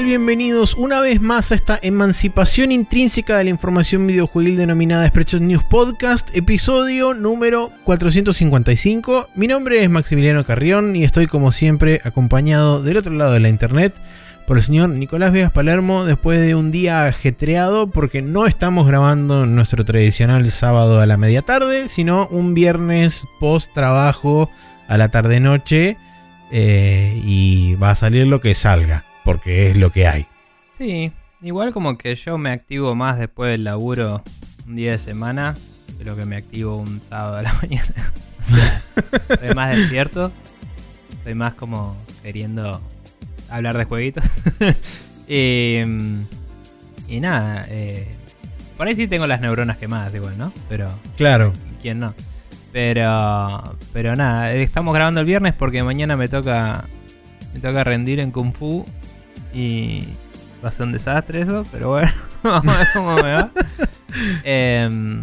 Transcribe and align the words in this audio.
Bienvenidos 0.00 0.74
una 0.74 1.00
vez 1.00 1.20
más 1.20 1.52
a 1.52 1.54
esta 1.54 1.78
emancipación 1.82 2.72
intrínseca 2.72 3.36
de 3.36 3.44
la 3.44 3.50
información 3.50 4.06
videojuegil 4.06 4.56
denominada 4.56 5.06
Spreadshot 5.06 5.42
News 5.42 5.64
Podcast, 5.64 6.34
episodio 6.34 7.12
número 7.12 7.70
455. 7.84 9.28
Mi 9.34 9.46
nombre 9.46 9.84
es 9.84 9.90
Maximiliano 9.90 10.46
Carrión 10.46 10.96
y 10.96 11.04
estoy 11.04 11.26
como 11.26 11.52
siempre 11.52 12.00
acompañado 12.04 12.82
del 12.82 12.96
otro 12.96 13.12
lado 13.12 13.34
de 13.34 13.40
la 13.40 13.50
internet 13.50 13.94
por 14.46 14.56
el 14.56 14.62
señor 14.62 14.88
Nicolás 14.88 15.30
Vegas 15.30 15.52
Palermo 15.52 16.06
después 16.06 16.40
de 16.40 16.54
un 16.54 16.72
día 16.72 17.04
ajetreado 17.04 17.86
porque 17.86 18.22
no 18.22 18.46
estamos 18.46 18.86
grabando 18.86 19.44
nuestro 19.44 19.84
tradicional 19.84 20.50
sábado 20.50 21.00
a 21.00 21.06
la 21.06 21.18
media 21.18 21.42
tarde, 21.42 21.90
sino 21.90 22.28
un 22.28 22.54
viernes 22.54 23.26
post 23.38 23.70
trabajo 23.74 24.50
a 24.88 24.96
la 24.96 25.10
tarde 25.10 25.38
noche 25.38 25.98
eh, 26.50 27.20
y 27.24 27.74
va 27.74 27.90
a 27.90 27.94
salir 27.94 28.26
lo 28.26 28.40
que 28.40 28.54
salga, 28.54 29.04
porque 29.24 29.70
es 29.70 29.76
lo 29.76 29.90
que 29.90 30.06
hay. 30.06 30.26
Sí, 30.76 31.12
igual 31.40 31.72
como 31.72 31.98
que 31.98 32.14
yo 32.14 32.38
me 32.38 32.50
activo 32.50 32.94
más 32.94 33.18
después 33.18 33.50
del 33.50 33.64
laburo 33.64 34.22
un 34.66 34.76
día 34.76 34.92
de 34.92 34.98
semana 34.98 35.54
de 35.98 36.04
lo 36.04 36.16
que 36.16 36.24
me 36.24 36.36
activo 36.36 36.76
un 36.76 37.00
sábado 37.00 37.36
a 37.36 37.42
la 37.42 37.52
mañana. 37.62 38.12
o 38.40 38.44
sea, 38.44 38.82
estoy 39.28 39.54
más 39.54 39.76
despierto, 39.76 40.32
estoy 41.10 41.34
más 41.34 41.54
como 41.54 41.96
queriendo 42.22 42.80
hablar 43.50 43.76
de 43.76 43.84
jueguitos. 43.84 44.24
y, 45.28 45.78
y, 47.08 47.20
nada, 47.20 47.64
eh, 47.68 48.08
por 48.76 48.86
ahí 48.86 48.94
sí 48.94 49.06
tengo 49.06 49.26
las 49.26 49.40
neuronas 49.40 49.78
quemadas 49.78 50.14
igual, 50.14 50.38
¿no? 50.38 50.52
Pero... 50.68 50.88
Claro. 51.16 51.52
¿Quién 51.80 52.00
no? 52.00 52.14
Pero, 52.72 53.76
pero 53.92 54.16
nada, 54.16 54.52
estamos 54.54 54.94
grabando 54.94 55.20
el 55.20 55.26
viernes 55.26 55.52
porque 55.52 55.82
mañana 55.82 56.16
me 56.16 56.28
toca, 56.28 56.86
me 57.52 57.60
toca 57.60 57.84
rendir 57.84 58.18
en 58.18 58.30
Kung 58.30 58.54
Fu 58.54 58.86
y 59.52 60.00
va 60.64 60.68
a 60.68 60.72
ser 60.72 60.86
un 60.86 60.92
desastre 60.92 61.42
eso, 61.42 61.62
pero 61.70 61.90
bueno, 61.90 62.12
vamos 62.42 62.74
a 62.74 62.78
ver 62.78 62.88
cómo 62.92 63.14
me 63.16 63.32
va. 63.32 63.50
Em, 64.44 65.22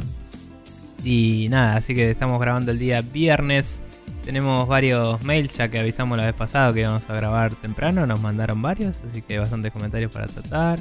y 1.03 1.47
nada, 1.49 1.75
así 1.75 1.93
que 1.93 2.09
estamos 2.09 2.39
grabando 2.39 2.71
el 2.71 2.79
día 2.79 3.01
viernes. 3.01 3.83
Tenemos 4.23 4.67
varios 4.67 5.23
mails 5.23 5.55
ya 5.55 5.67
que 5.67 5.79
avisamos 5.79 6.17
la 6.17 6.25
vez 6.25 6.33
pasada 6.33 6.73
que 6.73 6.81
íbamos 6.81 7.07
a 7.07 7.13
grabar 7.13 7.53
temprano, 7.53 8.07
nos 8.07 8.19
mandaron 8.19 8.61
varios, 8.61 8.97
así 9.07 9.21
que 9.21 9.37
bastantes 9.37 9.71
comentarios 9.71 10.11
para 10.11 10.25
tratar. 10.25 10.79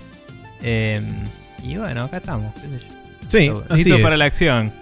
Em, 0.62 1.04
y 1.62 1.76
bueno, 1.76 2.04
acá 2.04 2.16
estamos, 2.16 2.52
qué 2.54 2.60
sé 2.60 2.80
yo. 2.80 2.94
Sí, 3.28 3.62
así 3.69 4.02
para 4.02 4.16
la 4.16 4.24
acción 4.24 4.72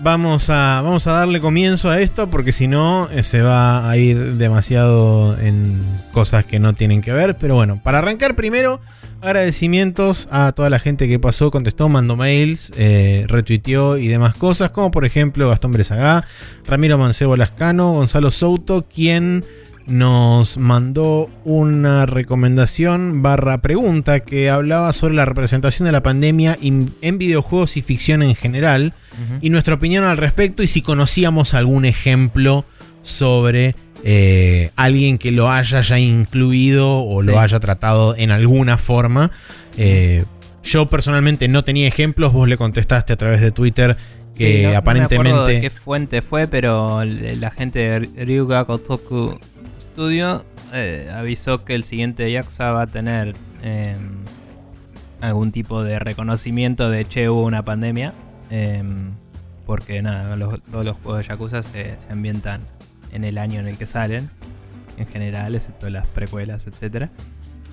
vamos 0.00 0.50
a, 0.50 0.80
vamos 0.82 1.06
a 1.06 1.12
darle 1.12 1.40
comienzo 1.40 1.90
a 1.90 2.00
esto 2.00 2.30
porque 2.30 2.52
si 2.52 2.66
no 2.66 3.08
eh, 3.10 3.22
se 3.22 3.42
va 3.42 3.88
a 3.88 3.96
ir 3.96 4.36
demasiado 4.36 5.38
en 5.38 5.80
cosas 6.12 6.44
que 6.44 6.58
no 6.58 6.74
tienen 6.74 7.00
que 7.00 7.12
ver. 7.12 7.36
Pero 7.36 7.54
bueno, 7.54 7.80
para 7.82 7.98
arrancar 7.98 8.36
primero, 8.36 8.80
agradecimientos 9.20 10.28
a 10.30 10.52
toda 10.52 10.70
la 10.70 10.78
gente 10.78 11.08
que 11.08 11.18
pasó, 11.18 11.50
contestó, 11.50 11.88
mandó 11.88 12.16
mails, 12.16 12.72
eh, 12.76 13.24
retuiteó 13.28 13.98
y 13.98 14.08
demás 14.08 14.34
cosas, 14.34 14.70
como 14.70 14.90
por 14.90 15.04
ejemplo 15.04 15.48
Gastón 15.48 15.72
Bresagá, 15.72 16.24
Ramiro 16.66 16.98
Mancebo 16.98 17.36
Lascano, 17.36 17.92
Gonzalo 17.92 18.30
Souto, 18.30 18.86
quien 18.92 19.44
nos 19.88 20.58
mandó 20.58 21.30
una 21.44 22.06
recomendación 22.06 23.22
barra 23.22 23.58
pregunta 23.58 24.20
que 24.20 24.50
hablaba 24.50 24.92
sobre 24.92 25.14
la 25.14 25.24
representación 25.24 25.86
de 25.86 25.92
la 25.92 26.02
pandemia 26.02 26.56
en 26.60 27.18
videojuegos 27.18 27.76
y 27.76 27.82
ficción 27.82 28.22
en 28.22 28.34
general 28.34 28.92
y 29.40 29.50
nuestra 29.50 29.74
opinión 29.74 30.04
al 30.04 30.16
respecto 30.16 30.62
y 30.62 30.68
si 30.68 30.82
conocíamos 30.82 31.54
algún 31.54 31.84
ejemplo 31.84 32.64
sobre 33.02 33.74
eh, 34.04 34.70
alguien 34.76 35.18
que 35.18 35.32
lo 35.32 35.50
haya 35.50 35.80
ya 35.80 35.98
incluido 35.98 37.02
o 37.02 37.22
lo 37.22 37.40
haya 37.40 37.58
tratado 37.58 38.14
en 38.16 38.30
alguna 38.30 38.78
forma. 38.78 39.30
Eh, 39.76 40.24
yo 40.62 40.86
personalmente 40.86 41.48
no 41.48 41.64
tenía 41.64 41.88
ejemplos, 41.88 42.32
vos 42.32 42.48
le 42.48 42.56
contestaste 42.56 43.12
a 43.12 43.16
través 43.16 43.40
de 43.40 43.50
Twitter 43.50 43.96
que 44.36 44.76
aparentemente... 44.76 45.30
No 45.32 45.46
de 45.46 45.60
qué 45.60 45.70
fuente 45.70 46.20
fue, 46.20 46.46
pero 46.46 47.02
la 47.04 47.50
gente 47.50 47.78
de 47.78 48.24
Ryuga 48.24 48.64
Kotoku 48.66 49.38
Studio 49.98 50.44
eh, 50.72 51.10
avisó 51.12 51.64
que 51.64 51.74
el 51.74 51.82
siguiente 51.82 52.30
Yakuza 52.30 52.70
va 52.70 52.82
a 52.82 52.86
tener 52.86 53.34
em, 53.64 54.18
algún 55.20 55.50
tipo 55.50 55.82
de 55.82 55.98
reconocimiento 55.98 56.88
de 56.88 57.04
che 57.04 57.28
hubo 57.28 57.42
una 57.42 57.64
pandemia. 57.64 58.12
Em, 58.48 59.10
porque 59.66 60.00
nada, 60.00 60.36
todos 60.70 60.84
los 60.84 60.96
juegos 60.98 61.18
de 61.18 61.28
Yakuza 61.28 61.64
se, 61.64 61.96
ambientan 62.08 62.60
en 63.10 63.24
el 63.24 63.38
año 63.38 63.58
en 63.58 63.66
el 63.66 63.76
que 63.76 63.86
salen, 63.86 64.30
en 64.98 65.08
general, 65.08 65.56
excepto 65.56 65.90
las 65.90 66.06
precuelas, 66.06 66.68
etc. 66.68 67.10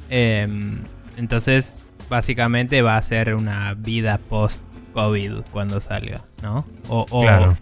Em, 0.09 0.79
entonces, 1.17 1.85
básicamente 2.09 2.81
va 2.81 2.97
a 2.97 3.01
ser 3.03 3.35
una 3.35 3.75
vida 3.75 4.17
post-COVID 4.17 5.43
cuando 5.51 5.79
salga, 5.79 6.21
¿no? 6.41 6.65
O, 6.89 7.05
o 7.11 7.55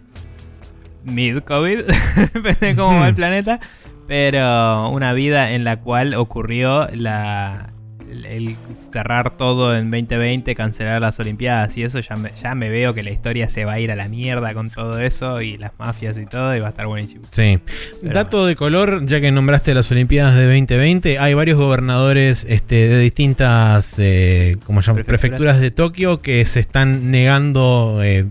mid-COVID, 1.04 1.80
depende 2.32 2.66
de 2.68 2.76
cómo 2.76 2.98
va 3.00 3.08
el 3.08 3.14
planeta, 3.22 3.60
pero 4.06 4.88
una 4.90 5.12
vida 5.12 5.52
en 5.52 5.64
la 5.64 5.80
cual 5.80 6.14
ocurrió 6.14 6.88
la, 6.92 7.74
el, 8.22 8.56
cerrar 8.92 9.36
todo 9.36 9.76
en 9.76 9.90
2020, 9.90 10.54
cancelar 10.54 11.00
las 11.00 11.18
Olimpiadas 11.18 11.76
y 11.76 11.82
eso, 11.82 12.00
ya 12.00 12.16
me, 12.16 12.30
ya 12.40 12.54
me 12.54 12.68
veo 12.68 12.94
que 12.94 13.02
la 13.02 13.10
historia 13.10 13.48
se 13.48 13.64
va 13.64 13.74
a 13.74 13.80
ir 13.80 13.90
a 13.90 13.96
la 13.96 14.08
mierda 14.08 14.54
con 14.54 14.70
todo 14.70 15.00
eso 15.00 15.40
y 15.40 15.56
las 15.56 15.72
mafias 15.78 16.18
y 16.18 16.26
todo, 16.26 16.54
y 16.56 16.60
va 16.60 16.68
a 16.68 16.70
estar 16.70 16.86
buenísimo. 16.86 17.24
Sí. 17.30 17.58
Dato 18.02 18.46
de 18.46 18.56
color, 18.56 19.06
ya 19.06 19.20
que 19.20 19.30
nombraste 19.30 19.74
las 19.74 19.90
Olimpiadas 19.90 20.34
de 20.36 20.44
2020, 20.44 21.18
hay 21.18 21.34
varios 21.34 21.58
gobernadores 21.58 22.46
este, 22.48 22.88
de 22.88 22.98
distintas 22.98 23.98
eh, 23.98 24.56
como 24.64 24.80
prefecturas 24.80 25.60
de 25.60 25.70
Tokio 25.70 26.20
que 26.20 26.44
se 26.44 26.60
están 26.60 27.10
negando 27.10 28.00
eh, 28.02 28.26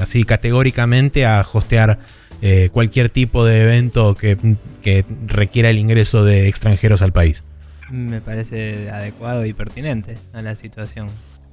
así 0.00 0.24
categóricamente 0.24 1.26
a 1.26 1.44
hostear. 1.50 1.98
Eh, 2.46 2.68
cualquier 2.70 3.08
tipo 3.08 3.44
de 3.46 3.62
evento 3.62 4.14
que, 4.14 4.36
que 4.82 5.04
requiera 5.26 5.70
el 5.70 5.78
ingreso 5.78 6.24
de 6.24 6.46
extranjeros 6.46 7.00
al 7.00 7.10
país 7.10 7.42
me 7.90 8.20
parece 8.20 8.90
adecuado 8.90 9.46
y 9.46 9.52
pertinente 9.52 10.14
a 10.32 10.42
la 10.42 10.54
situación. 10.56 11.06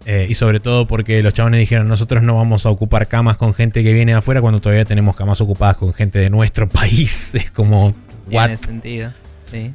Eh, 0.05 0.25
y 0.29 0.33
sobre 0.33 0.59
todo 0.59 0.87
porque 0.87 1.21
los 1.21 1.33
chabones 1.33 1.59
dijeron, 1.59 1.87
nosotros 1.87 2.23
no 2.23 2.35
vamos 2.35 2.65
a 2.65 2.69
ocupar 2.69 3.07
camas 3.07 3.37
con 3.37 3.53
gente 3.53 3.83
que 3.83 3.93
viene 3.93 4.13
de 4.13 4.17
afuera 4.17 4.41
cuando 4.41 4.59
todavía 4.59 4.83
tenemos 4.83 5.15
camas 5.15 5.39
ocupadas 5.41 5.77
con 5.77 5.93
gente 5.93 6.19
de 6.19 6.29
nuestro 6.29 6.67
país. 6.69 7.35
Es 7.41 7.51
como... 7.51 7.93
Tiene 8.29 8.57
sentido, 8.57 9.11
sí. 9.51 9.73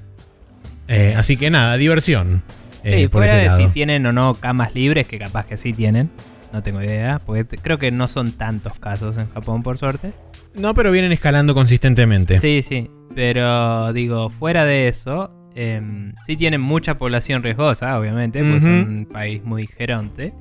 Eh, 0.88 1.14
así 1.16 1.36
que 1.36 1.50
nada, 1.50 1.76
diversión. 1.76 2.42
Eh, 2.84 3.02
sí, 3.02 3.08
fuera 3.08 3.34
de 3.34 3.50
si 3.50 3.66
tienen 3.72 4.06
o 4.06 4.12
no 4.12 4.34
camas 4.34 4.74
libres, 4.74 5.06
que 5.08 5.18
capaz 5.18 5.46
que 5.46 5.56
sí 5.56 5.72
tienen. 5.72 6.10
No 6.52 6.62
tengo 6.62 6.80
idea, 6.80 7.20
porque 7.26 7.44
creo 7.58 7.78
que 7.78 7.90
no 7.90 8.06
son 8.06 8.32
tantos 8.32 8.78
casos 8.78 9.18
en 9.18 9.28
Japón, 9.32 9.62
por 9.64 9.78
suerte. 9.78 10.12
No, 10.56 10.74
pero 10.74 10.90
vienen 10.90 11.12
escalando 11.12 11.54
consistentemente. 11.54 12.38
Sí, 12.38 12.62
sí. 12.62 12.90
Pero 13.14 13.92
digo, 13.92 14.30
fuera 14.30 14.64
de 14.64 14.88
eso, 14.88 15.30
eh, 15.54 15.80
sí 16.26 16.36
tienen 16.36 16.60
mucha 16.60 16.98
población 16.98 17.42
riesgosa, 17.42 17.98
obviamente, 17.98 18.40
porque 18.40 18.60
son 18.60 18.70
un 18.70 19.06
país 19.06 19.42
muy 19.44 19.66
geronte. 19.66 20.34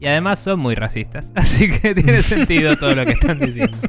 Y 0.00 0.06
además 0.06 0.38
son 0.38 0.60
muy 0.60 0.74
racistas, 0.74 1.32
así 1.34 1.70
que 1.70 1.94
tiene 1.94 2.20
sentido 2.22 2.76
todo 2.76 2.94
lo 2.94 3.06
que 3.06 3.12
están 3.12 3.38
diciendo. 3.38 3.76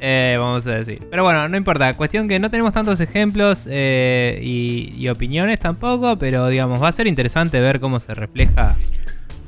Eh, 0.00 0.36
vamos 0.38 0.66
a 0.66 0.72
decir. 0.72 1.00
Pero 1.10 1.22
bueno, 1.22 1.48
no 1.48 1.56
importa. 1.56 1.94
Cuestión 1.94 2.28
que 2.28 2.38
no 2.38 2.50
tenemos 2.50 2.72
tantos 2.72 3.00
ejemplos 3.00 3.66
eh, 3.70 4.40
y, 4.42 5.08
opiniones 5.08 5.58
tampoco, 5.60 6.18
pero 6.18 6.48
digamos, 6.48 6.82
va 6.82 6.88
a 6.88 6.92
ser 6.92 7.06
interesante 7.06 7.60
ver 7.60 7.80
cómo 7.80 8.00
se 8.00 8.12
refleja, 8.12 8.76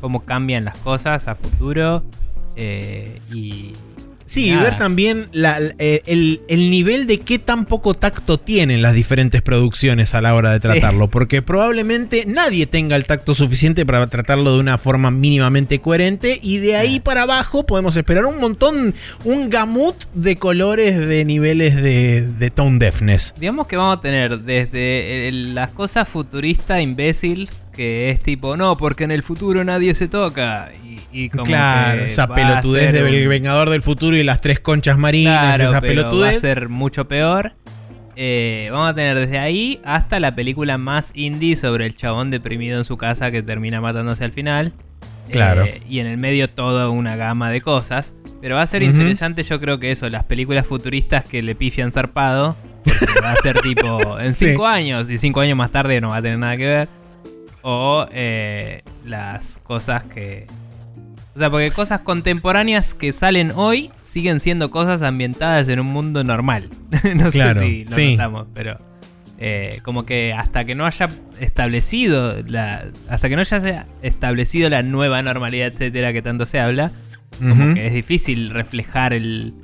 cómo 0.01 0.25
cambian 0.25 0.65
las 0.65 0.79
cosas 0.79 1.27
a 1.29 1.35
futuro. 1.35 2.05
Eh, 2.57 3.21
y, 3.33 3.73
Sí, 4.29 4.51
y 4.51 4.57
ver 4.57 4.77
también 4.77 5.29
eh, 5.33 6.03
el, 6.07 6.71
nivel 6.71 7.07
de 7.07 7.19
qué 7.19 7.39
tan 7.39 7.65
poco 7.65 7.95
tacto 7.95 8.39
tienen 8.39 8.83
las 8.83 8.93
diferentes 8.93 9.41
producciones 9.41 10.15
a 10.15 10.21
la 10.21 10.35
hora 10.35 10.53
de 10.53 10.61
tratarlo. 10.61 11.09
Porque 11.09 11.41
probablemente 11.41 12.25
nadie 12.27 12.67
tenga 12.67 12.95
el 12.97 13.07
tacto 13.07 13.35
suficiente 13.35 13.87
para 13.87 14.07
tratarlo 14.09 14.53
de 14.53 14.61
una 14.61 14.77
forma 14.77 15.11
mínimamente 15.11 15.81
coherente. 15.81 16.39
Y 16.43 16.59
de 16.59 16.77
ahí 16.77 17.01
para 17.01 17.23
abajo 17.23 17.65
podemos 17.65 17.97
esperar 17.97 18.27
un 18.27 18.39
montón, 18.39 18.95
un 19.25 19.49
gamut 19.49 19.97
de 20.13 20.37
colores 20.37 20.99
de 20.99 21.25
niveles 21.25 21.77
de, 21.77 22.29
de 22.39 22.51
tone 22.51 22.79
deafness. 22.79 23.35
Digamos 23.39 23.67
que 23.67 23.79
vamos 23.79 23.97
a 23.97 24.01
tener 24.03 24.41
desde 24.41 25.31
las 25.33 25.71
cosas 25.71 26.07
futurista 26.07 26.83
imbécil 26.83 27.49
que 27.79 28.11
es 28.11 28.19
tipo, 28.19 28.57
no, 28.57 28.77
porque 28.77 29.05
en 29.05 29.13
el 29.13 29.23
futuro 29.23 29.63
nadie 29.63 29.95
se 29.95 30.09
toca. 30.09 30.73
Y, 31.13 31.29
como 31.29 31.45
claro, 31.45 32.03
esa 32.03 32.27
pelotudez 32.27 32.93
del 32.93 33.29
Vengador 33.29 33.71
del 33.71 33.83
Futuro 33.83 34.17
y 34.17 34.25
las 34.25 34.41
tres 34.41 34.59
conchas 34.59 34.99
marinas, 34.99 35.61
esa 35.61 35.81
pelotudez. 35.81 36.35
Va 36.35 36.39
a 36.39 36.41
ser 36.41 36.69
mucho 36.69 37.07
peor. 37.07 37.53
Eh, 38.17 38.69
vamos 38.73 38.91
a 38.91 38.95
tener 38.95 39.17
desde 39.17 39.39
ahí 39.39 39.81
hasta 39.85 40.19
la 40.19 40.35
película 40.35 40.77
más 40.77 41.13
indie 41.15 41.55
sobre 41.55 41.87
el 41.87 41.95
chabón 41.95 42.33
deprimido 42.33 42.79
en 42.79 42.85
su 42.85 42.97
casa 42.97 43.31
que 43.31 43.45
termina 43.45 43.81
matándose 43.81 44.25
al 44.25 44.33
final. 44.33 44.73
Claro. 45.31 45.65
Eh, 45.65 45.81
y 45.89 46.01
en 46.01 46.09
el 46.09 46.19
medio 46.19 46.51
toda 46.51 46.91
una 46.91 47.15
gama 47.15 47.49
de 47.49 47.61
cosas. 47.61 48.13
Pero 48.41 48.57
va 48.57 48.63
a 48.63 48.67
ser 48.67 48.83
interesante, 48.83 49.45
yo 49.45 49.61
creo 49.61 49.79
que 49.79 49.93
eso, 49.93 50.09
las 50.09 50.25
películas 50.25 50.67
futuristas 50.67 51.23
que 51.23 51.45
le 51.45 51.55
pifian 51.55 51.93
zarpado. 51.93 52.57
va 53.23 53.33
a 53.33 53.37
ser 53.37 53.61
tipo 53.61 54.19
en 54.19 54.35
cinco 54.35 54.67
años 54.67 55.09
y 55.09 55.19
cinco 55.19 55.39
años 55.39 55.57
más 55.57 55.71
tarde 55.71 56.01
no 56.01 56.09
va 56.09 56.17
a 56.17 56.23
tener 56.23 56.41
nada 56.41 56.57
que 56.57 56.67
ver. 56.67 56.89
O 57.63 58.07
eh, 58.13 58.83
las 59.05 59.59
cosas 59.59 60.05
que... 60.05 60.47
O 61.35 61.39
sea, 61.39 61.51
porque 61.51 61.71
cosas 61.71 62.01
contemporáneas 62.01 62.95
que 62.95 63.13
salen 63.13 63.53
hoy 63.55 63.91
siguen 64.03 64.41
siendo 64.41 64.71
cosas 64.73 65.03
ambientadas 65.03 65.69
en 65.69 65.79
un 65.79 65.87
mundo 65.87 66.25
normal. 66.25 66.69
no 67.15 67.31
Claro, 67.31 67.61
sé 67.61 67.67
si 67.67 67.85
lo 67.85 67.93
sí. 67.95 68.11
notamos, 68.17 68.47
pero... 68.55 68.77
eh, 69.39 69.79
como 69.85 70.05
que 70.05 70.33
hasta 70.33 70.65
que 70.65 70.75
no 70.75 70.85
haya 70.85 71.09
establecido 71.39 72.43
la... 72.47 72.83
Hasta 73.09 73.29
que 73.29 73.37
no 73.37 73.43
haya 73.43 73.87
establecido 74.03 74.69
la 74.69 74.83
nueva 74.83 75.23
normalidad, 75.23 75.69
etcétera, 75.69 76.13
que 76.13 76.23
tanto 76.23 76.45
se 76.45 76.59
habla, 76.59 76.91
como 77.39 77.75
que 77.75 77.87
es 77.87 77.93
difícil 77.93 78.51
reflejar 78.51 79.13
el, 79.13 79.55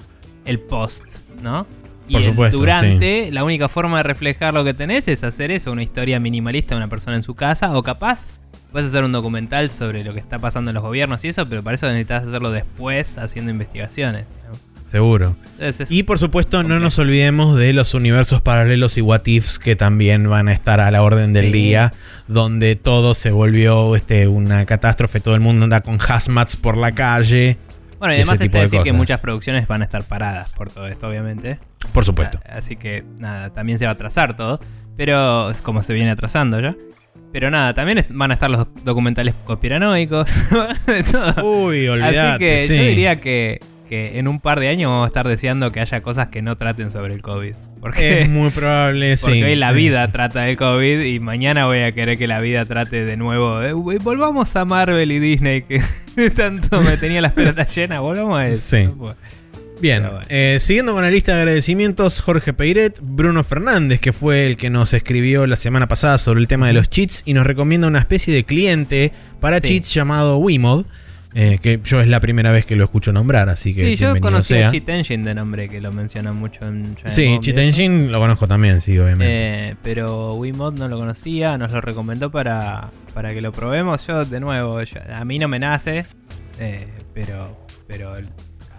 el 0.45 0.61
post, 0.61 1.03
¿no? 1.43 1.67
Y 2.09 2.13
Por 2.13 2.23
el 2.23 2.29
supuesto, 2.31 2.59
durante, 2.59 3.31
la 3.33 3.45
única 3.45 3.69
forma 3.69 3.99
de 3.99 4.03
reflejar 4.03 4.53
lo 4.53 4.63
que 4.65 4.75
tenés 4.75 5.09
es 5.09 5.25
hacer 5.25 5.51
eso, 5.51 5.73
una 5.73 5.83
historia 5.83 6.21
minimalista 6.21 6.75
de 6.75 6.79
una 6.79 6.89
persona 6.89 7.17
en 7.17 7.23
su 7.23 7.35
casa, 7.35 7.77
o 7.77 7.83
capaz 7.83 8.27
puedes 8.73 8.89
hacer 8.91 9.05
un 9.05 9.13
documental 9.13 9.71
sobre 9.71 10.05
lo 10.05 10.13
que 10.13 10.21
está 10.21 10.39
pasando 10.39 10.71
en 10.71 10.75
los 10.75 10.83
gobiernos 10.83 11.25
y 11.25 11.29
eso, 11.29 11.49
pero 11.49 11.63
para 11.63 11.77
eso 11.77 11.87
necesitas 11.87 12.27
hacerlo 12.27 12.51
después 12.51 13.17
haciendo 13.19 13.51
investigaciones. 13.51 14.27
¿no? 14.51 14.59
Seguro. 14.91 15.35
Entonces 15.59 15.91
Y 15.91 16.03
por 16.03 16.19
supuesto, 16.19 16.63
no 16.63 16.79
nos 16.79 16.99
olvidemos 16.99 17.57
de 17.57 17.73
los 17.73 17.95
universos 17.95 18.41
paralelos 18.43 18.97
y 18.97 19.01
what 19.01 19.23
ifs 19.27 19.59
que 19.59 19.75
también 19.75 20.29
van 20.29 20.49
a 20.49 20.53
estar 20.53 20.81
a 20.81 20.91
la 20.91 21.03
orden 21.03 21.33
del 21.33 21.47
Sí. 21.47 21.53
día, 21.53 21.93
donde 22.29 22.77
todo 22.77 23.15
se 23.15 23.31
volvió 23.31 23.97
este, 23.97 24.29
una 24.29 24.67
catástrofe, 24.67 25.21
todo 25.21 25.35
el 25.35 25.41
mundo 25.41 25.65
anda 25.65 25.81
con 25.81 25.99
hazmats 26.01 26.57
por 26.57 26.77
la 26.77 26.93
calle. 26.93 27.57
Bueno, 28.05 28.15
y 28.15 28.17
además 28.19 28.41
está 28.41 28.59
de 28.59 28.65
decir 28.65 28.79
que 28.81 28.91
cosas. 28.91 28.97
muchas 28.97 29.21
producciones 29.21 29.67
van 29.67 29.83
a 29.83 29.85
estar 29.85 30.05
paradas 30.05 30.53
por 30.53 30.71
todo 30.71 30.87
esto, 30.87 31.09
obviamente. 31.09 31.59
Por 31.93 32.05
supuesto. 32.05 32.39
Así 32.49 32.77
que 32.77 33.05
nada, 33.19 33.51
también 33.51 33.79
se 33.79 33.87
va 33.87 33.93
a 33.93 33.95
atrasar 33.95 34.37
todo. 34.37 34.61
Pero 34.97 35.51
es 35.51 35.61
como 35.61 35.83
se 35.83 35.95
viene 35.95 36.11
atrasando 36.11 36.61
ya. 36.61 36.77
Pero 37.33 37.51
nada, 37.51 37.75
también 37.75 38.05
van 38.11 38.31
a 38.31 38.35
estar 38.35 38.51
los 38.51 38.67
documentales 38.85 39.35
conspiranoicos. 39.45 40.31
de 40.87 41.03
todo. 41.03 41.67
Uy, 41.67 41.89
olvidate. 41.89 42.19
Así 42.19 42.39
que 42.39 42.59
sí. 42.59 42.77
yo 42.77 42.83
diría 42.85 43.21
que, 43.21 43.61
que 43.89 44.19
en 44.19 44.29
un 44.29 44.39
par 44.39 44.61
de 44.61 44.69
años 44.69 44.91
vamos 44.91 45.05
a 45.05 45.07
estar 45.09 45.27
deseando 45.27 45.73
que 45.73 45.81
haya 45.81 46.01
cosas 46.03 46.29
que 46.29 46.43
no 46.43 46.57
traten 46.57 46.91
sobre 46.91 47.15
el 47.15 47.23
COVID. 47.23 47.55
Porque, 47.85 48.23
Es 48.23 48.31
muy 48.31 48.49
probable, 48.49 49.15
sí. 49.19 49.25
porque 49.27 49.45
hoy 49.45 49.57
la 49.57 49.71
vida 49.73 50.11
trata 50.11 50.41
del 50.45 50.57
COVID 50.57 51.01
y 51.03 51.21
mañana 51.21 51.67
voy 51.67 51.81
a 51.81 51.93
querer 51.93 52.17
que 52.17 52.27
la 52.27 52.41
vida 52.41 52.65
trate 52.65 53.05
de 53.05 53.17
nuevo. 53.19 53.59
de, 53.61 53.75
"Uy, 53.75 53.99
volvamos 53.99 54.57
a 54.57 54.65
Marvel 54.65 55.13
y 55.13 55.19
Disney 55.19 55.63
que 55.65 55.83
tanto 56.35 56.81
me 56.81 56.97
tenía 56.97 57.21
las 57.21 57.33
pelotas 57.33 57.75
llenas. 57.77 58.01
Volvamos 58.01 58.39
a 58.41 58.49
eso. 58.49 58.77
Sí. 58.77 58.89
Bien, 59.83 60.03
bueno. 60.03 60.21
eh, 60.31 60.57
siguiendo 60.61 60.95
con 60.95 61.03
la 61.03 61.11
lista 61.11 61.35
de 61.35 61.41
agradecimientos, 61.41 62.21
Jorge 62.21 62.55
Peiret, 62.55 62.99
Bruno 63.03 63.45
Fernández, 63.45 64.01
que 64.01 64.15
fue 64.15 64.47
el 64.47 64.57
que 64.57 64.71
nos 64.71 64.95
escribió 64.95 65.47
la 65.47 65.57
semana 65.57 65.87
pasada 65.87 66.17
sobre 66.17 66.41
el 66.41 66.49
tema 66.49 66.69
de 66.69 66.73
los 66.73 66.89
cheats 66.89 67.23
y 67.27 67.35
nos 67.35 67.47
recomienda 67.47 67.87
una 67.87 67.99
especie 67.99 68.33
de 68.33 68.45
cliente 68.45 69.13
para 69.41 69.61
Sí. 69.61 69.69
cheats 69.69 69.93
llamado 69.93 70.39
Wimod, 70.39 70.87
eh, 71.35 71.59
que 71.61 71.81
yo 71.83 72.01
es 72.01 72.07
la 72.09 72.21
primera 72.21 72.53
vez 72.53 72.65
que 72.65 72.77
lo 72.77 72.85
escucho 72.85 73.13
nombrar, 73.13 73.49
así 73.49 73.75
que 73.75 73.85
Sí, 73.87 73.97
yo 73.97 74.19
conocí 74.21 74.55
sea. 74.55 74.69
a 74.69 74.71
Cheat 74.71 74.89
Engine 74.89 75.25
de 75.25 75.35
nombre, 75.35 75.69
que 75.69 75.81
lo 75.81 75.93
mencionan 75.93 76.37
mucho 76.37 76.65
en 76.67 76.95
Giant 76.97 77.09
Sí, 77.09 77.27
Bomb 77.29 77.43
Cheat. 77.43 77.59
Engine 77.59 78.09
lo 78.09 78.21
conozco 78.21 78.47
también, 78.47 78.81
sí, 78.81 78.97
obviamente. 78.99 79.71
Eh, 79.71 79.77
pero 79.83 80.35
Wiimote 80.35 80.79
no 80.79 80.89
lo 80.89 80.99
conocía, 80.99 81.59
nos 81.59 81.73
lo 81.73 81.81
recomendó 81.81 82.31
para, 82.31 82.91
para 83.15 83.35
que 83.35 83.41
lo 83.41 83.51
probemos. 83.53 84.07
Yo, 84.07 84.25
de 84.25 84.39
nuevo, 84.41 84.81
yo- 84.83 85.01
a 85.13 85.25
mí 85.25 85.39
no 85.39 85.49
me 85.49 85.59
nace, 85.59 86.07
eh, 86.61 86.87
pero, 87.13 87.67
pero 87.89 88.13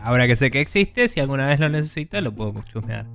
ahora 0.03 0.25
que 0.27 0.35
sé 0.35 0.49
que 0.51 0.61
existe, 0.61 1.07
si 1.09 1.19
alguna 1.19 1.47
vez 1.47 1.59
lo 1.59 1.67
necesito, 1.69 2.19
lo 2.21 2.33
puedo 2.33 2.53
chusmear. 2.71 3.05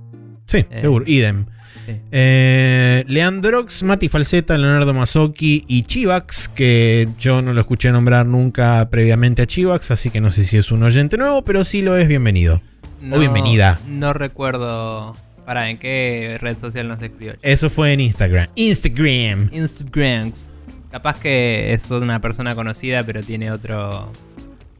Sí, 0.51 0.57
eh, 0.69 0.81
seguro, 0.81 1.05
idem. 1.07 1.45
Sí. 1.85 1.93
Eh, 2.11 3.03
Leandrox, 3.07 3.83
Mati 3.83 4.07
Falseta, 4.07 4.57
Leonardo 4.57 4.93
Mazzocchi 4.93 5.65
y 5.67 5.83
Chivax, 5.83 6.47
que 6.49 7.09
yo 7.17 7.41
no 7.41 7.53
lo 7.53 7.61
escuché 7.61 7.91
nombrar 7.91 8.25
nunca 8.25 8.87
previamente 8.89 9.41
a 9.41 9.47
Chivax, 9.47 9.91
así 9.91 10.09
que 10.11 10.21
no 10.21 10.29
sé 10.29 10.43
si 10.43 10.57
es 10.57 10.71
un 10.71 10.83
oyente 10.83 11.17
nuevo, 11.17 11.43
pero 11.43 11.63
sí 11.63 11.81
lo 11.81 11.97
es, 11.97 12.07
bienvenido. 12.07 12.61
No- 13.01 13.17
bienvenida. 13.17 13.79
No 13.87 14.13
recuerdo. 14.13 15.15
Para, 15.45 15.69
¿en 15.71 15.79
qué 15.79 16.37
red 16.39 16.55
social 16.57 16.87
nos 16.87 17.01
escribió? 17.01 17.33
Eso 17.41 17.69
fue 17.71 17.93
en 17.93 17.99
Instagram. 18.01 18.47
Instagram. 18.55 19.49
Instagram. 19.51 20.31
Capaz 20.91 21.19
que 21.19 21.73
es 21.73 21.89
una 21.89 22.21
persona 22.21 22.53
conocida, 22.53 23.03
pero 23.03 23.23
tiene 23.23 23.51
otro 23.51 24.11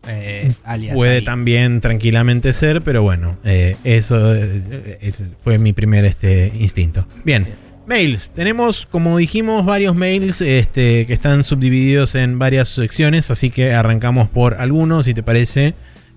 eh, 0.08 0.52
alias. 0.64 0.96
Puede 0.96 1.22
también 1.22 1.82
tranquilamente 1.82 2.54
ser, 2.54 2.82
pero 2.82 3.04
bueno, 3.04 3.38
eh, 3.44 3.76
eso 3.84 4.34
eh, 4.36 4.98
eh, 5.02 5.14
fue 5.44 5.58
mi 5.58 5.74
primer 5.74 6.06
este, 6.06 6.52
instinto. 6.60 7.06
Bien, 7.24 7.44
Bien. 7.44 7.56
mails. 7.88 8.32
Tenemos, 8.32 8.86
como 8.86 9.18
dijimos, 9.18 9.66
varios 9.66 9.96
mails 9.96 10.42
este, 10.42 11.06
que 11.06 11.14
están 11.14 11.44
subdivididos 11.44 12.16
en 12.16 12.40
varias 12.40 12.70
secciones, 12.70 13.32
así 13.32 13.50
que 13.50 13.74
arrancamos 13.74 14.30
por 14.30 14.56
algunos, 14.56 15.06
si 15.06 15.14
te 15.14 15.24
parece. 15.24 15.74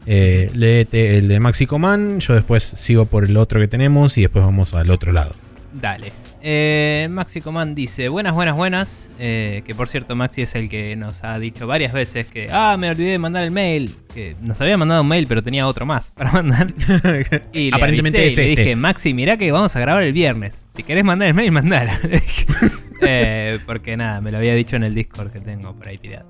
Eh, 0.06 0.50
léete 0.54 1.16
el 1.16 1.28
de 1.28 1.40
Maxi 1.40 1.66
Coman, 1.66 2.20
yo 2.20 2.34
después 2.34 2.62
sigo 2.62 3.06
por 3.06 3.24
el 3.24 3.36
otro 3.38 3.58
que 3.60 3.68
tenemos 3.68 4.18
y 4.18 4.22
después 4.22 4.44
vamos 4.44 4.74
al 4.74 4.90
otro 4.90 5.12
lado. 5.12 5.34
Dale. 5.72 6.12
Eh, 6.46 7.08
Maxi 7.10 7.40
Command 7.40 7.74
dice, 7.74 8.10
buenas, 8.10 8.34
buenas, 8.34 8.54
buenas. 8.54 9.10
Eh, 9.18 9.62
que 9.64 9.74
por 9.74 9.88
cierto, 9.88 10.14
Maxi 10.14 10.42
es 10.42 10.54
el 10.54 10.68
que 10.68 10.94
nos 10.94 11.24
ha 11.24 11.38
dicho 11.38 11.66
varias 11.66 11.94
veces 11.94 12.26
que, 12.26 12.48
ah, 12.52 12.76
me 12.78 12.90
olvidé 12.90 13.12
de 13.12 13.18
mandar 13.18 13.44
el 13.44 13.50
mail. 13.50 13.96
Que 14.12 14.36
nos 14.42 14.60
había 14.60 14.76
mandado 14.76 15.00
un 15.00 15.08
mail, 15.08 15.26
pero 15.26 15.42
tenía 15.42 15.66
otro 15.66 15.86
más 15.86 16.10
para 16.10 16.32
mandar. 16.32 16.66
Y 17.54 17.70
le 17.70 17.76
Aparentemente 17.76 18.18
avisé 18.18 18.26
es 18.28 18.38
y 18.38 18.42
le 18.42 18.50
este. 18.50 18.62
dije, 18.62 18.76
Maxi, 18.76 19.14
mirá 19.14 19.38
que 19.38 19.50
vamos 19.52 19.74
a 19.74 19.80
grabar 19.80 20.02
el 20.02 20.12
viernes. 20.12 20.66
Si 20.68 20.82
querés 20.82 21.02
mandar 21.02 21.28
el 21.28 21.34
mail, 21.34 21.50
mandala. 21.50 21.98
Eh, 23.06 23.58
porque 23.66 23.96
nada, 23.96 24.20
me 24.22 24.30
lo 24.30 24.38
había 24.38 24.54
dicho 24.54 24.76
en 24.76 24.84
el 24.84 24.94
Discord 24.94 25.30
que 25.30 25.40
tengo 25.40 25.74
por 25.74 25.88
ahí 25.88 25.98
tirado. 25.98 26.26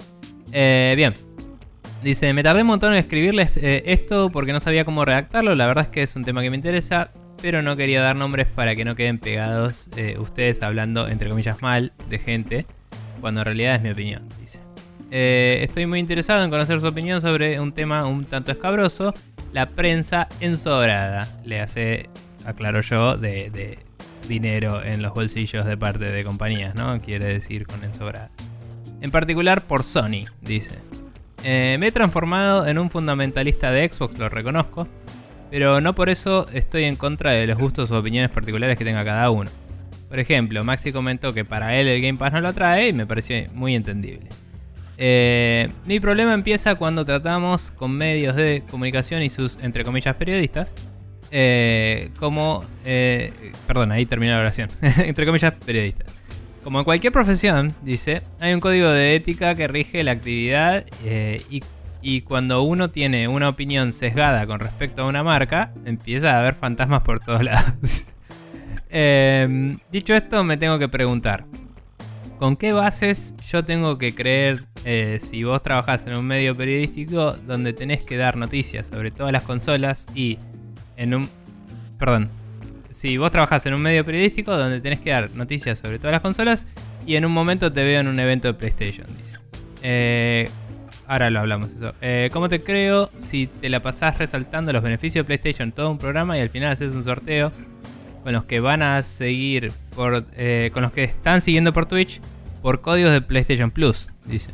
Eh, 0.51 0.95
bien. 0.97 1.13
Dice, 2.03 2.33
me 2.33 2.43
tardé 2.43 2.63
un 2.63 2.69
montón 2.69 2.93
en 2.93 2.99
escribirles 2.99 3.53
eh, 3.57 3.83
esto 3.87 4.31
porque 4.31 4.53
no 4.53 4.61
sabía 4.61 4.85
cómo 4.85 5.05
redactarlo. 5.05 5.55
La 5.55 5.67
verdad 5.67 5.85
es 5.85 5.91
que 5.91 6.03
es 6.03 6.17
un 6.17 6.25
tema 6.25 6.43
que 6.43 6.51
me 6.51 6.57
interesa, 6.57 7.11
pero 7.45 7.61
no 7.61 7.77
quería 7.77 8.01
dar 8.01 8.17
nombres 8.17 8.47
para 8.47 8.75
que 8.75 8.87
no 8.87 8.97
queden 8.97 9.19
pegados 9.19 9.91
eh, 9.99 10.17
ustedes 10.19 10.63
hablando, 10.63 11.07
entre 11.07 11.29
comillas, 11.29 11.61
mal 11.61 11.93
de 12.09 12.19
gente, 12.19 12.67
cuando 13.21 13.43
en 13.43 13.45
realidad 13.45 13.75
es 13.75 13.83
mi 13.83 13.91
opinión, 13.91 14.27
dice. 14.41 14.61
Eh, 15.11 15.59
estoy 15.61 15.85
muy 15.85 15.99
interesado 15.99 16.43
en 16.43 16.49
conocer 16.49 16.81
su 16.81 16.87
opinión 16.87 17.21
sobre 17.21 17.61
un 17.61 17.73
tema 17.73 18.07
un 18.07 18.25
tanto 18.25 18.51
escabroso, 18.51 19.13
la 19.53 19.69
prensa 19.69 20.27
ensobrada. 20.41 21.29
Le 21.45 21.61
hace, 21.61 22.09
aclaro 22.47 22.81
yo, 22.81 23.19
de, 23.19 23.79
dinero 24.27 24.83
en 24.83 25.03
los 25.03 25.13
bolsillos 25.13 25.67
de 25.67 25.77
parte 25.77 26.07
de 26.11 26.25
compañías, 26.25 26.75
¿no? 26.75 26.99
Quiere 26.99 27.27
decir 27.27 27.67
con 27.67 27.85
ensobrada. 27.85 28.31
En 29.03 29.11
particular 29.11 29.61
por 29.61 29.83
Sony, 29.83 30.25
dice. 30.41 30.79
Eh, 31.43 31.77
me 31.79 31.89
he 31.89 31.93
transformado 31.93 32.67
en 32.67 32.79
un 32.79 32.89
fundamentalista 32.89 33.71
de 33.71 33.87
Xbox, 33.87 34.19
lo 34.19 34.31
reconozco, 34.31 34.89
pero 35.55 35.81
no 35.81 35.95
por 35.95 36.09
eso 36.09 36.49
estoy 36.53 36.83
en 36.83 36.97
contra 36.97 37.31
de 37.31 37.47
los 37.47 37.57
gustos 37.57 37.89
o 37.93 37.99
opiniones 38.01 38.33
particulares 38.33 38.77
que 38.77 38.85
tenga 38.85 39.05
cada 39.05 39.31
uno. 39.31 39.49
Por 40.09 40.19
ejemplo, 40.19 40.65
Maxi 40.65 40.91
comentó 40.91 41.33
que 41.33 41.45
para 41.45 41.79
él 41.79 41.87
el 41.87 42.03
Game 42.03 42.19
Pass 42.19 42.33
no 42.33 42.41
lo 42.41 42.49
atrae 42.49 42.89
y 42.89 42.93
me 42.93 43.07
pareció 43.07 43.37
muy 43.53 43.77
entendible. 43.77 44.27
Eh, 44.99 45.69
mi 45.87 46.01
problema 46.01 46.35
empieza 46.35 46.75
cuando 46.75 47.05
tratamos 47.05 47.71
con 47.71 47.93
medios 47.93 48.35
de 48.35 48.65
comunicación 48.69 49.23
y 49.23 49.31
sus, 49.31 49.57
entre 49.63 49.85
comillas, 49.85 50.17
periodistas, 50.17 50.73
eh, 51.31 52.11
como... 52.19 52.65
eh, 52.85 53.33
ahí 53.93 54.07
termina 54.07 54.33
la 54.33 54.41
oración. 54.41 54.69
entre 55.05 55.25
comillas, 55.25 55.55
periodistas. 55.65 56.19
Como 56.65 56.81
en 56.81 56.85
cualquier 56.85 57.13
profesión, 57.13 57.73
dice, 57.83 58.23
hay 58.41 58.55
un 58.55 58.61
código 58.61 58.89
de 58.89 59.15
ética 59.15 59.55
que 59.55 59.69
rige 59.69 60.03
la 60.03 60.11
actividad 60.11 60.85
eh, 61.05 61.43
y, 61.49 61.63
y 62.05 62.21
cuando 62.21 62.63
uno 62.63 62.91
tiene 62.91 63.29
una 63.29 63.49
opinión 63.49 63.95
sesgada 63.95 64.47
con 64.47 64.61
respecto 64.61 65.03
a 65.03 65.07
una 65.07 65.25
marca, 65.25 65.73
empieza 65.87 66.35
a 66.35 66.41
haber 66.41 66.55
fantasmas 66.55 67.03
por 67.03 67.19
todos 67.19 67.43
lados. 67.43 68.05
Eh, 68.97 69.77
dicho 69.91 70.15
esto, 70.15 70.45
me 70.45 70.57
tengo 70.57 70.79
que 70.79 70.87
preguntar, 70.87 71.47
¿con 72.39 72.55
qué 72.57 72.73
bases 72.73 73.35
yo 73.51 73.65
tengo 73.65 73.99
que 73.99 74.15
creer 74.15 74.67
eh, 74.85 75.19
si 75.21 75.43
vos 75.43 75.61
trabajás 75.63 76.07
en 76.07 76.17
un 76.17 76.25
medio 76.25 76.57
periodístico 76.57 77.33
donde 77.33 77.73
tenés 77.73 78.05
que 78.05 78.17
dar 78.17 78.37
noticias 78.37 78.87
sobre 78.87 79.11
todas 79.11 79.33
las 79.33 79.43
consolas 79.43 80.07
y 80.15 80.39
en 80.97 81.13
un... 81.15 81.29
Perdón, 81.99 82.31
si 82.91 83.17
vos 83.17 83.33
trabajás 83.33 83.67
en 83.67 83.75
un 83.75 83.83
medio 83.83 84.05
periodístico 84.05 84.57
donde 84.57 84.81
tenés 84.81 85.01
que 85.01 85.11
dar 85.11 85.29
noticias 85.33 85.81
sobre 85.81 85.99
todas 85.99 86.13
las 86.13 86.23
consolas 86.23 86.65
y 87.05 87.17
en 87.17 87.25
un 87.25 87.33
momento 87.33 87.73
te 87.73 87.83
veo 87.83 87.99
en 87.99 88.07
un 88.07 88.21
evento 88.21 88.47
de 88.47 88.55
PlayStation, 88.55 89.09
dice. 89.09 89.39
Eh, 89.83 90.49
ahora 91.07 91.31
lo 91.31 91.41
hablamos 91.41 91.71
eso. 91.71 91.95
Eh, 92.01 92.31
¿Cómo 92.33 92.49
te 92.49 92.63
creo 92.63 93.11
si 93.19 93.47
te 93.47 93.69
la 93.69 93.81
pasás 93.81 94.19
resaltando 94.19 94.73
los 94.73 94.83
beneficios 94.83 95.25
de 95.25 95.25
PlayStation 95.25 95.73
todo 95.73 95.91
un 95.91 95.99
programa 95.99 96.37
y 96.39 96.41
al 96.41 96.49
final 96.49 96.73
haces 96.73 96.93
un 96.95 97.05
sorteo 97.05 97.53
con 98.23 98.33
los 98.33 98.45
que 98.45 98.61
van 98.61 98.83
a 98.83 99.03
seguir 99.03 99.71
por, 99.95 100.25
eh, 100.37 100.71
con 100.73 100.83
los 100.83 100.93
que 100.93 101.05
están 101.05 101.41
siguiendo 101.43 101.73
por 101.73 101.87
Twitch 101.87 102.21
por 102.63 102.81
códigos 102.81 103.13
de 103.13 103.21
PlayStation 103.21 103.71
Plus, 103.71 104.09
dice. 104.25 104.51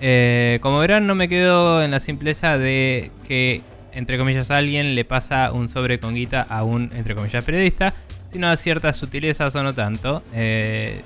Eh, 0.00 0.58
como 0.62 0.78
verán, 0.78 1.06
no 1.06 1.14
me 1.14 1.28
quedo 1.28 1.84
en 1.84 1.90
la 1.90 2.00
simpleza 2.00 2.56
de 2.56 3.10
que, 3.28 3.60
entre 3.92 4.16
comillas, 4.16 4.50
alguien 4.50 4.94
le 4.94 5.04
pasa 5.04 5.52
un 5.52 5.68
sobre 5.68 6.00
con 6.00 6.14
guita 6.14 6.40
a 6.40 6.64
un, 6.64 6.90
entre 6.94 7.14
comillas, 7.14 7.44
periodista, 7.44 7.92
sino 8.32 8.48
a 8.48 8.56
ciertas 8.56 8.96
sutilezas 8.96 9.54
o 9.54 9.62
no 9.62 9.74
tanto. 9.74 10.22
Eh, 10.32 11.02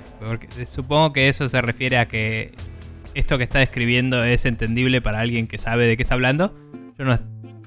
supongo 0.65 1.11
que 1.11 1.27
eso 1.27 1.49
se 1.49 1.59
refiere 1.61 1.97
a 1.97 2.07
que 2.07 2.53
esto 3.15 3.37
que 3.37 3.45
está 3.45 3.59
describiendo 3.59 4.23
es 4.23 4.45
entendible 4.45 5.01
para 5.01 5.19
alguien 5.19 5.47
que 5.47 5.57
sabe 5.57 5.87
de 5.87 5.97
qué 5.97 6.03
está 6.03 6.15
hablando. 6.15 6.53
Yo 6.97 7.05
no 7.05 7.15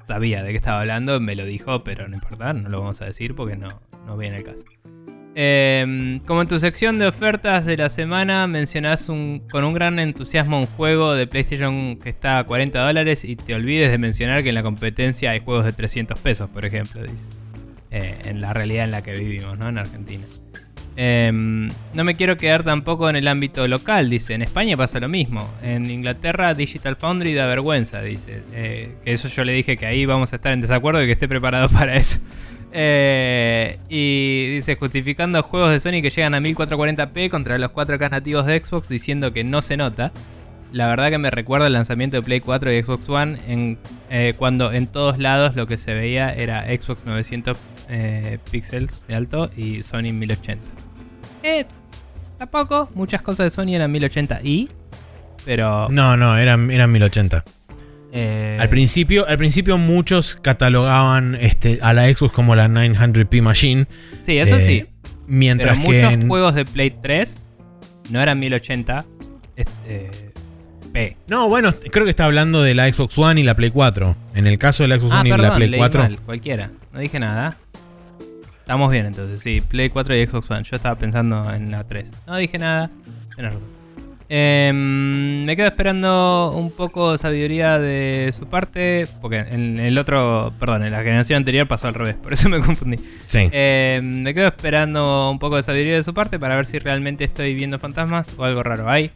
sabía 0.05 0.43
de 0.43 0.51
qué 0.51 0.55
estaba 0.55 0.79
hablando, 0.79 1.19
me 1.19 1.35
lo 1.35 1.45
dijo, 1.45 1.83
pero 1.83 2.07
no 2.07 2.15
importa, 2.15 2.53
no 2.53 2.69
lo 2.69 2.79
vamos 2.79 3.01
a 3.01 3.05
decir 3.05 3.35
porque 3.35 3.55
no, 3.55 3.67
no 4.05 4.17
viene 4.17 4.37
el 4.37 4.43
caso. 4.43 4.63
Em, 5.35 6.19
como 6.21 6.41
en 6.41 6.47
tu 6.47 6.57
sección 6.59 6.97
de 6.97 7.07
ofertas 7.07 7.65
de 7.65 7.77
la 7.77 7.89
semana 7.89 8.47
mencionás 8.47 9.05
con 9.07 9.63
un 9.63 9.73
gran 9.73 9.99
entusiasmo 9.99 10.59
un 10.59 10.65
juego 10.65 11.13
de 11.13 11.27
PlayStation 11.27 11.97
que 11.97 12.09
está 12.09 12.39
a 12.39 12.43
40 12.43 12.83
dólares 12.83 13.23
y 13.23 13.35
te 13.35 13.53
olvides 13.53 13.91
de 13.91 13.97
mencionar 13.97 14.43
que 14.43 14.49
en 14.49 14.55
la 14.55 14.63
competencia 14.63 15.31
hay 15.31 15.39
juegos 15.39 15.65
de 15.65 15.73
300 15.73 16.19
pesos, 16.19 16.49
por 16.49 16.65
ejemplo, 16.65 17.01
dice. 17.03 17.23
Eh, 17.91 18.17
en 18.25 18.41
la 18.41 18.53
realidad 18.53 18.83
en 18.85 18.91
la 18.91 19.01
que 19.01 19.13
vivimos, 19.13 19.57
¿no? 19.57 19.69
En 19.69 19.79
Argentina. 19.79 20.25
Em, 21.01 21.69
no 21.93 22.03
me 22.03 22.13
quiero 22.13 22.35
quedar 22.35 22.65
tampoco 22.65 23.09
en 23.09 23.15
el 23.15 23.29
ámbito 23.29 23.65
local, 23.69 24.09
dice. 24.09 24.33
En 24.33 24.41
España 24.41 24.75
pasa 24.75 24.99
lo 24.99 25.07
mismo. 25.07 25.49
En 25.63 25.89
Inglaterra 25.89 26.53
Digital 26.53 26.97
Foundry 26.97 27.33
da 27.33 27.45
vergüenza, 27.45 28.01
dice. 28.01 28.41
Eh, 28.51 28.91
eso 29.05 29.29
yo 29.29 29.45
le 29.45 29.53
dije 29.53 29.77
que 29.77 29.85
ahí 29.85 30.05
vamos 30.05 30.33
a 30.33 30.35
estar 30.35 30.51
en 30.51 30.59
desacuerdo 30.59 31.01
y 31.01 31.05
que 31.05 31.13
esté 31.13 31.29
preparado 31.29 31.69
para 31.77 31.95
eso. 31.95 32.19
Eh, 32.73 33.79
y 33.87 34.55
dice, 34.55 34.75
justificando 34.75 35.41
juegos 35.41 35.71
de 35.71 35.79
Sony 35.79 36.01
que 36.01 36.09
llegan 36.09 36.33
a 36.33 36.41
1440p 36.41 37.29
contra 37.29 37.57
los 37.57 37.71
4K 37.71 38.11
nativos 38.11 38.45
de 38.45 38.61
Xbox, 38.61 38.89
diciendo 38.89 39.31
que 39.31 39.45
no 39.45 39.61
se 39.61 39.77
nota. 39.77 40.11
La 40.73 40.89
verdad 40.89 41.11
que 41.11 41.17
me 41.17 41.31
recuerda 41.31 41.67
el 41.67 41.73
lanzamiento 41.73 42.17
de 42.17 42.23
Play 42.23 42.41
4 42.41 42.73
y 42.73 42.83
Xbox 42.83 43.07
One 43.07 43.77
eh, 44.09 44.33
cuando 44.37 44.73
en 44.73 44.87
todos 44.87 45.17
lados 45.17 45.55
lo 45.55 45.65
que 45.65 45.77
se 45.77 45.93
veía 45.93 46.33
era 46.33 46.63
Xbox 46.63 47.05
900 47.05 47.57
eh, 47.87 48.37
píxeles 48.51 49.01
de 49.07 49.15
alto 49.15 49.49
y 49.55 49.81
Sony 49.81 50.11
1080. 50.11 50.88
Eh, 51.43 51.65
tampoco, 52.37 52.89
muchas 52.95 53.21
cosas 53.21 53.45
de 53.45 53.55
Sony 53.55 53.75
eran 53.75 53.93
1080i, 53.93 54.69
pero... 55.45 55.87
No, 55.89 56.17
no, 56.17 56.37
eran, 56.37 56.71
eran 56.71 56.91
1080. 56.91 57.43
Eh, 58.11 58.57
al, 58.59 58.69
principio, 58.69 59.27
al 59.27 59.37
principio 59.37 59.77
muchos 59.77 60.35
catalogaban 60.41 61.35
este, 61.35 61.79
a 61.81 61.93
la 61.93 62.11
Xbox 62.11 62.33
como 62.33 62.55
la 62.55 62.67
900p 62.67 63.41
Machine. 63.41 63.87
Sí, 64.21 64.37
eso 64.37 64.55
eh, 64.57 64.65
sí. 64.65 64.85
Mientras 65.27 65.77
Pero 65.77 65.89
que 65.89 66.09
muchos 66.09 66.27
juegos 66.27 66.55
de 66.55 66.65
Play 66.65 66.89
3 66.89 67.39
no 68.09 68.19
eran 68.19 68.39
1080 68.39 69.05
este, 69.55 70.09
p. 70.91 71.17
No, 71.27 71.47
bueno, 71.49 71.71
creo 71.91 72.05
que 72.05 72.09
está 72.09 72.25
hablando 72.25 72.63
de 72.63 72.73
la 72.73 72.91
Xbox 72.91 73.15
One 73.17 73.41
y 73.41 73.43
la 73.43 73.55
Play 73.55 73.69
4. 73.69 74.15
En 74.33 74.47
el 74.47 74.57
caso 74.57 74.83
de 74.83 74.89
la 74.89 74.97
Xbox 74.97 75.13
ah, 75.13 75.19
One 75.19 75.29
perdón, 75.29 75.45
y 75.45 75.49
la 75.49 75.55
Play 75.55 75.69
leí 75.69 75.79
4. 75.79 76.01
mal, 76.01 76.19
cualquiera. 76.19 76.71
No 76.91 76.99
dije 76.99 77.19
nada. 77.19 77.57
Estamos 78.69 78.91
bien 78.91 79.07
entonces, 79.07 79.41
sí, 79.41 79.61
Play 79.61 79.89
4 79.89 80.15
y 80.15 80.27
Xbox 80.27 80.51
One. 80.51 80.61
Yo 80.63 80.75
estaba 80.75 80.93
pensando 80.93 81.51
en 81.51 81.71
la 81.71 81.85
3. 81.85 82.11
No 82.27 82.37
dije 82.37 82.59
nada. 82.59 82.91
Tienes 83.33 83.55
razón. 83.55 83.67
Em, 84.29 85.43
me 85.43 85.55
quedo 85.55 85.65
esperando 85.65 86.53
un 86.55 86.69
poco 86.69 87.13
de 87.13 87.17
sabiduría 87.17 87.79
de 87.79 88.31
su 88.31 88.45
parte, 88.45 89.07
porque 89.21 89.37
en 89.39 89.79
el 89.79 89.97
otro, 89.97 90.53
perdón, 90.59 90.83
en 90.83 90.91
la 90.91 90.99
generación 91.01 91.37
anterior 91.37 91.67
pasó 91.67 91.87
al 91.87 91.95
revés, 91.95 92.13
por 92.21 92.31
eso 92.31 92.47
me 92.47 92.59
confundí. 92.59 92.97
Sí. 93.25 93.49
Em, 93.51 94.21
me 94.21 94.35
quedo 94.35 94.49
esperando 94.49 95.31
un 95.31 95.39
poco 95.39 95.55
de 95.55 95.63
sabiduría 95.63 95.95
de 95.95 96.03
su 96.03 96.13
parte 96.13 96.37
para 96.37 96.55
ver 96.55 96.67
si 96.67 96.77
realmente 96.77 97.23
estoy 97.23 97.55
viendo 97.55 97.79
fantasmas 97.79 98.31
o 98.37 98.43
algo 98.43 98.61
raro 98.61 98.87
hay. 98.87 99.09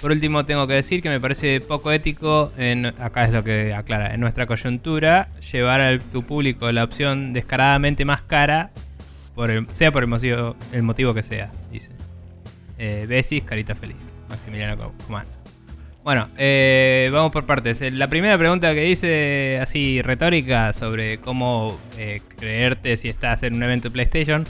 Por 0.00 0.12
último, 0.12 0.44
tengo 0.44 0.68
que 0.68 0.74
decir 0.74 1.02
que 1.02 1.08
me 1.08 1.18
parece 1.18 1.60
poco 1.60 1.90
ético, 1.90 2.52
en, 2.56 2.86
acá 2.86 3.24
es 3.24 3.32
lo 3.32 3.42
que 3.42 3.74
aclara, 3.74 4.14
en 4.14 4.20
nuestra 4.20 4.46
coyuntura, 4.46 5.28
llevar 5.52 5.80
a 5.80 5.98
tu 5.98 6.22
público 6.22 6.70
la 6.70 6.84
opción 6.84 7.32
descaradamente 7.32 8.04
más 8.04 8.22
cara, 8.22 8.70
por 9.34 9.66
sea 9.72 9.92
por 9.92 10.02
el 10.02 10.08
motivo, 10.08 10.56
el 10.72 10.82
motivo 10.82 11.14
que 11.14 11.22
sea, 11.22 11.50
dice. 11.70 11.90
Eh, 12.78 13.06
besis, 13.08 13.42
carita 13.44 13.74
feliz. 13.74 13.96
Maximiliano 14.28 14.92
Comán. 15.06 15.26
Bueno, 16.04 16.28
eh, 16.36 17.08
vamos 17.12 17.30
por 17.30 17.46
partes. 17.46 17.80
Eh, 17.80 17.92
la 17.92 18.08
primera 18.08 18.36
pregunta 18.36 18.74
que 18.74 18.82
dice, 18.82 19.58
así 19.60 20.02
retórica, 20.02 20.72
sobre 20.72 21.18
cómo 21.18 21.78
eh, 21.96 22.20
creerte 22.38 22.96
si 22.96 23.08
estás 23.08 23.44
en 23.44 23.54
un 23.54 23.62
evento 23.62 23.88
de 23.88 23.92
PlayStation. 23.92 24.44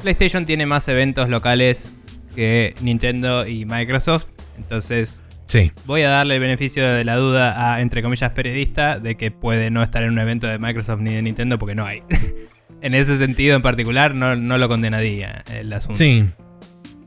PlayStation 0.00 0.46
tiene 0.46 0.64
más 0.64 0.88
eventos 0.88 1.28
locales 1.28 1.96
que 2.34 2.74
Nintendo 2.80 3.46
y 3.46 3.66
Microsoft. 3.66 4.26
Entonces, 4.56 5.22
sí. 5.48 5.70
voy 5.84 6.02
a 6.02 6.08
darle 6.08 6.36
el 6.36 6.40
beneficio 6.40 6.86
de 6.88 7.04
la 7.04 7.16
duda 7.16 7.74
a, 7.74 7.82
entre 7.82 8.02
comillas, 8.02 8.30
periodista 8.32 8.98
de 8.98 9.16
que 9.16 9.30
puede 9.30 9.70
no 9.70 9.82
estar 9.82 10.02
en 10.02 10.10
un 10.10 10.18
evento 10.18 10.46
de 10.46 10.58
Microsoft 10.58 11.00
ni 11.00 11.14
de 11.14 11.20
Nintendo 11.20 11.58
porque 11.58 11.74
no 11.74 11.84
hay. 11.84 12.02
en 12.84 12.94
ese 12.94 13.16
sentido 13.16 13.56
en 13.56 13.62
particular, 13.62 14.14
no, 14.14 14.36
no 14.36 14.58
lo 14.58 14.68
condenaría 14.68 15.42
el 15.50 15.72
asunto. 15.72 15.96
Sí, 15.96 16.28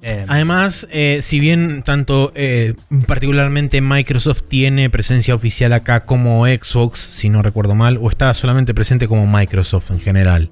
eh, 0.02 0.26
Además, 0.28 0.88
eh, 0.90 1.20
si 1.22 1.40
bien 1.40 1.84
tanto 1.84 2.32
eh, 2.34 2.74
particularmente 3.08 3.80
Microsoft 3.80 4.44
tiene 4.48 4.90
presencia 4.90 5.36
oficial 5.36 5.74
acá 5.74 6.00
como 6.06 6.48
Xbox, 6.48 7.00
si 7.00 7.30
no 7.30 7.44
recuerdo 7.44 7.76
mal, 7.76 8.00
o 8.02 8.10
está 8.10 8.34
solamente 8.34 8.74
presente 8.74 9.08
como 9.08 9.28
Microsoft 9.28 9.92
en 9.92 10.00
general. 10.00 10.50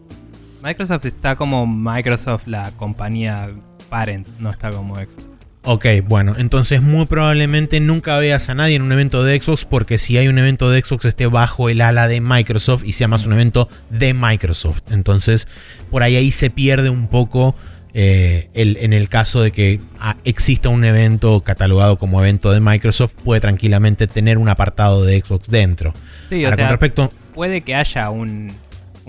Microsoft 0.63 1.05
está 1.05 1.35
como 1.35 1.65
Microsoft, 1.65 2.45
la 2.45 2.69
compañía 2.71 3.49
parent, 3.89 4.27
no 4.39 4.51
está 4.51 4.69
como 4.69 4.93
Xbox. 4.95 5.34
Ok, 5.67 5.85
bueno, 6.07 6.35
entonces 6.37 6.83
muy 6.83 7.07
probablemente 7.07 7.79
nunca 7.79 8.17
veas 8.17 8.49
a 8.49 8.53
nadie 8.53 8.75
en 8.75 8.83
un 8.83 8.91
evento 8.91 9.23
de 9.23 9.41
Xbox 9.41 9.65
porque 9.65 9.97
si 9.97 10.15
hay 10.15 10.27
un 10.27 10.37
evento 10.37 10.69
de 10.69 10.79
Xbox 10.79 11.05
esté 11.05 11.25
bajo 11.25 11.69
el 11.69 11.81
ala 11.81 12.07
de 12.07 12.21
Microsoft 12.21 12.83
y 12.85 12.91
sea 12.91 13.07
más 13.07 13.25
un 13.25 13.33
evento 13.33 13.67
de 13.89 14.13
Microsoft. 14.13 14.83
Entonces, 14.91 15.47
por 15.89 16.03
ahí 16.03 16.17
ahí 16.17 16.31
se 16.31 16.51
pierde 16.51 16.91
un 16.91 17.07
poco 17.07 17.55
eh, 17.95 18.49
en 18.53 18.93
el 18.93 19.09
caso 19.09 19.41
de 19.41 19.51
que 19.51 19.79
ah, 19.99 20.17
exista 20.23 20.69
un 20.69 20.83
evento 20.83 21.41
catalogado 21.41 21.97
como 21.97 22.19
evento 22.19 22.51
de 22.51 22.59
Microsoft, 22.59 23.15
puede 23.23 23.41
tranquilamente 23.41 24.05
tener 24.05 24.37
un 24.37 24.49
apartado 24.49 25.03
de 25.03 25.19
Xbox 25.19 25.49
dentro. 25.49 25.93
Sí, 26.29 26.45
o 26.45 26.53
sea, 26.53 26.69
respecto... 26.69 27.09
puede 27.33 27.61
que 27.61 27.73
haya 27.73 28.11
un, 28.11 28.51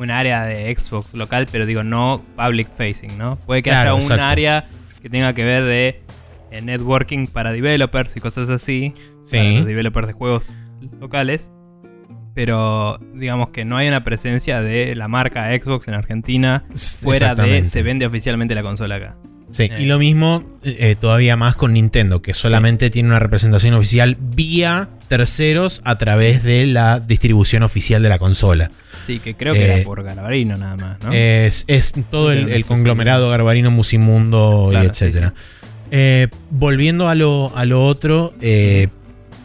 área 0.08 0.44
de 0.44 0.74
Xbox 0.74 1.12
local, 1.12 1.48
pero 1.52 1.66
digo, 1.66 1.82
no 1.82 2.24
public 2.36 2.68
facing, 2.78 3.18
¿no? 3.18 3.36
Puede 3.44 3.62
que 3.62 3.72
haya 3.72 3.92
un 3.92 4.12
área 4.12 4.68
que 5.02 5.10
tenga 5.10 5.34
que 5.34 5.44
ver 5.44 5.64
de 5.64 6.05
eh, 6.50 6.62
networking 6.62 7.26
para 7.26 7.52
developers 7.52 8.16
y 8.16 8.20
cosas 8.20 8.48
así. 8.50 8.94
Sí. 9.24 9.36
Para 9.36 9.50
los 9.50 9.66
developers 9.66 10.06
de 10.06 10.12
juegos 10.12 10.52
locales 11.00 11.50
pero 12.36 13.00
digamos 13.14 13.48
que 13.48 13.64
no 13.64 13.78
hay 13.78 13.88
una 13.88 14.04
presencia 14.04 14.60
de 14.60 14.94
la 14.94 15.08
marca 15.08 15.48
Xbox 15.58 15.88
en 15.88 15.94
Argentina 15.94 16.64
fuera 17.00 17.34
de 17.34 17.64
se 17.64 17.82
vende 17.82 18.04
oficialmente 18.04 18.54
la 18.54 18.62
consola 18.62 18.96
acá. 18.96 19.16
Sí, 19.50 19.70
y 19.78 19.84
eh. 19.84 19.86
lo 19.86 19.98
mismo 19.98 20.44
eh, 20.62 20.96
todavía 21.00 21.36
más 21.36 21.56
con 21.56 21.72
Nintendo, 21.72 22.20
que 22.20 22.34
solamente 22.34 22.90
tiene 22.90 23.08
una 23.08 23.20
representación 23.20 23.72
oficial 23.72 24.18
vía 24.20 24.90
terceros 25.08 25.80
a 25.84 25.96
través 25.96 26.42
de 26.42 26.66
la 26.66 27.00
distribución 27.00 27.62
oficial 27.62 28.02
de 28.02 28.10
la 28.10 28.18
consola. 28.18 28.70
Sí, 29.06 29.18
que 29.18 29.34
creo 29.34 29.54
que 29.54 29.64
era 29.64 29.84
por 29.84 30.02
Garbarino 30.02 30.58
nada 30.58 30.76
más, 30.76 31.02
¿no? 31.02 31.12
Es, 31.12 31.64
todo 32.10 32.32
el, 32.32 32.66
conglomerado 32.66 33.30
Garbarino, 33.30 33.70
Musimundo 33.70 34.68
y 34.72 34.76
etcétera. 34.76 35.32
Volviendo 36.50 37.08
a 37.08 37.14
lo, 37.14 37.56
a 37.56 37.64
lo 37.64 37.84
otro, 37.84 38.32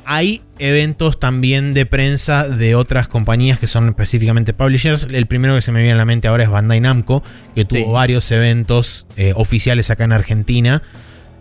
hay 0.05 0.41
eventos 0.59 1.19
también 1.19 1.73
de 1.73 1.85
prensa 1.85 2.47
de 2.47 2.75
otras 2.75 3.07
compañías 3.07 3.59
que 3.59 3.67
son 3.67 3.87
específicamente 3.87 4.53
publishers. 4.53 5.07
El 5.11 5.25
primero 5.25 5.55
que 5.55 5.61
se 5.61 5.71
me 5.71 5.79
viene 5.79 5.93
a 5.93 5.97
la 5.97 6.05
mente 6.05 6.27
ahora 6.27 6.43
es 6.43 6.49
Bandai 6.49 6.79
Namco, 6.79 7.23
que 7.55 7.65
tuvo 7.65 7.93
varios 7.93 8.29
eventos 8.31 9.07
eh, 9.17 9.33
oficiales 9.35 9.89
acá 9.89 10.03
en 10.03 10.11
Argentina. 10.11 10.83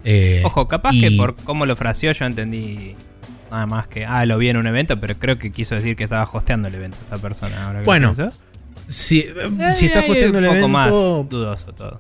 Eh, 0.05 0.43
Ojo, 0.45 0.69
capaz 0.69 0.93
que 0.93 1.11
por 1.17 1.37
cómo 1.37 1.67
lo 1.67 1.77
fraseó 1.77 2.13
yo 2.13 2.25
entendí 2.25 2.95
nada 3.51 3.67
más 3.67 3.87
que, 3.89 4.07
ah, 4.07 4.25
lo 4.25 4.39
vi 4.39 4.49
en 4.49 4.57
un 4.57 4.67
evento, 4.67 4.99
pero 5.01 5.17
creo 5.17 5.37
que 5.37 5.51
quiso 5.51 5.75
decir 5.75 5.97
que 5.97 6.05
estaba 6.05 6.29
hosteando 6.33 6.69
el 6.69 6.75
evento 6.77 6.97
esta 7.03 7.19
persona. 7.19 7.83
bueno, 7.85 8.15
si, 8.89 9.27
si 9.75 9.87
está 9.87 10.01
hosteando 10.01 10.39
el 10.39 10.45
evento... 10.45 10.51
Un 10.51 10.57
poco 10.57 10.69
más 10.69 10.91
dudoso 10.91 11.73
todo. 11.75 11.99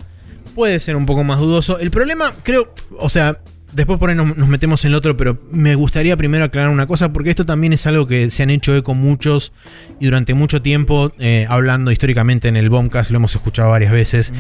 Puede 0.54 0.80
ser 0.80 0.96
un 0.96 1.06
poco 1.06 1.24
más 1.24 1.38
dudoso. 1.38 1.78
El 1.78 1.90
problema, 1.90 2.32
creo, 2.42 2.72
o 2.98 3.08
sea, 3.08 3.38
Después 3.72 3.98
por 3.98 4.10
ahí 4.10 4.16
nos, 4.16 4.36
metemos 4.48 4.84
en 4.84 4.88
el 4.88 4.94
otro, 4.96 5.16
pero 5.16 5.38
me 5.52 5.74
gustaría 5.74 6.16
primero 6.16 6.44
aclarar 6.44 6.70
una 6.70 6.86
cosa, 6.86 7.12
porque 7.12 7.30
esto 7.30 7.46
también 7.46 7.72
es 7.72 7.86
algo 7.86 8.06
que 8.06 8.30
se 8.30 8.42
han 8.42 8.50
hecho 8.50 8.74
eco 8.74 8.94
muchos 8.94 9.52
y 10.00 10.06
durante 10.06 10.34
mucho 10.34 10.60
tiempo, 10.60 11.12
eh, 11.18 11.46
hablando 11.48 11.92
históricamente 11.92 12.48
en 12.48 12.56
el 12.56 12.68
Bombcast, 12.68 13.10
lo 13.10 13.18
hemos 13.18 13.34
escuchado 13.34 13.70
varias 13.70 13.92
veces. 13.92 14.32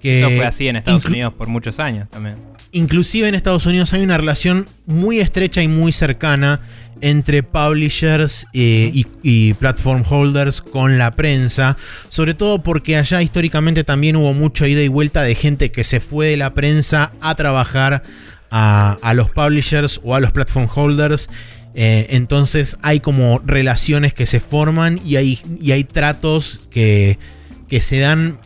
que 0.00 0.22
fue 0.36 0.46
así 0.46 0.68
en 0.68 0.76
Estados 0.76 1.04
Unidos 1.06 1.34
por 1.34 1.48
muchos 1.48 1.80
años 1.80 2.08
también. 2.08 2.36
Inclusive 2.72 3.28
en 3.28 3.34
Estados 3.34 3.64
Unidos 3.66 3.92
hay 3.94 4.02
una 4.02 4.18
relación 4.18 4.66
muy 4.86 5.20
estrecha 5.20 5.62
y 5.62 5.68
muy 5.68 5.92
cercana 5.92 6.60
entre 7.00 7.42
publishers 7.42 8.46
eh, 8.52 9.04
y, 9.22 9.52
platform 9.54 10.04
holders 10.08 10.60
con 10.60 10.98
la 10.98 11.12
prensa, 11.12 11.76
sobre 12.08 12.34
todo 12.34 12.62
porque 12.62 12.96
allá 12.96 13.22
históricamente 13.22 13.84
también 13.84 14.16
hubo 14.16 14.34
mucha 14.34 14.66
ida 14.66 14.82
y 14.82 14.88
vuelta 14.88 15.22
de 15.22 15.34
gente 15.34 15.70
que 15.70 15.84
se 15.84 16.00
fue 16.00 16.28
de 16.28 16.36
la 16.36 16.54
prensa 16.54 17.12
a 17.20 17.34
trabajar 17.34 18.02
a, 18.50 19.12
los 19.14 19.30
publishers 19.30 20.00
o 20.04 20.14
a 20.14 20.20
los 20.20 20.32
platform 20.32 20.68
holders. 20.74 21.28
Eh, 21.74 22.06
entonces 22.10 22.76
hay 22.82 23.00
como 23.00 23.40
relaciones 23.44 24.12
que 24.12 24.26
se 24.26 24.40
forman 24.40 25.00
y 25.04 25.16
hay, 25.16 25.40
y 25.60 25.72
hay 25.72 25.84
tratos 25.84 26.60
que, 26.70 27.18
que 27.68 27.80
se 27.80 28.00
dan 28.00 28.38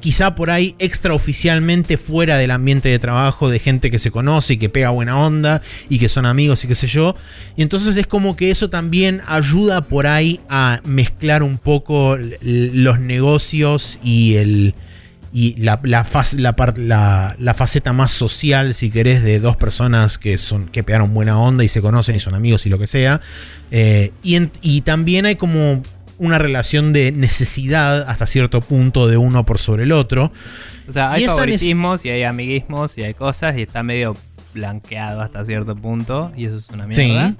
quizá 0.00 0.34
por 0.34 0.50
ahí 0.50 0.74
extraoficialmente 0.78 1.96
fuera 1.96 2.36
del 2.36 2.50
ambiente 2.50 2.88
de 2.88 2.98
trabajo 2.98 3.48
de 3.48 3.58
gente 3.58 3.90
que 3.90 3.98
se 3.98 4.10
conoce 4.10 4.54
y 4.54 4.56
que 4.56 4.68
pega 4.68 4.90
buena 4.90 5.18
onda 5.18 5.62
y 5.88 5.98
que 5.98 6.08
son 6.08 6.26
amigos 6.26 6.64
y 6.64 6.68
qué 6.68 6.74
sé 6.74 6.86
yo. 6.86 7.16
Y 7.56 7.62
entonces 7.62 7.96
es 7.96 8.06
como 8.06 8.36
que 8.36 8.50
eso 8.50 8.70
también 8.70 9.22
ayuda 9.26 9.82
por 9.82 10.06
ahí 10.06 10.40
a 10.48 10.80
mezclar 10.84 11.42
un 11.42 11.58
poco 11.58 12.16
los 12.40 13.00
negocios 13.00 13.98
y 14.02 14.34
el 14.36 14.74
y 15.30 15.54
la, 15.56 15.78
la, 15.82 16.06
la, 16.36 17.36
la, 17.38 17.54
faceta 17.54 17.92
más 17.92 18.12
social, 18.12 18.74
si 18.74 18.90
querés, 18.90 19.22
de 19.22 19.40
dos 19.40 19.56
personas 19.56 20.16
que, 20.16 20.38
son, 20.38 20.68
que 20.68 20.82
pegaron 20.82 21.12
buena 21.12 21.38
onda 21.38 21.64
y 21.64 21.68
se 21.68 21.82
conocen 21.82 22.16
y 22.16 22.18
son 22.18 22.34
amigos 22.34 22.64
y 22.64 22.70
lo 22.70 22.78
que 22.78 22.86
sea. 22.86 23.20
Eh, 23.70 24.12
y, 24.22 24.38
y 24.62 24.80
también 24.80 25.26
hay 25.26 25.36
como 25.36 25.82
una 26.18 26.38
relación 26.38 26.92
de 26.92 27.12
necesidad 27.12 28.02
hasta 28.08 28.26
cierto 28.26 28.60
punto 28.60 29.08
de 29.08 29.16
uno 29.16 29.44
por 29.44 29.58
sobre 29.58 29.84
el 29.84 29.92
otro. 29.92 30.32
O 30.88 30.92
sea, 30.92 31.12
hay 31.12 31.26
favoritismos 31.26 32.04
y 32.04 32.10
hay 32.10 32.22
amiguismos 32.22 32.96
y 32.98 33.02
hay 33.02 33.14
cosas 33.14 33.56
y 33.56 33.62
está 33.62 33.82
medio 33.82 34.16
blanqueado 34.54 35.20
hasta 35.20 35.44
cierto 35.44 35.76
punto 35.76 36.32
y 36.36 36.46
eso 36.46 36.58
es 36.58 36.68
una 36.70 36.86
mierda. 36.86 37.30
Sí. 37.30 37.36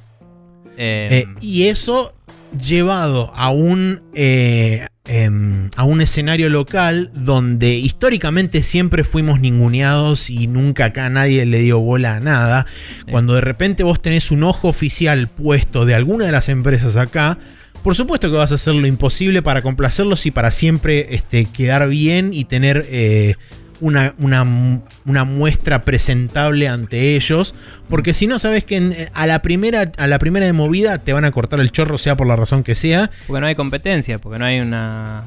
Eh, 0.76 1.26
y 1.40 1.64
eso 1.64 2.14
llevado 2.56 3.32
a 3.35 3.50
un, 3.50 4.02
eh, 4.14 4.87
em, 5.06 5.70
a 5.76 5.85
un 5.85 6.00
escenario 6.00 6.49
local 6.49 7.11
donde 7.14 7.75
históricamente 7.75 8.62
siempre 8.62 9.04
fuimos 9.04 9.40
ninguneados 9.40 10.30
y 10.30 10.47
nunca 10.47 10.87
acá 10.87 11.08
nadie 11.08 11.44
le 11.47 11.61
dio 11.61 11.80
bola 11.80 12.16
a 12.16 12.20
nada. 12.20 12.66
Cuando 13.11 13.35
de 13.35 13.40
repente 13.40 13.82
vos 13.82 14.00
tenés 14.00 14.30
un 14.30 14.44
ojo 14.44 14.68
oficial 14.68 15.28
puesto 15.28 15.85
de 15.85 15.94
alguna 15.94 16.26
de 16.26 16.32
las 16.32 16.49
empresas 16.49 16.97
acá, 16.97 17.38
por 17.82 17.94
supuesto 17.94 18.30
que 18.30 18.37
vas 18.37 18.52
a 18.52 18.56
hacer 18.56 18.75
lo 18.75 18.87
imposible 18.87 19.42
para 19.42 19.62
complacerlos 19.62 20.26
y 20.26 20.30
para 20.30 20.50
siempre 20.50 21.14
este, 21.14 21.47
quedar 21.47 21.88
bien 21.88 22.35
y 22.35 22.44
tener 22.44 22.87
eh, 22.90 23.37
una, 23.80 24.14
una, 24.18 25.25
muestra 25.25 25.82
presentable 25.82 26.68
ante 26.68 27.16
ellos. 27.16 27.54
Porque 27.88 28.12
si 28.12 28.26
no, 28.26 28.38
sabes 28.38 28.64
que 28.64 29.08
a, 29.12 29.26
la 29.26 29.42
primera, 29.42 29.92
a 29.97 30.06
la 30.06 30.18
primera 30.18 30.47
de 30.47 30.52
movida 30.52 30.99
te 30.99 31.12
van 31.12 31.25
a 31.25 31.30
cortar 31.30 31.61
el 31.61 31.70
chorro, 31.70 31.99
sea 31.99 32.16
por 32.16 32.26
la 32.26 32.37
razón 32.37 32.62
que 32.62 32.75
sea. 32.75 33.11
Porque 33.26 33.40
no 33.40 33.47
hay 33.47 33.54
competencia, 33.54 34.18
porque 34.18 34.38
no 34.38 34.44
hay 34.44 34.61
una 34.61 35.25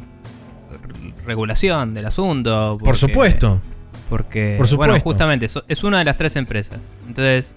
regulación 1.25 1.93
del 1.93 2.05
asunto. 2.05 2.77
por 2.83 2.97
supuesto. 2.97 3.61
Porque, 4.09 4.55
por 4.57 4.67
supuesto. 4.67 4.91
bueno, 4.91 5.03
justamente, 5.03 5.47
es 5.67 5.83
una 5.83 5.99
de 5.99 6.05
las 6.05 6.17
tres 6.17 6.35
empresas. 6.35 6.79
Entonces. 7.07 7.55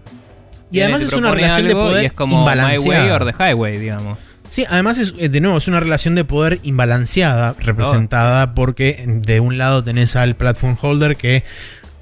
Y 0.70 0.80
además 0.80 1.02
es 1.02 1.12
una 1.12 1.30
relación 1.30 1.68
de 1.68 1.74
poder. 1.74 2.02
Y 2.04 2.06
es 2.06 2.12
como 2.12 2.44
My 2.44 2.78
Way 2.78 3.10
or 3.10 3.24
the 3.24 3.32
Highway, 3.32 3.78
digamos. 3.78 4.18
Sí, 4.54 4.64
además 4.68 5.00
es, 5.00 5.14
eh, 5.18 5.28
de 5.28 5.40
nuevo 5.40 5.58
es 5.58 5.66
una 5.66 5.80
relación 5.80 6.14
de 6.14 6.24
poder 6.24 6.60
imbalanceada, 6.62 7.56
representada 7.58 8.54
porque 8.54 9.04
de 9.04 9.40
un 9.40 9.58
lado 9.58 9.82
tenés 9.82 10.14
al 10.14 10.36
platform 10.36 10.76
holder 10.80 11.16
que 11.16 11.42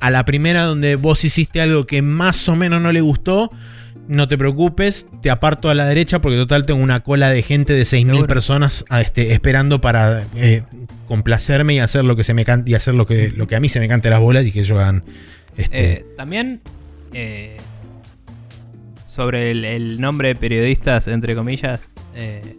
a 0.00 0.10
la 0.10 0.26
primera 0.26 0.64
donde 0.64 0.96
vos 0.96 1.24
hiciste 1.24 1.62
algo 1.62 1.86
que 1.86 2.02
más 2.02 2.46
o 2.50 2.54
menos 2.54 2.82
no 2.82 2.92
le 2.92 3.00
gustó, 3.00 3.50
no 4.06 4.28
te 4.28 4.36
preocupes, 4.36 5.06
te 5.22 5.30
aparto 5.30 5.70
a 5.70 5.74
la 5.74 5.86
derecha 5.86 6.20
porque 6.20 6.36
total 6.36 6.66
tengo 6.66 6.82
una 6.82 7.00
cola 7.00 7.30
de 7.30 7.42
gente 7.42 7.72
de 7.72 7.84
6.000 7.84 8.26
personas 8.26 8.84
a, 8.90 9.00
este, 9.00 9.32
esperando 9.32 9.80
para 9.80 10.26
eh, 10.36 10.64
complacerme 11.08 11.72
y 11.72 11.78
hacer 11.78 12.04
lo 12.04 12.16
que 12.16 12.24
se 12.24 12.34
me 12.34 12.44
cante 12.44 12.70
y 12.70 12.74
hacer 12.74 12.92
lo 12.92 13.06
que, 13.06 13.30
lo 13.30 13.46
que 13.46 13.56
a 13.56 13.60
mí 13.60 13.70
se 13.70 13.80
me 13.80 13.88
cante 13.88 14.10
las 14.10 14.20
bolas 14.20 14.44
y 14.44 14.52
que 14.52 14.60
ellos 14.60 14.78
hagan. 14.78 15.04
Este... 15.56 15.92
Eh, 15.92 16.06
también 16.18 16.60
sobre 19.12 19.50
el, 19.50 20.00
nombre 20.00 20.28
de 20.28 20.34
periodistas, 20.34 21.06
entre 21.06 21.34
comillas, 21.34 21.91
eh, 22.14 22.56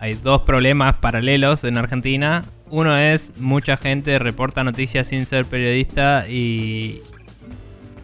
hay 0.00 0.14
dos 0.14 0.42
problemas 0.42 0.96
paralelos 0.96 1.64
en 1.64 1.76
Argentina. 1.76 2.42
Uno 2.70 2.96
es 2.96 3.38
mucha 3.40 3.76
gente 3.76 4.18
reporta 4.18 4.64
noticias 4.64 5.08
sin 5.08 5.26
ser 5.26 5.44
periodista 5.44 6.28
y, 6.28 7.02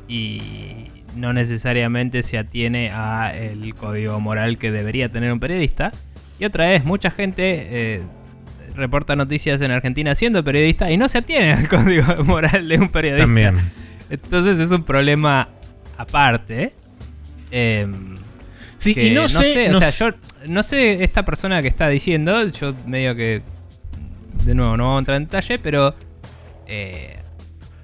y 0.09 0.87
no 1.15 1.33
necesariamente 1.33 2.23
se 2.23 2.39
atiene 2.39 2.91
a 2.91 3.35
el 3.37 3.75
código 3.75 4.21
moral 4.21 4.59
que 4.59 4.71
debería 4.71 5.09
tener 5.09 5.33
un 5.33 5.41
periodista. 5.41 5.93
Y 6.39 6.45
otra 6.45 6.75
es 6.75 6.85
mucha 6.85 7.11
gente 7.11 7.67
eh, 7.71 8.03
reporta 8.75 9.17
noticias 9.17 9.61
en 9.63 9.71
Argentina 9.71 10.15
siendo 10.15 10.45
periodista 10.45 10.91
y 10.91 10.97
no 10.97 11.09
se 11.09 11.19
atiene 11.19 11.53
al 11.55 11.69
código 11.71 12.25
moral 12.25 12.69
de 12.69 12.79
un 12.79 12.91
periodista. 12.91 13.25
También. 13.25 13.59
Entonces 14.11 14.59
es 14.59 14.71
un 14.71 14.85
problema 14.85 15.49
aparte. 15.97 16.75
Em, 17.51 18.17
sí, 18.79 18.95
y 18.99 19.11
no, 19.11 19.29
sé, 19.29 19.71
o 19.75 19.79
sea, 19.79 19.91
yo 19.91 20.17
no 20.49 20.63
sé 20.63 21.05
esta 21.05 21.25
persona 21.25 21.63
que 21.63 21.69
está 21.69 21.89
diciendo, 21.89 22.47
yo 22.49 22.75
medio 22.87 23.15
que, 23.15 23.43
de 24.45 24.55
nuevo, 24.55 24.77
no 24.77 24.85
vamos 24.85 24.97
a 24.97 24.99
entrar 25.01 25.17
en 25.17 25.25
detalle, 25.25 25.59
pero 25.59 25.95
eh, 26.67 27.17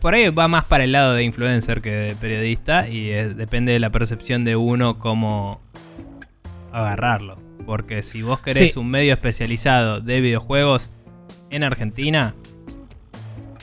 por 0.00 0.14
ahí 0.14 0.28
va 0.30 0.48
más 0.48 0.64
para 0.64 0.84
el 0.84 0.92
lado 0.92 1.14
de 1.14 1.22
influencer 1.22 1.80
que 1.80 1.90
de 1.90 2.16
periodista 2.16 2.88
y 2.88 3.08
depende 3.10 3.72
de 3.72 3.78
la 3.78 3.90
percepción 3.90 4.44
de 4.44 4.56
uno 4.56 4.98
cómo 4.98 5.60
agarrarlo. 6.72 7.38
Porque 7.64 8.02
si 8.02 8.22
vos 8.22 8.40
querés 8.40 8.76
un 8.76 8.90
medio 8.90 9.14
especializado 9.14 10.00
de 10.00 10.20
videojuegos 10.20 10.90
en 11.50 11.62
Argentina, 11.62 12.34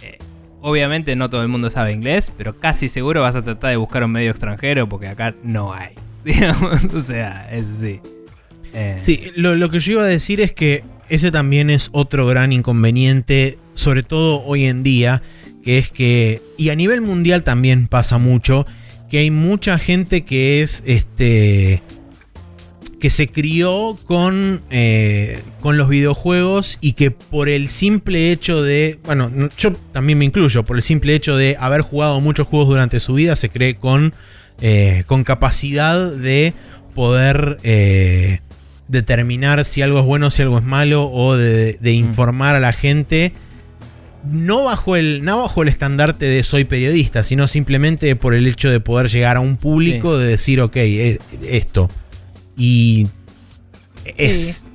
eh, 0.01 0.17
obviamente 0.61 1.17
no 1.17 1.29
todo 1.29 1.41
el 1.41 1.49
mundo 1.49 1.69
sabe 1.69 1.91
inglés, 1.91 2.31
pero 2.37 2.57
casi 2.57 2.87
seguro 2.87 3.21
vas 3.21 3.35
a 3.35 3.41
tratar 3.41 3.71
de 3.71 3.75
buscar 3.75 4.05
un 4.05 4.11
medio 4.11 4.31
extranjero 4.31 4.87
porque 4.87 5.09
acá 5.09 5.35
no 5.43 5.73
hay. 5.73 5.95
Digamos, 6.25 6.85
o 6.93 7.01
sea, 7.01 7.49
es 7.51 7.65
así. 7.77 7.99
Eh. 8.73 8.97
Sí, 9.01 9.23
lo, 9.35 9.69
que 9.69 9.79
yo 9.79 9.93
iba 9.93 10.03
a 10.03 10.07
decir 10.07 10.41
es 10.41 10.51
que 10.51 10.83
ese 11.07 11.31
también 11.31 11.69
es 11.69 11.89
otro 11.91 12.27
gran 12.27 12.51
inconveniente, 12.51 13.57
sobre 13.73 14.03
todo 14.03 14.43
hoy 14.43 14.65
en 14.65 14.83
día, 14.83 15.21
que 15.63 15.79
es 15.79 15.89
que, 15.89 16.41
y 16.57 16.69
a 16.69 16.75
nivel 16.75 17.01
mundial 17.01 17.43
también 17.43 17.87
pasa 17.87 18.17
mucho, 18.17 18.67
que 19.09 19.19
hay 19.19 19.31
mucha 19.31 19.79
gente 19.79 20.23
que 20.23 20.61
es, 20.61 20.83
este, 20.85 21.81
que 22.99 23.09
se 23.09 23.27
crió 23.27 23.97
con, 24.05 24.61
eh, 24.69 25.41
con 25.61 25.77
los 25.77 25.89
videojuegos 25.89 26.77
y 26.79 26.93
que 26.93 27.09
por 27.11 27.49
el 27.49 27.69
simple 27.69 28.31
hecho 28.31 28.61
de, 28.61 28.99
bueno, 29.03 29.31
yo 29.57 29.73
también 29.93 30.19
me 30.19 30.25
incluyo, 30.25 30.63
por 30.63 30.75
el 30.75 30.83
simple 30.83 31.15
hecho 31.15 31.35
de 31.35 31.55
haber 31.59 31.81
jugado 31.81 32.21
muchos 32.21 32.45
juegos 32.47 32.67
durante 32.69 32.99
su 32.99 33.15
vida, 33.15 33.35
se 33.35 33.49
cree 33.49 33.75
con, 33.75 34.13
eh, 34.61 35.03
con 35.07 35.23
capacidad 35.23 36.11
de 36.11 36.53
poder 36.95 37.57
determinar 38.89 39.63
si 39.63 39.81
algo 39.81 39.99
es 39.99 40.05
bueno, 40.05 40.31
si 40.31 40.41
algo 40.41 40.57
es 40.57 40.63
malo, 40.65 41.09
o 41.09 41.37
de, 41.37 41.77
informar 41.93 42.55
a 42.55 42.59
la 42.59 42.73
gente. 42.73 43.33
No 44.25 44.65
bajo, 44.65 44.97
el, 44.97 45.23
no 45.23 45.39
bajo 45.39 45.61
el 45.61 45.69
estandarte 45.69 46.25
de 46.25 46.43
soy 46.43 46.65
periodista, 46.65 47.23
sino 47.23 47.47
simplemente 47.47 48.17
por 48.17 48.33
el 48.33 48.47
hecho 48.47 48.69
de 48.69 48.81
poder 48.81 49.07
llegar 49.07 49.37
a 49.37 49.39
un 49.39 49.55
público, 49.55 50.17
de 50.17 50.27
decir, 50.27 50.59
ok, 50.59 50.75
e, 50.75 51.19
esto. 51.47 51.89
Y 52.57 53.07
es, 54.17 54.65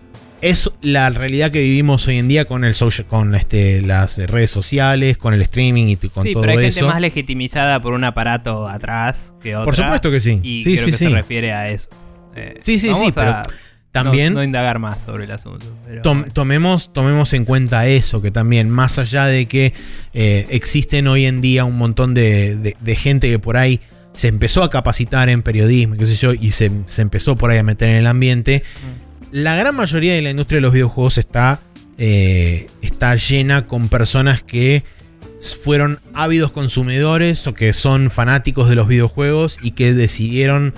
es 0.45 0.71
la 0.83 1.09
realidad 1.09 1.51
que 1.51 1.61
vivimos 1.61 2.07
hoy 2.07 2.19
en 2.19 2.29
día 2.29 2.45
con 2.45 2.65
el 2.65 2.75
con 3.09 3.35
este, 3.35 3.81
las 3.81 4.19
redes 4.19 4.51
sociales, 4.51 5.17
con 5.17 5.33
el 5.33 5.41
streaming 5.41 5.87
y 5.87 5.97
con 5.97 6.31
todo 6.31 6.43
pero 6.43 6.59
hay 6.59 6.71
gente 6.71 6.83
más 6.83 7.01
legitimizada 7.01 7.81
por 7.81 7.95
un 7.95 8.05
aparato 8.05 8.69
atrás 8.69 9.35
que 9.43 9.57
otra. 9.57 9.65
Por 9.65 9.77
supuesto 9.77 10.11
que 10.11 10.21
sí. 10.21 10.41
Y 10.43 10.63
sí, 10.63 10.77
creo 10.77 10.87
que 10.87 10.97
se 10.99 11.09
refiere 11.09 11.53
a 11.53 11.71
eso. 11.71 11.89
Eh, 12.37 12.61
sí, 12.63 12.79
sí, 12.79 12.93
sí, 12.95 13.11
pero 13.15 13.41
también 13.91 14.35
no, 14.35 14.43
indagar 14.43 14.81
más 14.81 15.03
sobre 15.03 15.25
el 15.25 15.31
asunto. 15.31 15.65
tomemos, 16.35 16.93
tomemos 16.93 17.33
en 17.33 17.47
cuenta 17.47 17.87
eso, 17.87 18.21
que 18.21 18.31
también, 18.31 18.69
más 18.69 18.99
allá 18.99 19.25
de 19.25 19.47
que 19.47 19.73
eh, 20.13 20.47
existen 20.51 21.07
hoy 21.07 21.25
en 21.25 21.41
día 21.41 21.65
un 21.65 21.79
montón 21.79 22.13
de, 22.13 22.77
gente 22.99 23.31
que 23.31 23.39
por 23.39 23.57
ahí 23.57 23.81
se 24.13 24.29
empezó 24.29 24.63
a 24.63 24.69
capacitar 24.69 25.31
en 25.31 25.43
periodismo, 25.43 25.97
qué 25.97 26.07
sé 26.07 26.17
yo, 26.17 26.35
y 26.35 26.51
se, 26.51 26.71
empezó 26.99 27.37
por 27.37 27.51
ahí 27.51 27.59
a 27.59 27.63
meter 27.63 27.89
en 27.89 27.97
el 27.97 28.07
ambiente, 28.07 28.63
mm. 28.63 29.04
La 29.35 29.57
gran 29.57 29.75
mayoría 29.75 30.15
de 30.15 30.23
la 30.23 30.31
industria 30.31 30.59
de 30.59 30.61
los 30.61 30.73
videojuegos 30.73 31.19
está, 31.19 31.59
eh, 31.99 32.69
está 32.83 33.17
llena 33.17 33.67
con 33.67 33.89
personas 33.89 34.41
que 34.45 34.85
fueron 35.65 35.99
ávidos 36.15 36.53
consumidores 36.53 37.45
o 37.49 37.53
que 37.53 37.73
son 37.73 38.13
fanáticos 38.13 38.69
de 38.69 38.77
los 38.77 38.87
videojuegos 38.87 39.59
y 39.61 39.73
que 39.73 39.93
decidieron 39.93 40.73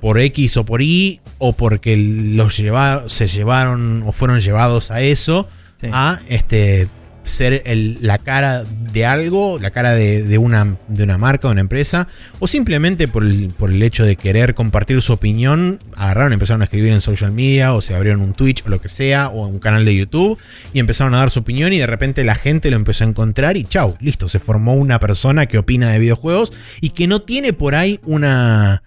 por 0.00 0.18
X 0.18 0.56
o 0.56 0.64
por 0.64 0.80
Y, 0.80 1.20
o 1.36 1.52
porque 1.52 1.94
los 1.98 2.56
lleva, 2.56 3.04
se 3.08 3.26
llevaron 3.26 4.02
o 4.06 4.12
fueron 4.12 4.40
llevados 4.40 4.90
a 4.90 5.02
eso, 5.02 5.46
a 5.92 6.20
este, 6.30 6.88
ser 7.30 7.62
la 8.00 8.18
cara 8.18 8.64
de 8.64 9.06
algo, 9.06 9.58
la 9.58 9.70
cara 9.70 9.92
de, 9.92 10.38
una, 10.38 10.76
de 10.88 11.04
una 11.04 11.18
marca, 11.18 11.48
de 11.48 11.52
una 11.52 11.60
empresa, 11.60 12.08
o 12.38 12.46
simplemente 12.46 13.08
por 13.08 13.24
el, 13.24 13.48
por 13.56 13.70
el 13.70 13.82
hecho 13.82 14.04
de 14.04 14.16
querer 14.16 14.54
compartir 14.54 15.00
su 15.02 15.12
opinión, 15.12 15.78
agarraron, 15.96 16.32
empezaron 16.32 16.62
a 16.62 16.64
escribir 16.64 16.92
en 16.92 17.00
social 17.00 17.32
media, 17.32 17.74
o 17.74 17.80
se 17.80 17.94
abrieron 17.94 18.20
un 18.20 18.32
Twitch 18.32 18.64
o 18.66 18.68
lo 18.68 18.80
que 18.80 18.88
sea, 18.88 19.28
o 19.28 19.46
un 19.46 19.58
canal 19.58 19.84
de 19.84 19.96
YouTube, 19.96 20.38
y 20.72 20.78
empezaron 20.78 21.14
a 21.14 21.18
dar 21.18 21.30
su 21.30 21.40
opinión, 21.40 21.72
y 21.72 21.78
de 21.78 21.86
repente 21.86 22.24
la 22.24 22.34
gente 22.34 22.70
lo 22.70 22.76
empezó 22.76 23.04
a 23.04 23.08
encontrar, 23.08 23.56
y 23.56 23.64
chau, 23.64 23.96
listo, 24.00 24.28
se 24.28 24.38
formó 24.38 24.74
una 24.74 24.98
persona 24.98 25.46
que 25.46 25.58
opina 25.58 25.90
de 25.90 25.98
videojuegos 25.98 26.52
y 26.80 26.90
que 26.90 27.06
no 27.06 27.22
tiene 27.22 27.52
por 27.52 27.74
ahí 27.74 28.00
una 28.04 28.82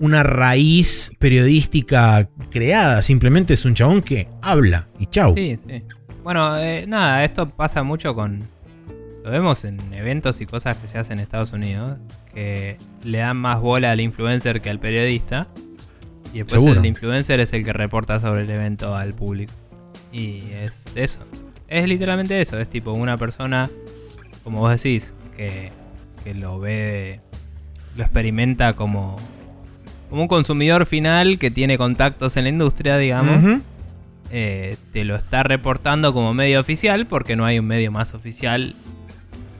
una 0.00 0.22
raíz 0.22 1.10
periodística 1.18 2.28
creada, 2.50 3.02
simplemente 3.02 3.54
es 3.54 3.64
un 3.64 3.74
chabón 3.74 4.02
que 4.02 4.28
habla 4.42 4.88
y 4.98 5.06
chau. 5.06 5.34
Sí, 5.34 5.58
sí. 5.66 5.82
Bueno, 6.28 6.58
eh, 6.58 6.84
nada, 6.86 7.24
esto 7.24 7.48
pasa 7.48 7.82
mucho 7.82 8.14
con, 8.14 8.46
Lo 9.24 9.30
vemos 9.30 9.64
en 9.64 9.78
eventos 9.94 10.42
y 10.42 10.44
cosas 10.44 10.76
que 10.76 10.86
se 10.86 10.98
hacen 10.98 11.16
en 11.16 11.24
Estados 11.24 11.54
Unidos, 11.54 11.96
que 12.34 12.76
le 13.02 13.16
dan 13.16 13.38
más 13.38 13.62
bola 13.62 13.92
al 13.92 14.00
influencer 14.02 14.60
que 14.60 14.68
al 14.68 14.78
periodista. 14.78 15.48
Y 16.34 16.40
después 16.40 16.60
Seguro. 16.60 16.80
el 16.80 16.84
influencer 16.84 17.40
es 17.40 17.54
el 17.54 17.64
que 17.64 17.72
reporta 17.72 18.20
sobre 18.20 18.42
el 18.42 18.50
evento 18.50 18.94
al 18.94 19.14
público. 19.14 19.54
Y 20.12 20.40
es 20.52 20.84
eso. 20.94 21.20
Es 21.66 21.88
literalmente 21.88 22.38
eso. 22.38 22.60
Es 22.60 22.68
tipo 22.68 22.92
una 22.92 23.16
persona, 23.16 23.70
como 24.44 24.58
vos 24.58 24.70
decís, 24.70 25.14
que, 25.34 25.72
que 26.24 26.34
lo 26.34 26.60
ve, 26.60 27.20
lo 27.96 28.02
experimenta 28.02 28.74
como, 28.74 29.16
como 30.10 30.20
un 30.20 30.28
consumidor 30.28 30.84
final 30.84 31.38
que 31.38 31.50
tiene 31.50 31.78
contactos 31.78 32.36
en 32.36 32.44
la 32.44 32.50
industria, 32.50 32.98
digamos. 32.98 33.62
Eh, 34.30 34.76
te 34.92 35.04
lo 35.04 35.16
está 35.16 35.42
reportando 35.42 36.12
como 36.12 36.34
medio 36.34 36.60
oficial 36.60 37.06
porque 37.06 37.36
no 37.36 37.44
hay 37.44 37.58
un 37.58 37.66
medio 37.66 37.90
más 37.90 38.14
oficial 38.14 38.74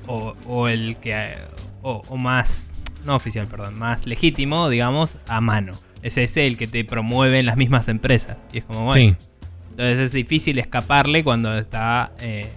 o, 0.06 0.34
o 0.46 0.68
el 0.68 0.96
que 0.96 1.34
o, 1.82 2.02
o 2.08 2.16
más 2.16 2.70
no 3.04 3.14
oficial 3.16 3.46
perdón 3.46 3.78
más 3.78 4.06
legítimo 4.06 4.68
digamos 4.68 5.16
a 5.28 5.40
mano 5.40 5.72
es 6.02 6.16
ese 6.18 6.46
el 6.46 6.56
que 6.56 6.66
te 6.66 6.84
promueven 6.84 7.46
las 7.46 7.56
mismas 7.56 7.88
empresas 7.88 8.36
y 8.52 8.58
es 8.58 8.64
como 8.64 8.84
bueno 8.84 9.16
Sí. 9.18 9.28
entonces 9.70 9.98
es 9.98 10.12
difícil 10.12 10.58
escaparle 10.58 11.24
cuando 11.24 11.56
está 11.56 12.12
eh, 12.20 12.50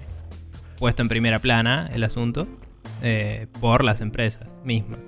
puesto 0.80 1.02
en 1.02 1.08
primera 1.10 1.40
plana 1.40 1.90
el 1.94 2.04
asunto 2.04 2.48
eh, 3.04 3.48
por 3.60 3.84
las 3.84 4.02
empresas 4.02 4.48
mismas. 4.64 5.00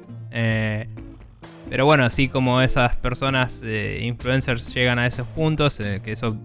Pero 1.70 1.86
bueno, 1.86 2.04
así 2.06 2.28
como 2.28 2.62
esas 2.62 2.96
personas, 2.98 3.62
eh, 3.64 4.02
influencers, 4.04 4.74
llegan 4.74 5.00
a 5.00 5.08
esos 5.08 5.26
puntos, 5.28 5.80
eh, 5.80 6.02
que 6.04 6.12
eso, 6.12 6.38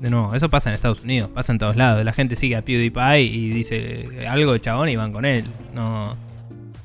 de 0.00 0.10
nuevo, 0.10 0.34
eso 0.34 0.48
pasa 0.48 0.70
en 0.70 0.74
Estados 0.74 1.02
Unidos, 1.02 1.30
pasa 1.34 1.52
en 1.52 1.58
todos 1.58 1.76
lados. 1.76 2.04
La 2.04 2.12
gente 2.12 2.36
sigue 2.36 2.56
a 2.56 2.62
PewDiePie 2.62 3.20
y 3.22 3.48
dice 3.50 4.08
algo 4.28 4.52
de 4.52 4.60
chabón 4.60 4.88
y 4.88 4.96
van 4.96 5.12
con 5.12 5.24
él. 5.24 5.44
No, 5.74 6.16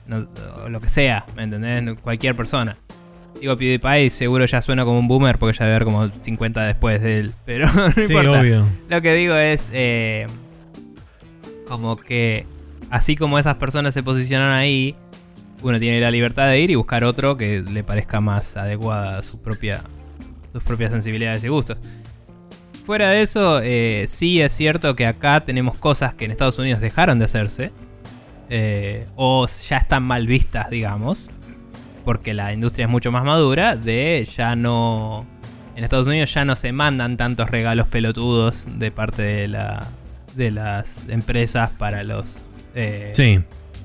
no 0.08 0.27
lo 0.69 0.79
que 0.82 0.89
sea, 0.89 1.25
¿me 1.36 1.43
entendés? 1.43 1.99
Cualquier 2.01 2.36
persona. 2.36 2.75
Digo 3.39 3.56
PewDiePie, 3.58 4.10
seguro 4.10 4.45
ya 4.45 4.62
suena 4.62 4.84
como 4.86 4.99
un 4.99 5.08
boomer 5.08 5.38
porque 5.38 5.58
ya 5.58 5.65
debe 5.65 5.75
haber 5.75 5.86
como 5.86 6.10
50 6.21 6.63
después 6.63 7.01
de 7.01 7.17
él. 7.19 7.32
Pero 7.45 7.67
no 7.73 7.91
Sí, 7.91 8.01
importa. 8.03 8.39
obvio. 8.39 8.65
Lo 8.89 9.01
que 9.01 9.13
digo 9.13 9.36
es 9.36 9.69
eh, 9.73 10.25
como 11.67 11.95
que 11.97 12.45
así 12.89 13.15
como 13.15 13.39
esas 13.39 13.56
personas 13.58 13.93
se 13.93 14.03
posicionan 14.03 14.51
ahí, 14.51 14.95
uno 15.62 15.79
tiene 15.79 15.99
la 16.01 16.12
libertad 16.12 16.47
de 16.49 16.60
ir 16.60 16.71
y 16.71 16.75
buscar 16.75 17.03
otro 17.03 17.38
que 17.38 17.62
le 17.62 17.84
parezca 17.84 18.21
más 18.21 18.58
adecuada 18.58 19.19
a 19.19 19.23
su 19.23 19.41
propia, 19.41 19.82
sus 20.51 20.63
propias 20.63 20.91
sensibilidades 20.91 21.43
y 21.43 21.47
gustos. 21.47 21.77
Fuera 22.85 23.09
de 23.11 23.21
eso, 23.21 23.61
eh, 23.63 24.05
sí 24.07 24.41
es 24.41 24.51
cierto 24.51 24.95
que 24.95 25.05
acá 25.07 25.39
tenemos 25.45 25.79
cosas 25.79 26.13
que 26.13 26.25
en 26.25 26.31
Estados 26.31 26.59
Unidos 26.59 26.81
dejaron 26.81 27.19
de 27.19 27.25
hacerse. 27.25 27.71
eh, 28.49 29.07
o 29.15 29.47
ya 29.69 29.77
están 29.77 30.03
mal 30.03 30.27
vistas, 30.27 30.69
digamos. 30.69 31.31
Porque 32.05 32.33
la 32.33 32.51
industria 32.53 32.85
es 32.85 32.91
mucho 32.91 33.11
más 33.11 33.23
madura. 33.23 33.75
De 33.77 34.27
ya 34.35 34.55
no. 34.55 35.25
En 35.75 35.83
Estados 35.83 36.05
Unidos 36.07 36.31
ya 36.33 36.43
no 36.45 36.55
se 36.55 36.71
mandan 36.73 37.15
tantos 37.17 37.49
regalos 37.49 37.87
pelotudos 37.87 38.65
de 38.67 38.91
parte 38.91 39.21
de 39.23 39.47
la. 39.47 39.87
de 40.35 40.51
las 40.51 41.07
empresas 41.09 41.71
para 41.71 42.03
los. 42.03 42.45
eh, 42.75 43.11
Sí. 43.15 43.39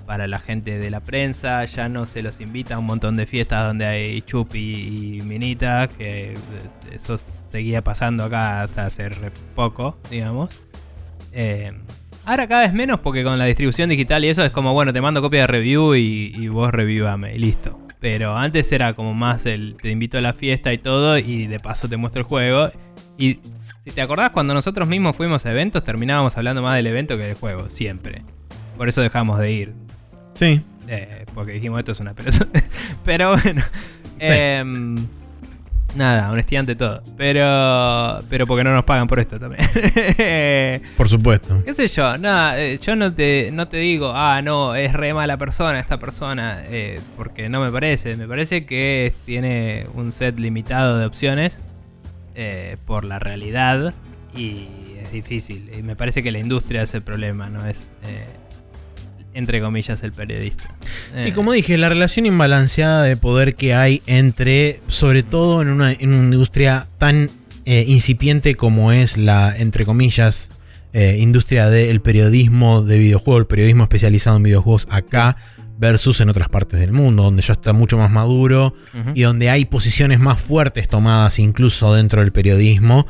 Para 0.08 0.26
la 0.26 0.38
gente 0.38 0.78
de 0.78 0.90
la 0.90 1.00
prensa, 1.00 1.66
ya 1.66 1.90
no 1.90 2.06
se 2.06 2.22
los 2.22 2.40
invita 2.40 2.76
a 2.76 2.78
un 2.78 2.86
montón 2.86 3.14
de 3.14 3.26
fiestas 3.26 3.66
donde 3.66 3.84
hay 3.84 4.22
chupi 4.22 5.18
y 5.18 5.20
minita, 5.20 5.86
que 5.86 6.32
eso 6.90 7.18
seguía 7.18 7.84
pasando 7.84 8.24
acá 8.24 8.62
hasta 8.62 8.86
hace 8.86 9.10
poco, 9.54 9.98
digamos. 10.10 10.62
Eh, 11.34 11.70
ahora 12.24 12.48
cada 12.48 12.62
vez 12.62 12.72
menos 12.72 13.00
porque 13.00 13.22
con 13.22 13.38
la 13.38 13.44
distribución 13.44 13.90
digital 13.90 14.24
y 14.24 14.28
eso 14.28 14.42
es 14.42 14.50
como, 14.50 14.72
bueno, 14.72 14.94
te 14.94 15.02
mando 15.02 15.20
copia 15.20 15.42
de 15.42 15.46
review 15.46 15.94
y, 15.94 16.32
y 16.34 16.48
vos 16.48 16.70
revivame 16.70 17.34
y 17.34 17.38
listo. 17.38 17.78
Pero 18.00 18.34
antes 18.34 18.72
era 18.72 18.94
como 18.94 19.12
más 19.12 19.44
el 19.44 19.74
te 19.74 19.90
invito 19.90 20.16
a 20.16 20.22
la 20.22 20.32
fiesta 20.32 20.72
y 20.72 20.78
todo 20.78 21.18
y 21.18 21.46
de 21.46 21.60
paso 21.60 21.86
te 21.86 21.98
muestro 21.98 22.22
el 22.22 22.26
juego. 22.26 22.70
Y 23.18 23.40
si 23.84 23.90
te 23.90 24.00
acordás, 24.00 24.30
cuando 24.30 24.54
nosotros 24.54 24.88
mismos 24.88 25.14
fuimos 25.14 25.44
a 25.44 25.50
eventos 25.50 25.84
terminábamos 25.84 26.34
hablando 26.38 26.62
más 26.62 26.76
del 26.76 26.86
evento 26.86 27.18
que 27.18 27.24
del 27.24 27.34
juego, 27.34 27.68
siempre. 27.68 28.22
Por 28.78 28.88
eso 28.88 29.02
dejamos 29.02 29.38
de 29.38 29.52
ir. 29.52 29.87
Sí. 30.38 30.60
Eh, 30.86 31.24
porque 31.34 31.52
dijimos 31.52 31.78
esto 31.80 31.92
es 31.92 32.00
una 32.00 32.14
pelota. 32.14 32.46
Pero 33.04 33.30
bueno. 33.36 33.62
em, 34.18 34.96
nada, 35.96 36.30
honestidad 36.30 36.60
ante 36.60 36.76
todo. 36.76 37.02
Pero. 37.16 38.20
Pero 38.30 38.46
porque 38.46 38.64
no 38.64 38.72
nos 38.72 38.84
pagan 38.84 39.06
por 39.08 39.18
esto 39.20 39.38
también. 39.38 39.62
Por 40.96 41.08
supuesto. 41.08 41.62
¿Qué 41.64 41.74
sé 41.74 41.88
yo? 41.88 42.16
Nada, 42.18 42.58
eh, 42.60 42.78
yo 42.78 42.96
no 42.96 43.12
te, 43.12 43.50
no 43.52 43.68
te 43.68 43.76
digo, 43.78 44.12
ah, 44.14 44.40
no, 44.42 44.74
es 44.74 44.92
re 44.92 45.12
mala 45.14 45.36
persona 45.36 45.78
esta 45.80 45.98
persona. 45.98 46.62
eh, 46.68 47.00
porque 47.16 47.48
no 47.48 47.60
me 47.62 47.70
parece. 47.70 48.16
Me 48.16 48.26
parece 48.26 48.64
que 48.66 49.12
tiene 49.26 49.86
un 49.94 50.12
set 50.12 50.38
limitado 50.38 50.98
de 50.98 51.06
opciones. 51.06 51.58
eh, 52.34 52.76
por 52.86 53.04
la 53.04 53.18
realidad. 53.18 53.92
Y 54.34 54.68
es 55.02 55.10
difícil. 55.12 55.70
Y 55.76 55.82
me 55.82 55.96
parece 55.96 56.22
que 56.22 56.30
la 56.30 56.38
industria 56.38 56.82
es 56.82 56.94
el 56.94 57.02
problema, 57.02 57.48
no 57.48 57.66
es. 57.66 57.90
eh, 58.04 58.24
entre 59.38 59.60
comillas, 59.60 60.02
el 60.02 60.10
periodista. 60.12 60.74
Sí, 61.22 61.28
Eh, 61.28 61.32
como 61.32 61.52
dije, 61.52 61.78
la 61.78 61.88
relación 61.88 62.26
imbalanceada 62.26 63.04
de 63.04 63.16
poder 63.16 63.54
que 63.54 63.72
hay 63.72 64.02
entre, 64.06 64.80
sobre 64.88 65.22
todo 65.22 65.62
en 65.62 65.68
una, 65.68 65.92
en 65.92 66.12
una 66.12 66.24
industria 66.34 66.88
tan 66.98 67.30
eh, 67.64 67.84
incipiente 67.86 68.56
como 68.56 68.90
es 68.92 69.16
la, 69.16 69.54
entre 69.56 69.84
comillas, 69.84 70.50
eh, 70.92 71.18
industria 71.20 71.68
del 71.70 72.00
periodismo 72.00 72.82
de 72.82 72.98
videojuegos, 72.98 73.42
el 73.42 73.46
periodismo 73.46 73.84
especializado 73.84 74.36
en 74.38 74.42
videojuegos 74.42 74.88
acá 74.90 75.36
versus 75.78 76.20
en 76.20 76.28
otras 76.30 76.48
partes 76.48 76.80
del 76.80 76.90
mundo, 76.90 77.22
donde 77.22 77.42
ya 77.42 77.52
está 77.52 77.72
mucho 77.72 77.96
más 77.96 78.10
maduro 78.10 78.74
y 79.14 79.22
donde 79.22 79.48
hay 79.50 79.64
posiciones 79.66 80.18
más 80.18 80.40
fuertes 80.40 80.88
tomadas 80.88 81.38
incluso 81.38 81.94
dentro 81.94 82.20
del 82.22 82.32
periodismo. 82.32 83.06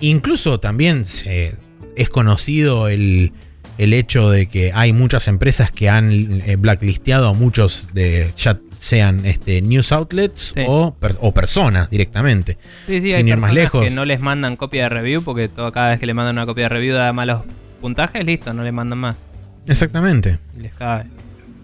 Incluso 0.00 0.60
también 0.60 1.04
se- 1.04 1.56
es 1.96 2.08
conocido 2.08 2.88
el, 2.88 3.32
el 3.78 3.92
hecho 3.92 4.30
de 4.30 4.46
que 4.46 4.72
hay 4.72 4.92
muchas 4.92 5.26
empresas 5.28 5.70
que 5.70 5.88
han 5.88 6.40
eh, 6.46 6.56
blacklisteado 6.56 7.28
a 7.28 7.34
muchos 7.34 7.88
de 7.92 8.30
ya 8.36 8.56
sean 8.78 9.24
este, 9.24 9.62
news 9.62 9.92
outlets 9.92 10.52
Sí. 10.54 10.62
o, 10.66 10.92
per- 10.94 11.16
o 11.20 11.32
personas 11.32 11.88
directamente. 11.90 12.58
Sí, 12.86 13.00
sí, 13.00 13.10
sin 13.12 13.26
hay 13.26 13.32
ir 13.32 13.36
más 13.38 13.52
lejos. 13.54 13.82
que 13.82 13.90
no 13.90 14.04
les 14.04 14.20
mandan 14.20 14.56
copia 14.56 14.84
de 14.84 14.88
review 14.90 15.22
porque 15.22 15.48
todo, 15.48 15.72
cada 15.72 15.88
vez 15.90 15.98
que 16.00 16.06
le 16.06 16.14
mandan 16.14 16.36
una 16.36 16.46
copia 16.46 16.64
de 16.64 16.68
review 16.68 16.94
da 16.94 17.12
malos 17.12 17.42
puntajes, 17.80 18.24
listo, 18.24 18.52
no 18.52 18.62
le 18.62 18.72
mandan 18.72 18.98
más. 18.98 19.24
Exactamente. 19.66 20.38
Y 20.56 20.60
les 20.60 20.74
cabe. 20.74 21.06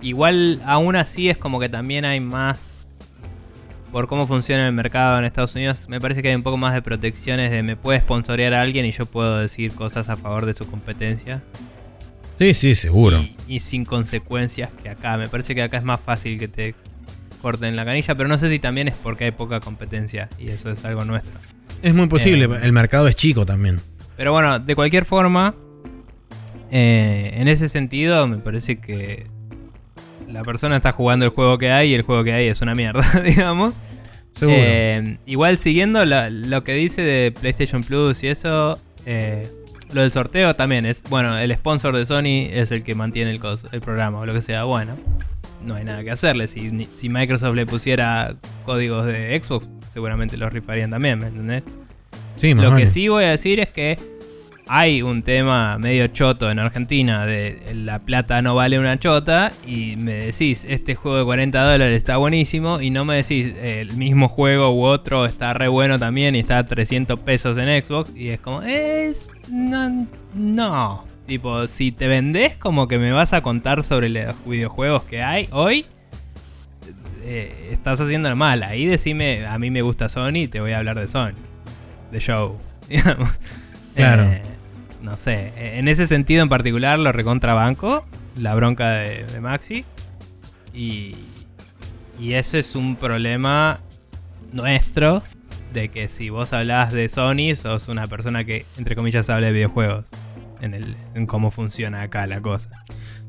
Igual, 0.03 0.63
aún 0.65 0.97
así, 0.97 1.29
es 1.29 1.37
como 1.37 1.61
que 1.61 1.69
también 1.69 2.05
hay 2.07 2.21
más. 2.21 2.75
Por 3.93 4.07
cómo 4.07 4.27
funciona 4.27 4.67
el 4.67 4.73
mercado 4.73 5.19
en 5.19 5.25
Estados 5.25 5.55
Unidos, 5.57 5.89
me 5.89 6.01
parece 6.01 6.23
que 6.23 6.29
hay 6.29 6.35
un 6.37 6.43
poco 6.45 6.57
más 6.57 6.73
de 6.75 6.81
protecciones 6.81 7.51
de 7.51 7.63
me 7.65 7.75
puede 7.77 7.99
sponsorear 8.01 8.55
a 8.55 8.63
alguien 8.63 8.87
y 8.87 8.93
yo 8.93 9.05
puedo 9.05 9.39
decir 9.39 9.73
cosas 9.75 10.09
a 10.09 10.17
favor 10.17 10.47
de 10.47 10.55
su 10.55 10.65
competencia. 10.65 11.43
Sí, 12.41 12.55
sí, 12.55 12.75
seguro. 12.75 13.19
Y, 13.21 13.37
y 13.57 13.61
sin 13.61 13.85
consecuencias 13.85 14.71
que 14.83 14.89
acá. 14.89 15.17
Me 15.19 15.29
parece 15.29 15.55
que 15.55 15.63
acá 15.63 15.77
es 15.77 15.85
más 15.85 16.01
fácil 16.01 16.39
que 16.39 16.49
te 16.49 16.75
corten 17.43 17.77
la 17.77 17.85
canilla, 17.85 18.15
pero 18.15 18.29
no 18.29 18.39
sé 18.39 18.49
si 18.49 18.59
también 18.59 18.89
es 18.89 18.97
porque 18.97 19.25
hay 19.25 19.31
poca 19.31 19.61
competencia 19.61 20.29
y 20.39 20.49
eso 20.49 20.71
es 20.71 20.85
algo 20.87 21.05
nuestro. 21.05 21.35
Es 21.83 21.95
muy 21.95 22.07
posible, 22.09 22.45
Eh, 22.47 22.61
el 22.63 22.73
mercado 22.73 23.09
es 23.09 23.15
chico 23.17 23.45
también. 23.47 23.79
Pero 24.17 24.33
bueno, 24.33 24.59
de 24.59 24.75
cualquier 24.75 25.05
forma, 25.05 25.55
eh, 26.71 27.33
en 27.37 27.49
ese 27.49 27.69
sentido, 27.69 28.27
me 28.27 28.39
parece 28.39 28.79
que 28.81 29.27
la 30.29 30.43
persona 30.43 30.77
está 30.77 30.93
jugando 30.93 31.25
el 31.27 31.31
juego 31.33 31.59
que 31.59 31.71
hay 31.71 31.91
y 31.91 31.95
el 31.95 32.03
juego 32.03 32.25
que 32.25 32.33
hay 32.33 32.47
es 32.49 32.61
una 32.63 32.75
mierda, 32.75 33.03
digamos. 33.25 33.75
Seguro. 34.33 34.57
Eh, 34.59 35.19
igual 35.27 35.59
siguiendo 35.59 36.05
la- 36.05 36.31
lo 36.31 36.63
que 36.65 36.73
dice 36.73 37.03
de 37.03 37.33
PlayStation 37.33 37.83
Plus 37.83 38.23
y 38.23 38.29
eso, 38.29 38.79
eh, 39.05 39.47
lo 39.93 40.03
del 40.03 40.13
sorteo 40.13 40.55
también 40.57 40.87
es, 40.87 41.03
bueno, 41.11 41.37
el 41.39 41.53
sponsor 41.55 41.97
de 41.97 42.07
Sony 42.07 42.49
es 42.53 42.71
el 42.71 42.83
que 42.83 42.95
mantiene 42.95 43.31
el, 43.31 43.41
programa 43.81 44.19
o 44.21 44.27
lo 44.27 44.33
que 44.33 44.43
sea, 44.43 44.65
bueno, 44.65 44.97
no 45.65 45.75
hay 45.75 45.85
nada 45.85 46.03
que 46.05 46.11
hacerle. 46.11 46.47
Si, 46.49 46.71
ni- 46.71 46.85
si 46.85 47.09
Microsoft 47.09 47.55
le 47.55 47.67
pusiera 47.67 48.35
códigos 48.65 49.07
de 49.07 49.41
Xbox, 49.43 49.69
seguramente 49.93 50.37
los 50.37 50.53
rifarían 50.53 50.91
también, 50.91 51.19
¿me 51.19 51.27
entendés? 51.27 51.63
sí, 52.37 52.55
más 52.55 52.65
Lo 52.65 52.71
vale. 52.71 52.83
que 52.85 52.89
sí 52.89 53.09
voy 53.09 53.25
a 53.25 53.31
decir 53.31 53.61
es 53.61 53.69
que 53.69 53.99
hay 54.73 55.03
un 55.03 55.25
tema 55.25 55.79
medio 55.79 56.07
choto 56.07 56.49
en 56.49 56.61
Argentina 56.61 57.27
de 57.27 57.61
la 57.75 57.99
plata 57.99 58.41
no 58.41 58.55
vale 58.55 58.79
una 58.79 59.01
chota 59.01 59.51
y 59.67 59.97
me 59.97 60.15
decís, 60.15 60.65
este 60.69 60.95
juego 60.95 61.19
de 61.19 61.25
40 61.25 61.61
dólares 61.73 61.97
está 61.97 62.19
buenísimo 62.19 62.81
y 62.81 62.91
no 62.91 63.05
me 63.05 63.17
decís, 63.17 63.53
el 63.61 63.97
mismo 63.97 64.29
juego 64.29 64.73
u 64.73 64.85
otro 64.85 65.27
está 65.27 65.53
re 65.55 65.67
bueno 65.67 65.99
también 65.99 66.37
y 66.37 66.39
está 66.39 66.59
a 66.59 66.65
300 66.65 67.19
pesos 67.19 67.59
en 67.59 67.83
Xbox 67.83 68.15
y 68.17 68.29
es 68.29 68.39
como, 68.39 68.63
es... 68.63 69.29
No, 69.51 70.07
no. 70.35 71.05
Tipo, 71.27 71.67
si 71.67 71.91
te 71.91 72.07
vendés 72.07 72.55
como 72.55 72.87
que 72.87 72.99
me 72.99 73.11
vas 73.11 73.33
a 73.33 73.43
contar 73.43 73.83
sobre 73.83 74.09
los 74.09 74.37
videojuegos 74.47 75.03
que 75.03 75.21
hay 75.21 75.49
hoy, 75.51 75.87
eh, 77.25 77.71
estás 77.73 78.01
haciendo 78.01 78.35
mal. 78.37 78.63
Ahí 78.63 78.87
decime, 78.87 79.47
a 79.47 79.59
mí 79.59 79.71
me 79.71 79.83
gusta 79.83 80.09
Sony 80.09 80.47
te 80.49 80.61
voy 80.61 80.73
a 80.73 80.79
hablar 80.79 81.01
de 81.01 81.09
Sony. 81.09 81.35
De 82.13 82.21
show, 82.21 82.57
digamos. 82.89 83.31
Claro. 83.95 84.23
Eh, 84.25 84.43
no 85.03 85.17
sé, 85.17 85.53
en 85.57 85.89
ese 85.89 86.07
sentido 86.07 86.43
en 86.43 86.49
particular 86.49 86.99
lo 86.99 87.13
recontrabanco. 87.13 88.05
la 88.39 88.55
bronca 88.55 88.91
de, 88.91 89.41
Maxi. 89.41 89.85
Y, 90.73 91.17
y 92.19 92.35
ese 92.35 92.61
es 92.61 92.75
un 92.75 92.97
problema 92.97 93.81
nuestro. 94.53 95.23
De 95.73 95.89
que 95.89 96.09
si 96.09 96.31
vos 96.31 96.53
hablas 96.53 96.93
de 96.93 97.09
Sony, 97.09 97.55
sos 97.55 97.89
una 97.89 98.07
persona 98.09 98.45
que, 98.45 98.67
entre 98.77 98.97
comillas, 98.97 99.31
habla 99.31 99.49
de 99.49 99.53
videojuegos. 99.53 100.07
En, 100.61 100.75
el, 100.75 100.97
en 101.15 101.27
cómo 101.27 101.51
funciona 101.51 102.03
acá 102.03 102.27
la 102.27 102.41
cosa. 102.43 102.71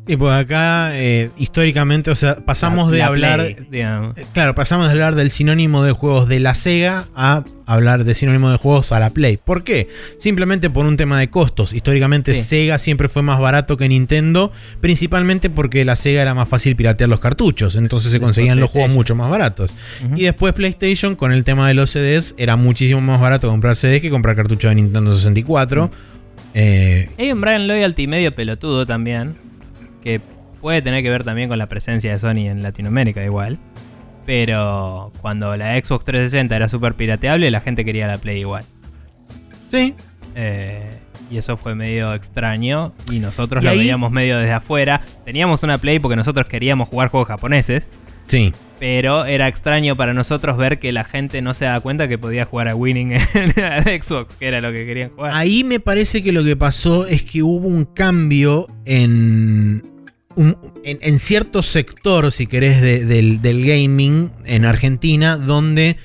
Y 0.07 0.17
pues 0.17 0.33
acá, 0.33 0.89
eh, 0.93 1.29
históricamente, 1.37 2.09
o 2.09 2.15
sea, 2.15 2.37
pasamos 2.37 2.87
La- 2.87 2.91
de 2.93 2.97
la 2.99 3.05
hablar. 3.05 3.39
Play, 3.39 3.55
eh, 3.81 4.25
Claro, 4.33 4.55
pasamos 4.55 4.87
de 4.87 4.91
hablar 4.93 5.13
del 5.15 5.29
sinónimo 5.29 5.83
de 5.83 5.91
juegos 5.91 6.27
de 6.27 6.39
la 6.39 6.55
Sega 6.55 7.05
a 7.15 7.43
hablar 7.67 8.03
de 8.03 8.15
sinónimo 8.15 8.49
de 8.49 8.57
juegos 8.57 8.91
a 8.91 8.99
la 8.99 9.11
Play. 9.11 9.37
¿Por 9.37 9.63
qué? 9.63 9.87
Simplemente 10.17 10.71
por 10.71 10.85
un 10.87 10.97
tema 10.97 11.19
de 11.19 11.29
costos. 11.29 11.71
Históricamente 11.71 12.33
Sí. 12.33 12.41
Sega 12.41 12.79
siempre 12.79 13.09
fue 13.09 13.21
más 13.21 13.39
barato 13.39 13.77
que 13.77 13.87
Nintendo, 13.87 14.51
principalmente 14.81 15.51
porque 15.51 15.85
la 15.85 15.95
Sega 15.95 16.23
era 16.23 16.33
más 16.33 16.49
fácil 16.49 16.75
piratear 16.75 17.07
los 17.09 17.19
cartuchos, 17.19 17.75
entonces 17.75 18.11
se 18.11 18.19
conseguían 18.19 18.59
los 18.59 18.71
juegos 18.71 18.89
mucho 18.89 19.13
más 19.15 19.29
baratos. 19.29 19.71
Y 20.15 20.23
después 20.23 20.53
PlayStation, 20.53 21.15
con 21.15 21.31
el 21.31 21.43
tema 21.43 21.67
de 21.67 21.75
los 21.75 21.91
CDs, 21.91 22.33
era 22.37 22.55
muchísimo 22.55 23.01
más 23.01 23.21
barato 23.21 23.47
comprar 23.49 23.75
CDs 23.75 24.01
que 24.01 24.09
comprar 24.09 24.35
cartuchos 24.35 24.69
de 24.71 24.75
Nintendo 24.75 25.15
64. 25.15 25.91
Eh, 26.55 27.09
Hay 27.19 27.31
un 27.31 27.39
Brian 27.39 27.67
Loyalty 27.67 28.07
medio 28.07 28.33
pelotudo 28.33 28.85
también, 28.85 29.35
que 30.03 30.19
puede 30.61 30.81
tener 30.81 31.03
que 31.03 31.09
ver 31.09 31.23
también 31.23 31.49
con 31.49 31.57
la 31.57 31.67
presencia 31.67 32.11
de 32.11 32.19
Sony 32.19 32.47
en 32.49 32.61
Latinoamérica 32.63 33.23
igual. 33.23 33.57
Pero 34.25 35.11
cuando 35.21 35.55
la 35.57 35.73
Xbox 35.79 36.05
360 36.05 36.55
era 36.55 36.69
súper 36.69 36.93
pirateable, 36.93 37.49
la 37.49 37.59
gente 37.61 37.83
quería 37.83 38.07
la 38.07 38.17
Play 38.17 38.39
igual. 38.41 38.63
sí, 39.71 39.93
Eh, 40.35 40.89
y 41.29 41.37
eso 41.37 41.57
fue 41.57 41.75
medio 41.75 42.13
extraño 42.13 42.93
y 43.11 43.19
nosotros 43.19 43.63
Y 43.63 43.65
lo 43.65 43.71
ahí- 43.71 43.79
veíamos 43.79 44.11
medio 44.11 44.37
desde 44.37 44.53
afuera. 44.53 45.01
Teníamos 45.25 45.63
una 45.63 45.77
Play 45.77 45.99
porque 45.99 46.15
nosotros 46.15 46.47
queríamos 46.47 46.87
jugar 46.89 47.09
juegos 47.09 47.27
japoneses, 47.29 47.87
sí. 48.27 48.53
pero 48.79 49.25
era 49.25 49.47
extraño 49.49 49.95
para 49.97 50.13
nosotros 50.13 50.55
ver 50.57 50.79
que 50.79 50.91
la 50.93 51.03
gente 51.03 51.41
no 51.41 51.53
se 51.53 51.65
daba 51.65 51.79
cuenta 51.81 52.07
que 52.07 52.17
podía 52.17 52.45
jugar 52.45 52.67
a 52.69 52.75
Winning 52.75 53.13
en 53.33 53.53
la 53.57 53.81
Xbox, 53.81 54.35
que 54.37 54.47
era 54.47 54.61
lo 54.61 54.71
que 54.71 54.85
querían 54.85 55.09
jugar. 55.09 55.31
Ahí 55.33 55.63
me 55.65 55.79
parece 55.81 56.21
que 56.23 56.31
lo 56.31 56.43
que 56.45 56.55
pasó 56.55 57.05
es 57.07 57.23
que 57.23 57.43
hubo 57.43 57.67
un 57.67 57.83
cambio 57.85 58.67
en, 58.85 59.83
un- 60.41 60.57
en, 60.83 60.99
en 61.01 61.19
cierto 61.19 61.63
sector, 61.63 62.31
si 62.31 62.47
querés, 62.47 62.81
de- 62.81 63.05
del, 63.05 63.41
del 63.41 63.65
gaming 63.65 64.31
en 64.45 64.65
Argentina, 64.65 65.37
donde 65.37 65.97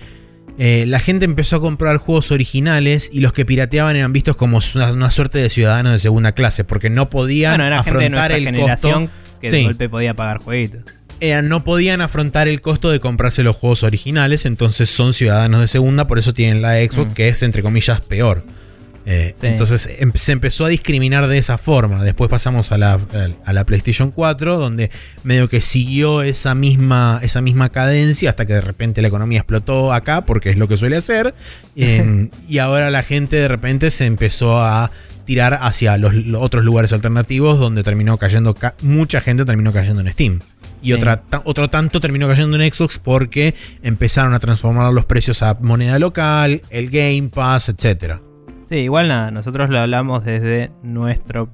eh, 0.59 0.85
la 0.87 1.01
gente 1.01 1.25
empezó 1.25 1.57
a 1.57 1.61
comprar 1.61 1.99
juegos 1.99 2.31
originales 2.31 3.11
y 3.13 3.21
los 3.21 3.33
que 3.33 3.45
pirateaban 3.45 3.97
eran 3.97 4.13
vistos 4.13 4.37
como 4.37 4.61
una, 4.75 4.93
una 4.93 5.11
suerte 5.11 5.39
de 5.39 5.51
ciudadanos 5.51 5.93
de 5.93 5.99
segunda 5.99 6.33
clase, 6.33 6.65
porque 6.65 6.89
no 6.91 7.11
podían 7.11 7.53
bueno, 7.53 7.67
era 7.67 7.83
gente 7.83 7.99
de 7.99 8.07
afrontar 8.07 8.33
el 8.33 8.55
costo. 8.61 9.11
que 9.41 9.51
Sí. 9.51 9.57
de 9.59 9.63
golpe 9.65 9.89
podía 9.89 10.15
pagar 10.15 10.39
jueguitos. 10.43 10.81
eh, 11.21 11.41
no 11.43 11.63
podían 11.65 12.01
afrontar 12.03 12.47
el 12.49 12.61
costo 12.61 12.91
de 12.91 13.01
comprarse 13.01 13.43
los 13.43 13.57
juegos 13.57 13.83
originales, 13.83 14.45
entonces 14.47 14.89
son 14.91 15.13
ciudadanos 15.15 15.61
de 15.63 15.69
segunda, 15.69 16.07
por 16.07 16.19
eso 16.19 16.33
tienen 16.35 16.61
la 16.63 16.75
Xbox, 16.77 17.11
Mm. 17.11 17.15
que 17.15 17.29
es 17.29 17.43
entre 17.43 17.63
comillas 17.63 18.01
peor. 18.03 18.43
Eh, 19.09 19.35
Sí. 19.41 19.47
Entonces 19.47 19.89
em- 20.01 20.11
se 20.17 20.33
empezó 20.33 20.65
a 20.65 20.69
discriminar 20.69 21.29
de 21.29 21.39
esa 21.39 21.59
forma. 21.59 22.03
Después 22.03 22.29
pasamos 22.29 22.73
a 22.73 22.79
la, 22.79 22.99
a 23.45 23.53
la 23.53 23.65
PlayStation 23.65 24.11
4, 24.11 24.59
donde 24.59 24.91
medio 25.23 25.49
que 25.49 25.61
siguió 25.61 26.23
esa 26.23 26.57
misma, 26.57 27.21
esa 27.23 27.41
misma 27.41 27.69
cadencia 27.69 28.31
hasta 28.31 28.47
que 28.47 28.55
de 28.55 28.61
repente 28.61 29.01
la 29.03 29.09
economía 29.09 29.39
explotó 29.39 29.93
acá, 29.93 30.27
porque 30.27 30.51
es 30.51 30.57
lo 30.57 30.67
que 30.67 30.77
suele 30.77 30.97
hacer. 30.97 31.35
Em, 31.77 32.31
y 32.49 32.59
ahora 32.59 32.91
la 32.91 33.03
gente 33.05 33.37
de 33.37 33.49
repente 33.49 33.91
se 33.91 34.07
empezó 34.07 34.61
a 34.61 34.91
tirar 35.25 35.59
hacia 35.63 35.99
los, 35.99 36.15
los 36.15 36.43
otros 36.43 36.65
lugares 36.65 36.93
alternativos, 36.93 37.59
donde 37.59 37.83
terminó 37.83 38.17
cayendo, 38.19 38.55
ca- 38.55 38.75
mucha 38.83 39.21
gente 39.21 39.45
terminó 39.45 39.73
cayendo 39.73 40.01
en 40.01 40.11
Steam. 40.13 40.41
Y 40.83 40.87
Sí. 40.89 40.93
otra, 40.93 41.23
otro 41.45 41.69
tanto 41.71 42.01
terminó 42.01 42.29
cayendo 42.29 42.61
en 42.61 42.73
Xbox 42.73 42.99
porque 42.99 43.55
empezaron 43.83 44.35
a 44.35 44.39
transformar 44.41 44.93
los 44.93 45.05
precios 45.07 45.43
a 45.43 45.57
moneda 45.61 45.99
local, 45.99 46.63
el 46.71 46.91
Game 46.91 47.29
Pass, 47.35 47.69
etcétera. 47.71 48.21
Sí, 48.69 48.77
igual 48.77 49.09
nada, 49.09 49.31
nosotros 49.31 49.71
lo 49.71 49.79
hablamos 49.79 50.25
desde 50.25 50.71
nuestro, 50.83 51.49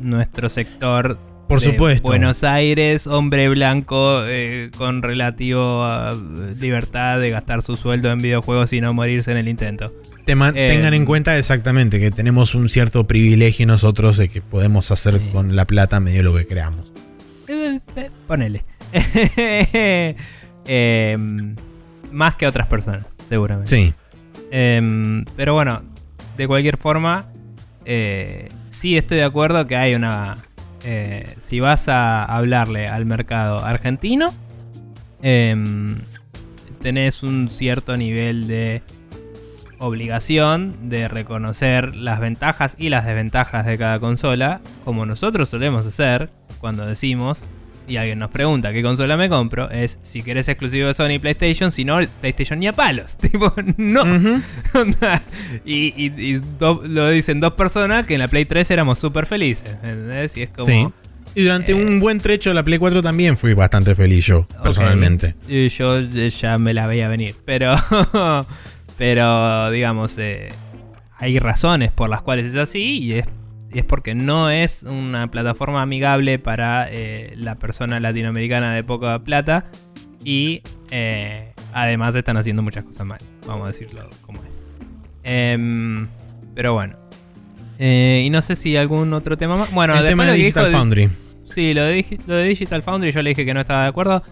nuestro 0.00 0.48
sector. 0.48 1.18
Por 1.48 1.60
de 1.60 1.66
supuesto. 1.66 2.06
Buenos 2.06 2.44
Aires, 2.44 3.06
hombre 3.06 3.48
blanco 3.48 4.24
eh, 4.26 4.70
con 4.76 5.02
relativo 5.02 5.82
a, 5.82 6.12
eh, 6.12 6.54
libertad 6.58 7.18
de 7.18 7.30
gastar 7.30 7.60
su 7.62 7.74
sueldo 7.74 8.10
en 8.10 8.18
videojuegos 8.18 8.72
y 8.72 8.80
no 8.80 8.94
morirse 8.94 9.32
en 9.32 9.36
el 9.36 9.48
intento. 9.48 9.92
Eh, 10.26 10.52
tengan 10.52 10.94
en 10.94 11.04
cuenta 11.04 11.36
exactamente 11.36 11.98
que 11.98 12.12
tenemos 12.12 12.54
un 12.54 12.68
cierto 12.68 13.04
privilegio 13.04 13.66
nosotros 13.66 14.16
de 14.16 14.28
que 14.28 14.40
podemos 14.40 14.92
hacer 14.92 15.20
con 15.32 15.56
la 15.56 15.64
plata 15.64 15.98
medio 15.98 16.22
lo 16.22 16.36
que 16.36 16.46
creamos. 16.46 16.90
Ponele. 18.26 18.64
Em, 20.66 21.56
más 22.12 22.36
que 22.36 22.46
otras 22.46 22.68
personas, 22.68 23.06
seguramente. 23.28 23.70
Sí, 23.74 23.94
Em, 24.50 25.24
pero 25.36 25.54
bueno, 25.54 25.80
de 26.40 26.48
cualquier 26.48 26.78
forma, 26.78 27.26
eh, 27.84 28.48
sí 28.70 28.96
estoy 28.96 29.18
de 29.18 29.24
acuerdo 29.24 29.66
que 29.66 29.76
hay 29.76 29.94
una... 29.94 30.38
eh, 30.84 31.34
si 31.38 31.60
vas 31.60 31.86
a 31.90 32.24
hablarle 32.24 32.88
al 32.88 33.04
mercado 33.04 33.62
argentino, 33.62 34.32
em, 35.20 35.98
tenés 36.80 37.22
un 37.22 37.50
cierto 37.50 37.94
nivel 37.98 38.46
de 38.46 38.80
obligación 39.80 40.88
de 40.88 41.08
reconocer 41.08 41.94
las 41.94 42.20
ventajas 42.20 42.74
y 42.78 42.88
las 42.88 43.04
desventajas 43.04 43.66
de 43.66 43.76
cada 43.76 44.00
consola, 44.00 44.62
como 44.86 45.04
nosotros 45.04 45.50
solemos 45.50 45.86
hacer 45.86 46.30
cuando 46.58 46.86
decimos, 46.86 47.42
y 47.88 47.96
alguien 47.96 48.18
nos 48.20 48.30
pregunta 48.30 48.72
qué 48.72 48.82
consola 48.82 49.16
me 49.16 49.28
compro, 49.28 49.70
es 49.70 49.98
si 50.02 50.22
querés 50.22 50.48
exclusivo 50.48 50.86
de 50.88 50.94
Sony 50.94 51.12
y 51.14 51.18
PlayStation, 51.18 51.72
si 51.72 51.84
no, 51.84 51.98
PlayStation 52.20 52.58
ni 52.60 52.66
a 52.68 52.72
palos. 52.72 53.16
Tipo, 53.18 53.52
no. 53.76 54.04
Y 55.64 55.92
y- 55.96 56.12
y 56.16 56.40
do- 56.58 56.82
lo 56.86 57.08
dicen 57.10 57.40
dos 57.40 57.52
personas 57.54 58.06
que 58.06 58.14
en 58.14 58.20
la 58.20 58.28
Play 58.28 58.44
3 58.44 58.70
éramos 58.70 58.98
súper 58.98 59.26
felices. 59.26 59.68
¿Entendés? 59.82 60.36
Y 60.36 60.42
es 60.42 60.50
como. 60.50 60.66
Sí. 60.66 60.86
Y 61.34 61.42
durante 61.42 61.72
Eh. 61.72 61.74
un 61.74 62.00
buen 62.00 62.18
trecho 62.18 62.50
de 62.50 62.54
la 62.54 62.62
Play 62.64 62.78
4 62.78 63.02
también 63.02 63.36
fui 63.36 63.54
bastante 63.54 63.94
feliz 63.94 64.26
yo, 64.26 64.46
personalmente. 64.62 65.34
y 65.48 65.68
Yo 65.68 65.98
eh, 65.98 66.30
ya 66.30 66.58
me 66.58 66.74
la 66.74 66.86
veía 66.86 67.08
venir. 67.08 67.36
Pero. 67.44 67.74
pero, 68.98 69.70
digamos, 69.70 70.18
eh, 70.18 70.52
hay 71.18 71.38
razones 71.38 71.90
por 71.92 72.08
las 72.10 72.22
cuales 72.22 72.46
es 72.46 72.56
así. 72.56 72.98
Y 72.98 73.12
es, 73.14 73.24
y 73.72 73.78
es 73.78 73.84
porque 73.84 74.14
no 74.14 74.50
es 74.50 74.82
una 74.82 75.30
plataforma 75.30 75.82
amigable 75.82 76.38
para 76.38 76.88
eh, 76.90 77.32
la 77.36 77.56
persona 77.56 78.00
latinoamericana 78.00 78.74
de 78.74 78.82
poca 78.82 79.18
plata. 79.20 79.66
Y 80.24 80.62
eh, 80.90 81.52
además 81.72 82.14
están 82.14 82.36
haciendo 82.36 82.62
muchas 82.62 82.84
cosas 82.84 83.06
mal. 83.06 83.20
Vamos 83.46 83.68
a 83.68 83.72
decirlo 83.72 84.08
como 84.22 84.42
es. 84.42 84.48
Em, 85.22 86.08
pero 86.54 86.74
bueno. 86.74 86.96
Eh, 87.78 88.24
y 88.26 88.30
no 88.30 88.42
sé 88.42 88.56
si 88.56 88.76
algún 88.76 89.12
otro 89.12 89.36
tema 89.36 89.56
más. 89.56 89.72
Bueno, 89.72 89.96
el 89.96 90.06
tema 90.06 90.26
de 90.26 90.34
Digital 90.34 90.72
Foundry. 90.72 91.08
Sí, 91.46 91.72
lo 91.72 91.84
de, 91.84 92.18
lo 92.26 92.34
de 92.34 92.44
Digital 92.48 92.82
Foundry 92.82 93.12
yo 93.12 93.22
le 93.22 93.30
dije 93.30 93.44
que 93.44 93.54
no 93.54 93.60
estaba 93.60 93.82
de 93.82 93.88
acuerdo. 93.88 94.22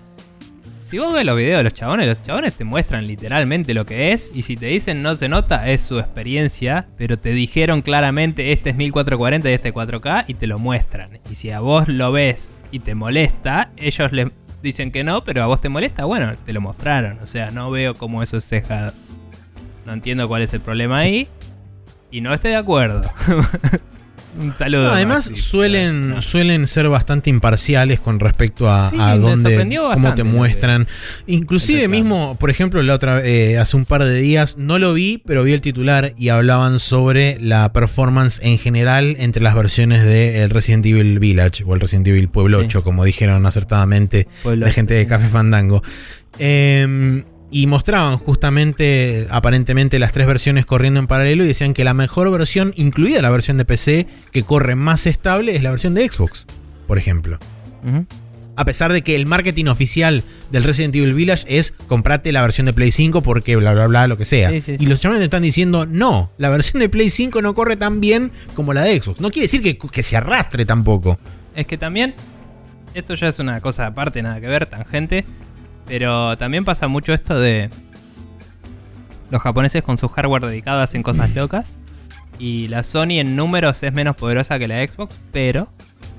Si 0.88 0.96
vos 0.96 1.12
ves 1.12 1.26
los 1.26 1.36
videos 1.36 1.58
de 1.58 1.64
los 1.64 1.74
chabones, 1.74 2.06
los 2.06 2.22
chabones 2.22 2.54
te 2.54 2.64
muestran 2.64 3.06
literalmente 3.06 3.74
lo 3.74 3.84
que 3.84 4.12
es. 4.12 4.32
Y 4.34 4.40
si 4.40 4.56
te 4.56 4.68
dicen 4.68 5.02
no 5.02 5.16
se 5.16 5.28
nota, 5.28 5.68
es 5.68 5.82
su 5.82 5.98
experiencia. 5.98 6.88
Pero 6.96 7.18
te 7.18 7.32
dijeron 7.32 7.82
claramente 7.82 8.52
este 8.52 8.70
es 8.70 8.76
1440 8.76 9.50
y 9.50 9.52
este 9.52 9.68
es 9.68 9.74
4K 9.74 10.24
y 10.28 10.32
te 10.32 10.46
lo 10.46 10.56
muestran. 10.56 11.20
Y 11.30 11.34
si 11.34 11.50
a 11.50 11.60
vos 11.60 11.88
lo 11.88 12.10
ves 12.10 12.52
y 12.70 12.78
te 12.78 12.94
molesta, 12.94 13.70
ellos 13.76 14.12
le 14.12 14.32
dicen 14.62 14.90
que 14.90 15.04
no, 15.04 15.24
pero 15.24 15.42
a 15.42 15.46
vos 15.46 15.60
te 15.60 15.68
molesta, 15.68 16.06
bueno, 16.06 16.32
te 16.46 16.54
lo 16.54 16.62
mostraron. 16.62 17.18
O 17.18 17.26
sea, 17.26 17.50
no 17.50 17.70
veo 17.70 17.92
cómo 17.92 18.22
eso 18.22 18.38
es 18.38 18.48
cejado. 18.48 18.94
No 19.84 19.92
entiendo 19.92 20.26
cuál 20.26 20.40
es 20.40 20.54
el 20.54 20.62
problema 20.62 21.00
ahí. 21.00 21.28
Y 22.10 22.22
no 22.22 22.32
estoy 22.32 22.52
de 22.52 22.56
acuerdo. 22.56 23.02
Un 24.38 24.54
saludo. 24.56 24.84
No, 24.84 24.90
además 24.92 25.30
Maxi. 25.30 25.42
suelen, 25.42 26.10
No. 26.10 26.22
suelen 26.22 26.66
ser 26.66 26.88
bastante 26.88 27.28
imparciales 27.30 28.00
con 28.00 28.20
respecto 28.20 28.70
a, 28.70 28.90
Sí, 28.90 28.96
a 28.98 29.14
me 29.16 29.18
dónde, 29.20 29.78
cómo 29.94 30.14
te 30.14 30.22
muestran. 30.24 30.86
Inclusive 31.26 31.88
mismo, 31.88 32.36
por 32.38 32.50
ejemplo, 32.50 32.82
la 32.82 32.94
otra 32.94 33.24
eh, 33.26 33.58
hace 33.58 33.76
un 33.76 33.84
par 33.84 34.04
de 34.04 34.14
días, 34.20 34.56
no 34.56 34.78
lo 34.78 34.94
vi, 34.94 35.22
pero 35.26 35.42
vi 35.42 35.52
el 35.52 35.60
titular 35.60 36.14
y 36.16 36.28
hablaban 36.28 36.78
sobre 36.78 37.38
la 37.40 37.72
performance 37.72 38.40
en 38.42 38.58
general 38.58 39.16
entre 39.18 39.42
las 39.42 39.54
versiones 39.54 40.04
de 40.04 40.42
el 40.44 40.50
Resident 40.50 40.86
Evil 40.86 41.18
Village 41.18 41.64
o 41.66 41.74
el 41.74 41.80
Resident 41.80 42.06
Evil 42.06 42.28
Pueblo 42.28 42.60
Sí. 42.60 42.66
8, 42.66 42.84
como 42.84 43.04
dijeron 43.04 43.44
acertadamente 43.46 44.28
Pueblo 44.42 44.66
la 44.66 44.72
gente 44.72 44.94
de 44.94 45.06
Café 45.06 45.28
Fandango. 45.28 45.82
Eh, 46.38 47.24
y 47.50 47.66
mostraban 47.66 48.18
justamente, 48.18 49.26
aparentemente, 49.30 49.98
las 49.98 50.12
tres 50.12 50.26
versiones 50.26 50.66
corriendo 50.66 51.00
en 51.00 51.06
paralelo 51.06 51.44
y 51.44 51.48
decían 51.48 51.74
que 51.74 51.84
la 51.84 51.94
mejor 51.94 52.30
versión, 52.30 52.74
incluida 52.76 53.22
la 53.22 53.30
versión 53.30 53.56
de 53.56 53.64
PC, 53.64 54.06
que 54.32 54.42
corre 54.42 54.74
más 54.74 55.06
estable, 55.06 55.56
es 55.56 55.62
la 55.62 55.70
versión 55.70 55.94
de 55.94 56.08
Xbox, 56.08 56.46
por 56.86 56.98
ejemplo. 56.98 57.38
A 58.56 58.64
pesar 58.64 58.92
de 58.92 59.02
que 59.02 59.14
el 59.14 59.24
marketing 59.24 59.66
oficial 59.66 60.24
del 60.50 60.64
Resident 60.64 60.94
Evil 60.96 61.14
Village 61.14 61.44
es 61.48 61.72
comprate 61.86 62.32
la 62.32 62.42
versión 62.42 62.66
de 62.66 62.72
Play 62.72 62.90
5 62.90 63.22
porque 63.22 63.54
bla 63.54 63.72
bla 63.72 63.86
bla, 63.86 64.08
lo 64.08 64.18
que 64.18 64.24
sea. 64.24 64.50
Sí, 64.50 64.60
sí, 64.60 64.76
sí. 64.76 64.84
Y 64.84 64.86
los 64.88 65.00
chavales 65.00 65.20
te 65.20 65.24
están 65.24 65.44
diciendo, 65.44 65.86
no, 65.86 66.32
la 66.38 66.50
versión 66.50 66.80
de 66.80 66.88
Play 66.88 67.08
5 67.08 67.40
no 67.40 67.54
corre 67.54 67.76
tan 67.76 68.00
bien 68.00 68.32
como 68.54 68.74
la 68.74 68.82
de 68.82 69.00
Xbox. 69.00 69.20
No 69.20 69.30
quiere 69.30 69.44
decir 69.44 69.62
que, 69.62 69.78
que 69.78 70.02
se 70.02 70.16
arrastre 70.16 70.66
tampoco. 70.66 71.18
Es 71.54 71.66
que 71.66 71.78
también, 71.78 72.14
esto 72.94 73.14
ya 73.14 73.28
es 73.28 73.38
una 73.38 73.60
cosa 73.60 73.86
aparte, 73.86 74.22
nada 74.22 74.40
que 74.40 74.48
ver, 74.48 74.66
tangente, 74.66 75.24
pero 75.88 76.36
también 76.38 76.64
pasa 76.64 76.86
mucho 76.86 77.12
esto 77.12 77.38
de 77.38 77.70
los 79.30 79.42
japoneses 79.42 79.82
con 79.82 79.98
su 79.98 80.08
hardware 80.08 80.46
dedicado 80.46 80.80
hacen 80.80 81.02
cosas 81.02 81.34
locas 81.34 81.76
y 82.38 82.68
la 82.68 82.82
Sony 82.82 83.18
en 83.18 83.34
números 83.34 83.82
es 83.82 83.92
menos 83.92 84.16
poderosa 84.16 84.58
que 84.58 84.68
la 84.68 84.86
Xbox, 84.86 85.20
pero 85.32 85.68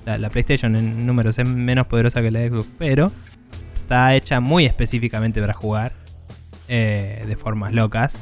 la, 0.05 0.17
la 0.17 0.29
PlayStation 0.29 0.75
en 0.75 1.05
números 1.05 1.39
es 1.39 1.47
menos 1.47 1.87
poderosa 1.87 2.21
que 2.21 2.31
la 2.31 2.41
Xbox, 2.47 2.69
pero 2.77 3.11
está 3.75 4.15
hecha 4.15 4.39
muy 4.39 4.65
específicamente 4.65 5.41
para 5.41 5.53
jugar 5.53 5.93
eh, 6.67 7.23
de 7.27 7.35
formas 7.35 7.73
locas. 7.73 8.19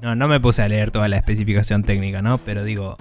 No, 0.00 0.14
no 0.14 0.28
me 0.28 0.38
puse 0.38 0.62
a 0.62 0.68
leer 0.68 0.92
toda 0.92 1.08
la 1.08 1.16
especificación 1.16 1.82
técnica, 1.82 2.22
¿no? 2.22 2.38
Pero 2.38 2.62
digo 2.62 2.96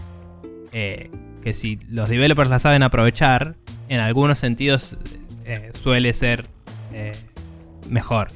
eh, 0.72 1.12
que 1.44 1.54
si 1.54 1.80
los 1.90 2.10
developers 2.10 2.50
la 2.50 2.58
saben 2.58 2.82
aprovechar, 2.82 3.56
en 3.90 4.00
algunos 4.00 4.40
sentidos 4.40 4.98
eh, 5.46 5.72
suele 5.80 6.14
ser 6.14 6.48
eh, 6.94 7.14
mejor. 7.90 8.28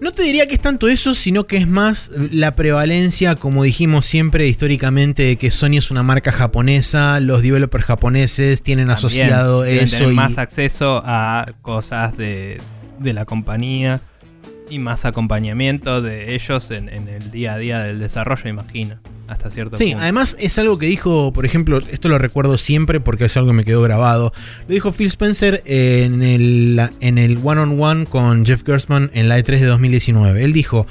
No 0.00 0.10
te 0.10 0.24
diría 0.24 0.48
que 0.48 0.54
es 0.54 0.60
tanto 0.60 0.88
eso, 0.88 1.14
sino 1.14 1.46
que 1.46 1.56
es 1.56 1.68
más 1.68 2.10
la 2.32 2.56
prevalencia, 2.56 3.36
como 3.36 3.62
dijimos 3.62 4.04
siempre 4.04 4.48
históricamente, 4.48 5.22
de 5.22 5.36
que 5.36 5.52
Sony 5.52 5.78
es 5.78 5.92
una 5.92 6.02
marca 6.02 6.32
japonesa, 6.32 7.20
los 7.20 7.40
developers 7.40 7.84
japoneses 7.84 8.62
tienen 8.62 8.88
También 8.88 8.96
asociado 8.96 9.64
eso 9.64 9.98
tener 9.98 10.12
y 10.12 10.16
más 10.16 10.38
acceso 10.38 11.00
a 11.04 11.52
cosas 11.62 12.16
de, 12.16 12.60
de 12.98 13.12
la 13.12 13.26
compañía 13.26 14.00
y 14.68 14.80
más 14.80 15.04
acompañamiento 15.04 16.02
de 16.02 16.34
ellos 16.34 16.72
en, 16.72 16.88
en 16.88 17.06
el 17.08 17.30
día 17.30 17.54
a 17.54 17.58
día 17.58 17.78
del 17.78 18.00
desarrollo, 18.00 18.48
imagino. 18.48 18.98
Hasta 19.32 19.50
cierto 19.50 19.76
Sí, 19.76 19.86
punto. 19.86 20.02
además 20.02 20.36
es 20.38 20.58
algo 20.58 20.78
que 20.78 20.86
dijo, 20.86 21.32
por 21.32 21.46
ejemplo, 21.46 21.78
esto 21.90 22.08
lo 22.08 22.18
recuerdo 22.18 22.58
siempre 22.58 23.00
porque 23.00 23.24
es 23.24 23.36
algo 23.36 23.50
que 23.50 23.56
me 23.56 23.64
quedó 23.64 23.82
grabado. 23.82 24.32
Lo 24.68 24.74
dijo 24.74 24.92
Phil 24.92 25.06
Spencer 25.08 25.62
en 25.64 26.22
el, 26.22 26.80
en 27.00 27.18
el 27.18 27.38
one-on-one 27.42 28.06
con 28.06 28.44
Jeff 28.44 28.62
Gerstmann 28.64 29.10
en 29.14 29.28
la 29.28 29.38
E3 29.38 29.60
de 29.60 29.66
2019. 29.66 30.44
Él 30.44 30.52
dijo, 30.52 30.86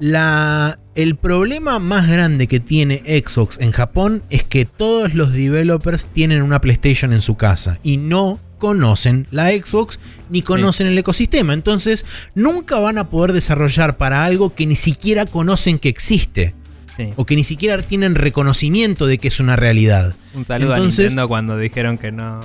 la, 0.00 0.78
el 0.94 1.16
problema 1.16 1.78
más 1.78 2.08
grande 2.08 2.48
que 2.48 2.60
tiene 2.60 3.02
Xbox 3.24 3.58
en 3.60 3.70
Japón 3.72 4.22
es 4.30 4.42
que 4.42 4.64
todos 4.64 5.14
los 5.14 5.32
developers 5.32 6.06
tienen 6.06 6.42
una 6.42 6.60
PlayStation 6.60 7.12
en 7.12 7.20
su 7.20 7.36
casa 7.36 7.78
y 7.82 7.96
no 7.96 8.40
conocen 8.58 9.26
la 9.30 9.50
Xbox 9.50 9.98
ni 10.30 10.42
conocen 10.42 10.86
el 10.86 10.96
ecosistema. 10.96 11.52
Entonces 11.52 12.06
nunca 12.34 12.78
van 12.78 12.98
a 12.98 13.08
poder 13.10 13.32
desarrollar 13.32 13.96
para 13.96 14.24
algo 14.24 14.54
que 14.54 14.66
ni 14.66 14.74
siquiera 14.74 15.26
conocen 15.26 15.78
que 15.78 15.90
existe 15.90 16.54
Sí. 16.96 17.10
o 17.16 17.24
que 17.26 17.34
ni 17.36 17.44
siquiera 17.44 17.80
tienen 17.82 18.14
reconocimiento 18.14 19.06
de 19.06 19.18
que 19.18 19.28
es 19.28 19.40
una 19.40 19.56
realidad. 19.56 20.14
Un 20.34 20.44
saludo 20.44 20.74
Entonces- 20.74 20.98
a 20.98 21.02
Nintendo 21.08 21.28
cuando 21.28 21.58
dijeron 21.58 21.98
que 21.98 22.12
no, 22.12 22.40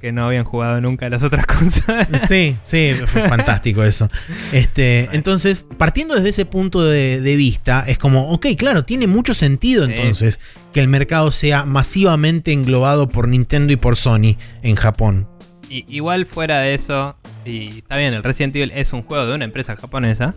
que 0.00 0.12
no 0.12 0.24
habían 0.24 0.44
jugado 0.44 0.80
nunca 0.80 1.08
las 1.10 1.22
otras 1.22 1.44
consolas. 1.58 2.08
Sí, 2.26 2.56
sí, 2.64 2.92
fue 3.06 3.28
fantástico 3.28 3.84
eso. 3.84 4.08
Este, 4.52 5.08
entonces, 5.12 5.66
partiendo 5.76 6.14
desde 6.14 6.30
ese 6.30 6.46
punto 6.46 6.82
de, 6.82 7.20
de 7.20 7.36
vista, 7.36 7.84
es 7.86 7.98
como, 7.98 8.30
ok, 8.30 8.46
claro, 8.56 8.84
tiene 8.84 9.06
mucho 9.06 9.34
sentido 9.34 9.84
Sí. 9.86 9.92
entonces 9.92 10.40
que 10.72 10.80
el 10.80 10.88
mercado 10.88 11.30
sea 11.32 11.64
masivamente 11.66 12.52
englobado 12.52 13.08
por 13.08 13.28
Nintendo 13.28 13.72
y 13.72 13.76
por 13.76 13.96
Sony 13.96 14.36
en 14.62 14.76
Japón. 14.76 15.28
Y, 15.68 15.84
igual 15.94 16.24
fuera 16.26 16.60
de 16.60 16.72
eso, 16.74 17.16
y 17.44 17.78
está 17.78 17.96
bien, 17.98 18.14
el 18.14 18.22
Resident 18.22 18.56
Evil 18.56 18.72
es 18.74 18.92
un 18.92 19.02
juego 19.02 19.26
de 19.26 19.34
una 19.34 19.44
empresa 19.44 19.76
japonesa, 19.76 20.34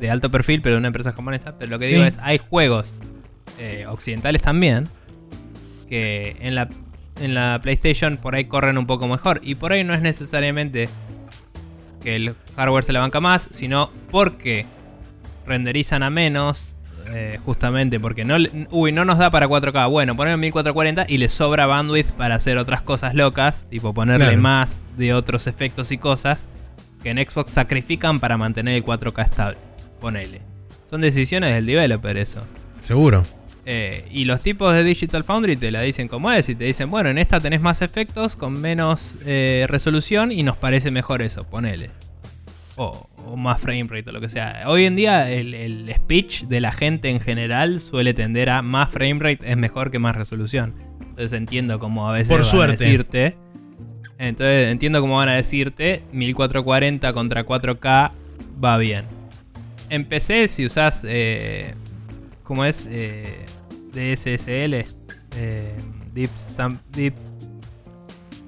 de 0.00 0.10
alto 0.10 0.30
perfil, 0.30 0.60
pero 0.62 0.74
de 0.74 0.78
una 0.80 0.88
empresa 0.88 1.12
japonesa. 1.12 1.54
Pero 1.58 1.70
lo 1.72 1.78
que 1.78 1.86
digo 1.86 2.02
Sí. 2.02 2.08
es, 2.08 2.18
hay 2.22 2.38
juegos 2.38 3.00
eh, 3.58 3.86
occidentales 3.88 4.42
también, 4.42 4.88
que 5.88 6.36
en 6.40 6.54
la, 6.54 6.68
en 7.20 7.34
la 7.34 7.60
PlayStation 7.62 8.16
por 8.16 8.34
ahí 8.34 8.44
corren 8.46 8.78
un 8.78 8.86
poco 8.86 9.06
mejor. 9.08 9.40
Y 9.42 9.54
por 9.56 9.72
ahí 9.72 9.84
no 9.84 9.94
es 9.94 10.02
necesariamente 10.02 10.88
que 12.02 12.16
el 12.16 12.34
hardware 12.56 12.84
se 12.84 12.92
la 12.92 13.00
banca 13.00 13.20
más, 13.20 13.48
sino 13.52 13.90
porque 14.10 14.66
renderizan 15.46 16.02
a 16.02 16.10
menos. 16.10 16.70
eh, 17.12 17.38
justamente 17.44 18.00
porque 18.00 18.24
no, 18.24 18.36
uy, 18.70 18.90
no 18.90 19.04
nos 19.04 19.18
da 19.18 19.30
para 19.30 19.46
4K. 19.46 19.90
Bueno, 19.90 20.16
poner 20.16 20.38
1440 20.38 21.04
y 21.06 21.18
le 21.18 21.28
sobra 21.28 21.66
bandwidth 21.66 22.12
para 22.12 22.34
hacer 22.36 22.56
otras 22.56 22.80
cosas 22.80 23.14
locas, 23.14 23.66
tipo 23.68 23.92
ponerle 23.92 24.24
Claro. 24.24 24.40
más 24.40 24.86
de 24.96 25.12
otros 25.12 25.46
efectos 25.46 25.92
y 25.92 25.98
cosas 25.98 26.48
que 27.02 27.10
en 27.10 27.18
Xbox 27.18 27.52
sacrifican 27.52 28.20
para 28.20 28.38
mantener 28.38 28.76
el 28.76 28.84
4K 28.84 29.22
estable. 29.22 29.58
Ponele. 30.04 30.42
Son 30.90 31.00
decisiones 31.00 31.54
del 31.54 31.64
developer 31.64 32.14
eso. 32.18 32.44
Seguro. 32.82 33.22
Eh, 33.64 34.06
y 34.12 34.26
los 34.26 34.42
tipos 34.42 34.74
de 34.74 34.84
Digital 34.84 35.24
Foundry 35.24 35.56
te 35.56 35.70
la 35.70 35.80
dicen 35.80 36.08
como 36.08 36.30
es 36.30 36.46
y 36.50 36.54
te 36.54 36.64
dicen, 36.64 36.90
bueno, 36.90 37.08
en 37.08 37.16
esta 37.16 37.40
tenés 37.40 37.62
más 37.62 37.80
efectos 37.80 38.36
con 38.36 38.60
menos 38.60 39.16
eh, 39.24 39.64
resolución 39.66 40.30
y 40.30 40.42
nos 40.42 40.58
parece 40.58 40.90
mejor 40.90 41.22
eso, 41.22 41.44
ponele. 41.44 41.88
O, 42.76 43.08
o 43.24 43.34
más 43.36 43.62
frame 43.62 43.86
rate 43.88 44.10
o 44.10 44.12
lo 44.12 44.20
que 44.20 44.28
sea. 44.28 44.64
Hoy 44.66 44.84
en 44.84 44.94
día 44.94 45.30
el, 45.30 45.54
el 45.54 45.90
speech 45.96 46.42
de 46.42 46.60
la 46.60 46.72
gente 46.72 47.08
en 47.08 47.20
general 47.20 47.80
suele 47.80 48.12
tender 48.12 48.50
a 48.50 48.60
más 48.60 48.90
frame 48.90 49.20
rate 49.20 49.50
es 49.50 49.56
mejor 49.56 49.90
que 49.90 49.98
más 49.98 50.14
resolución. 50.14 50.74
Entonces 51.00 51.32
entiendo 51.32 51.78
como 51.78 52.06
a 52.10 52.12
veces 52.12 52.28
Por 52.28 52.40
van 52.40 52.50
suerte. 52.50 52.84
a 52.84 52.86
decirte. 52.86 53.36
Entonces 54.18 54.70
entiendo 54.70 55.00
cómo 55.00 55.16
van 55.16 55.30
a 55.30 55.34
decirte 55.36 56.02
1440 56.12 57.10
contra 57.14 57.46
4K 57.46 58.12
va 58.62 58.76
bien. 58.76 59.06
En 59.94 60.04
PC 60.04 60.48
si 60.48 60.66
usás 60.66 61.04
eh, 61.08 61.74
¿Cómo 62.42 62.64
es? 62.64 62.86
Eh, 62.90 63.44
DSSL. 63.92 64.84
Eh, 65.36 65.74
Deep, 66.12 66.30
Sam- 66.36 66.78
Deep 66.92 67.14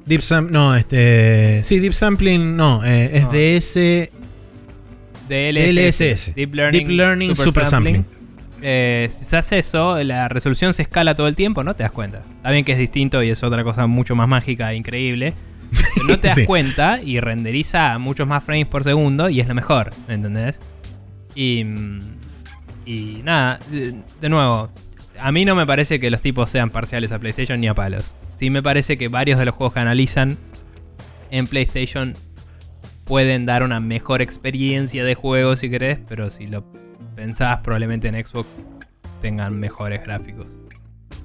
Deep 0.04 0.22
Sam, 0.22 0.48
no, 0.52 0.76
este, 0.76 1.62
sí, 1.64 1.80
Deep 1.80 1.92
Sampling, 1.92 2.56
no, 2.56 2.84
eh, 2.84 3.10
es 3.14 3.24
No. 3.24 3.30
DS, 3.32 4.10
DLSS. 5.28 5.74
DLSS. 6.28 6.34
Deep 6.36 6.54
Learning, 6.54 6.78
Deep 6.86 6.88
Learning 6.96 7.34
Super 7.34 7.64
Sampling. 7.64 8.04
Eh, 8.62 9.08
si 9.10 9.24
se 9.24 9.36
hace 9.36 9.58
eso, 9.58 9.98
la 10.04 10.28
resolución 10.28 10.72
se 10.74 10.82
escala 10.82 11.14
todo 11.16 11.26
el 11.28 11.34
tiempo, 11.34 11.64
no 11.64 11.74
te 11.74 11.82
das 11.82 11.90
cuenta. 11.92 12.22
Está 12.36 12.50
bien 12.50 12.64
que 12.64 12.72
es 12.72 12.78
distinto 12.78 13.22
y 13.22 13.30
es 13.30 13.42
otra 13.42 13.64
cosa 13.64 13.86
mucho 13.88 14.14
más 14.14 14.28
mágica 14.28 14.72
e 14.72 14.76
increíble. 14.76 15.32
Pero 15.94 16.06
no 16.06 16.18
te 16.20 16.28
das 16.28 16.36
Sí. 16.36 16.44
cuenta 16.44 17.00
y 17.02 17.18
renderiza 17.18 17.92
a 17.94 17.98
muchos 17.98 18.28
más 18.28 18.44
frames 18.44 18.66
por 18.68 18.84
segundo 18.84 19.28
y 19.28 19.40
es 19.40 19.48
lo 19.48 19.54
mejor, 19.54 19.90
¿me 20.06 20.14
entendés? 20.14 20.60
Y, 21.36 21.64
y 22.86 23.20
nada, 23.24 23.58
de 23.70 24.28
nuevo, 24.28 24.70
a 25.20 25.30
mí 25.32 25.44
no 25.44 25.54
me 25.54 25.66
parece 25.66 26.00
que 26.00 26.10
los 26.10 26.20
tipos 26.22 26.50
sean 26.50 26.70
parciales 26.70 27.12
a 27.12 27.18
PlayStation 27.20 27.60
ni 27.60 27.68
a 27.68 27.74
palos. 27.74 28.14
Sí 28.36 28.50
me 28.50 28.62
parece 28.62 28.98
que 28.98 29.06
varios 29.08 29.38
de 29.38 29.44
los 29.44 29.54
juegos 29.54 29.74
que 29.74 29.80
analizan 29.80 30.36
en 31.30 31.46
PlayStation 31.46 32.14
pueden 33.04 33.46
dar 33.46 33.62
una 33.62 33.78
mejor 33.80 34.20
experiencia 34.22 35.04
de 35.04 35.14
juego 35.14 35.54
si 35.56 35.70
querés, 35.70 35.98
pero 36.08 36.28
si 36.30 36.46
lo 36.48 36.64
pensás 37.14 37.60
probablemente 37.60 38.08
en 38.08 38.24
Xbox 38.26 38.58
tengan 39.22 39.58
mejores 39.58 40.02
gráficos. 40.02 40.46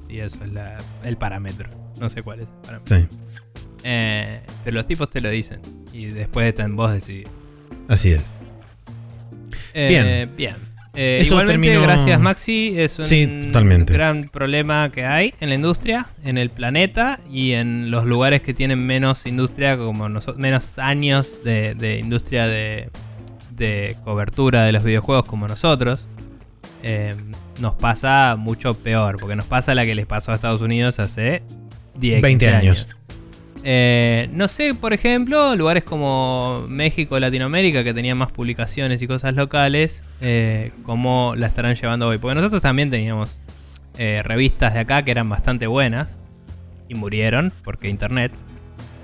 Y 0.08 0.19
eso 0.19 0.43
es 0.43 0.52
la- 0.52 0.78
el 1.04 1.17
parámetro. 1.17 1.69
No 2.00 2.10
sé 2.10 2.21
cuál 2.21 2.41
es 2.41 2.50
el 2.50 2.56
parámetro. 2.62 2.97
Sí, 3.00 3.08
Eh, 3.84 4.41
pero 4.63 4.76
los 4.76 4.86
tipos 4.88 5.10
te 5.10 5.21
lo 5.21 5.30
dicen. 5.30 5.60
Y 5.91 6.06
después 6.08 6.45
está 6.47 6.63
en 6.63 6.76
vos 6.76 6.91
decidir. 6.93 7.28
así 7.88 8.12
es. 8.12 8.24
Eh, 9.74 9.88
Bien. 9.90 10.36
Bien. 10.36 10.72
Eh, 10.94 11.20
Eso 11.22 11.36
igualmente, 11.36 11.68
terminó- 11.70 11.82
gracias 11.84 12.20
Maxi. 12.20 12.74
Es 12.78 13.00
un 13.00 13.06
Sí, 13.06 13.50
gran 13.86 14.26
problema 14.28 14.89
que 14.91 15.06
hay 15.06 15.34
en 15.39 15.47
la 15.49 15.56
industria, 15.56 16.08
en 16.26 16.38
el 16.38 16.49
planeta 16.49 17.20
y 17.32 17.52
en 17.54 17.91
los 17.91 18.04
lugares 18.06 18.41
que 18.41 18.54
tienen 18.54 18.86
menos 18.86 19.26
industria, 19.26 19.78
como 19.78 20.10
nosotros, 20.10 20.38
menos 20.41 20.78
años 20.80 21.45
de, 21.45 21.76
de 21.76 21.99
industria 21.99 22.45
de, 22.45 22.89
de 23.56 23.95
cobertura 24.04 24.64
de 24.64 24.74
los 24.74 24.84
videojuegos 24.84 25.26
como 25.26 25.47
nosotros. 25.47 26.08
Eh, 26.84 27.16
nos 27.62 27.76
pasa 27.76 28.36
mucho 28.38 28.74
peor, 28.74 29.16
porque 29.18 29.36
nos 29.38 29.45
pasa 29.45 29.74
la 29.76 29.86
que 29.86 29.95
les 29.95 30.08
pasó 30.08 30.34
a 30.34 30.36
Estados 30.36 30.62
Unidos 30.62 30.99
hace 30.99 31.41
10, 31.95 32.22
20 32.22 32.45
15 32.47 32.58
años. 32.58 32.88
Eh, 33.64 34.30
no 34.34 34.47
sé, 34.47 34.74
por 34.74 34.93
ejemplo, 34.93 35.55
lugares 35.55 35.84
como 35.84 36.66
México, 36.68 37.20
Latinoamérica, 37.20 37.84
que 37.84 37.93
tenían 37.93 38.18
más 38.18 38.32
publicaciones 38.32 39.01
y 39.01 39.07
cosas 39.07 39.36
locales, 39.36 40.03
eh, 40.22 40.72
cómo 40.84 41.34
la 41.38 41.47
estarán 41.47 41.76
llevando 41.76 42.07
hoy. 42.07 42.18
Porque 42.18 42.36
nosotros 42.36 42.62
también 42.62 42.89
teníamos 42.89 43.36
eh, 43.97 44.22
revistas 44.24 44.74
de 44.74 44.80
acá 44.80 45.03
que 45.03 45.12
eran 45.12 45.30
bastante 45.30 45.68
buenas 45.68 46.16
y 46.89 46.95
murieron 46.95 47.51
porque 47.64 47.88
internet. 47.89 48.32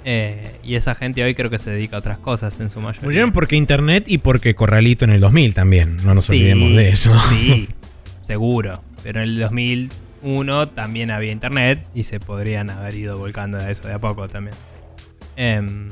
Eh, 0.10 0.55
y 0.64 0.76
esa 0.76 0.95
gente 0.95 1.22
hoy 1.22 1.36
creo 1.36 1.49
que 1.49 1.58
se 1.60 1.70
dedica 1.70 1.97
a 1.97 1.99
otras 1.99 2.18
cosas 2.18 2.58
en 2.62 2.70
su 2.70 2.80
mayoría. 2.80 3.03
Murieron 3.03 3.32
porque 3.34 3.58
Internet 3.58 4.05
y 4.08 4.20
porque 4.20 4.55
Corralito 4.55 5.03
en 5.03 5.12
el 5.12 5.20
2000 5.20 5.53
también, 5.53 5.97
no 5.97 6.14
nos 6.14 6.26
Sí, 6.26 6.38
olvidemos 6.38 6.78
de 6.78 6.89
eso. 6.89 7.14
Sí, 7.30 7.68
seguro. 8.22 8.82
Pero 9.03 9.22
en 9.22 9.30
el 9.30 9.39
2001 10.22 10.70
también 10.70 11.11
había 11.11 11.32
internet 11.32 11.86
y 11.93 12.03
se 12.03 12.20
podrían 12.20 12.70
haber 12.70 12.95
ido 12.95 13.18
volcando 13.18 13.57
a 13.57 13.70
eso 13.70 13.88
de 13.88 13.93
a 13.93 13.99
poco 13.99 14.28
también. 14.28 14.55
Em, 15.36 15.89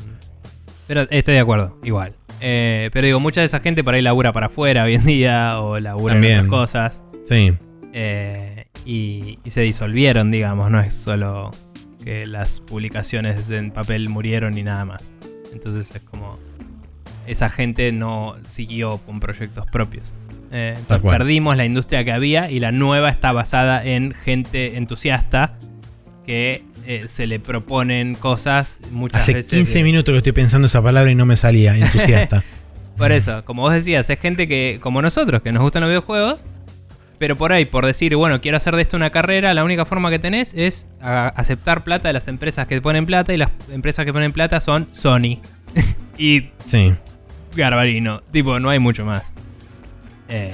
pero 0.88 1.02
estoy 1.10 1.36
de 1.36 1.40
acuerdo, 1.40 1.78
igual. 1.84 2.14
Eh, 2.42 2.90
pero 2.94 3.06
digo, 3.06 3.20
mucha 3.20 3.42
de 3.42 3.48
esa 3.48 3.60
gente 3.60 3.84
por 3.84 3.94
ahí 3.94 4.02
labura 4.02 4.34
para 4.34 4.48
afuera 4.48 4.84
hoy 4.84 4.96
en 4.96 5.06
día 5.06 5.60
o 5.60 5.80
labura 5.80 6.14
También. 6.16 6.40
en 6.40 6.46
otras 6.48 6.60
cosas. 6.62 7.04
Sí, 7.26 7.54
eh, 7.94 8.66
y, 8.86 9.40
y 9.44 9.50
se 9.50 9.62
disolvieron, 9.62 10.32
digamos, 10.32 10.70
no 10.70 10.80
es 10.80 10.94
solo 10.94 11.52
que 12.04 12.28
las 12.28 12.60
publicaciones 12.60 13.50
en 13.50 13.72
papel 13.72 14.10
murieron 14.10 14.58
y 14.58 14.64
nada 14.64 14.86
más. 14.86 15.08
Entonces 15.54 15.96
es 15.96 16.02
como 16.04 16.38
esa 17.26 17.50
gente 17.50 17.92
no 17.92 18.36
siguió 18.48 18.98
con 19.00 19.20
proyectos 19.20 19.66
propios. 19.68 20.14
Eh, 20.52 20.74
entonces 20.78 21.10
perdimos 21.12 21.58
la 21.58 21.66
industria 21.66 22.04
que 22.04 22.12
había 22.12 22.50
y 22.52 22.60
la 22.60 22.72
nueva 22.72 23.10
está 23.10 23.32
basada 23.32 23.84
en 23.84 24.14
gente 24.14 24.78
entusiasta 24.78 25.54
que 26.26 26.64
eh, 26.88 27.06
se 27.08 27.28
le 27.28 27.40
proponen 27.40 28.16
cosas 28.16 28.80
muchas 28.92 29.24
Hace 29.24 29.34
veces. 29.36 29.52
15 29.52 29.78
de- 29.80 29.84
minutos 29.84 30.12
que 30.14 30.18
estoy 30.18 30.32
pensando 30.32 30.68
esa 30.68 30.82
palabra 30.82 31.12
y 31.12 31.16
no 31.16 31.26
me 31.26 31.36
salía. 31.36 31.76
Entusiasta. 31.78 32.44
Por 32.98 33.12
eso, 33.12 33.44
como 33.46 33.64
vos 33.64 33.74
decías, 33.74 34.10
es 34.10 34.20
gente 34.20 34.48
que, 34.48 34.80
como 34.82 35.02
nosotros, 35.02 35.42
que 35.42 35.52
nos 35.52 35.62
gustan 35.62 35.82
los 35.82 35.90
videojuegos, 35.90 36.44
pero 37.18 37.36
por 37.36 37.52
ahí, 37.54 37.66
por 37.66 37.86
decir, 37.86 38.16
bueno, 38.16 38.40
quiero 38.42 38.58
hacer 38.58 38.76
de 38.76 38.82
esto 38.84 38.96
una 38.98 39.10
carrera, 39.10 39.54
la 39.54 39.64
única 39.64 39.86
forma 39.86 40.10
que 40.10 40.20
tenés 40.20 40.54
es 40.54 40.88
aceptar 41.02 41.84
plata 41.84 42.08
de 42.10 42.14
las 42.14 42.28
empresas 42.28 42.68
que 42.68 42.80
ponen 42.82 43.06
plata 43.06 43.34
y 43.34 43.38
las 43.38 43.50
empresas 43.72 44.06
que 44.06 44.14
ponen 44.14 44.32
plata 44.32 44.62
son 44.62 44.88
Sony 44.94 45.40
y 46.18 46.50
sí. 46.68 46.94
Garbarino. 47.56 48.22
Tipo, 48.32 48.60
no 48.60 48.70
hay 48.70 48.80
mucho 48.80 49.06
más. 49.06 49.24
Eh, 50.30 50.54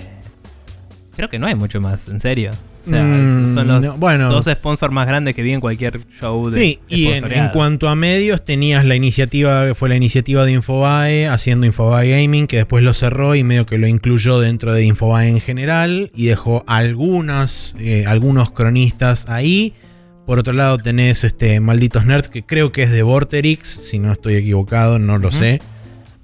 creo 1.15 1.29
que 1.29 1.37
no 1.37 1.47
hay 1.47 1.55
mucho 1.55 1.79
más, 1.81 2.07
en 2.07 2.19
serio. 2.19 2.51
O 2.81 2.83
sea, 2.83 3.03
Mm, 3.03 3.53
son 3.53 3.67
los 3.67 3.81
no, 3.81 3.97
bueno. 3.97 4.31
dos 4.31 4.45
sponsors 4.45 4.91
más 4.91 5.05
grandes 5.05 5.35
que 5.35 5.43
vi 5.43 5.53
en 5.53 5.61
cualquier 5.61 6.01
show 6.19 6.49
de 6.49 6.59
Sí, 6.59 6.79
y 6.89 7.07
en, 7.09 7.49
cuanto 7.49 7.87
a 7.87 7.95
medios, 7.95 8.43
tenías 8.43 8.85
la 8.85 8.95
iniciativa, 8.95 9.67
que 9.67 9.75
fue 9.75 9.87
la 9.87 9.95
iniciativa 9.95 10.45
de 10.45 10.53
Infobae, 10.53 11.27
haciendo 11.27 11.67
Infobae 11.67 12.09
Gaming, 12.09 12.47
que 12.47 12.57
después 12.57 12.83
lo 12.83 12.95
cerró 12.95 13.35
y 13.35 13.43
medio 13.43 13.67
que 13.67 13.77
lo 13.77 13.85
incluyó 13.85 14.39
dentro 14.39 14.73
de 14.73 14.83
Infobae 14.83 15.27
en 15.27 15.41
general, 15.41 16.11
y 16.15 16.25
dejó 16.25 16.63
algunas, 16.65 17.75
eh, 17.77 18.05
algunos 18.07 18.49
cronistas 18.51 19.29
ahí. 19.29 19.75
Por 20.25 20.39
otro 20.39 20.53
lado, 20.53 20.79
tenés 20.79 21.23
este 21.23 21.59
Malditos 21.59 22.05
Nerds, 22.05 22.29
que 22.29 22.43
creo 22.43 22.71
que 22.71 22.83
es 22.83 22.91
de 22.91 23.03
Vorterix, 23.03 23.67
si 23.67 23.99
no 23.99 24.11
estoy 24.11 24.35
equivocado, 24.35 24.97
no 24.97 25.19
lo 25.19 25.31
sé. 25.31 25.61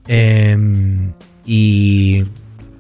Em, 0.07 1.11
y 1.45 2.23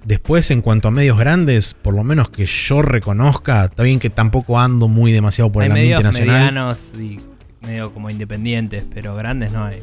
después, 0.07 0.49
en 0.51 0.61
cuanto 0.61 0.87
a 0.87 0.91
medios 0.91 1.17
grandes, 1.19 1.73
por 1.73 1.93
lo 1.93 2.03
menos 2.03 2.29
que 2.29 2.45
yo 2.45 2.81
reconozca, 2.81 3.65
está 3.65 3.83
bien 3.83 3.99
que 3.99 4.09
tampoco 4.09 4.59
ando 4.59 4.87
muy 4.87 5.11
demasiado 5.11 5.51
por 5.51 5.63
hay 5.63 5.67
el 5.67 5.71
ambiente 5.73 5.95
medios 5.97 6.13
nacional. 6.13 6.35
medianos 6.39 6.93
y 6.99 7.19
medio 7.67 7.93
como 7.93 8.09
independientes, 8.09 8.87
pero 8.93 9.15
grandes 9.15 9.51
no 9.51 9.65
hay. 9.65 9.77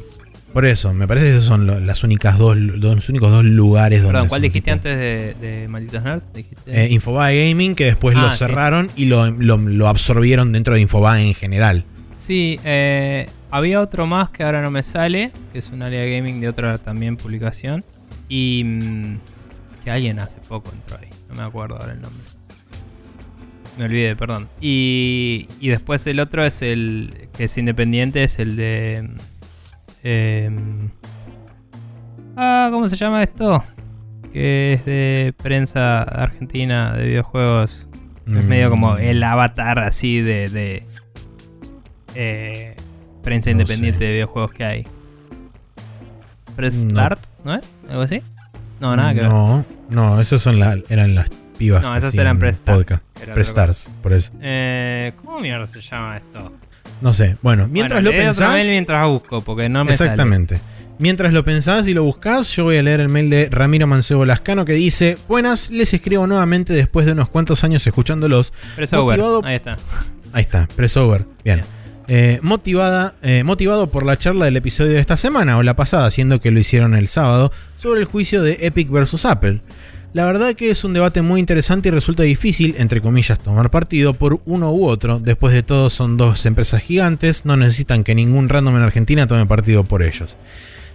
Por 0.53 0.65
eso, 0.67 0.95
me 0.95 1.09
parece 1.09 1.27
que 1.27 1.33
esos 1.33 1.45
son 1.47 1.67
lo- 1.67 1.81
las 1.81 2.05
únicas 2.05 2.39
dos, 2.39 2.57
los 2.57 3.09
únicos 3.09 3.31
dos 3.31 3.45
lugares 3.45 4.01
donde. 4.03 4.13
Perdón, 4.13 4.29
¿cuál 4.29 4.41
dijiste 4.43 4.71
antes 4.71 4.97
de, 4.97 5.35
de 5.35 5.67
Malditos 5.69 6.03
Nerds? 6.05 6.33
Dijiste- 6.33 6.71
Eh, 6.85 6.89
Infobae 6.93 7.49
Gaming, 7.49 7.75
que 7.75 7.87
después 7.87 8.17
Ah, 8.17 8.23
lo 8.23 8.31
sí. 8.33 8.39
cerraron 8.39 8.89
y 8.95 9.07
lo, 9.07 9.31
lo- 9.33 9.57
lo 9.59 9.89
absorbieron 9.89 10.53
dentro 10.53 10.75
de 10.77 10.81
Infobae 10.81 11.27
en 11.27 11.35
general. 11.35 11.85
Sí, 12.17 12.59
eh, 12.65 13.29
había 13.51 13.81
otro 13.81 14.07
más 14.07 14.31
que 14.31 14.45
ahora 14.45 14.63
no 14.63 14.71
me 14.71 14.85
sale, 14.85 15.33
que 15.53 15.59
es 15.59 15.71
un 15.71 15.83
área 15.83 16.01
de 16.01 16.17
gaming 16.17 16.41
de 16.41 16.49
otra 16.49 16.79
también 16.79 17.17
publicación. 17.17 17.85
Y 18.29 18.63
mm, 18.65 19.17
que 19.85 19.91
alguien 19.91 20.19
hace 20.19 20.39
poco 20.49 20.71
entró 20.73 20.97
ahí, 21.01 21.09
no 21.29 21.35
me 21.37 21.43
acuerdo 21.43 21.77
ahora 21.79 21.93
el 21.93 22.01
nombre. 22.03 22.25
Me 23.79 23.85
olvidé, 23.87 24.15
perdón. 24.17 24.49
Y, 24.61 25.49
y 25.61 25.69
después 25.69 26.07
el 26.07 26.21
otro 26.21 26.45
es 26.45 26.63
el 26.63 27.29
que 27.37 27.45
es 27.45 27.59
independiente, 27.59 28.23
es 28.25 28.39
el 28.39 28.55
de... 28.57 29.11
em, 30.05 30.91
ah, 32.37 32.69
¿cómo 32.71 32.89
se 32.89 32.97
llama 32.97 33.23
esto? 33.23 33.65
Que 34.33 34.75
es 34.75 34.85
de 34.85 35.35
prensa 35.43 36.03
argentina 36.03 36.93
de 36.97 37.07
videojuegos. 37.09 37.89
Es 38.27 38.45
Mm. 38.45 38.49
medio 38.49 38.71
como 38.71 38.97
el 38.97 39.23
avatar 39.23 39.79
así 39.81 40.21
de, 40.23 40.49
de 40.49 40.87
eh, 42.15 42.75
prensa 43.23 43.51
No 43.51 43.53
independiente 43.61 43.99
sé. 43.99 44.05
de 44.07 44.13
videojuegos 44.15 44.53
que 44.53 44.65
hay. 44.65 44.87
Press 46.57 46.85
No. 46.85 46.91
Start, 46.91 47.21
¿no 47.45 47.55
es? 47.57 47.71
¿Algo 47.89 48.03
así? 48.03 48.23
No, 48.81 48.97
nada 48.97 49.15
que 49.15 49.21
ver. 49.21 49.29
No, 49.29 49.65
no, 49.91 50.21
esos 50.21 50.43
son 50.43 50.59
la- 50.59 50.79
eran 50.89 51.15
las 51.15 51.29
pibas. 51.59 51.83
No, 51.83 51.97
esas 51.97 52.15
eran 52.15 52.39
Press 52.39 52.57
Start. 52.57 52.79
podcast. 52.79 53.03
Era 53.23 53.35
Press 53.35 53.51
otra 53.51 53.67
cosa. 53.67 53.73
Stars, 53.73 54.03
por 54.03 54.13
eso. 54.13 54.33
Eh, 54.43 55.13
¿Cómo 55.25 55.41
mierda 55.41 55.67
se 55.67 55.81
llama 55.81 56.17
esto? 56.17 56.53
No 57.01 57.13
sé. 57.13 57.37
Bueno, 57.43 57.67
mientras 57.69 58.03
Bueno, 58.03 58.17
lo 58.17 58.25
pensás. 58.25 58.65
mientras 58.65 59.07
busco, 59.09 59.41
porque 59.41 59.69
no 59.69 59.85
me 59.85 59.93
Exactamente. 59.93 60.61
Mientras 60.99 61.33
lo 61.33 61.45
pensás 61.45 61.89
y 61.89 61.95
lo 61.95 62.05
buscás, 62.05 62.55
yo 62.55 62.65
voy 62.65 62.77
a 62.77 62.83
leer 62.83 63.01
el 63.01 63.09
mail 63.09 63.29
de 63.29 63.49
Ramiro 63.51 63.87
Mancebo 63.87 64.25
Lascano 64.25 64.65
que 64.65 64.75
dice: 64.75 65.19
Buenas, 65.29 65.71
les 65.71 65.93
escribo 65.93 66.27
nuevamente 66.27 66.73
después 66.73 67.05
de 67.05 67.13
unos 67.13 67.29
cuantos 67.29 67.65
años 67.65 67.85
escuchándolos. 67.87 68.53
sale. 68.53 68.75
Press 68.77 68.93
Over, 68.93 69.19
motivado- 69.19 69.43
ahí 69.45 69.57
está. 69.57 69.77
Ahí 70.33 70.43
está, 70.43 70.67
press 70.75 70.97
over. 70.97 71.27
Bien. 71.45 71.61
Bien. 71.61 71.67
Eh, 72.09 72.39
motivada, 72.43 73.15
eh, 73.23 73.45
motivado 73.45 73.89
por 73.89 74.05
la 74.05 74.17
charla 74.17 74.45
del 74.47 74.57
episodio 74.57 74.93
de 74.93 74.99
esta 74.99 75.17
semana 75.17 75.57
o 75.59 75.63
la 75.63 75.75
pasada, 75.77 76.11
siendo 76.11 76.41
que 76.41 76.51
lo 76.51 76.59
hicieron 76.59 76.95
el 76.97 77.07
sábado, 77.09 77.53
sobre 77.85 78.01
el 78.01 78.07
juicio 78.07 78.43
de 78.43 78.57
Epic 78.63 78.91
versus 78.91 79.27
Apple. 79.27 79.61
La 80.15 80.25
verdad 80.25 80.55
que 80.55 80.71
es 80.71 80.85
un 80.85 80.95
debate 80.95 81.21
muy 81.21 81.39
interesante 81.39 81.89
y 81.89 81.93
resulta 81.93 82.23
difícil, 82.23 82.77
entre 82.79 83.03
comillas, 83.03 83.39
tomar 83.39 83.71
partido 83.71 84.15
por 84.15 84.41
uno 84.47 84.73
u 84.73 84.87
otro. 84.87 85.21
Después 85.21 85.53
de 85.53 85.63
todo 85.63 85.91
son 85.91 86.17
dos 86.17 86.47
empresas 86.47 86.81
gigantes, 86.81 87.45
no 87.45 87.59
necesitan 87.59 88.03
que 88.03 88.15
ningún 88.15 88.49
random 88.49 88.77
en 88.77 88.83
Argentina 88.85 89.27
tome 89.27 89.45
partido 89.45 89.85
por 89.85 90.03
ellos. 90.03 90.39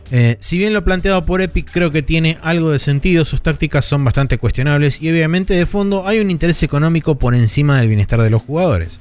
Eh, 0.09 0.37
si 0.39 0.57
bien 0.57 0.73
lo 0.73 0.83
planteado 0.83 1.21
por 1.21 1.43
Epic 1.43 1.69
creo 1.71 1.91
que 1.91 2.01
tiene 2.01 2.39
algo 2.41 2.71
de 2.71 2.79
sentido, 2.79 3.23
sus 3.23 3.43
tácticas 3.43 3.85
son 3.85 4.03
bastante 4.03 4.39
cuestionables 4.39 4.99
y 4.99 5.11
obviamente 5.11 5.53
de 5.53 5.67
fondo 5.67 6.07
hay 6.07 6.17
un 6.17 6.31
interés 6.31 6.63
económico 6.63 7.19
por 7.19 7.35
encima 7.35 7.77
del 7.77 7.89
bienestar 7.89 8.19
de 8.19 8.31
los 8.31 8.41
jugadores. 8.41 8.99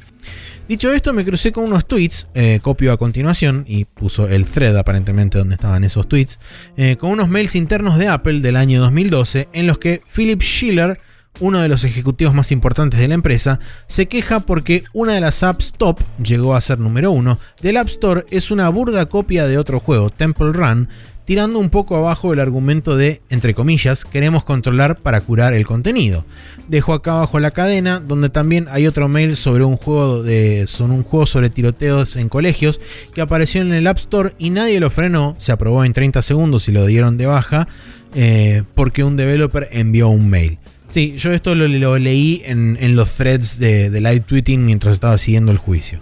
Dicho 0.68 0.92
esto, 0.92 1.14
me 1.14 1.24
crucé 1.24 1.50
con 1.50 1.64
unos 1.64 1.86
tweets, 1.86 2.28
eh, 2.34 2.60
copio 2.60 2.92
a 2.92 2.98
continuación, 2.98 3.64
y 3.66 3.86
puso 3.86 4.28
el 4.28 4.44
thread 4.44 4.76
aparentemente 4.76 5.38
donde 5.38 5.54
estaban 5.54 5.82
esos 5.82 6.06
tweets, 6.06 6.38
eh, 6.76 6.96
con 7.00 7.10
unos 7.10 7.30
mails 7.30 7.54
internos 7.54 7.96
de 7.96 8.08
Apple 8.08 8.40
del 8.40 8.54
año 8.54 8.78
2012 8.82 9.48
en 9.54 9.66
los 9.66 9.78
que 9.78 10.02
Philip 10.14 10.42
Schiller, 10.42 11.00
uno 11.40 11.60
de 11.60 11.68
los 11.68 11.84
ejecutivos 11.84 12.34
más 12.34 12.52
importantes 12.52 13.00
de 13.00 13.08
la 13.08 13.14
empresa, 13.14 13.60
se 13.86 14.08
queja 14.08 14.40
porque 14.40 14.84
una 14.92 15.14
de 15.14 15.22
las 15.22 15.42
apps 15.42 15.72
top, 15.72 16.00
llegó 16.22 16.54
a 16.54 16.60
ser 16.60 16.78
número 16.78 17.12
uno, 17.12 17.38
del 17.62 17.78
App 17.78 17.88
Store 17.88 18.26
es 18.30 18.50
una 18.50 18.68
burda 18.68 19.06
copia 19.06 19.46
de 19.46 19.56
otro 19.56 19.80
juego, 19.80 20.10
Temple 20.10 20.52
Run, 20.52 20.90
tirando 21.28 21.58
un 21.58 21.68
poco 21.68 21.94
abajo 21.94 22.32
el 22.32 22.40
argumento 22.40 22.96
de, 22.96 23.20
entre 23.28 23.52
comillas, 23.52 24.06
queremos 24.06 24.44
controlar 24.44 24.96
para 24.96 25.20
curar 25.20 25.52
el 25.52 25.66
contenido. 25.66 26.24
Dejo 26.68 26.94
acá 26.94 27.12
abajo 27.12 27.38
la 27.38 27.50
cadena, 27.50 28.00
donde 28.00 28.30
también 28.30 28.66
hay 28.70 28.86
otro 28.86 29.08
mail 29.08 29.36
sobre 29.36 29.62
un 29.62 29.76
juego 29.76 30.22
de. 30.22 30.64
Son 30.66 30.90
un 30.90 31.02
juego 31.02 31.26
sobre 31.26 31.50
tiroteos 31.50 32.16
en 32.16 32.30
colegios 32.30 32.80
que 33.12 33.20
apareció 33.20 33.60
en 33.60 33.74
el 33.74 33.86
App 33.88 33.98
Store 33.98 34.32
y 34.38 34.48
nadie 34.48 34.80
lo 34.80 34.88
frenó. 34.88 35.34
Se 35.36 35.52
aprobó 35.52 35.84
en 35.84 35.92
30 35.92 36.22
segundos 36.22 36.66
y 36.66 36.72
lo 36.72 36.86
dieron 36.86 37.18
de 37.18 37.26
baja. 37.26 37.68
eh, 38.14 38.62
porque 38.74 39.04
un 39.04 39.18
developer 39.18 39.68
envió 39.70 40.08
un 40.08 40.30
mail. 40.30 40.56
Sí, 40.88 41.16
yo 41.18 41.32
esto 41.32 41.54
lo, 41.54 41.98
leí 41.98 42.40
en, 42.46 42.78
en 42.80 42.96
los 42.96 43.12
threads 43.12 43.58
de, 43.58 43.90
de 43.90 44.00
live 44.00 44.20
tweeting 44.20 44.64
mientras 44.64 44.94
estaba 44.94 45.18
siguiendo 45.18 45.52
el 45.52 45.58
juicio. 45.58 46.00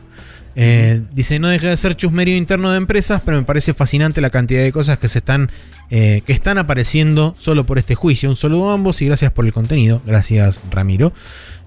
Eh, 0.59 1.03
dice, 1.13 1.39
no 1.39 1.49
deja 1.49 1.69
de 1.69 1.77
ser 1.77 1.97
chusmerío 1.97 2.35
interno 2.35 2.71
de 2.71 2.79
empresas, 2.79 3.21
pero 3.23 3.37
me 3.37 3.43
parece 3.43 3.75
fascinante 3.75 4.23
la 4.23 4.31
cantidad 4.31 4.63
de 4.63 4.73
cosas 4.73 4.99
que 4.99 5.07
se 5.07 5.19
están, 5.19 5.51
eh, 5.91 6.23
que 6.25 6.33
están 6.33 6.57
apareciendo 6.57 7.35
solo 7.39 7.65
por 7.65 7.79
este 7.79 7.95
juicio. 7.95 8.31
Un 8.31 8.37
saludo 8.37 8.71
a 8.71 8.75
ambos 8.75 9.03
y 9.03 9.07
gracias 9.07 9.31
por 9.33 9.45
el 9.45 9.53
contenido. 9.53 10.01
Gracias, 10.07 10.63
Ramiro. 10.71 11.13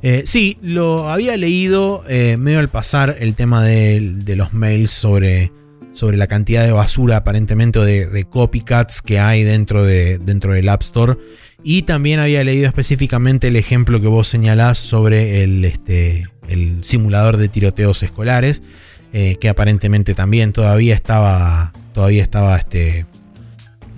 Eh, 0.02 0.24
sí, 0.26 0.58
lo 0.64 1.10
había 1.10 1.38
leído 1.38 2.04
medio 2.08 2.60
al 2.60 2.70
pasar 2.70 3.18
el 3.20 3.36
tema 3.36 3.64
de, 3.64 4.24
los 4.36 4.54
mails 4.54 4.90
sobre, 4.90 5.52
sobre 5.94 6.18
la 6.18 6.26
cantidad 6.26 6.66
de 6.66 6.72
basura 6.72 7.18
aparentemente 7.18 7.80
de, 7.80 8.08
de 8.08 8.24
copycats 8.24 9.04
que 9.04 9.20
hay 9.20 9.44
dentro, 9.44 9.84
de, 9.84 10.18
dentro 10.18 10.54
del 10.54 10.68
App 10.68 10.82
Store. 10.82 11.16
Y 11.64 11.84
también 11.84 12.20
había 12.20 12.44
leído 12.44 12.68
específicamente 12.68 13.50
el 13.50 13.56
ejemplo 13.56 14.00
que 14.00 14.08
vos 14.08 14.28
señalás 14.28 14.78
sobre 14.78 15.44
el, 15.44 15.66
este, 15.66 16.28
el 16.48 16.84
simulador 16.84 17.38
de 17.38 17.50
tiroteos 17.50 18.02
escolares, 18.02 18.64
eh, 19.12 19.38
que 19.42 19.50
aparentemente 19.50 20.16
también 20.16 20.54
todavía 20.54 20.96
estaba, 20.96 21.74
todavía 21.94 22.22
estaba 22.22 22.56
este, 22.56 23.06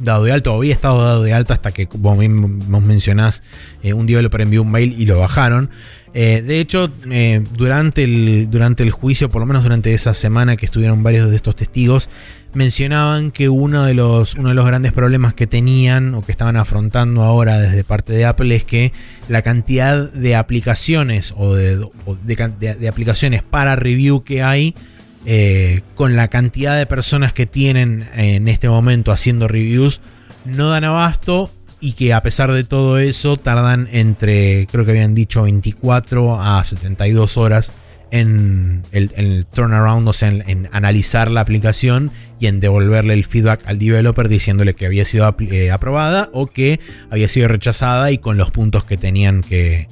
dado 0.01 0.23
de 0.23 0.31
alta, 0.31 0.51
o 0.51 0.57
había 0.57 0.73
estado 0.73 1.03
dado 1.03 1.23
de 1.23 1.33
alta 1.33 1.53
hasta 1.53 1.71
que, 1.71 1.87
como 1.87 2.15
vos 2.15 2.83
mencionás, 2.83 3.43
eh, 3.83 3.93
un 3.93 4.05
developer 4.05 4.41
envió 4.41 4.63
un 4.63 4.71
mail 4.71 4.95
y 4.97 5.05
lo 5.05 5.19
bajaron. 5.19 5.69
Eh, 6.13 6.43
de 6.45 6.59
hecho, 6.59 6.91
eh, 7.09 7.43
durante, 7.55 8.03
el, 8.03 8.49
durante 8.49 8.83
el 8.83 8.91
juicio, 8.91 9.29
por 9.29 9.41
lo 9.41 9.45
menos 9.45 9.63
durante 9.63 9.93
esa 9.93 10.13
semana 10.13 10.57
que 10.57 10.65
estuvieron 10.65 11.03
varios 11.03 11.29
de 11.29 11.35
estos 11.35 11.55
testigos, 11.55 12.09
mencionaban 12.53 13.31
que 13.31 13.49
uno 13.49 13.83
de 13.83 13.93
los, 13.93 14.35
uno 14.35 14.49
de 14.49 14.55
los 14.55 14.65
grandes 14.65 14.91
problemas 14.91 15.33
que 15.33 15.47
tenían 15.47 16.13
o 16.15 16.21
que 16.21 16.31
estaban 16.31 16.57
afrontando 16.57 17.23
ahora 17.23 17.59
desde 17.59 17.83
parte 17.83 18.13
de 18.13 18.25
Apple 18.25 18.55
es 18.55 18.63
que 18.63 18.91
la 19.29 19.41
cantidad 19.41 20.11
de 20.11 20.35
aplicaciones 20.35 21.33
o 21.37 21.55
de, 21.55 21.87
de 22.25 22.87
aplicaciones 22.87 23.43
para 23.43 23.75
review 23.75 24.23
que 24.23 24.43
hay 24.43 24.75
eh, 25.25 25.81
con 25.93 26.15
la 26.15 26.29
cantidad 26.29 26.77
de 26.77 26.87
personas 26.87 27.31
que 27.31 27.45
tienen 27.45 28.09
en 28.15 28.47
este 28.47 28.67
momento 28.67 29.11
haciendo 29.11 29.47
reviews 29.47 30.01
no 30.45 30.69
dan 30.69 30.83
abasto 30.83 31.51
y 31.79 31.93
que 31.93 32.13
a 32.13 32.21
pesar 32.21 32.51
de 32.51 32.63
todo 32.63 32.97
eso 32.97 33.37
tardan 33.37 33.87
entre, 33.91 34.65
creo 34.71 34.83
que 34.83 34.91
habían 34.91 35.13
dicho 35.13 35.43
24 35.43 36.41
a 36.41 36.63
72 36.63 37.37
horas 37.37 37.71
en 38.11 38.83
el, 38.91 39.45
turnaround, 39.45 40.07
o 40.07 40.13
sea, 40.13 40.29
en, 40.29 40.69
analizar 40.73 41.31
la 41.31 41.41
aplicación 41.41 42.11
y 42.39 42.47
en 42.47 42.59
devolverle 42.59 43.13
el 43.13 43.25
feedback 43.25 43.61
al 43.65 43.79
developer 43.79 44.27
diciéndole 44.27 44.73
que 44.73 44.85
había 44.85 45.05
sido 45.05 45.33
eh, 45.39 45.71
aprobada 45.71 46.29
o 46.33 46.47
que 46.47 46.81
había 47.09 47.29
sido 47.29 47.47
rechazada 47.47 48.11
y 48.11 48.17
con 48.17 48.37
los 48.37 48.51
puntos 48.51 48.83
que 48.83 48.97
tenían 48.97 49.41
que, 49.41 49.87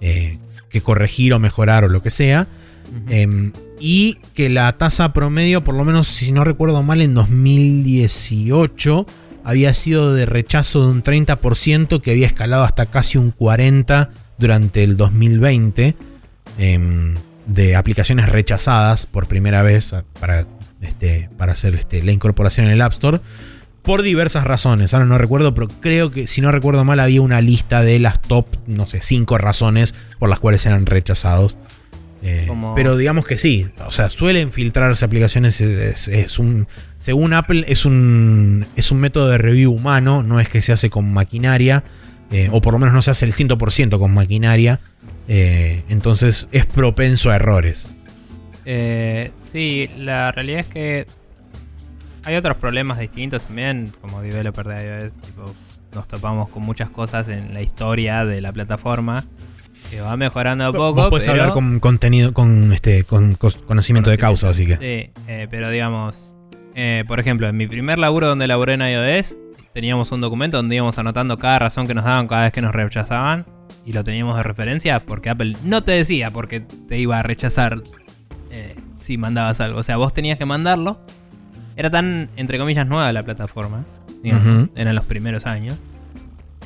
eh, 0.00 0.38
que 0.68 0.80
corregir 0.80 1.32
o 1.32 1.38
mejorar 1.38 1.84
o 1.84 1.88
lo 1.88 2.02
que 2.02 2.10
sea. 2.10 2.48
Em, 3.08 3.52
y 3.78 4.14
que 4.34 4.48
la 4.48 4.72
tasa 4.76 5.12
promedio, 5.12 5.62
por 5.62 5.74
lo 5.74 5.84
menos 5.84 6.08
si 6.08 6.32
no 6.32 6.42
recuerdo 6.42 6.82
mal, 6.82 7.00
en 7.02 7.14
2018 7.14 9.06
había 9.44 9.74
sido 9.74 10.14
de 10.14 10.26
rechazo 10.26 10.84
de 10.84 10.92
un 10.92 11.02
30% 11.04 12.00
que 12.00 12.10
había 12.10 12.26
escalado 12.26 12.64
hasta 12.64 12.86
casi 12.86 13.18
un 13.18 13.32
40% 13.32 14.08
durante 14.38 14.84
el 14.84 14.96
2020 14.96 15.94
de 17.48 17.74
aplicaciones 17.74 18.28
rechazadas 18.28 19.06
por 19.06 19.26
primera 19.26 19.62
vez 19.62 19.94
para, 20.20 20.46
este, 20.80 21.28
para 21.36 21.52
hacer 21.52 21.74
este, 21.74 22.02
la 22.02 22.12
incorporación 22.12 22.66
en 22.66 22.72
el 22.72 22.82
App 22.82 22.92
Store. 22.92 23.20
Por 23.82 24.02
diversas 24.02 24.44
razones. 24.44 24.92
Ahora 24.92 25.06
no 25.06 25.16
recuerdo, 25.16 25.54
pero 25.54 25.68
creo 25.68 26.10
que, 26.10 26.26
si 26.26 26.42
no 26.42 26.52
recuerdo 26.52 26.84
mal, 26.84 27.00
había 27.00 27.22
una 27.22 27.40
lista 27.40 27.82
de 27.82 27.98
las 27.98 28.20
top, 28.20 28.46
no 28.66 28.86
sé, 28.86 29.00
cinco 29.00 29.38
razones 29.38 29.94
por 30.18 30.28
las 30.28 30.38
cuales 30.38 30.66
eran 30.66 30.84
rechazados. 30.84 31.56
Eh, 32.20 32.50
pero 32.74 32.96
digamos 32.96 33.24
que 33.24 33.38
sí, 33.38 33.68
o 33.86 33.92
sea, 33.92 34.10
suelen 34.10 34.52
filtrarse 34.52 35.04
aplicaciones. 35.04 35.60
Es, 35.60 36.38
un, 36.38 36.66
según 36.98 37.32
Apple, 37.32 37.64
es 37.68 37.86
un, 37.86 38.66
es 38.76 38.90
un 38.90 38.98
método 38.98 39.28
de 39.28 39.38
review 39.38 39.72
humano, 39.72 40.22
no 40.22 40.38
es 40.40 40.48
que 40.48 40.60
se 40.60 40.72
hace 40.72 40.90
con 40.90 41.10
maquinaria, 41.12 41.84
eh, 42.30 42.50
o 42.52 42.60
por 42.60 42.74
lo 42.74 42.78
menos 42.78 42.94
no 42.94 43.00
se 43.00 43.12
hace 43.12 43.24
el 43.24 43.32
100% 43.32 43.98
con 43.98 44.12
maquinaria. 44.12 44.80
Eh, 45.28 45.84
entonces 45.90 46.48
es 46.52 46.64
propenso 46.64 47.30
a 47.30 47.36
errores. 47.36 47.94
Eh, 48.64 49.30
sí, 49.36 49.90
la 49.98 50.32
realidad 50.32 50.60
es 50.60 50.66
que 50.66 51.06
hay 52.24 52.36
otros 52.36 52.56
problemas 52.56 52.98
distintos 52.98 53.44
también, 53.44 53.92
como 54.00 54.22
developer 54.22 54.66
de 54.66 55.02
iOS, 55.02 55.14
tipo, 55.16 55.44
nos 55.94 56.08
topamos 56.08 56.48
con 56.48 56.62
muchas 56.62 56.88
cosas 56.90 57.28
en 57.28 57.52
la 57.52 57.60
historia 57.60 58.24
de 58.24 58.40
la 58.40 58.52
plataforma 58.52 59.24
que 59.90 60.00
va 60.00 60.16
mejorando 60.16 60.66
a 60.66 60.72
poco. 60.72 61.10
puedes 61.10 61.28
hablar 61.28 61.52
con 61.52 61.78
contenido, 61.78 62.32
con 62.32 62.72
este, 62.72 63.04
con 63.04 63.34
conocimiento 63.34 64.10
de 64.10 64.18
causa, 64.18 64.48
así 64.48 64.66
que. 64.66 64.76
Sí, 64.76 65.12
eh, 65.28 65.46
pero 65.50 65.70
digamos, 65.70 66.36
por 67.06 67.20
ejemplo, 67.20 67.48
en 67.48 67.56
mi 67.56 67.66
primer 67.66 67.98
laburo 67.98 68.28
donde 68.28 68.46
laburé 68.46 68.74
en 68.74 68.82
iOS, 68.82 69.36
teníamos 69.74 70.10
un 70.10 70.22
documento 70.22 70.56
donde 70.56 70.76
íbamos 70.76 70.98
anotando 70.98 71.36
cada 71.36 71.58
razón 71.58 71.86
que 71.86 71.94
nos 71.94 72.04
daban 72.04 72.28
cada 72.28 72.44
vez 72.44 72.52
que 72.52 72.62
nos 72.62 72.74
rechazaban 72.74 73.57
y 73.84 73.92
lo 73.92 74.04
teníamos 74.04 74.36
de 74.36 74.42
referencia 74.42 75.04
porque 75.04 75.30
Apple 75.30 75.56
no 75.64 75.82
te 75.82 75.92
decía 75.92 76.30
porque 76.30 76.60
te 76.60 76.98
iba 76.98 77.18
a 77.18 77.22
rechazar 77.22 77.82
eh, 78.50 78.74
si 78.96 79.16
mandabas 79.18 79.60
algo. 79.60 79.78
O 79.78 79.82
sea, 79.82 79.96
vos 79.96 80.12
tenías 80.12 80.38
que 80.38 80.44
mandarlo. 80.44 81.00
Era 81.76 81.90
tan, 81.90 82.28
entre 82.36 82.58
comillas, 82.58 82.86
nueva 82.86 83.12
la 83.12 83.22
plataforma. 83.22 83.84
Digamos, 84.22 84.68
Eran 84.74 84.94
los 84.94 85.04
primeros 85.04 85.46
años. 85.46 85.76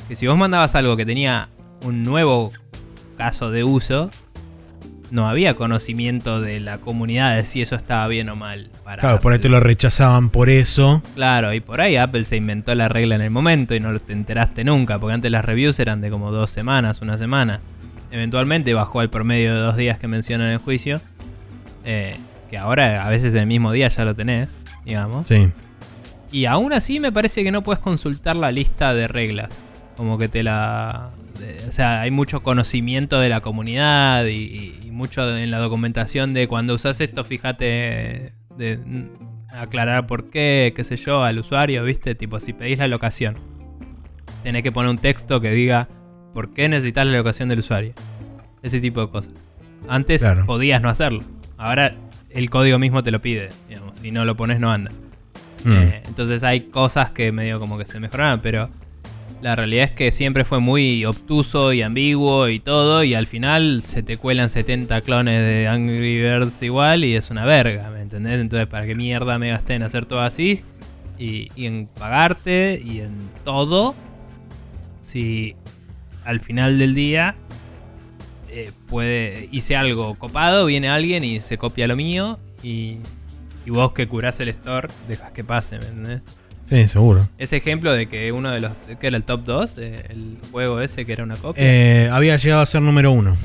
Que 0.07 0.15
si 0.15 0.27
vos 0.27 0.37
mandabas 0.37 0.75
algo 0.75 0.97
que 0.97 1.05
tenía 1.05 1.49
un 1.83 2.03
nuevo 2.03 2.51
caso 3.17 3.51
de 3.51 3.63
uso, 3.63 4.09
no 5.13 5.27
había 5.27 5.53
conocimiento 5.53 6.41
de 6.41 6.59
la 6.59 6.79
comunidad 6.79 7.35
de 7.35 7.45
si 7.45 7.61
eso 7.61 7.75
estaba 7.75 8.07
bien 8.07 8.29
o 8.29 8.35
mal. 8.35 8.71
claro, 8.97 9.19
por 9.19 9.31
ahí 9.31 9.37
te 9.37 9.47
lo 9.47 9.59
rechazaban 9.59 10.31
por 10.31 10.49
eso. 10.49 11.03
Claro, 11.13 11.53
y 11.53 11.59
por 11.59 11.81
ahí 11.81 11.97
Apple 11.97 12.25
se 12.25 12.35
inventó 12.35 12.73
la 12.73 12.89
regla 12.89 13.13
en 13.13 13.21
el 13.21 13.29
momento 13.29 13.75
y 13.75 13.79
no 13.79 13.97
te 13.99 14.11
enteraste 14.11 14.63
nunca, 14.63 14.97
porque 14.97 15.13
antes 15.13 15.29
las 15.29 15.45
reviews 15.45 15.79
eran 15.79 16.01
de 16.01 16.09
como 16.09 16.31
dos 16.31 16.49
semanas, 16.49 17.03
una 17.03 17.19
semana. 17.19 17.59
Eventualmente 18.09 18.73
bajó 18.73 19.01
al 19.01 19.11
promedio 19.11 19.53
de 19.53 19.61
dos 19.61 19.77
días 19.77 19.99
que 19.99 20.07
mencionan 20.07 20.47
en 20.47 20.53
el 20.53 20.59
juicio, 20.59 20.99
eh, 21.85 22.15
que 22.49 22.57
ahora 22.57 23.03
a 23.03 23.09
veces 23.11 23.35
en 23.35 23.41
el 23.41 23.47
mismo 23.47 23.71
día 23.71 23.89
ya 23.89 24.05
lo 24.05 24.15
tenés, 24.15 24.49
digamos. 24.83 25.27
Sí. 25.27 25.47
Y 26.31 26.45
aún 26.45 26.73
así 26.73 26.99
me 26.99 27.11
parece 27.11 27.43
que 27.43 27.51
no 27.51 27.61
puedes 27.61 27.79
consultar 27.79 28.35
la 28.35 28.51
lista 28.51 28.95
de 28.95 29.07
reglas. 29.07 29.49
Como 29.95 30.17
que 30.17 30.27
te 30.27 30.41
la 30.41 31.11
o 31.67 31.71
sea, 31.71 32.01
hay 32.01 32.11
mucho 32.11 32.43
conocimiento 32.43 33.19
de 33.19 33.29
la 33.29 33.41
comunidad 33.41 34.25
y, 34.25 34.79
mucho 34.91 35.35
en 35.35 35.49
la 35.49 35.57
documentación 35.57 36.33
de 36.33 36.47
cuando 36.47 36.75
usas 36.75 37.01
esto, 37.01 37.23
fíjate 37.25 38.33
de 38.57 38.79
aclarar 39.49 40.05
por 40.05 40.29
qué, 40.29 40.73
qué 40.75 40.83
sé 40.83 40.97
yo, 40.97 41.23
al 41.23 41.39
usuario, 41.39 41.83
¿viste? 41.83 42.15
Tipo, 42.15 42.39
si 42.39 42.53
pedís 42.53 42.77
la 42.77 42.87
locación, 42.87 43.35
tenés 44.43 44.63
que 44.63 44.71
poner 44.71 44.91
un 44.91 44.99
texto 44.99 45.41
que 45.41 45.51
diga 45.51 45.87
por 46.33 46.53
qué 46.53 46.69
necesitas 46.69 47.05
la 47.07 47.17
locación 47.17 47.49
del 47.49 47.59
usuario. 47.59 47.93
Ese 48.61 48.79
tipo 48.79 49.01
de 49.01 49.09
cosas. 49.09 49.33
Antes 49.87 50.23
podías 50.45 50.81
no 50.81 50.89
hacerlo. 50.89 51.21
Ahora 51.57 51.95
el 52.29 52.49
código 52.49 52.79
mismo 52.79 53.03
te 53.03 53.11
lo 53.11 53.21
pide, 53.21 53.49
digamos. 53.67 53.97
Si 53.97 54.11
no 54.11 54.25
lo 54.25 54.35
pones, 54.35 54.59
no 54.59 54.71
anda. 54.71 54.91
Mm. 55.63 55.71
Eh, 55.71 56.03
entonces 56.07 56.43
hay 56.43 56.61
cosas 56.61 57.11
que 57.11 57.31
medio 57.31 57.59
como 57.59 57.77
que 57.77 57.85
se 57.85 57.99
mejoraron, 57.99 58.39
pero 58.41 58.69
la 59.43 59.57
realidad 59.57 59.83
es 59.83 59.91
que 59.91 60.13
siempre 60.13 60.45
fue 60.45 60.61
muy 60.61 61.03
obtuso 61.03 61.73
y 61.73 61.81
ambiguo 61.81 62.47
y 62.47 62.61
todo, 62.61 63.03
y 63.03 63.13
al 63.13 63.27
final 63.27 63.83
se 63.83 64.01
te 64.01 64.15
cuelan 64.15 64.49
70 64.49 65.01
clones 65.01 65.41
de 65.45 65.67
Angry 65.67 66.21
Birds 66.21 66.61
igual 66.61 67.03
y 67.03 67.15
es 67.15 67.29
una 67.29 67.43
verga, 67.43 67.89
¿me 67.89 67.99
entendés? 67.99 68.39
Entonces, 68.39 68.67
¿para 68.67 68.85
qué 68.85 68.95
mierda 68.95 69.37
me 69.39 69.49
gasté 69.49 69.73
en 69.73 69.83
hacer 69.83 70.05
todo 70.05 70.21
así? 70.21 70.61
Y, 71.19 71.49
en 71.57 71.87
pagarte 71.87 72.81
y 72.83 73.01
en 73.01 73.29
todo, 73.43 73.95
si 75.01 75.57
al 76.23 76.39
final 76.39 76.79
del 76.79 76.95
día 76.95 77.35
eh, 78.49 78.71
puede 78.87 79.49
hice 79.51 79.75
algo 79.75 80.15
copado, 80.15 80.67
viene 80.67 80.87
alguien 80.87 81.25
y 81.25 81.41
se 81.41 81.57
copia 81.57 81.85
lo 81.87 81.97
mío 81.97 82.39
y, 82.63 82.99
y 83.65 83.71
vos 83.71 83.91
que 83.91 84.07
curás 84.07 84.39
el 84.39 84.47
store 84.47 84.87
dejas 85.09 85.33
que 85.33 85.43
pase, 85.43 85.79
¿me 85.79 85.87
entendés? 85.87 86.21
Sí, 86.65 86.87
seguro. 86.87 87.27
Ese 87.37 87.57
ejemplo 87.57 87.91
de 87.93 88.07
que 88.07 88.31
uno 88.31 88.51
de 88.51 88.61
los. 88.61 88.71
que 88.99 89.07
era 89.07 89.17
el 89.17 89.23
top 89.23 89.43
2, 89.43 89.77
eh, 89.79 90.05
el 90.09 90.37
juego 90.51 90.79
ese 90.79 91.05
que 91.05 91.13
era 91.13 91.23
una 91.23 91.35
copia. 91.35 91.63
Eh, 91.63 92.09
había 92.09 92.37
llegado 92.37 92.61
a 92.61 92.65
ser 92.65 92.81
número 92.81 93.11
1 93.11 93.37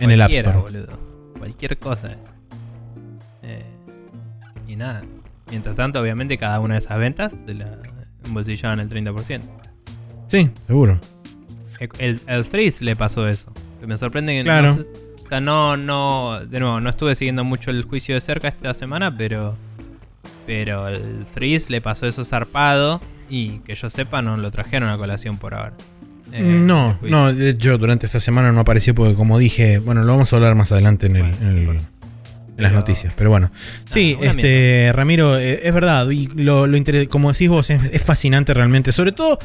en 0.00 0.10
el 0.10 0.20
App 0.20 0.30
Store. 0.30 0.58
Boludo. 0.58 0.98
Cualquier 1.38 1.78
cosa. 1.78 2.16
Eh, 3.42 3.62
y 4.66 4.76
nada. 4.76 5.02
Mientras 5.50 5.74
tanto, 5.76 6.00
obviamente, 6.00 6.36
cada 6.38 6.60
una 6.60 6.74
de 6.74 6.78
esas 6.78 6.98
ventas 6.98 7.34
se 7.46 7.54
la 7.54 7.78
embolsillaban 8.24 8.80
el 8.80 8.88
30%. 8.88 9.42
Sí, 10.26 10.50
seguro. 10.66 10.98
El, 11.98 12.20
el 12.26 12.44
Threes 12.46 12.82
le 12.82 12.96
pasó 12.96 13.28
eso. 13.28 13.52
Me 13.86 13.96
sorprende 13.96 14.32
que 14.32 14.42
claro. 14.42 14.74
no. 14.74 14.82
O 15.24 15.28
sea, 15.28 15.40
no, 15.40 15.76
no. 15.76 16.40
De 16.46 16.58
nuevo, 16.60 16.80
no 16.80 16.90
estuve 16.90 17.14
siguiendo 17.14 17.44
mucho 17.44 17.70
el 17.70 17.82
juicio 17.84 18.14
de 18.14 18.20
cerca 18.20 18.48
esta 18.48 18.74
semana, 18.74 19.14
pero 19.14 19.54
pero 20.48 20.88
el 20.88 21.26
Freeze 21.34 21.70
le 21.70 21.82
pasó 21.82 22.06
eso 22.06 22.24
zarpado 22.24 23.02
y 23.28 23.58
que 23.58 23.74
yo 23.74 23.90
sepa 23.90 24.22
no 24.22 24.38
lo 24.38 24.50
trajeron 24.50 24.88
a 24.88 24.96
colación 24.96 25.36
por 25.36 25.52
ahora. 25.52 25.74
Eh, 26.32 26.42
no, 26.42 26.98
no, 27.02 27.30
yo 27.30 27.76
durante 27.76 28.06
esta 28.06 28.18
semana 28.18 28.50
no 28.50 28.60
apareció 28.60 28.94
porque 28.94 29.14
como 29.14 29.38
dije, 29.38 29.78
bueno, 29.78 30.02
lo 30.04 30.12
vamos 30.12 30.32
a 30.32 30.36
hablar 30.36 30.54
más 30.54 30.72
adelante 30.72 31.08
en, 31.08 31.16
el, 31.16 31.78
las 32.56 32.72
noticias, 32.72 33.12
pero 33.14 33.28
bueno. 33.28 33.50
Sí, 33.84 34.16
este 34.22 34.90
Ramiro, 34.94 35.38
eh, 35.38 35.60
es 35.64 35.74
verdad, 35.74 36.08
y 36.08 36.28
lo, 36.28 36.66
como 37.10 37.30
decís 37.30 37.50
vos, 37.50 37.68
es 37.68 38.02
fascinante 38.02 38.54
realmente, 38.54 38.90
sobre 38.90 39.12
todo 39.12 39.38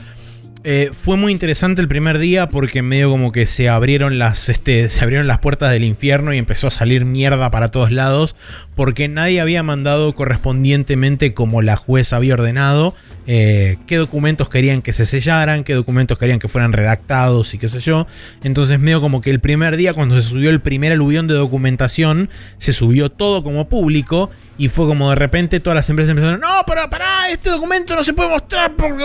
eh, 0.65 0.91
fue 0.93 1.17
muy 1.17 1.31
interesante 1.31 1.81
el 1.81 1.87
primer 1.87 2.19
día 2.19 2.47
porque 2.47 2.81
medio 2.81 3.09
como 3.09 3.31
que 3.31 3.47
se 3.47 3.67
abrieron 3.67 4.17
las 4.17 4.47
este, 4.47 4.89
se 4.89 5.03
abrieron 5.03 5.27
las 5.27 5.39
puertas 5.39 5.71
del 5.71 5.83
infierno 5.83 6.33
y 6.33 6.37
empezó 6.37 6.67
a 6.67 6.71
salir 6.71 7.03
mierda 7.03 7.51
para 7.51 7.67
todos 7.67 7.91
lados 7.91 8.35
porque 8.75 9.09
nadie 9.09 9.41
había 9.41 9.61
mandado 9.61 10.15
correspondientemente 10.15 11.33
como 11.33 11.61
la 11.61 11.75
jueza 11.75 12.15
había 12.15 12.35
ordenado 12.35 12.95
eh, 13.25 13.77
qué 13.87 13.95
documentos 13.97 14.49
querían 14.49 14.81
que 14.81 14.91
se 14.91 15.05
sellaran, 15.05 15.63
qué 15.63 15.73
documentos 15.73 16.17
querían 16.17 16.39
que 16.39 16.49
fueran 16.49 16.73
redactados 16.73 17.53
y 17.53 17.57
qué 17.57 17.69
sé 17.69 17.79
yo. 17.79 18.05
Entonces 18.43 18.79
medio 18.79 18.99
como 18.99 19.21
que 19.21 19.29
el 19.29 19.39
primer 19.39 19.77
día 19.77 19.93
cuando 19.93 20.21
se 20.21 20.27
subió 20.27 20.49
el 20.49 20.59
primer 20.59 20.91
aluvión 20.91 21.27
de 21.27 21.33
documentación 21.33 22.29
se 22.57 22.73
subió 22.73 23.09
todo 23.09 23.43
como 23.43 23.69
público 23.69 24.29
y 24.57 24.67
fue 24.67 24.87
como 24.87 25.09
de 25.09 25.15
repente 25.15 25.59
todas 25.59 25.75
las 25.75 25.89
empresas 25.89 26.11
empezaron, 26.11 26.41
no, 26.41 26.63
pero 26.67 26.89
pará, 26.89 27.29
este 27.29 27.49
documento 27.49 27.95
no 27.95 28.03
se 28.03 28.13
puede 28.13 28.29
mostrar 28.29 28.75
porque... 28.75 29.03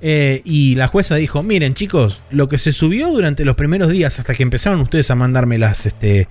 Eh, 0.00 0.42
y 0.44 0.74
la 0.74 0.86
jueza 0.86 1.16
dijo, 1.16 1.42
miren 1.42 1.74
chicos, 1.74 2.22
lo 2.30 2.48
que 2.48 2.58
se 2.58 2.72
subió 2.72 3.10
durante 3.10 3.44
los 3.44 3.56
primeros 3.56 3.90
días 3.90 4.18
hasta 4.18 4.34
que 4.34 4.42
empezaron 4.42 4.80
ustedes 4.80 5.10
a 5.10 5.14
mandarme 5.14 5.58
las, 5.58 5.86
este, 5.86 6.28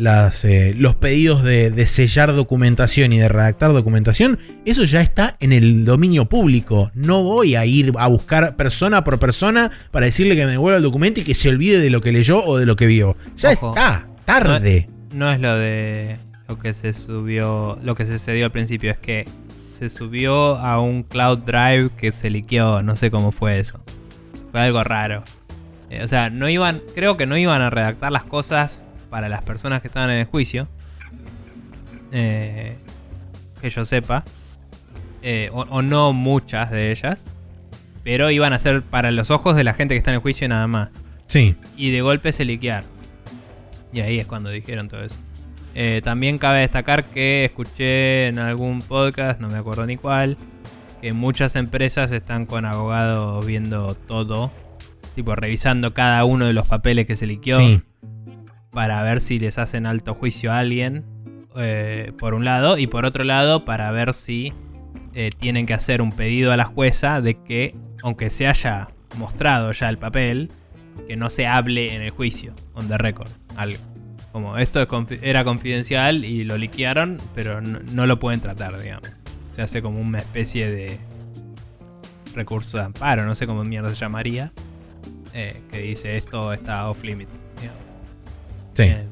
las, 0.00 0.46
eh, 0.46 0.74
los 0.76 0.94
pedidos 0.94 1.42
de, 1.42 1.86
sellar 1.86 2.34
documentación 2.34 3.12
y 3.12 3.18
de 3.18 3.28
redactar 3.28 3.72
documentación, 3.72 4.38
eso 4.64 4.84
ya 4.84 5.02
está 5.02 5.36
en 5.40 5.52
el 5.52 5.84
dominio 5.84 6.26
público. 6.26 6.90
No 6.94 7.22
voy 7.22 7.54
a 7.56 7.66
ir 7.66 7.92
a 7.98 8.06
buscar 8.06 8.56
persona 8.56 9.04
por 9.04 9.18
persona 9.18 9.70
para 9.90 10.06
decirle 10.06 10.36
que 10.36 10.46
me 10.46 10.52
devuelva 10.52 10.78
el 10.78 10.82
documento 10.82 11.20
y 11.20 11.24
que 11.24 11.34
se 11.34 11.50
olvide 11.50 11.80
de 11.80 11.90
lo 11.90 12.00
que 12.00 12.12
leyó 12.12 12.42
o 12.42 12.56
de 12.56 12.64
lo 12.64 12.76
que 12.76 12.86
vio. 12.86 13.16
Ya 13.36 13.52
está, 13.52 14.08
tarde. 14.24 14.88
No, 15.12 15.30
es 15.30 15.40
lo 15.40 15.58
de 15.58 16.16
lo 16.48 16.58
que 16.58 16.72
se 16.72 16.94
subió, 16.94 17.78
lo 17.82 17.94
que 17.94 18.06
se 18.06 18.18
cedió 18.18 18.46
al 18.46 18.52
principio, 18.52 18.90
es 18.90 18.98
que 18.98 19.26
se 19.80 19.88
subió 19.88 20.56
a 20.56 20.78
un 20.78 21.02
cloud 21.02 21.38
drive 21.38 21.88
que 21.96 22.12
se 22.12 22.28
liqueó, 22.28 22.82
no 22.82 22.96
sé 22.96 23.10
cómo 23.10 23.32
fue 23.32 23.60
eso. 23.60 23.80
Fue 24.50 24.60
algo 24.60 24.84
raro. 24.84 25.24
Eh, 25.88 26.02
o 26.02 26.08
sea, 26.08 26.28
no 26.28 26.50
iban, 26.50 26.82
creo 26.94 27.16
que 27.16 27.24
no 27.24 27.34
iban 27.38 27.62
a 27.62 27.70
redactar 27.70 28.12
las 28.12 28.24
cosas 28.24 28.78
para 29.08 29.30
las 29.30 29.42
personas 29.42 29.80
que 29.80 29.88
estaban 29.88 30.10
en 30.10 30.18
el 30.18 30.26
juicio. 30.26 30.68
Eh, 32.12 32.76
que 33.62 33.70
yo 33.70 33.86
sepa. 33.86 34.22
Eh, 35.22 35.48
o, 35.50 35.62
o 35.62 35.80
no 35.80 36.12
muchas 36.12 36.70
de 36.70 36.90
ellas. 36.90 37.24
Pero 38.04 38.30
iban 38.30 38.52
a 38.52 38.58
ser 38.58 38.82
para 38.82 39.10
los 39.10 39.30
ojos 39.30 39.56
de 39.56 39.64
la 39.64 39.72
gente 39.72 39.94
que 39.94 39.98
está 39.98 40.10
en 40.10 40.16
el 40.16 40.20
juicio 40.20 40.46
nada 40.46 40.66
más. 40.66 40.90
Sí. 41.26 41.56
Y 41.78 41.90
de 41.90 42.02
golpe 42.02 42.32
se 42.32 42.44
liquearon. 42.44 42.90
Y 43.94 44.00
ahí 44.00 44.18
es 44.18 44.26
cuando 44.26 44.50
dijeron 44.50 44.90
todo 44.90 45.04
eso. 45.04 45.16
Eh, 45.74 46.00
también 46.02 46.38
cabe 46.38 46.60
destacar 46.60 47.04
que 47.04 47.44
escuché 47.44 48.26
en 48.28 48.38
algún 48.38 48.80
podcast, 48.82 49.40
no 49.40 49.48
me 49.48 49.56
acuerdo 49.58 49.86
ni 49.86 49.96
cuál, 49.96 50.36
que 51.00 51.12
muchas 51.12 51.54
empresas 51.56 52.12
están 52.12 52.44
con 52.46 52.64
abogados 52.64 53.46
viendo 53.46 53.94
todo, 53.94 54.50
tipo 55.14 55.34
revisando 55.36 55.94
cada 55.94 56.24
uno 56.24 56.46
de 56.46 56.52
los 56.52 56.66
papeles 56.68 57.06
que 57.06 57.16
se 57.16 57.26
liqueó 57.26 57.58
Sí. 57.58 57.82
para 58.72 59.02
ver 59.02 59.20
si 59.20 59.38
les 59.38 59.58
hacen 59.58 59.86
alto 59.86 60.14
juicio 60.14 60.52
a 60.52 60.58
alguien, 60.58 61.04
eh, 61.56 62.12
por 62.18 62.34
un 62.34 62.44
lado, 62.44 62.76
y 62.78 62.86
por 62.86 63.04
otro 63.04 63.24
lado, 63.24 63.64
para 63.64 63.90
ver 63.92 64.12
si 64.12 64.52
eh, 65.14 65.30
tienen 65.38 65.66
que 65.66 65.74
hacer 65.74 66.02
un 66.02 66.12
pedido 66.12 66.52
a 66.52 66.56
la 66.56 66.64
jueza 66.64 67.20
de 67.20 67.34
que, 67.42 67.74
aunque 68.02 68.30
se 68.30 68.46
haya 68.46 68.88
mostrado 69.16 69.72
ya 69.72 69.88
el 69.88 69.98
papel, 69.98 70.50
que 71.08 71.16
no 71.16 71.30
se 71.30 71.46
hable 71.46 71.94
en 71.94 72.02
el 72.02 72.10
juicio, 72.10 72.54
on 72.74 72.86
the 72.88 72.96
record, 72.98 73.28
algo. 73.56 73.78
Como 74.32 74.56
esto 74.58 74.80
es 74.80 74.88
confi- 74.88 75.18
era 75.22 75.44
confidencial 75.44 76.24
y 76.24 76.44
lo 76.44 76.56
liquearon, 76.56 77.16
pero 77.34 77.60
no, 77.60 77.80
no 77.92 78.06
lo 78.06 78.20
pueden 78.20 78.40
tratar, 78.40 78.80
digamos. 78.80 79.08
Se 79.56 79.62
hace 79.62 79.82
como 79.82 79.98
una 80.00 80.18
especie 80.18 80.70
de 80.70 80.98
recurso 82.34 82.76
de 82.78 82.84
amparo, 82.84 83.24
no 83.24 83.34
sé 83.34 83.46
cómo 83.46 83.64
mierda 83.64 83.88
se 83.88 83.96
llamaría, 83.96 84.52
eh, 85.34 85.60
que 85.70 85.78
dice 85.80 86.16
esto 86.16 86.52
está 86.52 86.88
off 86.88 87.02
limits. 87.02 87.32
digamos. 87.60 87.80
Sí. 88.74 88.82
Eh, 88.84 89.04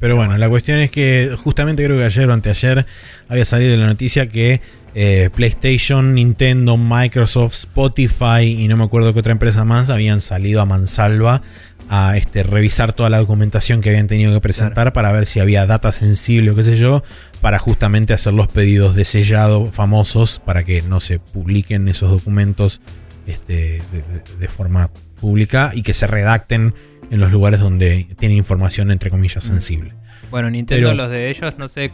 Pero 0.00 0.16
bueno, 0.16 0.36
la 0.36 0.48
cuestión 0.48 0.78
es 0.80 0.90
que 0.90 1.34
justamente 1.42 1.82
creo 1.84 1.96
que 1.96 2.04
ayer 2.04 2.28
o 2.28 2.32
anteayer 2.32 2.84
había 3.28 3.44
salido 3.46 3.76
la 3.76 3.86
noticia 3.86 4.28
que 4.28 4.60
eh, 4.94 5.30
PlayStation, 5.34 6.14
Nintendo, 6.14 6.76
Microsoft, 6.76 7.54
Spotify 7.54 8.42
y 8.42 8.68
no 8.68 8.76
me 8.76 8.84
acuerdo 8.84 9.12
qué 9.14 9.20
otra 9.20 9.32
empresa 9.32 9.64
más 9.64 9.90
habían 9.90 10.20
salido 10.20 10.60
a 10.60 10.64
mansalva 10.66 11.42
a 11.88 12.16
este, 12.16 12.42
revisar 12.42 12.92
toda 12.92 13.08
la 13.10 13.18
documentación 13.18 13.80
que 13.80 13.88
habían 13.88 14.06
tenido 14.08 14.32
que 14.32 14.40
presentar 14.40 14.92
para 14.92 15.10
ver 15.12 15.24
si 15.26 15.40
había 15.40 15.64
data 15.66 15.90
sensible 15.92 16.50
o 16.50 16.54
qué 16.54 16.64
sé 16.64 16.76
yo, 16.76 17.02
para 17.40 17.58
justamente 17.58 18.12
hacer 18.12 18.32
los 18.34 18.48
pedidos 18.48 18.94
de 18.94 19.04
sellado 19.04 19.66
famosos 19.66 20.40
para 20.44 20.64
que 20.64 20.82
no 20.82 21.00
se 21.00 21.18
publiquen 21.18 21.88
esos 21.88 22.10
documentos 22.10 22.80
este, 23.26 23.80
de, 23.92 24.02
de- 24.02 24.22
de 24.38 24.48
forma 24.48 24.90
pública 25.20 25.72
y 25.74 25.82
que 25.82 25.94
se 25.94 26.06
redacten 26.06 26.74
en 27.10 27.20
los 27.20 27.32
lugares 27.32 27.60
donde 27.60 28.06
tienen 28.18 28.36
información 28.38 28.90
entre 28.90 29.10
comillas 29.10 29.44
Mm. 29.44 29.48
sensible. 29.48 29.94
Bueno, 30.30 30.50
Nintendo, 30.50 30.88
Pero- 30.90 30.94
los 31.02 31.10
de 31.10 31.30
ellos, 31.30 31.54
no 31.58 31.68
sé 31.68 31.90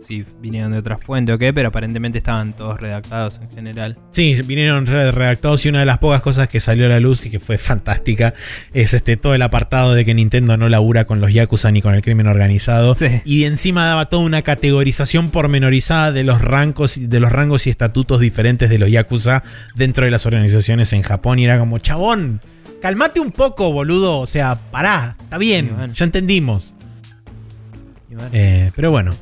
si 0.00 0.24
vinieron 0.40 0.72
de 0.72 0.78
otra 0.78 0.96
fuente 0.96 1.32
o 1.32 1.38
qué, 1.38 1.52
pero 1.52 1.68
aparentemente 1.68 2.18
estaban 2.18 2.52
todos 2.54 2.80
redactados 2.80 3.40
en 3.42 3.50
general. 3.50 3.98
Sí, 4.10 4.36
vinieron 4.44 4.86
re- 4.86 5.10
redactados 5.10 5.66
y 5.66 5.68
una 5.68 5.80
de 5.80 5.86
las 5.86 5.98
pocas 5.98 6.20
cosas 6.22 6.48
que 6.48 6.60
salió 6.60 6.86
a 6.86 6.88
la 6.88 7.00
luz 7.00 7.26
y 7.26 7.30
que 7.30 7.40
fue 7.40 7.58
fantástica 7.58 8.32
es 8.72 8.94
este 8.94 9.16
todo 9.16 9.34
el 9.34 9.42
apartado 9.42 9.94
de 9.94 10.04
que 10.04 10.14
Nintendo 10.14 10.56
no 10.56 10.68
labura 10.68 11.04
con 11.04 11.20
los 11.20 11.32
Yakuza 11.32 11.70
ni 11.72 11.82
con 11.82 11.94
el 11.94 12.02
crimen 12.02 12.26
organizado. 12.28 12.94
Sí. 12.94 13.06
Y 13.24 13.44
encima 13.44 13.86
daba 13.86 14.06
toda 14.08 14.22
una 14.22 14.42
categorización 14.42 15.30
pormenorizada 15.30 16.12
de 16.12 16.24
los 16.24 16.40
rangos, 16.40 16.98
de 17.10 17.20
los 17.20 17.32
rangos 17.32 17.66
y 17.66 17.70
estatutos 17.70 18.20
diferentes 18.20 18.70
de 18.70 18.78
los 18.78 18.90
Yakuza 18.90 19.42
dentro 19.74 20.04
de 20.04 20.10
las 20.10 20.24
organizaciones 20.26 20.92
en 20.92 21.02
Japón. 21.02 21.38
Y 21.40 21.44
era 21.44 21.58
como, 21.58 21.78
chabón, 21.78 22.40
calmate 22.80 23.18
un 23.20 23.32
poco, 23.32 23.72
boludo. 23.72 24.20
O 24.20 24.26
sea, 24.26 24.56
pará, 24.70 25.16
está 25.22 25.38
bien, 25.38 25.70
bueno. 25.76 25.92
ya 25.92 26.04
entendimos. 26.04 26.74
Bueno, 28.10 28.30
Eh, 28.32 28.70
pero 28.74 28.90
bueno. 28.90 29.14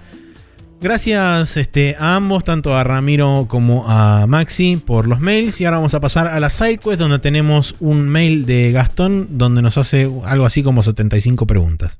Gracias 0.79 1.57
este, 1.57 1.97
a 1.99 2.17
ambos, 2.17 2.45
tanto 2.45 2.77
a 2.77 2.85
Ramiro 2.85 3.47
como 3.49 3.89
a 3.89 4.27
Maxi, 4.27 4.77
por 4.77 5.09
los 5.09 5.21
mails. 5.21 5.61
Y 5.61 5.65
ahora 5.65 5.79
vamos 5.79 5.95
a 5.95 6.01
pasar 6.01 6.29
a 6.29 6.39
la 6.39 6.51
sidequest, 6.51 7.01
donde 7.01 7.19
tenemos 7.19 7.77
un 7.81 8.09
mail 8.09 8.45
de 8.45 8.73
Gastón, 8.73 9.27
donde 9.39 9.63
nos 9.63 9.79
hace 9.79 10.11
algo 10.25 10.45
así 10.45 10.63
como 10.63 10.83
75 10.83 11.47
preguntas. 11.47 11.99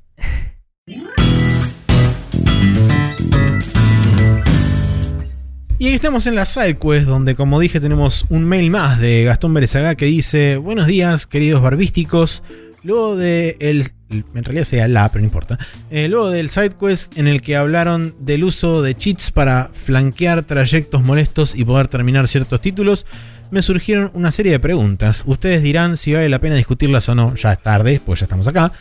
Y 5.79 5.85
aquí 5.85 5.95
estamos 5.95 6.27
en 6.27 6.35
la 6.35 6.45
sidequest, 6.45 7.07
donde 7.07 7.35
como 7.35 7.59
dije 7.59 7.79
tenemos 7.79 8.25
un 8.29 8.45
mail 8.45 8.69
más 8.69 8.99
de 8.99 9.23
Gastón 9.23 9.53
Berezaga 9.53 9.95
que 9.95 10.05
dice, 10.05 10.57
buenos 10.57 10.87
días 10.87 11.27
queridos 11.27 11.61
barbísticos, 11.61 12.41
luego 12.87 13.17
de 13.17 13.57
el, 13.59 13.91
en 14.09 14.43
realidad 14.43 14.63
sería 14.63 14.87
la, 14.87 15.09
pero 15.09 15.21
no 15.21 15.25
importa, 15.25 15.59
eh, 15.91 16.07
luego 16.07 16.29
del 16.29 16.49
sidequest 16.49 17.17
en 17.17 17.27
el 17.27 17.41
que 17.41 17.57
hablaron 17.57 18.15
del 18.19 18.45
uso 18.45 18.81
de 18.81 18.95
cheats 18.95 19.29
para 19.29 19.69
flanquear 19.73 20.43
trayectos 20.43 21.03
molestos 21.03 21.53
y 21.53 21.65
poder 21.65 21.89
terminar 21.89 22.29
ciertos 22.29 22.61
títulos, 22.61 23.05
me 23.51 23.61
surgieron 23.61 24.11
una 24.13 24.31
serie 24.31 24.51
de 24.51 24.59
preguntas. 24.59 25.23
Ustedes 25.25 25.61
dirán 25.63 25.97
si 25.97 26.13
vale 26.13 26.29
la 26.29 26.39
pena 26.39 26.55
discutirlas 26.55 27.07
o 27.09 27.15
no, 27.15 27.35
ya 27.35 27.53
es 27.53 27.61
tarde, 27.61 28.01
pues 28.05 28.19
ya 28.19 28.25
estamos 28.25 28.47
acá. 28.47 28.71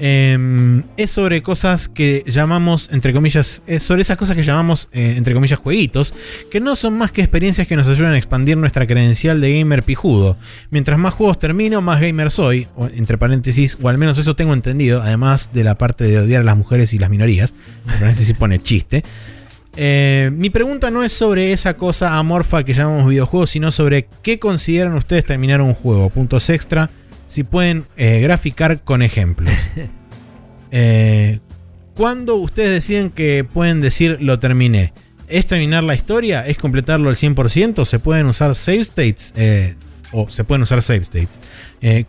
Eh, 0.00 0.82
es 0.96 1.10
sobre 1.10 1.42
cosas 1.42 1.88
que 1.88 2.24
llamamos, 2.26 2.90
entre 2.92 3.12
comillas, 3.12 3.62
es 3.66 3.82
sobre 3.82 4.02
esas 4.02 4.16
cosas 4.16 4.36
que 4.36 4.42
llamamos, 4.42 4.88
eh, 4.92 5.14
entre 5.16 5.34
comillas, 5.34 5.58
jueguitos, 5.58 6.14
que 6.50 6.60
no 6.60 6.76
son 6.76 6.96
más 6.98 7.12
que 7.12 7.20
experiencias 7.20 7.66
que 7.66 7.76
nos 7.76 7.88
ayudan 7.88 8.12
a 8.12 8.18
expandir 8.18 8.56
nuestra 8.56 8.86
credencial 8.86 9.40
de 9.40 9.58
gamer 9.58 9.82
pijudo. 9.82 10.36
Mientras 10.70 10.98
más 10.98 11.14
juegos 11.14 11.38
termino, 11.38 11.80
más 11.80 12.00
gamer 12.00 12.30
soy, 12.30 12.68
o, 12.76 12.86
entre 12.86 13.18
paréntesis, 13.18 13.76
o 13.80 13.88
al 13.88 13.98
menos 13.98 14.18
eso 14.18 14.34
tengo 14.36 14.54
entendido, 14.54 15.02
además 15.02 15.50
de 15.52 15.64
la 15.64 15.76
parte 15.76 16.04
de 16.04 16.18
odiar 16.18 16.42
a 16.42 16.44
las 16.44 16.56
mujeres 16.56 16.92
y 16.94 16.98
las 16.98 17.10
minorías, 17.10 17.52
entre 17.84 18.00
paréntesis 18.00 18.36
pone 18.36 18.58
chiste. 18.60 19.02
Eh, 19.76 20.30
mi 20.32 20.50
pregunta 20.50 20.90
no 20.90 21.02
es 21.02 21.12
sobre 21.12 21.52
esa 21.52 21.74
cosa 21.74 22.16
amorfa 22.16 22.64
que 22.64 22.74
llamamos 22.74 23.08
videojuegos, 23.08 23.50
sino 23.50 23.70
sobre 23.72 24.06
qué 24.22 24.38
consideran 24.38 24.94
ustedes 24.94 25.24
terminar 25.24 25.60
un 25.60 25.74
juego. 25.74 26.10
Puntos 26.10 26.48
extra, 26.50 26.90
si 27.26 27.42
pueden 27.42 27.84
eh, 27.96 28.20
graficar 28.20 28.80
con 28.80 29.02
ejemplos. 29.02 29.52
Eh, 30.76 31.38
¿Cuándo 31.94 32.34
ustedes 32.34 32.70
deciden 32.70 33.10
que 33.10 33.44
pueden 33.44 33.80
decir 33.80 34.18
lo 34.20 34.40
terminé? 34.40 34.92
¿Es 35.28 35.46
terminar 35.46 35.84
la 35.84 35.94
historia? 35.94 36.44
¿Es 36.44 36.56
completarlo 36.56 37.10
al 37.10 37.14
100%? 37.14 37.84
¿Se 37.84 38.00
pueden 38.00 38.26
usar 38.26 38.56
save 38.56 38.80
states? 38.80 39.32
Eh, 39.36 39.76
o 40.10 40.28
se 40.28 40.42
pueden 40.42 40.62
usar 40.62 40.82
save 40.82 41.02
states. 41.02 41.38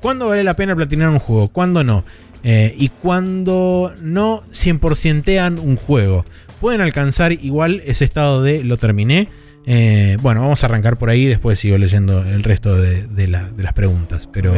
¿Cuándo 0.02 0.30
vale 0.30 0.44
la 0.44 0.56
pena 0.56 0.76
platinar 0.76 1.10
un 1.10 1.20
juego? 1.20 1.50
¿Cuándo 1.50 1.84
no? 1.84 2.04
Eh, 2.48 2.76
y 2.78 2.90
cuando 2.90 3.92
no 4.04 4.44
100%ean 4.52 5.58
un 5.58 5.78
juego. 5.78 6.26
Pueden 6.62 6.82
alcanzar 6.82 7.32
igual 7.34 7.82
ese 7.86 8.06
estado 8.06 8.42
de 8.42 8.64
lo 8.64 8.78
terminé. 8.78 9.30
Eh, 9.68 10.18
bueno, 10.22 10.42
vamos 10.42 10.64
a 10.64 10.68
arrancar 10.68 10.98
por 10.98 11.10
ahí. 11.10 11.26
Después 11.26 11.60
sigo 11.60 11.78
leyendo 11.78 12.24
el 12.24 12.44
resto 12.44 12.76
de, 12.76 13.08
de 13.08 13.28
la- 13.28 13.50
de 13.52 13.64
las 13.64 13.74
preguntas. 13.74 14.28
Pero. 14.32 14.54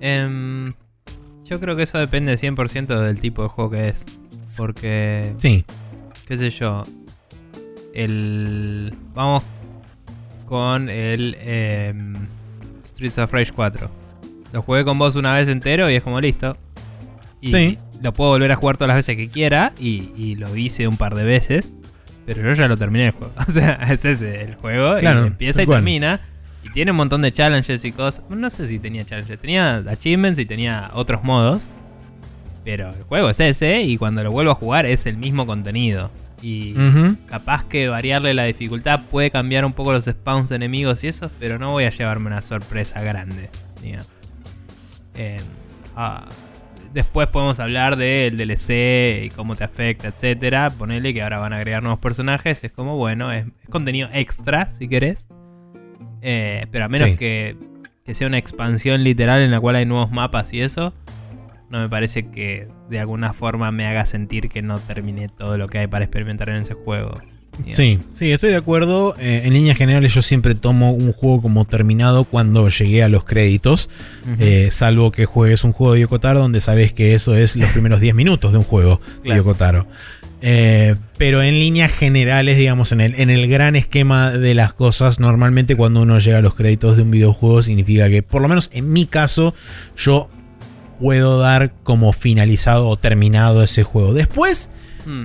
Em, 0.00 0.72
yo 1.44 1.60
creo 1.60 1.76
que 1.76 1.82
eso 1.84 1.98
depende 1.98 2.36
100% 2.36 3.00
del 3.00 3.20
tipo 3.20 3.42
de 3.42 3.48
juego 3.48 3.70
que 3.70 3.88
es. 3.88 4.04
Porque, 4.56 5.32
sí, 5.38 5.64
qué 6.26 6.36
sé 6.36 6.50
yo. 6.50 6.82
El. 7.94 8.94
Vamos 9.14 9.42
con 10.46 10.88
el 10.88 11.36
em, 11.40 12.14
Streets 12.84 13.18
of 13.18 13.32
Rage 13.32 13.52
4. 13.52 13.90
Lo 14.52 14.62
jugué 14.62 14.84
con 14.84 14.98
vos 14.98 15.14
una 15.16 15.34
vez 15.34 15.48
entero 15.48 15.90
y 15.90 15.94
es 15.96 16.02
como 16.02 16.20
listo. 16.20 16.56
Y 17.40 17.52
Sí. 17.52 17.78
lo 18.02 18.12
puedo 18.12 18.30
volver 18.30 18.50
a 18.52 18.56
jugar 18.56 18.76
todas 18.76 18.88
las 18.88 18.96
veces 18.96 19.16
que 19.16 19.28
quiera. 19.28 19.72
Y, 19.78 20.10
y 20.16 20.34
lo 20.36 20.54
hice 20.56 20.88
un 20.88 20.96
par 20.96 21.14
de 21.14 21.24
veces. 21.24 21.74
Pero 22.26 22.42
yo 22.42 22.52
ya 22.52 22.68
lo 22.68 22.76
terminé 22.76 23.06
el 23.06 23.12
juego. 23.12 23.32
O 23.48 23.52
sea, 23.52 23.74
es 23.90 24.04
ese 24.04 24.42
el 24.42 24.54
juego. 24.56 24.98
Claro, 24.98 25.24
y 25.24 25.28
empieza 25.28 25.62
y 25.62 25.66
cual. 25.66 25.78
termina. 25.78 26.20
Y 26.64 26.70
tiene 26.70 26.90
un 26.90 26.96
montón 26.96 27.22
de 27.22 27.32
challenges 27.32 27.84
y 27.84 27.92
cosas. 27.92 28.22
No 28.28 28.50
sé 28.50 28.66
si 28.68 28.78
tenía 28.78 29.04
challenges. 29.04 29.38
Tenía 29.40 29.76
achievements 29.76 30.38
y 30.40 30.44
tenía 30.46 30.90
otros 30.94 31.22
modos. 31.24 31.68
Pero 32.64 32.88
el 32.90 33.02
juego 33.04 33.30
es 33.30 33.40
ese. 33.40 33.82
Y 33.82 33.96
cuando 33.96 34.22
lo 34.22 34.30
vuelvo 34.30 34.50
a 34.52 34.54
jugar 34.56 34.84
es 34.84 35.06
el 35.06 35.16
mismo 35.16 35.46
contenido. 35.46 36.10
Y 36.42 36.74
capaz 37.28 37.64
que 37.64 37.88
variarle 37.88 38.32
la 38.34 38.44
dificultad 38.44 39.00
puede 39.10 39.30
cambiar 39.30 39.64
un 39.64 39.72
poco 39.72 39.92
los 39.92 40.04
spawns 40.04 40.48
de 40.50 40.56
enemigos 40.56 41.02
y 41.04 41.08
eso. 41.08 41.30
Pero 41.40 41.58
no 41.58 41.70
voy 41.70 41.84
a 41.84 41.90
llevarme 41.90 42.26
una 42.26 42.42
sorpresa 42.42 43.00
grande. 43.00 43.48
Eh, 45.14 45.38
ah, 45.96 46.26
después 46.94 47.28
podemos 47.28 47.60
hablar 47.60 47.96
del 47.96 48.36
DLC 48.36 49.24
y 49.26 49.28
cómo 49.30 49.56
te 49.56 49.64
afecta, 49.64 50.08
etcétera. 50.08 50.70
Ponele 50.70 51.12
que 51.14 51.22
ahora 51.22 51.38
van 51.38 51.52
a 51.52 51.56
agregar 51.56 51.82
nuevos 51.82 52.00
personajes. 52.00 52.62
Es 52.64 52.72
como, 52.72 52.96
bueno, 52.96 53.30
es, 53.32 53.46
es 53.62 53.68
contenido 53.70 54.08
extra 54.12 54.68
si 54.68 54.88
querés. 54.88 55.28
Eh, 56.22 56.66
pero 56.70 56.84
a 56.86 56.88
menos 56.88 57.10
Sí. 57.10 57.16
que, 57.16 57.56
que 58.04 58.14
sea 58.14 58.26
una 58.26 58.38
expansión 58.38 59.04
literal 59.04 59.40
en 59.40 59.50
la 59.50 59.60
cual 59.60 59.76
hay 59.76 59.86
nuevos 59.86 60.10
mapas 60.10 60.52
y 60.52 60.60
eso, 60.60 60.92
no 61.70 61.78
me 61.80 61.88
parece 61.88 62.30
que 62.30 62.66
de 62.88 62.98
alguna 62.98 63.32
forma 63.34 63.70
me 63.70 63.86
haga 63.86 64.04
sentir 64.06 64.48
que 64.48 64.62
no 64.62 64.80
terminé 64.80 65.28
todo 65.28 65.58
lo 65.58 65.68
que 65.68 65.78
hay 65.78 65.86
para 65.86 66.04
experimentar 66.04 66.48
en 66.48 66.56
ese 66.56 66.74
juego. 66.74 67.20
Sí, 67.72 67.98
sí, 68.12 68.30
estoy 68.30 68.50
de 68.50 68.56
acuerdo. 68.56 69.16
Eh, 69.18 69.42
en 69.44 69.52
líneas 69.52 69.76
generales 69.76 70.14
yo 70.14 70.22
siempre 70.22 70.54
tomo 70.54 70.92
un 70.92 71.12
juego 71.12 71.42
como 71.42 71.64
terminado 71.64 72.24
cuando 72.24 72.68
llegué 72.68 73.02
a 73.02 73.08
los 73.08 73.24
créditos. 73.24 73.88
Eh, 74.38 74.68
salvo 74.70 75.10
que 75.12 75.26
juegues 75.26 75.64
un 75.64 75.72
juego 75.72 75.94
de 75.94 76.00
Yokotaro 76.00 76.40
donde 76.40 76.60
sabes 76.60 76.92
que 76.92 77.14
eso 77.14 77.34
es 77.34 77.56
los 77.56 77.70
primeros 77.70 78.00
10 78.00 78.14
minutos 78.14 78.52
de 78.52 78.58
un 78.58 78.64
juego 78.64 79.00
de. 79.24 79.36
Yokotaro. 79.36 79.86
Eh, 80.40 80.94
pero 81.16 81.42
en 81.42 81.58
líneas 81.58 81.92
generales, 81.92 82.58
digamos, 82.58 82.92
en 82.92 83.00
el, 83.00 83.14
en 83.20 83.28
el 83.28 83.48
gran 83.48 83.74
esquema 83.74 84.30
de 84.30 84.54
las 84.54 84.72
cosas, 84.72 85.18
normalmente 85.18 85.74
cuando 85.74 86.02
uno 86.02 86.18
llega 86.20 86.38
a 86.38 86.42
los 86.42 86.54
créditos 86.54 86.96
de 86.96 87.02
un 87.02 87.10
videojuego 87.10 87.62
significa 87.62 88.08
que, 88.08 88.22
por 88.22 88.40
lo 88.40 88.48
menos 88.48 88.70
en 88.72 88.92
mi 88.92 89.06
caso, 89.06 89.54
yo 89.96 90.28
puedo 91.00 91.38
dar 91.38 91.72
como 91.82 92.12
finalizado 92.12 92.88
o 92.88 92.96
terminado 92.96 93.64
ese 93.64 93.82
juego. 93.82 94.14
Después, 94.14 94.70
Mm, 95.08 95.22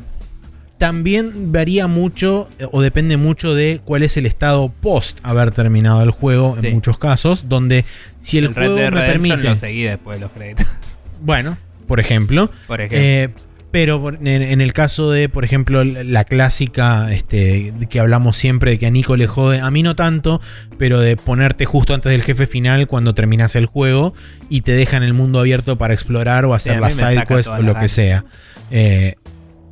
también 0.84 1.54
varía 1.54 1.88
mucho 1.88 2.50
eh, 2.60 2.68
o 2.70 2.82
depende 2.82 3.16
mucho 3.16 3.56
de 3.56 3.80
cuál 3.86 4.04
es 4.04 4.18
el 4.18 4.26
estado 4.26 4.70
post 4.82 5.18
haber 5.24 5.52
terminado 5.52 6.04
el 6.04 6.12
juego 6.12 6.56
en 6.58 6.62
Sí. 6.64 6.72
muchos 6.72 7.00
casos, 7.00 7.48
donde 7.48 7.86
si 8.20 8.38
el, 8.38 8.54
juego 8.54 8.76
me 8.76 8.90
Redemption 8.90 9.08
permite, 9.08 9.48
lo 9.48 9.56
seguí 9.56 9.84
después 9.84 10.18
de 10.18 10.26
los 10.26 10.32
créditos. 10.34 10.68
bueno, 11.22 11.58
por 11.88 12.02
ejemplo, 12.02 12.52
Por 12.68 12.82
ejemplo. 12.82 13.00
eh, 13.00 13.30
pero 13.72 14.10
en, 14.10 14.60
el 14.60 14.74
caso 14.74 15.10
de, 15.10 15.30
por 15.30 15.46
ejemplo, 15.46 15.86
la 15.86 16.26
clásica 16.26 17.14
este, 17.14 17.74
que 17.90 18.02
hablamos 18.02 18.36
siempre 18.36 18.72
de 18.72 18.78
que 18.78 18.86
a 18.86 18.92
Nico 18.92 19.16
le 19.16 19.28
jode, 19.28 19.62
a 19.62 19.72
mí 19.72 19.84
no 19.84 19.96
tanto, 19.96 20.42
pero 20.78 21.00
de 21.00 21.16
ponerte 21.16 21.64
justo 21.64 21.94
antes 21.94 22.12
del 22.12 22.24
jefe 22.24 22.46
final 22.46 22.88
cuando 22.88 23.16
terminas 23.16 23.56
el 23.56 23.68
juego 23.68 24.14
y 24.50 24.62
te 24.62 24.74
dejan 24.74 25.02
el 25.02 25.14
mundo 25.14 25.40
abierto 25.40 25.78
para 25.78 25.94
explorar 25.94 26.44
o 26.44 26.54
hacer 26.54 26.74
a 26.74 26.76
mí 26.76 26.82
la 26.82 26.88
me 26.88 26.92
side 26.92 27.26
quest 27.26 27.48
o 27.48 27.62
lo 27.62 27.72
las 27.72 27.82
que 27.82 27.88
sea. 27.88 28.26
Eh, 28.70 29.16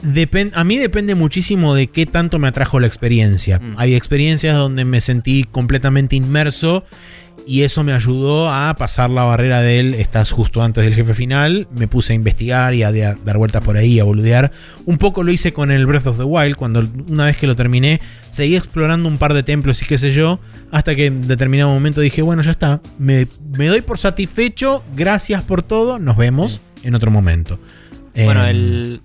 depen- 0.04 0.52
a 0.54 0.64
mí 0.64 0.78
depende 0.78 1.16
muchísimo 1.16 1.76
de 1.76 1.88
qué 1.88 2.06
tanto 2.06 2.40
me 2.40 2.48
atrajo 2.48 2.80
la 2.80 2.88
experiencia. 2.88 3.60
Mm. 3.60 3.76
Hay 3.78 3.96
experiencias 3.96 4.56
donde 4.56 4.86
me 4.86 5.02
sentí 5.02 5.44
completamente 5.44 6.16
inmerso 6.16 6.84
y 7.48 7.64
eso 7.64 7.84
me 7.84 7.92
ayudó 7.92 8.52
a 8.52 8.76
pasar 8.76 9.10
la 9.10 9.24
barrera 9.24 9.62
del 9.62 9.96
estás 9.96 10.30
justo 10.32 10.62
antes 10.62 10.84
del 10.84 10.94
jefe 10.94 11.14
final. 11.16 11.68
Me 11.76 11.88
puse 11.88 12.14
a 12.14 12.16
investigar 12.16 12.76
y 12.76 12.84
a, 12.84 12.92
dar 12.92 13.38
vueltas 13.38 13.64
por 13.64 13.78
ahí, 13.78 14.00
a 14.00 14.04
boludear. 14.04 14.52
Un 14.86 14.98
poco 15.00 15.24
lo 15.24 15.32
hice 15.32 15.52
con 15.52 15.72
el 15.72 15.86
Breath 15.88 16.06
of 16.08 16.18
the 16.18 16.24
Wild, 16.24 16.56
cuando 16.56 16.86
una 17.10 17.26
vez 17.26 17.38
que 17.38 17.48
lo 17.48 17.56
terminé, 17.56 18.00
seguí 18.30 18.56
explorando 18.56 19.08
un 19.10 19.18
par 19.18 19.34
de 19.34 19.42
templos 19.42 19.82
y 19.82 19.86
qué 19.86 19.98
sé 19.98 20.12
yo, 20.12 20.40
hasta 20.72 20.94
que 20.94 21.08
en 21.08 21.28
determinado 21.28 21.70
momento 21.72 22.00
dije, 22.00 22.22
bueno, 22.22 22.44
ya 22.44 22.52
está, 22.52 22.80
me, 23.00 23.28
me 23.58 23.68
doy 23.68 23.82
por 23.82 23.98
satisfecho, 23.98 24.84
gracias 24.96 25.42
por 25.42 25.64
todo, 25.64 25.98
nos 25.98 26.18
vemos 26.18 26.62
en 26.84 26.94
otro 26.94 27.10
momento. 27.10 27.60
Bueno, 28.14 28.46
Eh, 28.46 28.50
el, 28.52 29.02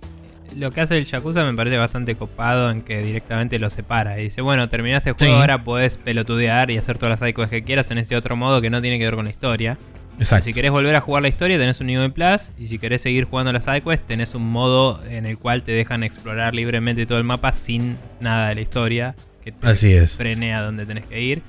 lo 0.58 0.70
que 0.70 0.80
hace 0.80 0.96
el 0.98 1.06
Yakuza 1.06 1.44
me 1.44 1.54
parece 1.56 1.76
bastante 1.76 2.14
copado 2.14 2.70
en 2.70 2.82
que 2.82 2.98
directamente 3.02 3.58
lo 3.58 3.68
separa. 3.70 4.18
Y 4.20 4.24
dice, 4.24 4.40
bueno, 4.42 4.68
terminaste 4.68 5.10
el 5.10 5.16
juego, 5.16 5.34
Sí. 5.34 5.40
ahora 5.40 5.62
podés 5.64 5.96
pelotudear 5.96 6.70
y 6.70 6.78
hacer 6.78 6.98
todas 6.98 7.10
las 7.10 7.20
sidequests 7.20 7.50
que 7.50 7.62
quieras 7.62 7.90
en 7.90 7.98
este 7.98 8.16
otro 8.16 8.36
modo 8.36 8.60
que 8.60 8.70
no 8.70 8.80
tiene 8.80 8.98
que 8.98 9.04
ver 9.04 9.14
con 9.14 9.24
la 9.24 9.30
historia. 9.30 9.78
Exacto. 10.18 10.46
Si 10.46 10.54
querés 10.54 10.70
volver 10.70 10.96
a 10.96 11.00
jugar 11.02 11.22
la 11.22 11.28
historia, 11.28 11.58
tenés 11.58 11.78
un 11.80 11.88
Game 11.88 12.08
Plus. 12.10 12.52
Y 12.58 12.68
si 12.68 12.78
querés 12.78 13.02
seguir 13.02 13.24
jugando 13.24 13.52
las 13.52 13.64
sidequests, 13.64 14.06
tenés 14.06 14.34
un 14.34 14.50
modo 14.50 15.00
en 15.10 15.26
el 15.26 15.36
cual 15.38 15.62
te 15.62 15.72
dejan 15.72 16.02
explorar 16.02 16.54
libremente 16.54 17.04
todo 17.04 17.18
el 17.18 17.24
mapa 17.24 17.52
sin 17.52 17.98
nada 18.20 18.48
de 18.48 18.54
la 18.54 18.60
historia. 18.62 19.14
Que 19.44 19.52
te 19.52 19.66
Así 19.68 19.92
es. 19.92 20.16
frene 20.16 20.54
a 20.54 20.62
donde 20.62 20.86
tenés 20.86 21.04
que 21.06 21.20
ir. 21.20 21.42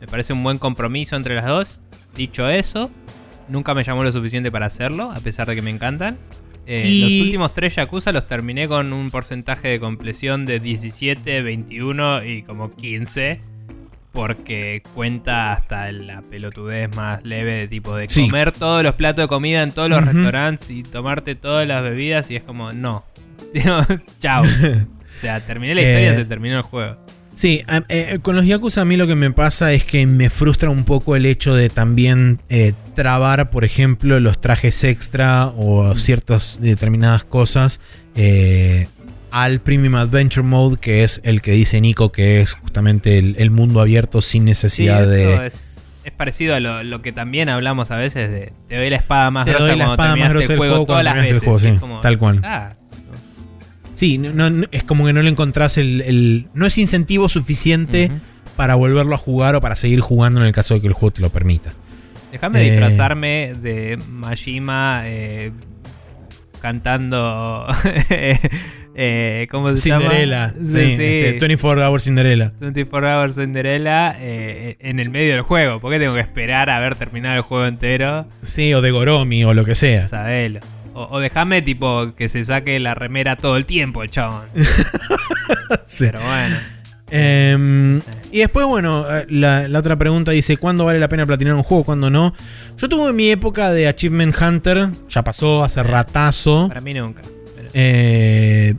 Me 0.00 0.06
parece 0.06 0.32
un 0.32 0.42
buen 0.44 0.58
compromiso 0.58 1.16
entre 1.16 1.34
las 1.34 1.46
dos. 1.46 1.80
Dicho 2.14 2.48
eso, 2.48 2.90
nunca 3.48 3.74
me 3.74 3.82
llamó 3.82 4.04
lo 4.04 4.12
suficiente 4.12 4.52
para 4.52 4.66
hacerlo, 4.66 5.10
a 5.10 5.18
pesar 5.20 5.48
de 5.48 5.54
que 5.56 5.62
me 5.62 5.70
encantan. 5.70 6.16
Eh, 6.66 6.88
Y- 6.88 7.00
Los 7.18 7.26
últimos 7.26 7.54
tres 7.54 7.76
Yakuza 7.76 8.10
los 8.12 8.26
terminé 8.26 8.66
con 8.68 8.92
un 8.92 9.10
porcentaje 9.10 9.68
de 9.68 9.80
compleción 9.80 10.46
de 10.46 10.58
17, 10.60 11.42
21 11.42 12.24
y 12.24 12.42
como 12.42 12.74
15. 12.74 13.40
Porque 14.12 14.82
cuenta 14.94 15.52
hasta 15.52 15.92
la 15.92 16.22
pelotudez 16.22 16.94
más 16.96 17.22
leve 17.22 17.52
de 17.52 17.68
tipo 17.68 17.94
de 17.94 18.08
Sí. 18.08 18.26
comer 18.28 18.50
todos 18.50 18.82
los 18.82 18.94
platos 18.94 19.24
de 19.24 19.28
comida 19.28 19.62
en 19.62 19.70
todos 19.72 19.90
los 19.90 20.02
restaurantes 20.04 20.70
y 20.70 20.82
tomarte 20.82 21.34
todas 21.34 21.68
las 21.68 21.82
bebidas 21.82 22.30
y 22.30 22.36
es 22.36 22.42
como, 22.42 22.72
no. 22.72 23.04
Chao. 24.20 24.42
O 25.16 25.18
sea, 25.18 25.40
terminé 25.40 25.74
la 25.74 25.80
historia, 25.80 26.12
Eh, 26.12 26.16
se 26.16 26.24
terminó 26.26 26.56
el 26.58 26.62
juego. 26.62 26.96
Sí, 27.36 27.62
eh, 27.90 28.18
con 28.22 28.34
los 28.34 28.46
Yakuza 28.46 28.80
a 28.80 28.84
mí 28.86 28.96
lo 28.96 29.06
que 29.06 29.14
me 29.14 29.30
pasa 29.30 29.72
es 29.74 29.84
que 29.84 30.06
me 30.06 30.30
frustra 30.30 30.70
un 30.70 30.84
poco 30.84 31.16
el 31.16 31.26
hecho 31.26 31.54
de 31.54 31.68
también 31.68 32.40
eh, 32.48 32.72
trabar, 32.94 33.50
por 33.50 33.64
ejemplo, 33.66 34.18
los 34.20 34.40
trajes 34.40 34.82
extra 34.84 35.48
o 35.48 35.94
ciertas 35.96 36.58
determinadas 36.62 37.24
cosas 37.24 37.78
eh, 38.14 38.88
al 39.30 39.60
Premium 39.60 39.96
Adventure 39.96 40.46
Mode, 40.46 40.78
que 40.80 41.04
es 41.04 41.20
el 41.24 41.42
que 41.42 41.52
dice 41.52 41.78
Nico 41.82 42.10
que 42.10 42.40
es 42.40 42.54
justamente 42.54 43.18
el, 43.18 43.36
el 43.38 43.50
mundo 43.50 43.82
abierto 43.82 44.22
sin 44.22 44.44
Sí, 44.44 44.46
necesidad 44.46 45.04
eso 45.04 45.12
de... 45.12 45.46
es, 45.46 45.86
es 46.04 46.12
parecido 46.12 46.54
a 46.54 46.60
lo, 46.60 46.82
lo 46.84 47.02
que 47.02 47.12
también 47.12 47.50
hablamos 47.50 47.90
a 47.90 47.96
veces 47.96 48.30
de 48.30 48.54
te 48.70 48.76
doy 48.78 48.88
la 48.88 48.96
espada 48.96 49.30
más 49.30 49.44
Te 49.44 49.50
grosa 49.50 49.66
doy 49.66 49.76
la 49.76 49.84
cuando 49.84 49.92
espada 50.04 50.16
más 50.16 50.30
grosa 50.30 50.48
del 50.48 50.56
juego 50.56 50.74
todas 50.86 50.86
cuando 50.86 51.02
las 51.02 51.12
terminas 51.12 51.28
el 51.28 51.34
veces. 51.34 51.44
juego, 51.44 51.58
sí, 51.74 51.80
como, 51.80 52.00
tal 52.00 52.18
cual. 52.18 52.40
ah, 52.44 52.72
Sí, 53.96 54.18
no, 54.18 54.48
no- 54.50 54.66
es 54.70 54.84
como 54.84 55.04
que 55.06 55.12
no 55.12 55.20
le 55.22 55.30
encontrás 55.30 55.76
el, 55.78 56.02
el- 56.02 56.46
No 56.54 56.64
es 56.66 56.78
incentivo 56.78 57.28
suficiente 57.28 58.12
para 58.56 58.76
volverlo 58.76 59.14
a 59.16 59.18
jugar 59.18 59.56
o 59.56 59.60
para 59.60 59.74
seguir 59.74 59.98
jugando 60.00 60.38
en 60.40 60.46
el 60.46 60.52
caso 60.52 60.74
de 60.74 60.80
que 60.80 60.86
el 60.86 60.92
juego 60.92 61.10
te 61.12 61.20
lo 61.22 61.30
permita. 61.30 61.72
Déjame 62.30 62.60
Eh. 62.66 62.70
disfrazarme 62.70 63.52
de 63.60 63.98
Majima 64.10 65.02
eh, 65.06 65.50
cantando. 66.60 67.66
eh, 68.94 69.46
¿Cómo 69.50 69.68
se 69.70 69.76
Cinderella. 69.78 70.54
llama? 70.54 70.66
Sí, 70.72 70.78
este, 70.80 71.36
24 71.40 71.86
Hours 71.86 72.04
Cinderella. 72.04 72.52
24 72.60 73.20
Hours 73.20 73.34
Cinderella 73.36 74.14
eh, 74.18 74.76
en 74.80 75.00
el 75.00 75.10
medio 75.10 75.32
del 75.32 75.42
juego. 75.42 75.80
¿Por 75.80 75.92
qué 75.92 75.98
tengo 75.98 76.14
que 76.14 76.20
esperar 76.20 76.70
a 76.70 76.76
haber 76.76 76.94
terminado 76.96 77.36
el 77.36 77.42
juego 77.42 77.66
entero? 77.66 78.26
Sí, 78.42 78.72
o 78.74 78.80
de 78.80 78.90
Goromi 78.90 79.44
o 79.44 79.54
lo 79.54 79.64
que 79.64 79.74
sea. 79.74 80.06
Sabelo. 80.06 80.60
O, 80.96 81.08
o 81.10 81.20
déjame, 81.20 81.60
tipo, 81.62 82.14
que 82.16 82.28
se 82.30 82.44
saque 82.44 82.80
la 82.80 82.94
remera 82.94 83.36
todo 83.36 83.56
el 83.58 83.66
tiempo, 83.66 84.02
el 84.02 84.10
chabón. 84.10 84.44
Sí. 85.84 86.06
Pero 86.06 86.20
bueno. 86.20 86.56
Em, 87.10 88.00
y 88.32 88.38
después, 88.38 88.66
bueno, 88.66 89.04
eh, 89.08 89.26
la, 89.28 89.68
la 89.68 89.78
otra 89.78 89.96
pregunta 89.96 90.32
dice: 90.32 90.56
¿Cuándo 90.56 90.84
vale 90.84 90.98
la 90.98 91.08
pena 91.08 91.24
platinar 91.26 91.54
un 91.54 91.62
juego? 91.62 91.84
¿Cuándo 91.84 92.10
no? 92.10 92.34
Yo 92.78 92.88
tuve 92.88 93.12
mi 93.12 93.30
época 93.30 93.72
de 93.72 93.86
Achievement 93.86 94.34
Hunter, 94.40 94.88
ya 95.08 95.22
pasó 95.22 95.62
hace 95.64 95.82
ratazo. 95.82 96.66
Para 96.68 96.80
mí 96.80 96.94
nunca. 96.94 97.22
Pero- 97.56 97.68
Eh, 97.74 98.74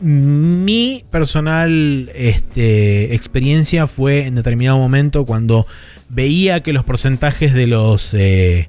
mi 0.00 1.04
personal 1.10 2.10
este, 2.14 3.14
experiencia 3.14 3.86
fue 3.86 4.26
en 4.26 4.34
determinado 4.34 4.78
momento 4.78 5.24
cuando 5.24 5.66
veía 6.08 6.60
que 6.62 6.72
los 6.72 6.84
porcentajes 6.84 7.54
de 7.54 7.66
los 7.68 8.12
eh, 8.14 8.68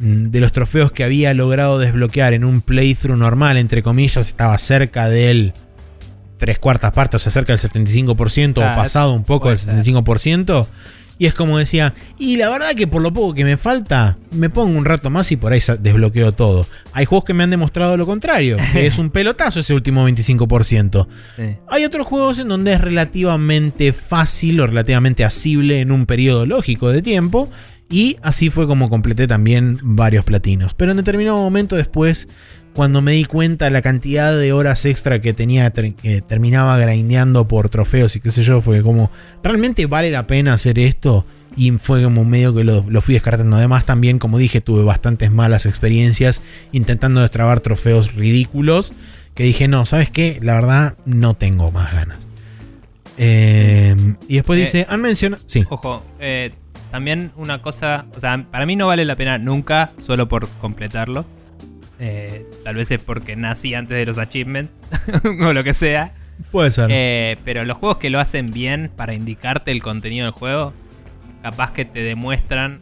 de 0.00 0.40
los 0.40 0.52
trofeos 0.52 0.92
que 0.92 1.04
había 1.04 1.34
logrado 1.34 1.78
desbloquear 1.78 2.32
en 2.32 2.44
un 2.44 2.62
playthrough 2.62 3.18
normal, 3.18 3.58
entre 3.58 3.82
comillas, 3.82 4.28
estaba 4.28 4.56
cerca 4.56 5.10
del 5.10 5.52
tres 6.38 6.58
cuartas 6.58 6.92
partes, 6.92 7.16
o 7.16 7.18
sea, 7.18 7.30
cerca 7.30 7.54
del 7.54 7.60
75% 7.60 8.58
o 8.58 8.76
pasado 8.76 9.12
un 9.12 9.24
poco 9.24 9.50
del 9.50 9.58
ser. 9.58 9.74
75%. 9.74 10.66
Y 11.18 11.26
es 11.26 11.34
como 11.34 11.58
decía, 11.58 11.92
y 12.18 12.38
la 12.38 12.48
verdad 12.48 12.70
que 12.74 12.86
por 12.86 13.02
lo 13.02 13.12
poco 13.12 13.34
que 13.34 13.44
me 13.44 13.58
falta, 13.58 14.16
me 14.30 14.48
pongo 14.48 14.78
un 14.78 14.86
rato 14.86 15.10
más 15.10 15.30
y 15.32 15.36
por 15.36 15.52
ahí 15.52 15.60
desbloqueo 15.78 16.32
todo. 16.32 16.66
Hay 16.94 17.04
juegos 17.04 17.26
que 17.26 17.34
me 17.34 17.44
han 17.44 17.50
demostrado 17.50 17.98
lo 17.98 18.06
contrario, 18.06 18.56
que 18.72 18.86
es 18.86 18.96
un 18.96 19.10
pelotazo 19.10 19.60
ese 19.60 19.74
último 19.74 20.08
25%. 20.08 21.06
sí. 21.36 21.42
Hay 21.68 21.84
otros 21.84 22.06
juegos 22.06 22.38
en 22.38 22.48
donde 22.48 22.72
es 22.72 22.80
relativamente 22.80 23.92
fácil 23.92 24.60
o 24.60 24.66
relativamente 24.66 25.22
asible 25.22 25.80
en 25.80 25.92
un 25.92 26.06
periodo 26.06 26.46
lógico 26.46 26.88
de 26.88 27.02
tiempo. 27.02 27.50
Y 27.90 28.16
así 28.22 28.50
fue 28.50 28.66
como 28.66 28.88
completé 28.88 29.26
también 29.26 29.78
varios 29.82 30.24
platinos. 30.24 30.74
Pero 30.74 30.92
en 30.92 30.96
determinado 30.96 31.36
momento 31.38 31.74
después, 31.74 32.28
cuando 32.72 33.02
me 33.02 33.12
di 33.12 33.24
cuenta 33.24 33.68
la 33.68 33.82
cantidad 33.82 34.36
de 34.36 34.52
horas 34.52 34.84
extra 34.86 35.20
que 35.20 35.32
tenía, 35.32 35.70
que 35.70 36.22
terminaba 36.22 36.78
grindeando 36.78 37.48
por 37.48 37.68
trofeos 37.68 38.14
y 38.14 38.20
qué 38.20 38.30
sé 38.30 38.44
yo, 38.44 38.60
fue 38.60 38.82
como, 38.82 39.10
¿realmente 39.42 39.86
vale 39.86 40.10
la 40.12 40.28
pena 40.28 40.52
hacer 40.54 40.78
esto? 40.78 41.26
Y 41.56 41.72
fue 41.72 42.04
como 42.04 42.24
medio 42.24 42.54
que 42.54 42.62
lo, 42.62 42.84
lo 42.88 43.02
fui 43.02 43.14
descartando. 43.14 43.56
Además, 43.56 43.84
también, 43.84 44.20
como 44.20 44.38
dije, 44.38 44.60
tuve 44.60 44.84
bastantes 44.84 45.32
malas 45.32 45.66
experiencias 45.66 46.42
intentando 46.70 47.20
destrabar 47.22 47.58
trofeos 47.58 48.14
ridículos. 48.14 48.92
Que 49.34 49.42
dije, 49.42 49.66
no, 49.66 49.84
¿sabes 49.84 50.10
qué? 50.10 50.38
La 50.42 50.54
verdad, 50.54 50.96
no 51.06 51.34
tengo 51.34 51.72
más 51.72 51.92
ganas. 51.92 52.28
Eh, 53.18 53.96
y 54.28 54.36
después 54.36 54.58
Eh, 54.58 54.62
dice, 54.62 54.86
han 54.88 55.02
mencionado. 55.02 55.42
Sí, 55.46 55.64
Ojo, 55.68 56.04
eh, 56.20 56.52
también 56.90 57.30
una 57.36 57.62
cosa, 57.62 58.06
o 58.16 58.20
sea, 58.20 58.44
para 58.50 58.66
mí 58.66 58.76
no 58.76 58.86
vale 58.86 59.04
la 59.04 59.16
pena 59.16 59.38
nunca 59.38 59.92
solo 60.04 60.28
por 60.28 60.48
completarlo. 60.60 61.24
Eh, 61.98 62.46
tal 62.64 62.76
vez 62.76 62.90
es 62.90 63.02
porque 63.02 63.36
nací 63.36 63.74
antes 63.74 63.96
de 63.96 64.06
los 64.06 64.16
achievements 64.18 64.72
o 65.44 65.52
lo 65.52 65.62
que 65.64 65.74
sea. 65.74 66.12
puede 66.50 66.70
ser. 66.70 66.86
Eh, 66.90 67.36
pero 67.44 67.64
los 67.64 67.76
juegos 67.76 67.98
que 67.98 68.08
lo 68.10 68.18
hacen 68.20 68.50
bien 68.50 68.90
para 68.96 69.12
indicarte 69.14 69.70
el 69.70 69.82
contenido 69.82 70.24
del 70.24 70.32
juego, 70.34 70.72
capaz 71.42 71.72
que 71.72 71.84
te 71.84 72.02
demuestran 72.02 72.80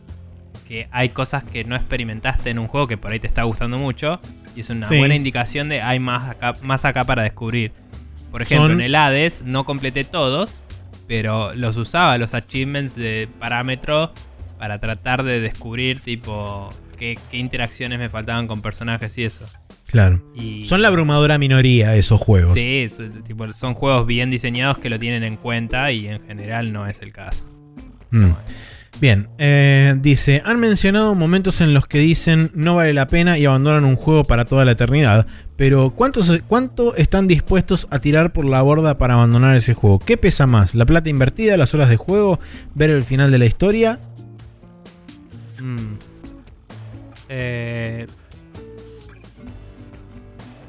que 0.68 0.86
hay 0.92 1.08
cosas 1.08 1.42
que 1.44 1.64
no 1.64 1.74
experimentaste 1.76 2.50
en 2.50 2.58
un 2.58 2.68
juego 2.68 2.86
que 2.86 2.96
por 2.96 3.10
ahí 3.10 3.18
te 3.20 3.26
está 3.26 3.42
gustando 3.44 3.78
mucho. 3.78 4.20
Y 4.54 4.60
es 4.60 4.70
una 4.70 4.86
Sí. 4.88 4.98
buena 4.98 5.14
indicación 5.16 5.68
de 5.68 5.80
hay 5.82 5.98
más 5.98 6.30
acá, 6.30 6.52
más 6.62 6.84
acá 6.84 7.04
para 7.04 7.22
descubrir. 7.22 7.72
Por 8.30 8.42
ejemplo, 8.42 8.68
Son- 8.68 8.78
en 8.80 8.82
el 8.82 8.94
Hades 8.94 9.42
no 9.44 9.64
completé 9.64 10.04
todos, 10.04 10.62
pero 11.08 11.54
los 11.54 11.76
usaba, 11.76 12.16
los 12.18 12.34
achievements 12.34 12.94
de 12.94 13.28
parámetro, 13.40 14.12
para 14.58 14.78
tratar 14.78 15.24
de 15.24 15.40
descubrir, 15.40 16.00
tipo, 16.00 16.68
qué, 16.98 17.18
qué 17.30 17.38
interacciones 17.38 17.98
me 17.98 18.08
faltaban 18.08 18.46
con 18.46 18.60
personajes 18.60 19.16
y 19.18 19.24
eso. 19.24 19.44
Claro. 19.86 20.22
Y, 20.34 20.66
Son 20.66 20.82
la 20.82 20.88
abrumadora 20.88 21.38
minoría 21.38 21.96
esos 21.96 22.20
juegos. 22.20 22.52
Sí, 22.52 22.86
tipo, 23.26 23.50
son 23.54 23.74
juegos 23.74 24.06
bien 24.06 24.30
diseñados 24.30 24.78
que 24.78 24.90
lo 24.90 24.98
tienen 24.98 25.24
en 25.24 25.36
cuenta 25.36 25.90
y 25.90 26.08
en 26.08 26.20
general 26.26 26.72
no 26.72 26.86
es 26.86 27.00
el 27.00 27.12
caso. 27.12 27.44
Mm. 28.10 28.32
Bien, 29.00 29.28
eh, 29.38 29.94
dice, 30.00 30.42
han 30.44 30.58
mencionado 30.58 31.14
momentos 31.14 31.60
en 31.60 31.72
los 31.72 31.86
que 31.86 31.98
dicen 31.98 32.50
no 32.54 32.74
vale 32.74 32.92
la 32.92 33.06
pena 33.06 33.38
y 33.38 33.46
abandonan 33.46 33.84
un 33.84 33.94
juego 33.94 34.24
para 34.24 34.44
toda 34.44 34.64
la 34.64 34.72
eternidad, 34.72 35.28
pero 35.56 35.90
¿cuántos, 35.90 36.40
¿cuánto 36.48 36.96
están 36.96 37.28
dispuestos 37.28 37.86
a 37.90 38.00
tirar 38.00 38.32
por 38.32 38.44
la 38.44 38.60
borda 38.60 38.98
para 38.98 39.14
abandonar 39.14 39.54
ese 39.54 39.72
juego? 39.72 40.00
¿Qué 40.00 40.16
pesa 40.16 40.48
más? 40.48 40.74
¿La 40.74 40.84
plata 40.84 41.08
invertida, 41.08 41.56
las 41.56 41.74
horas 41.74 41.90
de 41.90 41.96
juego, 41.96 42.40
ver 42.74 42.90
el 42.90 43.04
final 43.04 43.30
de 43.30 43.38
la 43.38 43.46
historia? 43.46 44.00
Mm. 45.62 45.94
Eh, 47.28 48.06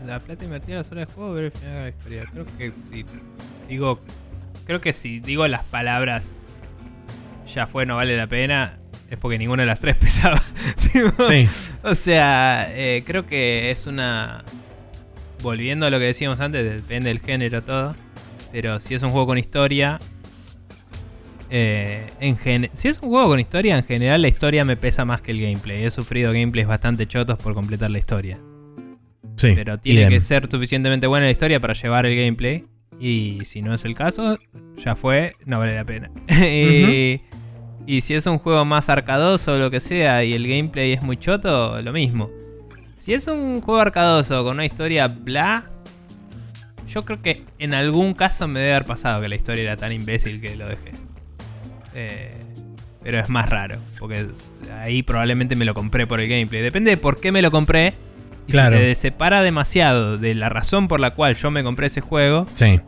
la 0.05 0.19
plata 0.19 0.43
invertida 0.43 0.75
las 0.77 0.91
horas 0.91 1.07
de 1.07 1.13
juego, 1.15 1.33
ver 1.33 1.45
el 1.45 1.51
final 1.51 1.73
de 1.73 1.81
la 1.81 1.89
historia. 1.89 2.23
Creo 2.31 2.45
que 2.45 2.73
si 2.91 3.05
digo, 3.67 3.99
creo 4.67 4.79
que 4.79 4.93
si 4.93 5.19
digo 5.19 5.47
las 5.47 5.63
palabras 5.63 6.35
ya 7.53 7.67
fue, 7.67 7.85
no 7.85 7.95
vale 7.95 8.15
la 8.17 8.27
pena, 8.27 8.79
es 9.09 9.17
porque 9.17 9.37
ninguna 9.37 9.63
de 9.63 9.67
las 9.67 9.79
tres 9.79 9.95
pesaba. 9.99 10.41
Sí, 11.29 11.47
O 11.83 11.95
sea, 11.95 12.67
eh, 12.75 13.03
creo 13.05 13.25
que 13.25 13.71
es 13.71 13.87
una. 13.87 14.43
Volviendo 15.41 15.85
a 15.85 15.89
lo 15.89 15.99
que 15.99 16.05
decíamos 16.05 16.39
antes, 16.41 16.63
depende 16.81 17.09
del 17.09 17.19
género 17.19 17.61
todo. 17.63 17.95
Pero 18.51 18.79
si 18.79 18.95
es 18.95 19.03
un 19.03 19.09
juego 19.09 19.27
con 19.27 19.37
historia. 19.37 19.99
eh, 21.49 22.05
en 22.19 22.37
gen- 22.37 22.69
si 22.73 22.87
es 22.89 22.99
un 23.01 23.09
juego 23.09 23.29
con 23.29 23.39
historia, 23.39 23.77
en 23.77 23.83
general 23.83 24.21
la 24.21 24.27
historia 24.27 24.63
me 24.65 24.75
pesa 24.77 25.05
más 25.05 25.21
que 25.21 25.31
el 25.31 25.41
gameplay. 25.41 25.83
He 25.85 25.89
sufrido 25.91 26.31
gameplays 26.33 26.67
bastante 26.67 27.07
chotos 27.07 27.37
por 27.37 27.53
completar 27.53 27.89
la 27.91 27.99
historia. 27.99 28.37
sí. 29.35 29.53
Pero 29.55 29.77
tiene 29.79 30.09
que 30.09 30.21
ser 30.21 30.47
suficientemente 30.49 31.07
buena 31.07 31.25
la 31.25 31.31
historia 31.31 31.59
para 31.59 31.73
llevar 31.73 32.05
el 32.05 32.15
gameplay. 32.15 32.65
Y 32.99 33.39
si 33.45 33.61
no 33.61 33.73
es 33.73 33.85
el 33.85 33.95
caso, 33.95 34.37
ya 34.83 34.95
fue, 34.95 35.33
no 35.45 35.57
vale 35.59 35.73
la 35.75 35.85
pena. 35.85 36.11
y, 36.29 37.21
y 37.87 38.01
si 38.01 38.13
es 38.13 38.25
un 38.27 38.37
juego 38.39 38.63
más 38.65 38.89
arcadoso 38.89 39.53
o 39.53 39.57
lo 39.57 39.71
que 39.71 39.79
sea 39.79 40.23
y 40.23 40.33
el 40.33 40.47
gameplay 40.47 40.93
es 40.93 41.01
muy 41.01 41.17
choto, 41.17 41.81
lo 41.81 41.91
mismo. 41.93 42.29
Si 42.95 43.13
es 43.13 43.27
un 43.27 43.61
juego 43.61 43.79
arcadoso 43.79 44.43
con 44.43 44.55
una 44.55 44.65
historia 44.65 45.07
bla, 45.07 45.63
yo 46.87 47.03
creo 47.03 47.21
que 47.21 47.45
en 47.59 47.73
algún 47.73 48.13
caso 48.13 48.47
me 48.47 48.59
debe 48.59 48.73
haber 48.73 48.85
pasado 48.87 49.21
que 49.21 49.29
la 49.29 49.35
historia 49.35 49.63
era 49.63 49.77
tan 49.77 49.91
imbécil 49.91 50.41
que 50.41 50.55
lo 50.55 50.67
dejé. 50.67 50.91
Eh, 51.95 52.31
pero 53.01 53.19
es 53.19 53.29
más 53.29 53.49
raro, 53.49 53.77
porque 53.97 54.27
ahí 54.83 55.01
probablemente 55.03 55.55
me 55.55 55.65
lo 55.65 55.73
compré 55.73 56.05
por 56.05 56.19
el 56.19 56.27
gameplay. 56.27 56.61
Depende 56.61 56.91
de 56.91 56.97
por 56.97 57.19
qué 57.19 57.31
me 57.31 57.41
lo 57.41 57.49
compré. 57.51 57.93
Y 58.47 58.51
Claro. 58.51 58.77
si 58.77 58.83
se 58.83 58.95
separa 58.95 59.41
demasiado 59.43 60.17
de 60.17 60.33
la 60.35 60.49
razón 60.49 60.87
por 60.87 60.99
la 60.99 61.11
cual 61.11 61.35
yo 61.35 61.51
me 61.51 61.63
compré 61.63 61.87
ese 61.87 62.01
juego, 62.01 62.45
Sí, 62.55 62.81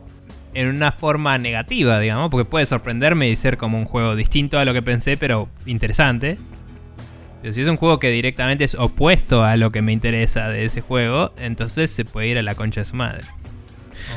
en 0.54 0.68
una 0.68 0.92
forma 0.92 1.38
negativa, 1.38 1.98
digamos, 2.00 2.30
porque 2.30 2.48
puede 2.48 2.66
sorprenderme 2.66 3.28
y 3.28 3.36
ser 3.36 3.56
como 3.56 3.78
un 3.78 3.84
juego 3.84 4.16
distinto 4.16 4.58
a 4.58 4.64
lo 4.64 4.72
que 4.72 4.82
pensé, 4.82 5.16
pero 5.16 5.48
interesante. 5.66 6.38
Pero 7.40 7.54
si 7.54 7.60
es 7.60 7.66
un 7.66 7.76
juego 7.76 7.98
que 7.98 8.10
directamente 8.10 8.64
es 8.64 8.74
opuesto 8.74 9.42
a 9.42 9.56
lo 9.56 9.70
que 9.70 9.82
me 9.82 9.92
interesa 9.92 10.48
de 10.50 10.64
ese 10.64 10.80
juego, 10.80 11.32
entonces 11.36 11.90
se 11.90 12.04
puede 12.04 12.28
ir 12.28 12.38
a 12.38 12.42
la 12.42 12.54
concha 12.54 12.82
de 12.82 12.84
su 12.84 12.94
madre. 12.94 13.22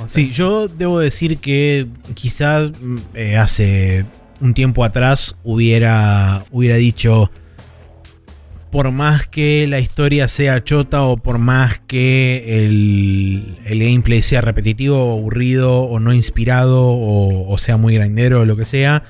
O 0.04 0.08
sea, 0.08 0.10
Sí, 0.10 0.32
yo 0.32 0.68
debo 0.68 1.00
decir 1.00 1.40
que 1.40 1.88
quizás 2.14 2.72
mm, 2.80 2.98
eh, 3.16 3.38
hace 3.38 4.06
un 4.42 4.54
tiempo 4.54 4.84
atrás 4.84 5.36
hubiera, 5.44 6.46
hubiera 6.52 6.76
dicho, 6.76 7.32
por 8.76 8.92
más 8.92 9.26
que 9.26 9.68
la 9.68 9.80
historia 9.80 10.28
sea 10.28 10.62
chota 10.62 11.04
o 11.04 11.16
por 11.16 11.38
más 11.38 11.80
que 11.88 12.66
el, 12.66 13.56
el 13.64 13.80
gameplay 13.80 14.22
sea 14.22 14.42
repetitivo, 14.42 15.14
aburrido 15.14 15.84
o 15.84 15.98
no 16.02 16.12
inspirado 16.12 16.84
o, 16.86 17.50
o 17.50 17.58
sea 17.58 17.78
muy 17.78 17.94
grandero 17.96 18.42
o 18.42 18.46
lo 18.46 18.58
que 18.58 18.66
sea, 18.66 19.04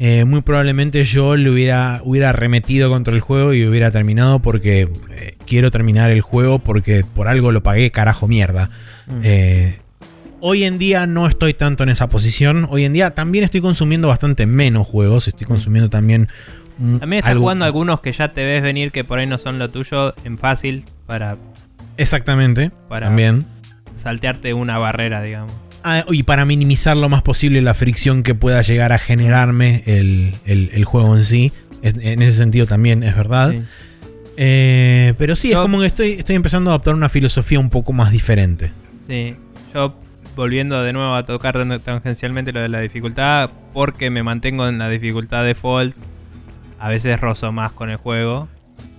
eh, 0.00 0.24
muy 0.24 0.40
probablemente 0.40 1.04
yo 1.04 1.36
le 1.36 1.48
hubiera, 1.50 2.00
hubiera 2.02 2.32
remetido 2.32 2.90
contra 2.90 3.14
el 3.14 3.20
juego 3.20 3.54
y 3.54 3.64
hubiera 3.64 3.92
terminado 3.92 4.40
porque 4.40 4.88
eh, 5.12 5.36
quiero 5.46 5.70
terminar 5.70 6.10
el 6.10 6.20
juego 6.20 6.58
porque 6.58 7.04
por 7.04 7.28
algo 7.28 7.52
lo 7.52 7.62
pagué, 7.62 7.92
carajo 7.92 8.26
mierda. 8.26 8.70
mm. 9.06 9.20
Eh, 9.22 9.78
hoy 10.40 10.64
en 10.64 10.78
día 10.78 11.06
no 11.06 11.28
estoy 11.28 11.54
tanto 11.54 11.84
en 11.84 11.90
esa 11.90 12.08
posición. 12.08 12.66
Hoy 12.70 12.84
en 12.84 12.92
día 12.92 13.12
también 13.12 13.44
estoy 13.44 13.60
consumiendo 13.60 14.08
bastante 14.08 14.46
menos 14.46 14.84
juegos. 14.84 15.28
Estoy 15.28 15.46
consumiendo 15.46 15.90
también. 15.90 16.28
Mm, 16.78 16.98
También 16.98 17.18
estás 17.18 17.32
algo- 17.32 17.42
jugando 17.42 17.64
algunos 17.64 18.00
que 18.00 18.12
ya 18.12 18.32
te 18.32 18.44
ves 18.44 18.62
venir 18.62 18.92
que 18.92 19.04
por 19.04 19.18
ahí 19.18 19.26
no 19.26 19.38
son 19.38 19.58
lo 19.58 19.68
tuyo 19.70 20.14
en 20.24 20.38
fácil 20.38 20.84
para 21.06 21.36
Exactamente. 21.96 22.70
Para- 22.88 23.06
También. 23.06 23.44
saltearte 24.02 24.52
una 24.54 24.78
barrera, 24.78 25.22
digamos. 25.22 25.52
Ah, 25.82 26.04
y 26.10 26.22
para 26.24 26.44
minimizar 26.44 26.96
lo 26.96 27.08
más 27.08 27.22
posible 27.22 27.62
la 27.62 27.72
fricción 27.74 28.22
que 28.22 28.34
pueda 28.34 28.60
llegar 28.62 28.92
a 28.92 28.98
generarme 28.98 29.82
el, 29.86 30.34
el- 30.44 30.70
el 30.74 30.84
juego 30.84 31.16
en 31.16 31.24
sí. 31.24 31.52
Es- 31.82 31.94
en 32.00 32.22
ese 32.22 32.36
sentido 32.38 32.66
también 32.66 33.02
es 33.02 33.14
verdad. 33.16 33.52
Sí. 33.52 33.64
Eh, 34.36 35.14
pero 35.18 35.36
sí, 35.36 35.52
es 35.52 35.56
como 35.58 35.80
que 35.80 35.86
estoy, 35.86 36.12
estoy 36.12 36.36
empezando 36.36 36.70
a 36.70 36.74
adoptar 36.74 36.94
una 36.94 37.08
filosofía 37.08 37.58
un 37.58 37.70
poco 37.70 37.92
más 37.92 38.10
diferente. 38.12 38.70
Sí, 39.06 39.34
yo 39.72 39.96
volviendo 40.34 40.82
de 40.82 40.92
nuevo 40.92 41.14
a 41.14 41.24
tocar 41.24 41.54
tan- 41.54 41.80
tangencialmente 41.80 42.52
lo 42.52 42.60
de 42.60 42.68
la 42.68 42.80
dificultad, 42.80 43.50
porque 43.72 44.10
me 44.10 44.22
mantengo 44.22 44.68
en 44.68 44.78
la 44.78 44.90
dificultad 44.90 45.44
default, 45.44 45.94
a 46.78 46.88
veces 46.88 47.18
rozo 47.20 47.52
más 47.52 47.72
con 47.72 47.90
el 47.90 47.96
juego 47.96 48.48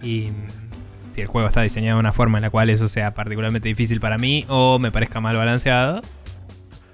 y 0.01 0.29
mm, 0.31 1.13
si 1.15 1.21
el 1.21 1.27
juego 1.27 1.47
está 1.47 1.61
diseñado 1.61 1.97
de 1.97 1.99
una 2.01 2.11
forma 2.11 2.37
en 2.37 2.43
la 2.43 2.49
cual 2.49 2.69
eso 2.69 2.87
sea 2.87 3.13
particularmente 3.13 3.67
difícil 3.67 3.99
para 3.99 4.17
mí 4.17 4.45
o 4.47 4.77
me 4.79 4.91
parezca 4.91 5.19
mal 5.19 5.35
balanceado, 5.35 6.01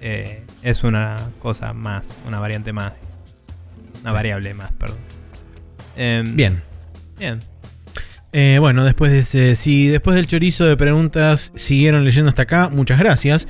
eh, 0.00 0.44
es 0.62 0.84
una 0.84 1.16
cosa 1.40 1.72
más, 1.72 2.20
una 2.26 2.40
variante 2.40 2.72
más, 2.72 2.92
una 4.02 4.10
Sí. 4.10 4.14
variable 4.14 4.54
más, 4.54 4.72
perdón. 4.72 4.98
Em, 5.96 6.36
Bien. 6.36 6.62
Bien. 7.18 7.38
Eh, 8.32 8.56
bueno, 8.58 8.84
después 8.84 9.12
de 9.12 9.20
ese, 9.20 9.54
si 9.56 9.86
después 9.86 10.16
del 10.16 10.26
chorizo 10.26 10.64
de 10.64 10.76
preguntas 10.76 11.52
siguieron 11.54 12.04
leyendo 12.04 12.28
hasta 12.30 12.42
acá, 12.42 12.68
muchas 12.68 12.98
gracias. 12.98 13.46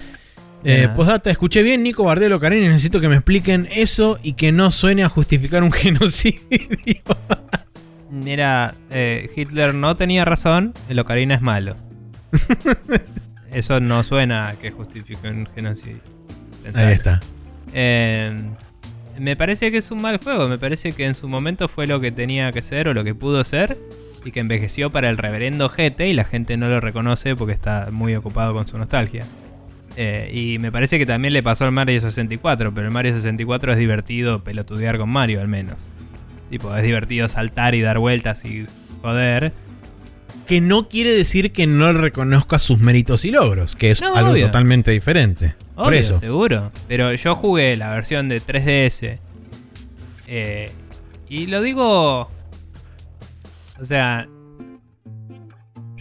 Eh, 0.64 0.88
postdata, 0.96 1.30
escuché 1.30 1.62
bien, 1.62 1.82
Nico 1.82 2.04
Bardelo 2.04 2.40
Karenin, 2.40 2.70
necesito 2.70 3.00
que 3.00 3.08
me 3.08 3.16
expliquen 3.16 3.68
eso 3.70 4.18
y 4.22 4.32
que 4.32 4.50
no 4.50 4.70
suene 4.70 5.04
a 5.04 5.08
justificar 5.08 5.62
un 5.62 5.72
genocidio. 5.72 6.40
Mira, 8.10 8.74
eh, 8.90 9.28
Hitler 9.36 9.74
no 9.74 9.96
tenía 9.96 10.24
razón, 10.24 10.72
el 10.88 10.98
Ocarina 10.98 11.34
es 11.34 11.42
malo. 11.42 11.76
Eso 13.52 13.78
no 13.78 14.02
suena 14.02 14.48
a 14.48 14.54
que 14.56 14.72
justifique 14.72 15.28
un 15.28 15.46
genocidio. 15.46 16.00
Ahí 16.74 16.94
está. 16.94 17.20
Eh, 17.72 18.36
me 19.18 19.36
parece 19.36 19.70
que 19.70 19.78
es 19.78 19.90
un 19.90 20.02
mal 20.02 20.18
juego, 20.18 20.48
me 20.48 20.58
parece 20.58 20.92
que 20.92 21.06
en 21.06 21.14
su 21.14 21.28
momento 21.28 21.68
fue 21.68 21.86
lo 21.86 22.00
que 22.00 22.10
tenía 22.10 22.50
que 22.50 22.62
ser 22.62 22.88
o 22.88 22.94
lo 22.94 23.04
que 23.04 23.14
pudo 23.14 23.44
ser 23.44 23.76
y 24.24 24.32
que 24.32 24.40
envejeció 24.40 24.90
para 24.90 25.10
el 25.10 25.18
reverendo 25.18 25.68
GT 25.68 26.00
y 26.08 26.14
la 26.14 26.24
gente 26.24 26.56
no 26.56 26.68
lo 26.68 26.80
reconoce 26.80 27.36
porque 27.36 27.52
está 27.52 27.88
muy 27.92 28.14
ocupado 28.16 28.54
con 28.54 28.66
su 28.66 28.76
nostalgia. 28.76 29.24
Eh, 29.96 30.30
y 30.34 30.58
me 30.58 30.72
parece 30.72 30.98
que 30.98 31.06
también 31.06 31.32
le 31.34 31.42
pasó 31.42 31.64
al 31.64 31.72
Mario 31.72 32.00
64, 32.00 32.74
pero 32.74 32.88
el 32.88 32.92
Mario 32.92 33.12
64 33.14 33.72
es 33.72 33.78
divertido 33.78 34.42
pelotudear 34.42 34.98
con 34.98 35.08
Mario 35.08 35.40
al 35.40 35.48
menos. 35.48 35.76
Tipo, 36.50 36.74
es 36.76 36.82
divertido 36.82 37.28
saltar 37.28 37.74
y 37.74 37.80
dar 37.80 37.98
vueltas 37.98 38.44
y 38.44 38.66
joder. 39.02 39.52
Que 40.48 40.60
no 40.60 40.88
quiere 40.88 41.12
decir 41.12 41.52
que 41.52 41.66
no 41.66 41.92
reconozca 41.92 42.58
sus 42.58 42.78
méritos 42.78 43.24
y 43.24 43.30
logros, 43.30 43.76
que 43.76 43.90
es 43.92 44.02
No, 44.02 44.14
algo 44.14 44.32
obvio. 44.32 44.46
totalmente 44.46 44.90
diferente. 44.90 45.54
Por 45.74 45.94
eso. 45.94 46.20
seguro. 46.20 46.70
Pero 46.86 47.14
yo 47.14 47.34
jugué 47.34 47.76
la 47.76 47.90
versión 47.90 48.28
de 48.28 48.40
3DS. 48.42 49.18
eh, 50.26 50.70
y 51.28 51.46
lo 51.46 51.62
digo. 51.62 52.28
O 53.80 53.84
sea. 53.84 54.28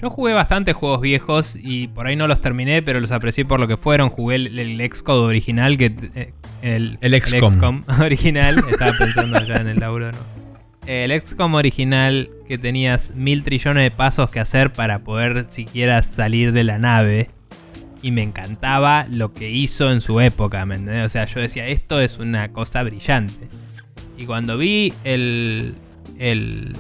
Yo 0.04 0.10
jugué 0.10 0.34
bastantes 0.34 0.76
juegos 0.76 0.99
viejos 0.99 1.56
y 1.56 1.88
por 1.88 2.08
ahí 2.08 2.18
no 2.18 2.28
los 2.28 2.41
terminé, 2.41 2.82
pero 2.82 2.99
los 2.99 3.14
aprecié 3.14 3.45
por 3.45 3.62
lo 3.62 3.70
que 3.70 3.78
fueron. 3.78 4.10
Jugué 4.10 4.36
el, 4.36 4.60
el 4.60 4.91
Xcode 4.93 5.22
original, 5.22 5.78
que 5.78 5.95
eh, 6.14 6.34
el, 6.62 6.97
El 6.99 7.22
XCOM. 7.22 7.54
XCOM 7.54 7.84
original. 8.01 8.62
Estaba 8.70 8.91
pensando 8.97 9.41
ya 9.45 9.56
en 9.56 9.70
el 9.70 9.80
laburo, 9.80 10.12
¿no? 10.12 10.18
El 10.86 11.18
XCOM 11.22 11.56
original 11.56 12.30
que 12.49 12.58
tenías 12.58 13.16
mil 13.16 13.45
trillones 13.45 13.82
de 13.82 13.91
pasos 13.91 14.30
que 14.30 14.41
hacer 14.41 14.74
para 14.74 14.99
poder 14.99 15.45
siquiera 15.47 16.01
salir 16.01 16.51
de 16.51 16.66
la 16.66 16.80
nave. 16.80 17.30
Y 18.01 18.12
me 18.12 18.24
encantaba 18.24 19.06
lo 19.10 19.32
que 19.32 19.51
hizo 19.51 19.89
en 19.89 20.01
su 20.01 20.20
época, 20.20 20.66
¿me 20.66 20.76
entendés? 20.76 21.06
O 21.06 21.10
sea, 21.10 21.24
yo 21.28 21.39
decía, 21.39 21.66
esto 21.68 22.01
es 22.01 22.20
una 22.20 22.51
cosa 22.51 22.84
brillante. 22.84 23.47
Y 24.18 24.26
cuando 24.26 24.58
vi 24.58 24.93
el, 25.06 25.76
el, 26.20 26.74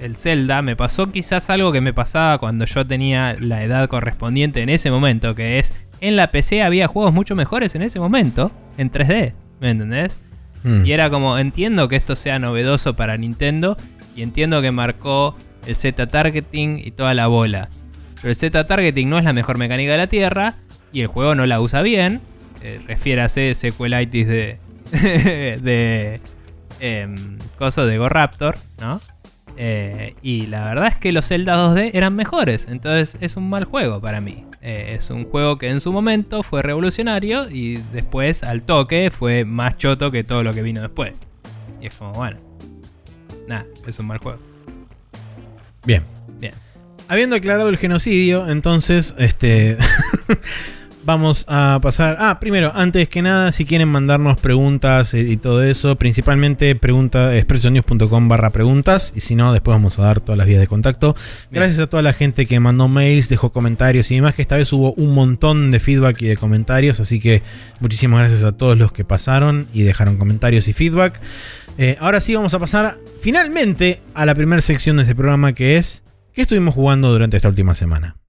el 0.00 0.16
Zelda, 0.16 0.62
me 0.62 0.76
pasó 0.76 1.10
quizás 1.12 1.50
algo 1.50 1.72
que 1.72 1.80
me 1.80 1.92
pasaba 1.92 2.38
cuando 2.38 2.64
yo 2.64 2.86
tenía 2.86 3.36
la 3.38 3.62
edad 3.64 3.88
correspondiente 3.88 4.62
en 4.62 4.68
ese 4.68 4.90
momento, 4.90 5.34
que 5.34 5.58
es 5.58 5.72
en 6.00 6.16
la 6.16 6.30
PC 6.30 6.62
había 6.62 6.86
juegos 6.86 7.12
mucho 7.12 7.36
mejores 7.36 7.74
en 7.74 7.82
ese 7.82 8.00
momento, 8.00 8.50
en 8.78 8.90
3D, 8.90 9.34
¿me 9.60 9.70
entendés? 9.70 10.22
Mm. 10.62 10.86
Y 10.86 10.92
era 10.92 11.10
como, 11.10 11.38
entiendo 11.38 11.88
que 11.88 11.96
esto 11.96 12.16
sea 12.16 12.38
novedoso 12.38 12.96
para 12.96 13.16
Nintendo 13.16 13.76
y 14.16 14.22
entiendo 14.22 14.62
que 14.62 14.72
marcó 14.72 15.36
el 15.66 15.76
Z-Targeting 15.76 16.80
y 16.82 16.90
toda 16.92 17.14
la 17.14 17.26
bola. 17.26 17.68
Pero 18.16 18.30
el 18.30 18.36
Z-Targeting 18.36 19.08
no 19.08 19.18
es 19.18 19.24
la 19.24 19.32
mejor 19.32 19.58
mecánica 19.58 19.92
de 19.92 19.98
la 19.98 20.06
Tierra 20.06 20.54
y 20.92 21.02
el 21.02 21.06
juego 21.06 21.34
no 21.34 21.46
la 21.46 21.60
usa 21.60 21.82
bien. 21.82 22.20
Eh, 22.62 22.80
refiérase 22.86 23.54
sequelitis 23.54 24.26
de... 24.26 24.58
de... 25.62 26.20
em, 26.80 27.38
coso 27.58 27.86
de 27.86 27.98
GoRaptor, 27.98 28.56
¿no? 28.80 29.00
Eh, 29.56 30.14
y 30.22 30.46
la 30.46 30.64
verdad 30.64 30.88
es 30.88 30.96
que 30.96 31.12
los 31.12 31.26
Zelda 31.28 31.56
2D 31.56 31.90
eran 31.94 32.14
mejores, 32.14 32.66
entonces 32.68 33.16
es 33.20 33.36
un 33.36 33.48
mal 33.48 33.64
juego 33.64 34.00
para 34.00 34.20
mí. 34.20 34.44
Eh, 34.62 34.96
es 34.98 35.10
un 35.10 35.24
juego 35.24 35.58
que 35.58 35.68
en 35.68 35.80
su 35.80 35.92
momento 35.92 36.42
fue 36.42 36.62
revolucionario 36.62 37.48
y 37.50 37.76
después 37.92 38.42
al 38.42 38.62
toque 38.62 39.10
fue 39.10 39.44
más 39.44 39.78
choto 39.78 40.10
que 40.10 40.24
todo 40.24 40.42
lo 40.42 40.52
que 40.52 40.62
vino 40.62 40.82
después. 40.82 41.12
Y 41.80 41.86
es 41.86 41.94
como, 41.94 42.12
bueno, 42.12 42.38
nada, 43.48 43.64
es 43.86 43.98
un 43.98 44.06
mal 44.06 44.18
juego. 44.18 44.38
Bien. 45.84 46.02
Bien. 46.38 46.54
Habiendo 47.08 47.36
aclarado 47.36 47.68
el 47.68 47.76
genocidio, 47.76 48.48
entonces, 48.48 49.14
este. 49.18 49.76
Vamos 51.04 51.46
a 51.48 51.78
pasar. 51.82 52.16
Ah, 52.20 52.38
primero, 52.40 52.72
antes 52.74 53.08
que 53.08 53.22
nada, 53.22 53.52
si 53.52 53.64
quieren 53.64 53.88
mandarnos 53.88 54.38
preguntas 54.38 55.14
y, 55.14 55.20
y 55.20 55.36
todo 55.38 55.62
eso, 55.62 55.96
principalmente 55.96 56.74
pregunta 56.74 57.36
expresionews.com 57.36 58.28
barra 58.28 58.50
preguntas. 58.50 59.12
Y 59.16 59.20
si 59.20 59.34
no, 59.34 59.52
después 59.52 59.74
vamos 59.74 59.98
a 59.98 60.02
dar 60.02 60.20
todas 60.20 60.38
las 60.38 60.46
vías 60.46 60.60
de 60.60 60.66
contacto. 60.66 61.14
Bien. 61.50 61.62
Gracias 61.62 61.78
a 61.78 61.86
toda 61.86 62.02
la 62.02 62.12
gente 62.12 62.46
que 62.46 62.60
mandó 62.60 62.86
mails, 62.88 63.28
dejó 63.28 63.50
comentarios 63.50 64.10
y 64.10 64.16
demás, 64.16 64.34
que 64.34 64.42
esta 64.42 64.56
vez 64.56 64.72
hubo 64.72 64.92
un 64.92 65.14
montón 65.14 65.70
de 65.70 65.80
feedback 65.80 66.20
y 66.22 66.26
de 66.26 66.36
comentarios. 66.36 67.00
Así 67.00 67.18
que 67.18 67.42
muchísimas 67.80 68.20
gracias 68.20 68.44
a 68.44 68.52
todos 68.52 68.76
los 68.76 68.92
que 68.92 69.04
pasaron 69.04 69.68
y 69.72 69.82
dejaron 69.82 70.16
comentarios 70.16 70.68
y 70.68 70.72
feedback. 70.72 71.18
Eh, 71.78 71.96
ahora 71.98 72.20
sí 72.20 72.34
vamos 72.34 72.52
a 72.52 72.58
pasar 72.58 72.96
finalmente 73.22 74.02
a 74.12 74.26
la 74.26 74.34
primera 74.34 74.60
sección 74.60 74.96
de 74.96 75.02
este 75.02 75.14
programa 75.14 75.54
que 75.54 75.76
es 75.76 76.04
¿Qué 76.32 76.42
estuvimos 76.42 76.74
jugando 76.74 77.10
durante 77.10 77.36
esta 77.36 77.48
última 77.48 77.74
semana? 77.74 78.19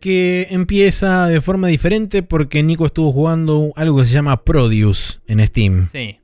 Que 0.00 0.48
empieza 0.50 1.26
de 1.28 1.40
forma 1.40 1.68
diferente 1.68 2.22
porque 2.22 2.62
Nico 2.62 2.86
estuvo 2.86 3.12
jugando 3.12 3.72
algo 3.76 3.98
que 3.98 4.06
se 4.06 4.14
llama 4.14 4.44
Produce 4.44 5.20
en 5.26 5.46
Steam. 5.46 5.86
Sí. 5.88 6.18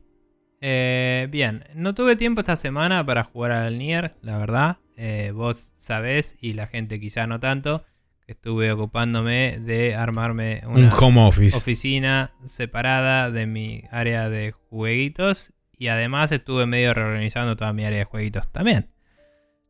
Eh, 0.60 1.28
bien, 1.30 1.64
no 1.74 1.94
tuve 1.94 2.16
tiempo 2.16 2.40
esta 2.40 2.56
semana 2.56 3.04
para 3.04 3.24
jugar 3.24 3.52
al 3.52 3.78
Nier, 3.78 4.14
la 4.22 4.38
verdad. 4.38 4.78
Eh, 4.96 5.30
vos 5.34 5.72
sabés, 5.76 6.36
y 6.40 6.54
la 6.54 6.66
gente 6.66 6.98
quizá 6.98 7.26
no 7.26 7.38
tanto, 7.38 7.84
que 8.24 8.32
estuve 8.32 8.72
ocupándome 8.72 9.58
de 9.60 9.94
armarme 9.94 10.62
Un 10.66 10.84
una 10.84 10.94
home 10.96 11.20
office. 11.26 11.56
oficina 11.56 12.32
separada 12.44 13.30
de 13.30 13.46
mi 13.46 13.82
área 13.90 14.28
de 14.30 14.52
jueguitos. 14.70 15.52
Y 15.78 15.88
además 15.88 16.32
estuve 16.32 16.64
medio 16.64 16.94
reorganizando 16.94 17.54
toda 17.56 17.74
mi 17.74 17.84
área 17.84 17.98
de 17.98 18.04
jueguitos 18.06 18.50
también. 18.50 18.88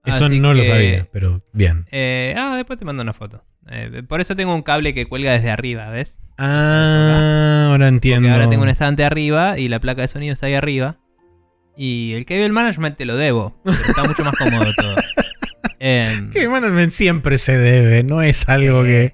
Eso 0.04 0.26
Así 0.26 0.38
no 0.38 0.54
lo 0.54 0.62
sabía, 0.62 1.09
pero 1.12 1.42
bien. 1.52 1.86
eh, 1.90 2.32
ah, 2.38 2.54
después 2.57 2.78
te 2.78 2.84
mando 2.84 3.02
una 3.02 3.12
foto. 3.12 3.42
Eh, 3.70 4.02
por 4.08 4.20
eso 4.20 4.36
tengo 4.36 4.54
un 4.54 4.62
cable 4.62 4.94
que 4.94 5.06
cuelga 5.06 5.32
desde 5.32 5.50
arriba, 5.50 5.88
¿ves? 5.90 6.20
Ah, 6.38 7.68
ahora 7.70 7.88
entiendo. 7.88 8.28
Porque 8.28 8.32
ahora 8.34 8.50
tengo 8.50 8.62
un 8.62 8.68
estante 8.68 9.04
arriba 9.04 9.58
y 9.58 9.68
la 9.68 9.80
placa 9.80 10.02
de 10.02 10.08
sonido 10.08 10.32
está 10.32 10.46
ahí 10.46 10.54
arriba. 10.54 10.98
Y 11.76 12.12
el 12.14 12.24
cable 12.24 12.48
management 12.50 12.96
te 12.96 13.04
lo 13.04 13.16
debo. 13.16 13.60
Pero 13.64 13.76
está 13.76 14.04
mucho 14.04 14.24
más 14.24 14.34
cómodo 14.36 14.66
todo. 14.76 14.94
Que 15.78 16.48
management 16.48 16.90
siempre 16.90 17.36
se 17.38 17.56
debe, 17.58 18.02
no 18.02 18.22
es 18.22 18.48
algo 18.48 18.84
Eh, 18.84 19.12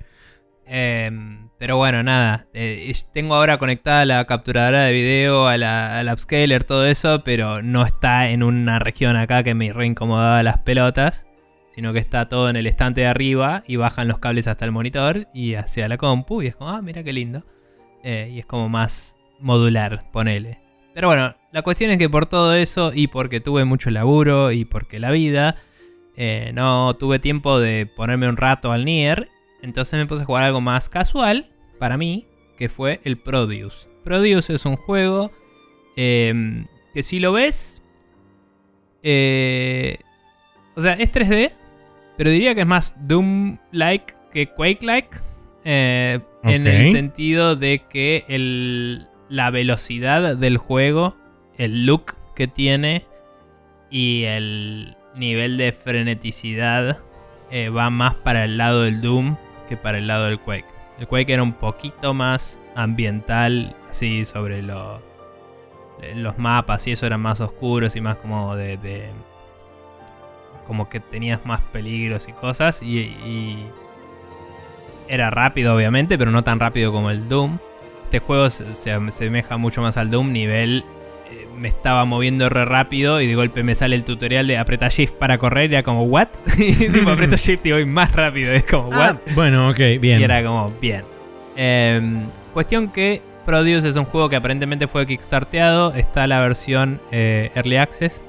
que. 0.67 1.05
em, 1.07 1.49
pero 1.59 1.77
bueno, 1.77 2.03
nada. 2.03 2.47
eh, 2.55 2.93
tengo 3.13 3.35
ahora 3.35 3.59
conectada 3.59 4.05
la 4.05 4.25
capturadora 4.27 4.85
de 4.85 4.93
video, 4.93 5.49
a 5.49 5.59
la, 5.59 5.99
al 5.99 6.09
upscaler, 6.09 6.63
todo 6.65 6.87
eso, 6.87 7.25
pero 7.25 7.63
no 7.63 7.85
está 7.85 8.31
en 8.31 8.43
una 8.45 8.79
región 8.79 9.17
acá 9.17 9.43
que 9.43 9.55
me 9.55 9.73
reincomodaba 9.73 10.43
las 10.45 10.59
pelotas. 10.59 11.27
Sino 11.75 11.93
que 11.93 11.99
está 11.99 12.29
todo 12.29 12.51
en 12.51 12.57
el 12.57 12.67
estante 12.67 13.03
de 13.03 13.07
arriba 13.07 13.65
y 13.67 13.77
bajan 13.77 14.09
los 14.09 14.19
cables 14.19 14.47
hasta 14.47 14.65
el 14.65 14.73
monitor 14.73 15.29
y 15.33 15.55
hacia 15.55 15.89
la 15.89 15.97
compu. 15.97 16.43
Y 16.43 16.49
es 16.49 16.57
como, 16.57 16.71
ah, 16.71 16.83
mira 16.83 17.03
qué 17.03 17.13
lindo. 17.13 17.45
Eh, 18.03 18.31
y 18.35 18.39
es 18.41 18.47
como 18.47 18.69
más 18.69 19.17
modular, 19.41 20.11
ponele. 20.13 20.61
Pero 20.95 21.09
bueno, 21.09 21.35
la 21.53 21.63
cuestión 21.63 21.91
es 21.91 21.99
que 21.99 22.11
por 22.11 22.27
todo 22.27 22.55
eso 22.55 22.93
y 22.95 23.07
porque 23.07 23.41
tuve 23.41 23.65
mucho 23.65 23.91
laburo 23.91 24.53
y 24.53 24.65
porque 24.65 24.99
la 24.99 25.11
vida, 25.11 25.57
eh, 26.17 26.51
no 26.55 26.95
tuve 26.97 27.19
tiempo 27.19 27.59
de 27.59 27.87
ponerme 27.87 28.29
un 28.29 28.37
rato 28.37 28.73
al 28.73 28.85
Nier. 28.85 29.29
Entonces 29.63 29.99
me 29.99 30.07
puse 30.07 30.23
a 30.23 30.27
jugar 30.27 30.45
algo 30.45 30.61
más 30.61 30.89
casual 30.89 31.51
para 31.79 31.97
mí, 31.97 32.27
que 32.59 32.69
fue 32.69 33.01
el 33.05 33.17
Produce. 33.17 33.89
Produce 34.05 34.55
es 34.55 34.67
un 34.67 34.77
juego 34.77 35.31
eh, 35.97 36.65
que 36.93 37.03
si 37.03 37.21
lo 37.21 37.33
ves... 37.33 37.83
eh, 39.03 39.99
o 40.75 40.81
sea, 40.81 40.95
es 40.95 41.13
3D, 41.13 41.53
pero 42.17 42.31
diría 42.31 42.55
que 42.55 42.63
es 42.63 42.67
más 42.67 42.95
Doom-like 43.07 44.15
que 44.33 44.49
Quake-like. 44.49 45.19
eh, 45.65 46.21
En 46.45 46.67
el 46.67 46.93
sentido 46.93 47.55
de 47.57 47.83
que 47.89 48.25
el- 48.29 49.07
la 49.29 49.51
velocidad 49.51 50.37
del 50.37 50.57
juego, 50.59 51.17
el 51.57 51.87
look 51.87 52.15
que 52.35 52.49
tiene 52.49 53.05
y 53.91 54.25
el 54.25 54.97
nivel 55.15 55.57
de 55.59 55.73
freneticidad 55.73 56.99
eh, 57.51 57.69
va 57.69 57.91
más 57.91 58.15
para 58.15 58.45
el 58.45 58.57
lado 58.57 58.83
del 58.83 59.01
Doom 59.03 59.37
que 59.69 59.77
para 59.77 59.99
el 59.99 60.07
lado 60.07 60.25
del 60.27 60.39
Quake. 60.41 60.65
El 60.99 61.07
Quake 61.07 61.33
era 61.33 61.43
un 61.43 61.53
poquito 61.53 62.13
más 62.15 62.59
ambiental, 62.75 63.77
así 63.91 64.25
sobre 64.25 64.63
lo- 64.63 65.01
eh, 66.01 66.15
los 66.17 66.39
mapas 66.39 66.87
y 66.87 66.93
eso 66.93 67.07
eran 67.07 67.21
más 67.21 67.41
oscuros 67.41 67.95
y 67.95 68.01
más 68.01 68.17
como 68.17 68.57
de, 68.57 68.77
de- 68.79 69.11
como 70.67 70.89
que 70.89 71.01
tenías 71.01 71.45
más 71.45 71.61
peligros 71.61 72.29
y 72.29 72.33
cosas 72.33 72.83
y, 72.83 72.99
y 72.99 73.67
era 75.09 75.31
rápido 75.31 75.75
obviamente, 75.75 76.17
pero 76.19 76.31
no 76.31 76.45
tan 76.45 76.61
rápido 76.61 76.93
como 76.93 77.11
el 77.11 77.29
Doom. 77.29 77.59
Este 78.05 78.19
juego 78.19 78.51
se, 78.51 78.75
se 78.75 78.93
asemeja 78.93 79.57
mucho 79.57 79.81
más 79.81 79.97
al 79.97 80.11
Doom 80.11 80.33
nivel 80.33 80.85
eh, 81.33 81.47
me 81.57 81.69
estaba 81.69 82.05
moviendo 82.05 82.49
re 82.49 82.65
rápido 82.65 83.21
y 83.21 83.27
de 83.27 83.35
golpe 83.35 83.63
me 83.63 83.75
sale 83.75 83.97
el 83.97 84.05
tutorial 84.05 84.47
de 84.47 84.59
apretar 84.59 84.91
shift 84.91 85.15
para 85.15 85.39
correr 85.39 85.71
y 85.71 85.75
era 85.75 85.83
como 85.83 86.05
what? 86.05 86.29
y 86.59 86.75
tipo 86.75 87.11
aprieto 87.11 87.37
shift 87.39 87.65
y 87.67 87.73
voy 87.73 87.87
más 87.87 88.13
rápido, 88.13 88.53
es 88.53 88.65
como 88.65 88.89
what? 88.89 89.17
Ah, 89.17 89.33
bueno, 89.35 89.71
ok, 89.71 89.79
bien. 90.01 90.21
Y 90.21 90.25
era 90.25 90.43
como, 90.43 90.73
bien. 90.81 91.05
Em, 91.57 92.27
cuestión 92.53 92.89
que 92.89 93.23
Produce 93.45 93.89
es 93.89 93.97
un 93.97 94.05
juego 94.05 94.29
que 94.29 94.37
aparentemente 94.37 94.87
fue 94.87 95.07
kickstarteado. 95.07 95.95
Está 95.95 96.27
la 96.27 96.41
versión 96.41 97.01
eh, 97.11 97.51
Early 97.55 97.77
Access. 97.77 98.23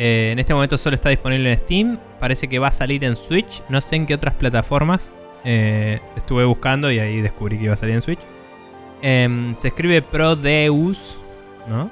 Eh, 0.00 0.30
en 0.30 0.38
este 0.38 0.54
momento 0.54 0.78
solo 0.78 0.94
está 0.94 1.08
disponible 1.08 1.50
en 1.50 1.58
Steam. 1.58 1.98
Parece 2.20 2.46
que 2.46 2.60
va 2.60 2.68
a 2.68 2.70
salir 2.70 3.02
en 3.02 3.16
Switch. 3.16 3.64
No 3.68 3.80
sé 3.80 3.96
en 3.96 4.06
qué 4.06 4.14
otras 4.14 4.32
plataformas. 4.34 5.10
Eh, 5.44 5.98
estuve 6.16 6.44
buscando 6.44 6.92
y 6.92 7.00
ahí 7.00 7.20
descubrí 7.20 7.58
que 7.58 7.64
iba 7.64 7.72
a 7.74 7.76
salir 7.76 7.96
en 7.96 8.02
Switch. 8.02 8.20
Em, 9.02 9.56
se 9.58 9.68
escribe 9.68 10.00
Prodeus, 10.00 11.18
¿no? 11.68 11.90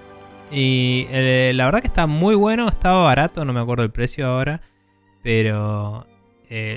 Y 0.53 1.09
eh, 1.11 1.51
la 1.57 1.65
verdad 1.65 1.81
que 1.81 1.89
está 1.89 2.07
muy 2.07 2.37
bueno. 2.37 2.69
Estaba 2.69 3.03
barato, 3.03 3.45
no 3.45 3.53
me 3.53 3.59
acuerdo 3.59 3.83
el 3.83 3.91
precio 3.91 4.25
ahora. 4.29 4.61
Pero 5.25 6.07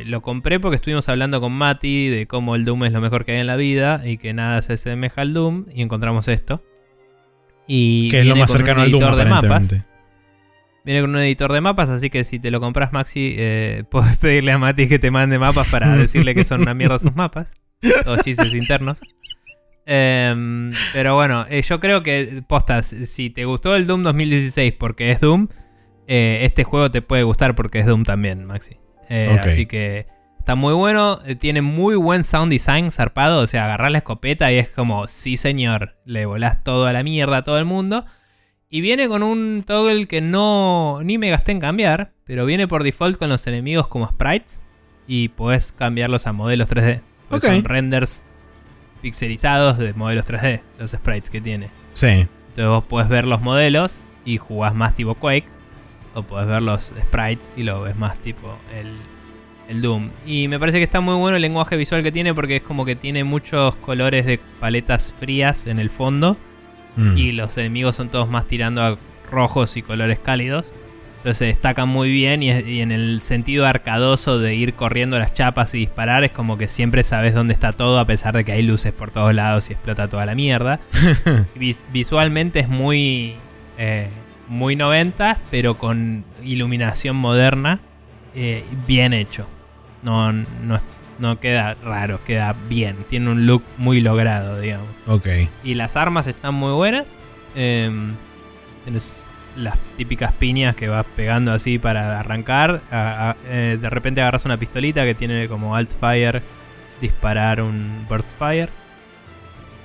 lo 0.05 0.21
compré 0.21 0.59
porque 0.59 0.77
estuvimos 0.77 1.07
hablando 1.09 1.39
con 1.39 1.53
Mati 1.53 2.07
de 2.07 2.25
cómo 2.25 2.55
el 2.55 2.65
Doom 2.65 2.86
es 2.86 2.91
lo 2.91 3.01
mejor 3.01 3.23
que 3.23 3.34
hay 3.34 3.38
en 3.41 3.45
la 3.45 3.55
vida 3.55 4.01
y 4.03 4.17
que 4.17 4.34
nada 4.34 4.63
se 4.63 4.73
asemeja 4.73 5.21
al 5.21 5.36
Doom 5.36 5.65
y 5.71 5.84
encontramos 5.84 6.27
esto. 6.27 6.63
Y 7.67 8.09
que 8.09 8.21
es 8.21 8.25
lo 8.25 8.36
más 8.36 8.51
cercano 8.51 8.82
al 8.82 8.89
Doom, 8.89 9.15
de 9.15 9.25
mapas. 9.25 9.88
Viene 10.86 11.01
con 11.01 11.09
un 11.11 11.17
editor 11.17 11.51
de 11.51 11.61
mapas, 11.61 11.89
así 11.89 12.09
que 12.09 12.23
si 12.23 12.39
te 12.39 12.51
lo 12.51 12.59
compras 12.59 12.93
Maxi, 12.93 13.36
eh, 13.38 13.84
puedes 13.91 14.17
pedirle 14.17 14.51
a 14.51 14.57
Mati 14.57 14.88
que 14.88 14.99
te 14.99 15.11
mande 15.11 15.39
mapas 15.39 15.69
para 15.69 15.95
decirle 15.97 16.36
que 16.36 16.43
son 16.43 16.61
una 16.61 16.73
mierda 16.73 16.99
sus 16.99 17.15
mapas. 17.15 17.51
Todos 18.03 18.21
chistes 18.23 18.53
internos. 18.53 18.99
Em, 19.91 20.71
pero 20.93 21.15
bueno, 21.15 21.47
eh, 21.49 21.63
yo 21.63 21.80
creo 21.80 22.03
que, 22.03 22.43
postas, 22.47 22.88
si 22.88 23.32
te 23.32 23.45
gustó 23.45 23.75
el 23.75 23.88
Doom 23.88 24.03
2016 24.03 24.73
porque 24.73 25.09
es 25.09 25.19
Doom, 25.19 25.47
eh, 26.07 26.39
este 26.43 26.63
juego 26.63 26.91
te 26.91 27.01
puede 27.01 27.23
gustar 27.23 27.55
porque 27.55 27.80
es 27.80 27.88
Doom 27.88 28.03
también, 28.03 28.45
Maxi. 28.45 28.77
Eh. 29.09 29.39
Así 29.41 29.65
que 29.65 30.05
está 30.38 30.53
muy 30.53 30.73
bueno. 30.73 31.21
Tiene 31.39 31.63
muy 31.63 31.95
buen 31.95 32.23
sound 32.23 32.51
design 32.51 32.91
zarpado. 32.91 33.41
O 33.41 33.47
sea, 33.47 33.65
agarrar 33.65 33.89
la 33.89 33.99
escopeta 33.99 34.51
y 34.51 34.57
es 34.57 34.69
como, 34.69 35.07
sí 35.07 35.38
señor, 35.38 35.95
le 36.05 36.27
volás 36.27 36.63
todo 36.63 36.86
a 36.86 36.93
la 36.93 37.01
mierda 37.01 37.38
a 37.38 37.43
todo 37.43 37.57
el 37.57 37.65
mundo. 37.65 38.05
Y 38.72 38.82
viene 38.82 39.07
con 39.07 39.24
un 39.24 39.63
toggle 39.65 40.05
que 40.05 40.22
no 40.22 40.99
ni 41.03 41.17
me 41.17 41.32
gasté 41.32 41.51
en 41.51 41.59
cambiar, 41.59 42.11
pero 42.26 42.45
viene 42.45 42.67
por 42.67 42.84
default 42.84 43.17
con 43.17 43.30
los 43.30 43.47
enemigos 43.47 43.88
como 43.88 44.07
sprites 44.07 44.59
y 45.07 45.30
podés 45.30 45.72
cambiarlos 45.72 46.28
a 46.28 46.34
modelos 46.34 46.70
3D. 46.70 47.01
Porque 47.30 47.47
Ok. 47.47 47.53
Son 47.53 47.63
renders 47.63 48.24
pixelizados 49.01 49.80
de 49.80 49.93
modelos 49.93 50.28
3D, 50.28 50.61
los 50.78 50.91
sprites 50.91 51.32
que 51.32 51.41
tiene. 51.41 51.70
Sí. 51.95 52.28
Entonces 52.49 52.67
vos 52.67 52.84
podés 52.84 53.09
ver 53.09 53.26
los 53.26 53.41
modelos 53.41 54.03
y 54.24 54.38
jugás 54.38 54.76
más 54.76 54.93
tipo 54.93 55.15
Quake. 55.15 55.47
O 56.13 56.22
podés 56.22 56.47
ver 56.47 56.61
los 56.61 56.93
sprites 57.07 57.51
y 57.57 57.63
lo 57.63 57.82
ves 57.82 57.95
más 57.95 58.20
tipo 58.20 58.55
el, 58.80 58.91
el 59.67 59.82
Doom. 59.82 60.09
Y 60.28 60.47
me 60.47 60.59
parece 60.59 60.78
que 60.78 60.84
está 60.84 61.01
muy 61.01 61.15
bueno 61.15 61.38
el 61.38 61.41
lenguaje 61.41 61.76
visual 61.76 62.03
que 62.03 62.11
tiene 62.11 62.36
porque 62.36 62.57
es 62.57 62.61
como 62.61 62.86
que 62.86 62.95
tiene 62.95 63.24
muchos 63.24 63.74
colores 63.78 64.28
de 64.28 64.39
paletas 64.59 65.11
frías 65.20 65.65
en 65.65 65.80
el 65.80 65.89
fondo. 65.89 66.38
Mm. 67.00 67.18
Y 67.18 67.32
los 67.32 67.58
enemigos 67.58 67.95
son 67.95 68.10
todos 68.10 68.30
más 68.30 68.45
tirando 68.47 68.82
a 68.84 68.97
rojos 69.32 69.78
y 69.78 69.82
colores 69.82 70.20
cálidos. 70.20 70.72
Entonces 71.18 71.38
se 71.38 71.45
destacan 71.45 71.89
muy 71.89 72.10
bien 72.12 72.41
y, 72.43 72.50
en 72.80 72.91
el 72.93 73.20
sentido 73.20 73.66
arcadoso 73.68 74.39
de 74.39 74.56
ir 74.56 74.74
corriendo 74.74 75.20
las 75.20 75.34
chapas 75.34 75.74
y 75.74 75.80
disparar 75.80 76.24
es 76.24 76.32
como 76.32 76.58
que 76.58 76.70
siempre 76.70 77.04
sabes 77.04 77.34
dónde 77.34 77.54
está 77.54 77.74
todo 77.74 78.00
a 78.00 78.06
pesar 78.06 78.34
de 78.36 78.45
que 78.45 78.54
hay 78.54 78.62
luces 78.64 78.93
por 78.93 79.12
todos 79.12 79.36
lados 79.36 79.70
y 79.70 79.74
explota 79.74 80.08
toda 80.08 80.26
la 80.26 80.34
mierda. 80.34 80.80
Vis- 81.56 81.82
visualmente 81.91 82.60
es 82.60 82.70
muy, 82.70 83.36
eh, 83.78 84.08
muy 84.47 84.78
90, 84.78 85.39
pero 85.52 85.78
con 85.78 86.24
iluminación 86.41 87.18
moderna, 87.18 87.80
eh, 88.34 88.64
bien 88.88 89.12
hecho. 89.12 89.45
No, 90.04 90.32
no, 90.32 90.80
no 91.20 91.39
queda 91.39 91.76
raro, 91.84 92.20
queda 92.26 92.55
bien. 92.67 92.97
Tiene 93.09 93.30
un 93.32 93.45
look 93.45 93.63
muy 93.78 94.01
logrado, 94.01 94.59
digamos. 94.59 94.88
Ok. 95.07 95.28
Y 95.63 95.74
las 95.76 95.95
armas 95.97 96.28
están 96.28 96.55
muy 96.55 96.72
buenas. 96.74 97.15
Em, 97.55 98.13
tenés 98.86 99.26
las 99.55 99.78
típicas 99.97 100.32
piñas 100.34 100.76
que 100.76 100.88
vas 100.88 101.05
pegando 101.15 101.51
así 101.51 101.78
para 101.80 102.20
arrancar. 102.20 102.82
A- 102.91 103.32
a- 103.32 103.36
eh, 103.47 103.78
de 103.82 103.89
repente 103.89 104.22
agarras 104.22 104.45
una 104.45 104.57
pistolita 104.57 105.03
que 105.03 105.15
tiene 105.15 105.47
como 105.47 105.76
alt 105.76 105.91
fire, 105.99 106.41
disparar 107.01 107.61
un 107.61 108.05
burst 108.07 108.30
fire. 108.38 108.70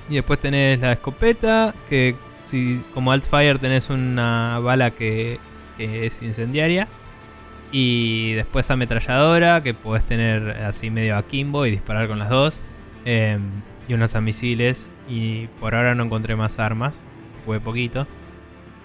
Y 0.08 0.14
después 0.16 0.38
tenés 0.38 0.80
la 0.80 0.92
escopeta, 0.92 1.74
que 1.88 2.14
si 2.44 2.82
como 2.92 3.10
alt 3.10 3.24
fire 3.24 3.58
tenés 3.58 3.88
una 3.90 4.58
bala 4.60 4.90
que, 4.90 5.40
que 5.78 6.06
es 6.06 6.20
incendiaria. 6.22 6.86
Y 7.76 8.34
después 8.34 8.70
ametralladora, 8.70 9.60
que 9.64 9.74
podés 9.74 10.04
tener 10.04 10.48
así 10.62 10.90
medio 10.90 11.16
akimbo 11.16 11.66
y 11.66 11.72
disparar 11.72 12.06
con 12.06 12.20
las 12.20 12.30
dos. 12.30 12.62
Em, 13.04 13.40
y 13.88 13.94
unos 13.94 14.14
misiles. 14.22 14.92
Y 15.08 15.48
por 15.58 15.74
ahora 15.74 15.96
no 15.96 16.04
encontré 16.04 16.36
más 16.36 16.60
armas. 16.60 17.00
Jugué 17.44 17.58
poquito. 17.58 18.06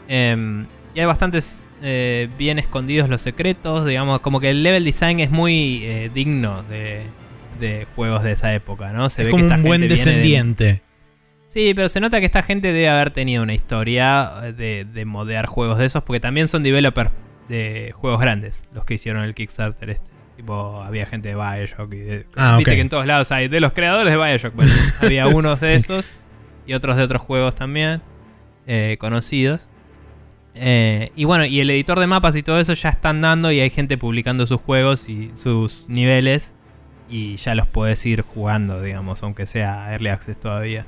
Em, 0.07 0.65
y 0.95 1.01
hay 1.01 1.05
bastantes 1.05 1.63
eh, 1.83 2.29
bien 2.35 2.57
escondidos 2.57 3.09
los 3.09 3.21
secretos. 3.21 3.85
Digamos, 3.85 4.21
como 4.21 4.39
que 4.39 4.49
el 4.49 4.63
level 4.63 4.83
design 4.83 5.19
es 5.19 5.29
muy 5.29 5.81
eh, 5.83 6.09
digno 6.11 6.63
de, 6.63 7.03
de 7.59 7.85
juegos 7.95 8.23
de 8.23 8.31
esa 8.31 8.55
época, 8.55 8.91
¿no? 8.91 9.11
Se 9.11 9.21
es 9.21 9.25
ve 9.27 9.31
como 9.31 9.43
que 9.43 9.47
esta 9.49 9.57
un 9.57 9.63
buen 9.63 9.81
de- 9.81 9.87
descendiente. 9.89 10.81
Sí, 11.45 11.73
pero 11.75 11.89
se 11.89 11.99
nota 11.99 12.19
que 12.19 12.25
esta 12.25 12.41
gente 12.41 12.69
debe 12.73 12.89
haber 12.89 13.11
tenido 13.11 13.43
una 13.43 13.53
historia 13.53 14.31
eh, 14.45 14.51
de, 14.53 14.85
de 14.91 15.05
modear 15.05 15.45
juegos 15.45 15.77
de 15.77 15.85
esos, 15.85 16.01
porque 16.03 16.19
también 16.19 16.47
son 16.47 16.63
developers 16.63 17.11
de 17.49 17.91
juegos 17.95 18.21
grandes, 18.21 18.63
los 18.73 18.85
que 18.85 18.93
hicieron 18.93 19.23
el 19.23 19.33
Kickstarter 19.35 19.89
este. 19.89 20.09
Tipo, 20.37 20.81
había 20.81 21.05
gente 21.05 21.27
de 21.27 21.35
Bioshock 21.35 21.91
y 21.93 21.97
de, 21.97 22.25
Ah, 22.37 22.55
Viste 22.57 22.73
que 22.75 22.79
en 22.79 22.87
todos 22.87 23.05
lados 23.05 23.29
hay 23.33 23.49
de 23.49 23.59
los 23.59 23.73
creadores 23.73 24.13
de 24.13 24.17
Bioshock. 24.17 24.55
Bueno, 24.55 24.71
había 25.01 25.27
unos 25.27 25.59
de 25.59 25.67
Sí. 25.67 25.75
esos 25.75 26.13
y 26.65 26.73
otros 26.73 26.95
de 26.95 27.03
otros 27.03 27.21
juegos 27.21 27.55
también 27.55 28.01
eh, 28.65 28.95
conocidos. 29.01 29.67
Eh, 30.55 31.11
y 31.15 31.25
bueno, 31.25 31.43
y 31.45 31.59
el 31.59 31.69
editor 31.69 31.99
de 31.99 32.07
mapas 32.07 32.35
y 32.37 32.43
todo 32.43 32.59
eso 32.59 32.73
ya 32.73 32.89
están 32.89 33.19
dando 33.21 33.51
y 33.51 33.59
hay 33.59 33.69
gente 33.69 33.97
publicando 33.97 34.45
sus 34.45 34.61
juegos 34.61 35.09
y 35.09 35.31
sus 35.35 35.85
niveles 35.89 36.53
y 37.09 37.35
ya 37.35 37.53
los 37.55 37.67
puedes 37.67 38.05
ir 38.05 38.21
jugando, 38.21 38.81
digamos, 38.81 39.21
aunque 39.23 39.45
sea 39.45 39.91
Early 39.91 40.09
Access 40.09 40.39
todavía. 40.39 40.85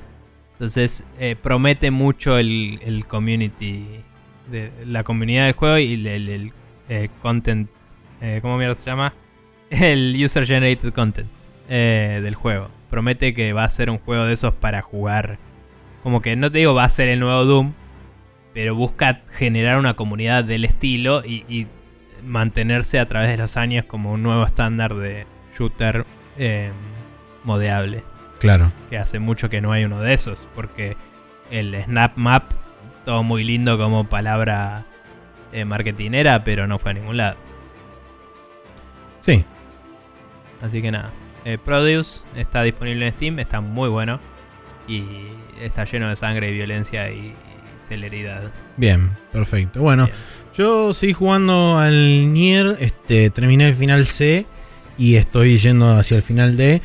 Entonces 0.52 1.04
eh, 1.18 1.36
promete 1.40 1.90
mucho 1.90 2.38
el, 2.38 2.80
el 2.82 3.06
community, 3.06 4.00
de, 4.50 4.72
la 4.86 5.04
comunidad 5.04 5.44
del 5.44 5.54
juego 5.54 5.78
y 5.78 5.94
el, 5.94 6.06
el- 6.06 6.28
el, 6.28 6.52
eh, 6.88 7.08
content, 7.20 7.68
eh, 8.20 8.38
¿cómo 8.42 8.56
mierda 8.58 8.74
se 8.74 8.84
llama? 8.84 9.14
El 9.70 10.14
user 10.22 10.46
generated 10.46 10.92
content 10.92 11.28
eh, 11.68 12.20
del 12.22 12.34
juego. 12.34 12.68
Promete 12.90 13.32
que 13.34 13.52
va 13.52 13.64
a 13.64 13.68
ser 13.68 13.88
un 13.88 13.98
juego 13.98 14.24
de 14.24 14.34
esos 14.34 14.52
para 14.54 14.82
jugar. 14.82 15.38
Como 16.02 16.20
que 16.20 16.36
no 16.36 16.50
te 16.52 16.58
digo 16.58 16.74
va 16.74 16.84
a 16.84 16.88
ser 16.88 17.08
el 17.08 17.20
nuevo 17.20 17.44
Doom, 17.44 17.72
pero 18.52 18.74
busca 18.74 19.22
generar 19.30 19.78
una 19.78 19.94
comunidad 19.94 20.44
del 20.44 20.64
estilo 20.66 21.22
y, 21.24 21.44
y 21.48 21.66
mantenerse 22.26 22.98
a 22.98 23.06
través 23.06 23.30
de 23.30 23.36
los 23.38 23.56
años 23.56 23.84
como 23.86 24.12
un 24.12 24.22
nuevo 24.22 24.44
estándar 24.44 24.94
de 24.94 25.26
shooter 25.56 26.04
eh, 26.38 26.70
modeable 27.44 28.04
Claro. 28.40 28.72
que 28.90 28.98
hace 28.98 29.18
mucho 29.18 29.48
que 29.48 29.60
no 29.60 29.72
hay 29.72 29.84
uno 29.84 30.00
de 30.00 30.12
esos, 30.14 30.46
porque 30.54 30.96
el 31.50 31.80
Snap 31.84 32.16
Map, 32.16 32.50
todo 33.04 33.22
muy 33.22 33.44
lindo 33.44 33.78
como 33.78 34.08
palabra 34.08 34.84
eh, 35.52 35.64
marketinera, 35.64 36.44
pero 36.44 36.66
no 36.66 36.78
fue 36.78 36.92
a 36.92 36.94
ningún 36.94 37.16
lado. 37.16 37.36
Sí. 39.20 39.44
Así 40.62 40.80
que 40.80 40.90
nada, 40.90 41.10
eh, 41.44 41.58
Produce 41.62 42.20
está 42.36 42.62
disponible 42.62 43.06
en 43.06 43.12
Steam, 43.12 43.38
está 43.38 43.60
muy 43.60 43.88
bueno 43.88 44.20
y 44.86 45.04
está 45.60 45.84
lleno 45.84 46.08
de 46.08 46.16
sangre 46.16 46.50
y 46.50 46.54
violencia 46.54 47.10
y, 47.10 47.34
celeridad. 47.88 48.50
Bien, 48.76 49.10
perfecto. 49.32 49.82
Bueno, 49.82 50.06
Bien. 50.06 50.16
yo 50.54 50.94
seguí 50.94 51.12
jugando 51.12 51.78
al 51.78 52.32
Nier, 52.32 52.78
este, 52.80 53.28
terminé 53.28 53.68
el 53.68 53.74
final 53.74 54.06
C 54.06 54.46
y 54.96 55.16
estoy 55.16 55.58
yendo 55.58 55.96
hacia 55.98 56.16
el 56.16 56.22
final 56.22 56.56
D. 56.56 56.80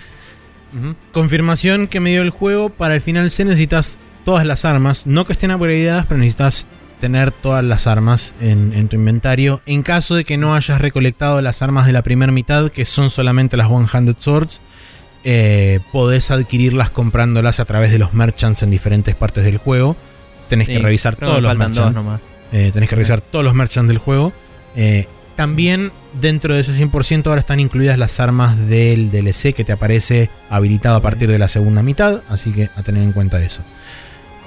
Confirmación 1.14 1.88
que 1.88 2.00
me 2.00 2.10
dio 2.10 2.22
el 2.24 2.30
juego, 2.30 2.70
para 2.70 2.96
el 2.96 3.02
final 3.02 3.32
C 3.32 3.46
necesitas 3.46 3.98
todas 4.28 4.46
las 4.46 4.66
armas, 4.66 5.08
no 5.08 5.26
que 5.26 5.32
estén 5.32 5.54
upgradeadas, 5.54 6.06
pero 6.06 6.18
necesitas 6.18 6.68
tener 7.00 7.32
todas 7.32 7.64
las 7.64 7.88
armas 7.88 8.34
en, 8.42 8.74
en 8.74 8.90
tu 8.90 8.98
inventario. 8.98 9.62
En 9.66 9.84
caso 9.84 10.16
de 10.16 10.26
que 10.26 10.36
no 10.36 10.54
hayas 10.54 10.82
recolectado 10.82 11.42
las 11.42 11.62
armas 11.62 11.86
de 11.86 11.94
la 11.94 12.02
primera 12.02 12.34
mitad, 12.34 12.70
que 12.70 12.84
son 12.84 13.10
solamente 13.10 13.56
las 13.56 13.68
One-Handed 13.68 14.18
Swords, 14.20 14.60
eh, 15.24 15.80
podés 15.94 16.30
adquirirlas 16.30 16.90
comprándolas 16.90 17.62
a 17.62 17.66
través 17.66 17.90
de 17.90 18.00
los 18.00 18.14
merchants 18.14 18.64
en 18.64 18.70
diferentes 18.70 19.16
partes 19.16 19.46
del 19.46 19.60
juego. 19.60 19.96
Tenés 20.50 20.68
que 20.68 20.80
revisar 20.80 21.16
todos 21.16 21.42
los 21.42 21.58
merchants. 21.58 22.22
Eh, 22.52 22.72
tenés 22.74 22.90
que 22.90 22.96
revisar 22.96 23.22
todos 23.22 23.46
los 23.46 23.56
merchants 23.56 23.88
del 23.88 23.98
juego. 23.98 24.34
Eh, 24.76 25.08
también 25.38 25.94
dentro 26.20 26.54
de 26.54 26.60
ese 26.60 26.74
100% 26.74 27.28
ahora 27.28 27.40
están 27.40 27.62
incluidas 27.62 27.98
las 27.98 28.20
armas 28.20 28.58
del 28.68 29.10
DLC 29.10 29.54
que 29.54 29.64
te 29.64 29.72
aparece 29.72 30.30
habilitado 30.50 30.98
a 30.98 31.02
partir 31.02 31.30
de 31.30 31.40
la 31.40 31.48
segunda 31.48 31.82
mitad. 31.82 32.24
Así 32.28 32.52
que 32.52 32.70
a 32.76 32.84
tener 32.84 33.04
en 33.04 33.14
cuenta 33.14 33.42
eso. 33.42 33.64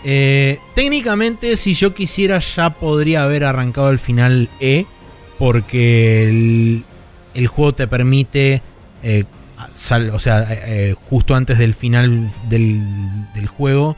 Eh, 0.04 0.58
técnicamente 0.74 1.56
si 1.56 1.74
yo 1.74 1.94
quisiera 1.94 2.38
ya 2.38 2.70
podría 2.70 3.22
haber 3.24 3.44
arrancado 3.44 3.90
el 3.90 3.98
final 3.98 4.48
E. 4.60 4.86
Porque 5.38 6.28
el, 6.28 6.84
el 7.34 7.46
juego 7.46 7.72
te 7.74 7.86
permite... 7.86 8.62
eh, 9.02 9.24
sal- 9.74 10.10
o 10.10 10.18
sea, 10.18 10.46
eh, 10.50 10.94
justo 11.08 11.34
antes 11.34 11.58
del 11.58 11.74
final 11.74 12.30
del, 12.48 12.80
del 13.34 13.46
juego 13.46 13.96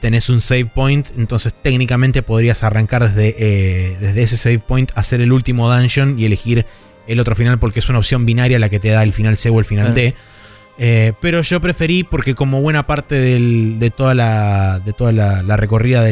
tenés 0.00 0.28
un 0.28 0.40
save 0.40 0.66
point, 0.66 1.06
entonces 1.16 1.54
técnicamente 1.62 2.22
podrías 2.22 2.62
arrancar 2.64 3.08
desde, 3.14 3.96
desde 4.00 4.22
ese 4.22 4.36
save 4.36 4.58
point, 4.58 4.90
hacer 4.96 5.20
el 5.20 5.30
último 5.32 5.72
dungeon 5.72 6.18
y 6.18 6.24
elegir 6.24 6.66
el 7.06 7.20
otro 7.20 7.34
final 7.36 7.58
porque 7.58 7.78
es 7.78 7.88
una 7.88 7.98
opción 7.98 8.26
binaria 8.26 8.58
la 8.58 8.68
que 8.70 8.80
te 8.80 8.88
da 8.88 9.02
el 9.02 9.12
final 9.12 9.36
C 9.36 9.50
o 9.50 9.58
el 9.58 9.64
final 9.64 9.88
Ah. 9.88 9.92
D. 9.92 10.14
Eh, 10.78 11.12
pero 11.20 11.42
yo 11.42 11.60
preferí 11.60 12.04
porque 12.04 12.36
como 12.36 12.60
buena 12.60 12.86
parte 12.86 13.16
de 13.16 13.90
toda 13.90 14.14
la, 14.14 15.56
recorrida 15.56 16.04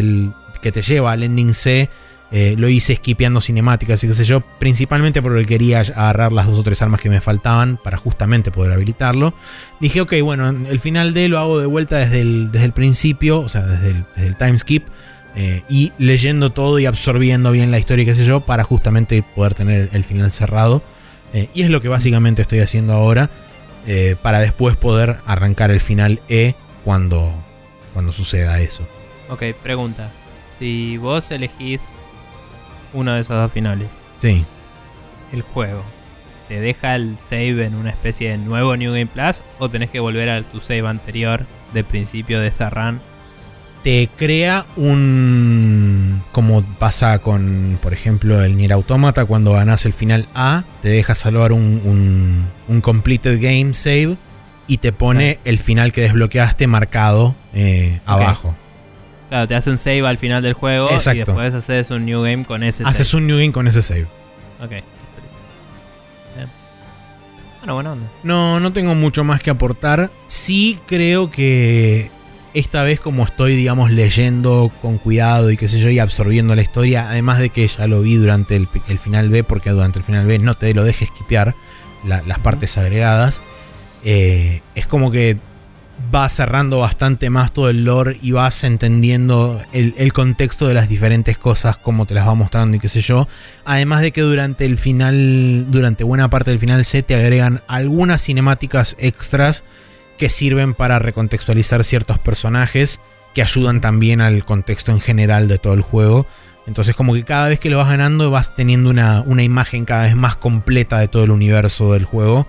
que 0.61 0.73
te 0.73 0.83
lleva 0.83 1.13
al 1.13 1.23
ending 1.23 1.55
C, 1.55 1.89
eh, 2.33 2.57
lo 2.59 2.69
hice 2.69 2.97
skipeando 2.97 3.41
cinemáticas 3.41 4.03
y 4.03 4.09
qué 4.09 4.15
sé 4.15 4.25
yo, 4.25 4.41
principalmente 4.59 5.23
porque 5.23 5.47
quería 5.47 5.81
agarrar 5.81 6.33
las 6.33 6.47
dos 6.47 6.59
o 6.59 6.63
tres 6.65 6.83
armas 6.83 7.01
que 7.01 7.09
me 7.09 7.21
faltaban 7.21 7.79
para 7.83 7.97
justamente 7.97 8.51
poder 8.51 8.73
habilitarlo. 8.73 9.35
Dije, 9.79 10.01
ok, 10.01 10.15
bueno, 10.23 10.49
el 10.49 10.81
final 10.81 11.15
D 11.15 11.29
lo 11.29 11.39
hago 11.39 11.61
de 11.61 11.67
vuelta 11.67 11.99
desde 11.99 12.21
el, 12.21 12.73
principio, 12.75 13.39
o 13.39 13.49
sea, 13.49 13.63
desde 13.63 13.91
el, 13.91 14.05
desde 14.17 14.35
time 14.35 14.59
skip, 14.59 14.85
eh, 15.37 15.63
y 15.69 15.93
leyendo 15.99 16.51
todo 16.51 16.81
y 16.81 16.87
absorbiendo 16.87 17.53
bien 17.53 17.71
la 17.71 17.79
historia 17.79 18.03
y 18.03 18.07
qué 18.07 18.17
sé 18.17 18.25
yo, 18.25 18.41
para 18.41 18.65
justamente 18.65 19.23
poder 19.23 19.55
tener 19.55 19.91
el 19.93 20.03
final 20.03 20.33
cerrado. 20.33 20.83
Y 21.53 21.65
es 21.65 21.69
lo 21.69 21.83
que 21.83 21.89
básicamente 21.89 22.41
estoy 22.41 22.61
haciendo 22.61 22.95
ahora, 22.95 23.29
eh, 23.87 24.17
para 24.21 24.41
después 24.41 24.77
poder 24.77 25.19
arrancar 25.27 25.71
el 25.71 25.81
final 25.81 26.21
E 26.29 26.55
cuando, 26.85 27.33
cuando 27.95 28.13
suceda 28.13 28.61
eso. 28.61 28.87
Ok, 29.29 29.43
pregunta. 29.63 30.11
Si 30.59 30.97
vos 30.99 31.31
elegís 31.31 31.91
uno 32.93 33.13
de 33.15 33.21
esos 33.21 33.37
dos 33.37 33.53
finales, 33.53 33.89
Sí. 34.21 34.45
el 35.33 35.43
juego, 35.43 35.83
te 36.49 36.61
deja 36.61 36.95
el 36.97 37.19
save 37.19 37.65
en 37.67 37.75
una 37.75 37.91
especie 37.91 38.31
de 38.31 38.39
nuevo 38.39 38.77
New 38.77 38.93
Game 38.93 39.07
Plus 39.07 39.43
o 39.59 39.69
tenés 39.69 39.91
que 39.91 40.01
volver 40.01 40.31
a 40.31 40.43
tu 40.43 40.61
save 40.61 40.87
anterior 40.87 41.45
de 41.75 41.85
principio 41.85 42.41
de 42.41 42.49
esa 42.49 42.71
run. 42.71 43.01
Te 43.83 44.09
crea 44.17 44.67
un. 44.77 46.23
Como 46.33 46.63
pasa 46.79 47.19
con, 47.21 47.79
por 47.81 47.93
ejemplo, 47.93 48.43
el 48.43 48.57
Nier 48.57 48.73
Automata, 48.73 49.25
cuando 49.25 49.53
ganas 49.53 49.87
el 49.87 49.93
final 49.93 50.27
A, 50.35 50.65
te 50.83 50.89
deja 50.89 51.15
salvar 51.15 51.53
un, 51.53 51.81
un, 51.85 52.47
un 52.69 52.81
completed 52.81 53.41
game 53.41 53.75
save 53.75 54.17
y 54.67 54.79
te 54.79 54.93
pone 54.93 55.39
el 55.45 55.59
final 55.61 55.93
que 55.93 56.01
desbloqueaste 56.03 56.67
marcado 56.67 57.37
eh, 57.55 58.01
abajo. 58.07 58.55
Claro, 59.29 59.47
te 59.49 59.55
hace 59.55 59.71
un 59.71 59.79
save 59.79 60.07
al 60.07 60.19
final 60.19 60.43
del 60.43 60.53
juego 60.55 60.91
Exacto. 60.91 61.17
y 61.17 61.25
después 61.25 61.55
haces 61.55 61.91
un 61.91 62.05
new 62.07 62.23
game 62.23 62.45
con 62.45 62.63
ese 62.65 62.83
Haces 62.85 63.09
save. 63.09 63.21
un 63.23 63.27
new 63.29 63.37
game 63.39 63.53
con 63.53 63.69
ese 63.69 63.83
save. 63.83 64.07
Ok, 64.61 64.71
listo, 64.71 64.87
listo. 65.23 65.37
Bien. 66.37 66.49
Bueno, 67.61 67.75
buena 67.75 67.93
onda. 67.93 68.09
No, 68.25 68.59
no 68.61 68.73
tengo 68.73 68.95
mucho 68.97 69.23
más 69.25 69.41
que 69.41 69.51
aportar. 69.51 70.11
Sí 70.29 70.79
creo 70.87 71.31
que 71.31 72.11
esta 72.59 72.83
vez 72.83 73.01
como 73.01 73.25
estoy, 73.25 73.55
digamos, 73.55 73.91
leyendo 73.91 74.73
con 74.83 74.99
cuidado 74.99 75.51
y 75.51 75.57
qué 75.57 75.69
sé 75.69 75.79
yo, 75.79 75.91
y 75.91 75.99
absorbiendo 75.99 76.55
la 76.57 76.63
historia, 76.63 77.09
además 77.11 77.39
de 77.39 77.51
que 77.51 77.67
ya 77.69 77.87
lo 77.87 78.01
vi 78.01 78.17
durante 78.17 78.57
el, 78.57 78.69
el 78.89 78.99
final 78.99 79.29
B, 79.29 79.45
porque 79.45 79.71
durante 79.71 79.99
el 79.99 80.05
final 80.05 80.27
B 80.27 80.39
no 80.39 80.55
te 80.57 80.73
lo 80.75 80.83
dejes 80.85 81.09
skipear 81.09 81.55
la- 82.05 82.23
las 82.23 82.39
partes 82.39 82.77
agregadas, 82.79 83.41
eh, 84.05 84.63
es 84.75 84.87
como 84.87 85.11
que 85.11 85.37
vas 86.11 86.35
cerrando 86.35 86.79
bastante 86.81 87.31
más 87.31 87.53
todo 87.53 87.71
el 87.71 87.85
lore 87.85 88.19
y 88.23 88.33
vas 88.33 88.63
entendiendo 88.65 89.61
el, 89.73 89.95
el 89.97 90.13
contexto 90.13 90.69
de 90.69 90.75
las 90.75 90.89
diferentes 90.89 91.39
cosas, 91.39 91.79
cómo 91.79 92.05
te 92.07 92.13
las 92.15 92.29
va 92.29 92.35
mostrando 92.35 92.77
y 92.77 92.81
qué 92.81 92.89
sé 92.89 93.01
yo. 93.01 93.29
Además 93.65 94.03
de 94.03 94.13
que 94.13 94.21
durante 94.21 94.67
el 94.67 94.77
final, 94.79 95.67
durante 95.71 96.05
buena 96.05 96.29
parte 96.29 96.51
del 96.51 96.61
final 96.61 96.85
C, 96.85 97.03
te 97.03 97.15
agregan 97.15 97.63
algunas 97.67 98.23
cinemáticas 98.23 98.95
extras 98.99 99.65
que 100.17 100.29
sirven 100.29 100.75
para 100.75 100.99
recontextualizar 100.99 101.85
ciertos 101.85 102.19
personajes 102.19 103.01
que 103.35 103.43
ayudan 103.43 103.81
también 103.81 104.21
al 104.21 104.45
contexto 104.45 104.93
en 104.93 105.01
general 105.01 105.47
de 105.49 105.59
todo 105.59 105.75
el 105.75 105.83
juego. 105.83 106.27
Entonces 106.67 106.97
como 106.97 107.15
que 107.15 107.25
cada 107.25 107.49
vez 107.49 107.61
que 107.61 107.71
lo 107.71 107.79
vas 107.79 107.89
ganando 107.89 108.31
vas 108.31 108.55
teniendo 108.57 108.91
una, 108.91 109.21
una 109.23 109.43
imagen 109.43 109.85
cada 109.85 110.05
vez 110.05 110.17
más 110.17 110.37
completa 110.37 110.99
de 110.99 111.09
todo 111.09 111.25
el 111.25 111.31
universo 111.31 111.93
del 111.93 112.05
juego. 112.05 112.47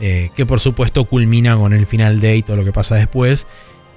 eh, 0.00 0.30
que 0.36 0.44
por 0.44 0.58
supuesto 0.58 1.04
culmina 1.04 1.56
con 1.56 1.72
el 1.72 1.86
final 1.86 2.20
D 2.20 2.36
y 2.36 2.42
todo 2.42 2.56
lo 2.56 2.64
que 2.64 2.72
pasa 2.72 2.96
después. 2.96 3.46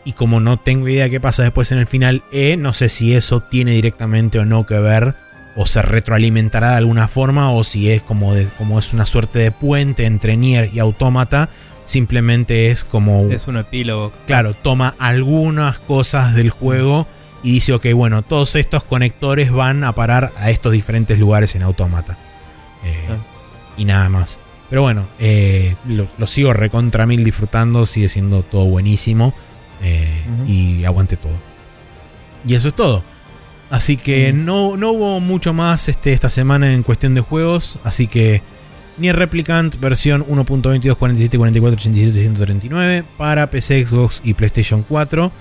Y 0.06 0.14
como 0.14 0.40
no 0.40 0.58
tengo 0.58 0.88
idea 0.88 1.10
qué 1.10 1.20
pasa 1.20 1.42
después 1.44 1.72
en 1.72 1.80
el 1.80 1.88
final 1.88 2.24
E, 2.32 2.56
no 2.56 2.72
sé 2.72 2.88
si 2.88 3.14
eso 3.16 3.42
tiene 3.42 3.72
directamente 3.72 4.40
o 4.40 4.46
no 4.46 4.66
que 4.66 4.78
ver. 4.80 5.16
O 5.58 5.66
se 5.66 5.82
retroalimentará 5.82 6.72
de 6.72 6.78
alguna 6.78 7.08
forma. 7.10 7.52
O 7.52 7.64
si 7.66 7.90
es 7.92 8.04
como, 8.04 8.34
de- 8.36 8.48
como 8.60 8.78
es 8.80 8.94
una 8.94 9.06
suerte 9.08 9.40
de 9.40 9.52
puente 9.52 10.06
entre 10.06 10.38
Nier 10.38 10.70
y 10.72 10.80
Automata. 10.80 11.50
Simplemente 11.88 12.70
es 12.70 12.84
como... 12.84 13.24
Es 13.32 13.48
un 13.48 13.58
epílogo. 13.58 14.12
Claro, 14.28 14.54
toma 14.54 14.94
algunas 15.00 15.80
cosas 15.80 16.36
del 16.36 16.50
juego 16.52 17.08
y 17.44 17.54
dice, 17.54 17.74
ok, 17.74 17.88
bueno, 17.96 18.22
todos 18.24 18.56
estos 18.56 18.84
conectores 18.84 19.52
van 19.52 19.84
a 19.84 19.94
parar 19.94 20.32
a 20.38 20.50
estos 20.52 20.74
diferentes 20.74 21.18
lugares 21.18 21.56
en 21.56 21.64
Automata. 21.64 22.18
Eh, 22.84 23.08
Ah. 23.10 23.18
Y 23.78 23.86
nada 23.86 24.10
más. 24.10 24.38
Pero 24.70 24.82
bueno, 24.82 25.08
eh, 25.18 25.76
lo, 25.88 26.08
lo 26.18 26.28
sigo 26.28 26.52
recontra 26.52 27.06
mil 27.08 27.24
disfrutando, 27.24 27.86
sigue 27.86 28.10
siendo 28.10 28.44
todo 28.44 28.66
buenísimo. 28.66 29.34
eh. 29.82 30.24
Y 30.46 30.84
aguante 30.84 31.16
todo. 31.16 31.34
Y 32.46 32.56
eso 32.56 32.68
es 32.70 32.74
todo. 32.76 33.02
Así 33.70 33.96
que 33.98 34.32
Ujú. 34.34 34.42
no, 34.44 34.78
no 34.78 34.92
hubo 34.92 35.20
mucho 35.20 35.54
más 35.54 35.88
este, 35.90 36.12
esta 36.14 36.30
semana 36.30 36.74
en 36.74 36.84
cuestión 36.84 37.16
de 37.16 37.22
juegos. 37.22 37.80
Así 37.84 38.08
que 38.08 38.42
Nier 38.98 39.16
Replicant 39.16 39.80
versión 39.80 40.26
1.22.47.44.87.139 40.28 43.04
para 43.18 43.50
PC, 43.50 43.86
Xbox 43.86 44.22
y 44.24 44.34
PlayStation 44.34 44.84
4. 44.88 45.32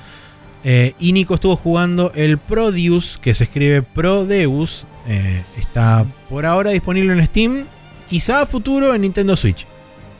Eh, 0.64 0.94
y 0.98 1.12
Nico 1.12 1.34
estuvo 1.34 1.56
jugando 1.56 2.10
el 2.14 2.38
Prodeus, 2.38 3.18
que 3.22 3.34
se 3.34 3.44
escribe 3.44 3.82
Prodeus. 3.82 4.86
eh, 5.08 5.42
está 5.56 6.04
por 6.28 6.44
ahora 6.44 6.72
disponible 6.72 7.12
en 7.12 7.24
Steam. 7.24 7.66
Quizá 8.08 8.42
a 8.42 8.46
futuro 8.46 8.92
en 8.94 9.02
Nintendo 9.02 9.36
Switch. 9.36 9.66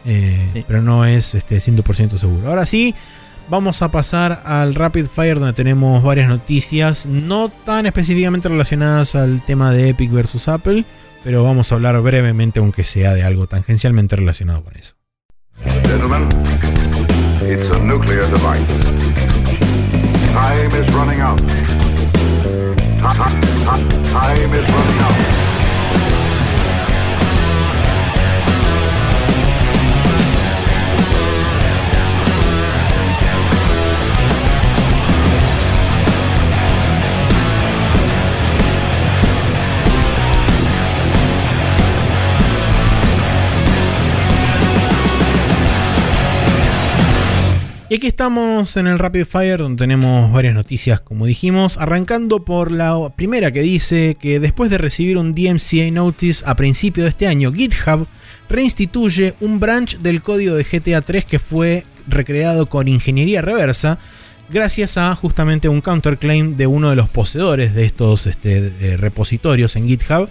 Eh, 0.04 0.50
Sí. 0.52 0.64
Pero 0.66 0.82
no 0.82 1.04
es 1.04 1.34
este, 1.34 1.58
100% 1.58 2.16
seguro. 2.18 2.48
Ahora 2.48 2.64
sí, 2.64 2.94
vamos 3.50 3.82
a 3.82 3.90
pasar 3.90 4.42
al 4.44 4.76
Rapid 4.76 5.06
Fire 5.06 5.40
donde 5.40 5.52
tenemos 5.54 6.00
varias 6.04 6.28
noticias. 6.28 7.06
No 7.06 7.48
tan 7.48 7.86
específicamente 7.86 8.48
relacionadas 8.48 9.16
al 9.16 9.44
tema 9.44 9.72
de 9.72 9.88
Epic 9.88 10.12
versus 10.12 10.46
Apple. 10.46 10.84
Pero 11.24 11.42
vamos 11.42 11.72
a 11.72 11.74
hablar 11.74 12.00
brevemente, 12.00 12.60
aunque 12.60 12.84
sea 12.84 13.12
de 13.14 13.24
algo 13.24 13.46
tangencialmente 13.46 14.14
relacionado 14.16 14.62
con 14.62 14.76
eso. 14.76 14.94
Gentlemen, 15.84 16.28
it's 17.42 17.74
a 17.76 17.78
nuclear 17.80 18.26
device. 18.30 18.66
Time 20.32 20.84
is 20.84 20.92
running 20.94 21.20
out. 21.20 21.40
Ti- 21.40 21.46
ti- 21.46 21.62
ti- 23.42 24.12
Time 24.12 24.58
is 24.58 24.66
running 24.68 25.00
out. 25.00 25.45
Y 47.88 47.94
aquí 47.94 48.08
estamos 48.08 48.76
en 48.76 48.88
el 48.88 48.98
Rapid 48.98 49.26
Fire 49.26 49.58
donde 49.58 49.84
tenemos 49.84 50.32
varias 50.32 50.54
noticias 50.54 51.00
como 51.00 51.24
dijimos, 51.24 51.76
arrancando 51.76 52.44
por 52.44 52.72
la 52.72 53.10
primera 53.14 53.52
que 53.52 53.60
dice 53.60 54.16
que 54.20 54.40
después 54.40 54.70
de 54.70 54.78
recibir 54.78 55.16
un 55.18 55.36
DMCA 55.36 55.92
Notice 55.92 56.42
a 56.46 56.56
principio 56.56 57.04
de 57.04 57.10
este 57.10 57.28
año, 57.28 57.52
GitHub 57.52 58.08
reinstituye 58.48 59.34
un 59.40 59.60
branch 59.60 59.98
del 59.98 60.20
código 60.20 60.56
de 60.56 60.64
GTA 60.64 61.02
3 61.02 61.24
que 61.26 61.38
fue 61.38 61.84
recreado 62.08 62.66
con 62.66 62.88
ingeniería 62.88 63.40
reversa 63.40 64.00
gracias 64.48 64.96
a 64.98 65.14
justamente 65.14 65.68
un 65.68 65.80
counterclaim 65.80 66.56
de 66.56 66.66
uno 66.66 66.90
de 66.90 66.96
los 66.96 67.08
poseedores 67.08 67.72
de 67.72 67.84
estos 67.84 68.26
este, 68.26 68.72
eh, 68.80 68.96
repositorios 68.96 69.76
en 69.76 69.86
GitHub. 69.88 70.28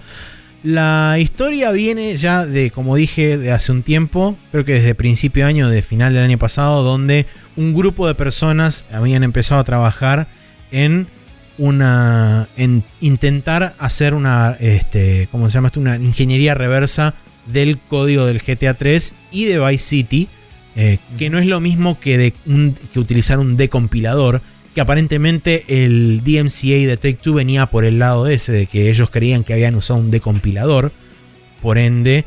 La 0.66 1.18
historia 1.20 1.72
viene 1.72 2.18
ya 2.18 2.44
de, 2.44 2.72
como 2.72 2.96
dije, 2.96 3.38
de 3.38 3.52
hace 3.52 3.72
un 3.72 3.84
tiempo, 3.84 4.36
creo 4.52 4.66
que 4.66 4.74
desde 4.74 4.96
principio 4.96 5.44
de 5.46 5.50
año, 5.52 5.70
de 5.70 5.84
final 5.84 6.12
del 6.16 6.24
año 6.24 6.40
pasado, 6.40 6.82
donde 6.82 7.28
un 7.56 7.76
grupo 7.76 8.08
de 8.08 8.16
personas 8.16 8.84
habían 8.92 9.24
empezado 9.24 9.62
a 9.62 9.64
trabajar 9.64 10.28
en 10.72 11.06
una. 11.60 12.48
en 12.58 12.84
intentar 13.00 13.76
hacer 13.78 14.16
una. 14.16 14.58
Este, 14.60 15.28
¿Cómo 15.32 15.50
se 15.52 15.54
llama 15.54 15.68
esto? 15.68 15.80
Una 15.80 15.98
ingeniería 15.98 16.56
reversa 16.56 17.14
del 17.46 17.78
código 17.78 18.26
del 18.26 18.42
GTA 18.42 18.74
3 18.74 19.14
y 19.32 19.46
de 19.46 19.60
Vice 19.60 19.86
City. 19.86 20.28
eh, 20.78 20.98
que 21.18 21.30
no 21.30 21.38
es 21.40 21.46
lo 21.46 21.62
mismo 21.62 21.98
que, 22.02 22.18
de 22.18 22.34
un- 22.48 22.76
que 22.92 23.00
utilizar 23.00 23.38
un 23.40 23.56
decompilador. 23.56 24.42
Que 24.76 24.82
aparentemente 24.82 25.64
el 25.68 26.22
DMCA 26.24 26.86
de 26.86 26.98
Take 26.98 27.20
Two 27.22 27.34
venía 27.34 27.66
por 27.66 27.86
el 27.86 27.98
lado 27.98 28.28
ese, 28.28 28.52
de 28.52 28.68
que 28.68 28.90
ellos 28.90 29.10
creían 29.10 29.44
que 29.44 29.54
habían 29.54 29.74
usado 29.76 30.00
un 30.00 30.12
decompilador. 30.12 30.92
Por 31.62 31.78
ende, 31.78 32.26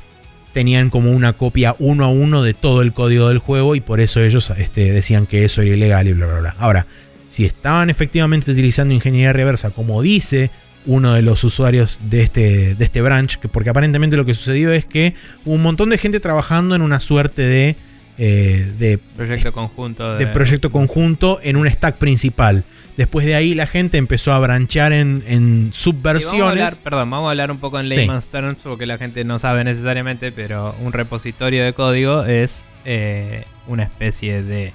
tenían 0.53 0.91
como 0.91 1.13
una 1.13 1.35
copia 1.35 1.77
uno 1.79 2.05
a 2.05 2.09
uno 2.09 2.43
de 2.43 2.55
todo 2.55 2.83
el 2.83 2.93
código 2.93 3.29
del 3.29 3.39
juego 3.39 3.77
y 3.77 3.81
por 3.81 4.01
eso 4.01 4.21
ellos 4.23 4.51
este, 4.57 4.93
decían 4.93 5.27
que 5.27 5.45
eso 5.45 5.63
era 5.63 5.75
ilegal 5.75 6.09
y 6.09 6.15
bla 6.15 6.27
bla 6.27 6.41
bla. 6.41 6.57
Ahora, 6.59 6.87
si 7.29 7.45
estaban 7.45 7.91
efectivamente 7.91 8.51
utilizando 8.51 8.95
ingeniería 8.95 9.33
reversa, 9.33 9.71
como 9.71 10.03
dice 10.03 10.51
uno 10.87 11.13
de 11.13 11.23
los 11.23 11.45
usuarios 11.45 12.01
de 12.03 12.23
este, 12.23 12.75
de 12.75 12.85
este 12.85 13.03
branch, 13.03 13.37
que 13.39 13.49
porque 13.49 13.71
aparentemente 13.71 14.17
lo 14.17 14.25
que 14.25 14.35
sucedió 14.35 14.73
es 14.73 14.87
que 14.87 15.15
hubo 15.45 15.55
un 15.55 15.63
montón 15.63 15.91
de 15.91 15.99
gente 15.99 16.19
trabajando 16.19 16.75
en 16.75 16.83
una 16.83 16.99
suerte 16.99 17.43
de, 17.43 17.77
eh, 18.19 18.73
de 18.79 18.99
Proyecto 18.99 19.53
conjunto 19.53 20.15
de, 20.15 20.27
de 20.27 20.33
proyecto 20.33 20.71
conjunto 20.73 21.39
en 21.43 21.57
un 21.57 21.69
stack 21.71 21.97
principal. 21.97 22.65
Después 22.97 23.25
de 23.25 23.37
ahí 23.37 23.55
la 23.55 23.69
gente 23.69 23.97
empezó 23.97 24.33
a 24.33 24.41
branchar 24.41 24.93
en, 24.93 25.23
Sí, 25.25 25.35
vamos 25.35 25.77
subversiones. 25.77 26.43
hablar, 26.65 26.73
perdón, 26.83 27.11
vamos 27.11 27.29
a 27.29 27.31
hablar 27.31 27.51
un 27.53 27.59
poco 27.59 27.79
en 27.79 27.89
Sí. 27.89 27.95
layman's 27.95 28.27
terms 28.27 28.59
porque 28.65 28.87
la 28.87 28.99
gente 28.99 29.23
no 29.25 29.39
sabe 29.39 29.63
necesariamente, 29.63 30.33
pero 30.33 30.75
un 30.81 30.93
repositorio 30.93 31.65
de 31.65 31.73
código 31.75 32.25
es 32.25 32.65
eh, 32.85 33.45
una 33.69 33.85
especie 33.85 34.43
de 34.43 34.73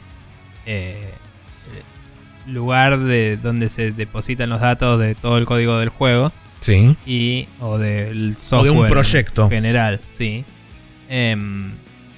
eh, 0.66 1.10
lugar 2.48 3.00
de 3.00 3.38
donde 3.38 3.68
se 3.70 3.92
depositan 3.92 4.50
los 4.50 4.62
datos 4.62 5.00
de 5.00 5.16
todo 5.16 5.38
el 5.38 5.46
código 5.46 5.78
del 5.80 5.90
juego 5.90 6.32
Sí. 6.62 6.96
y 7.06 7.48
o 7.60 7.78
del 7.78 8.36
O 8.38 8.40
software 8.42 8.64
de 8.74 8.80
un 8.80 8.88
proyecto. 8.88 9.44
en 9.46 9.50
general, 9.50 10.00
sí. 10.14 10.46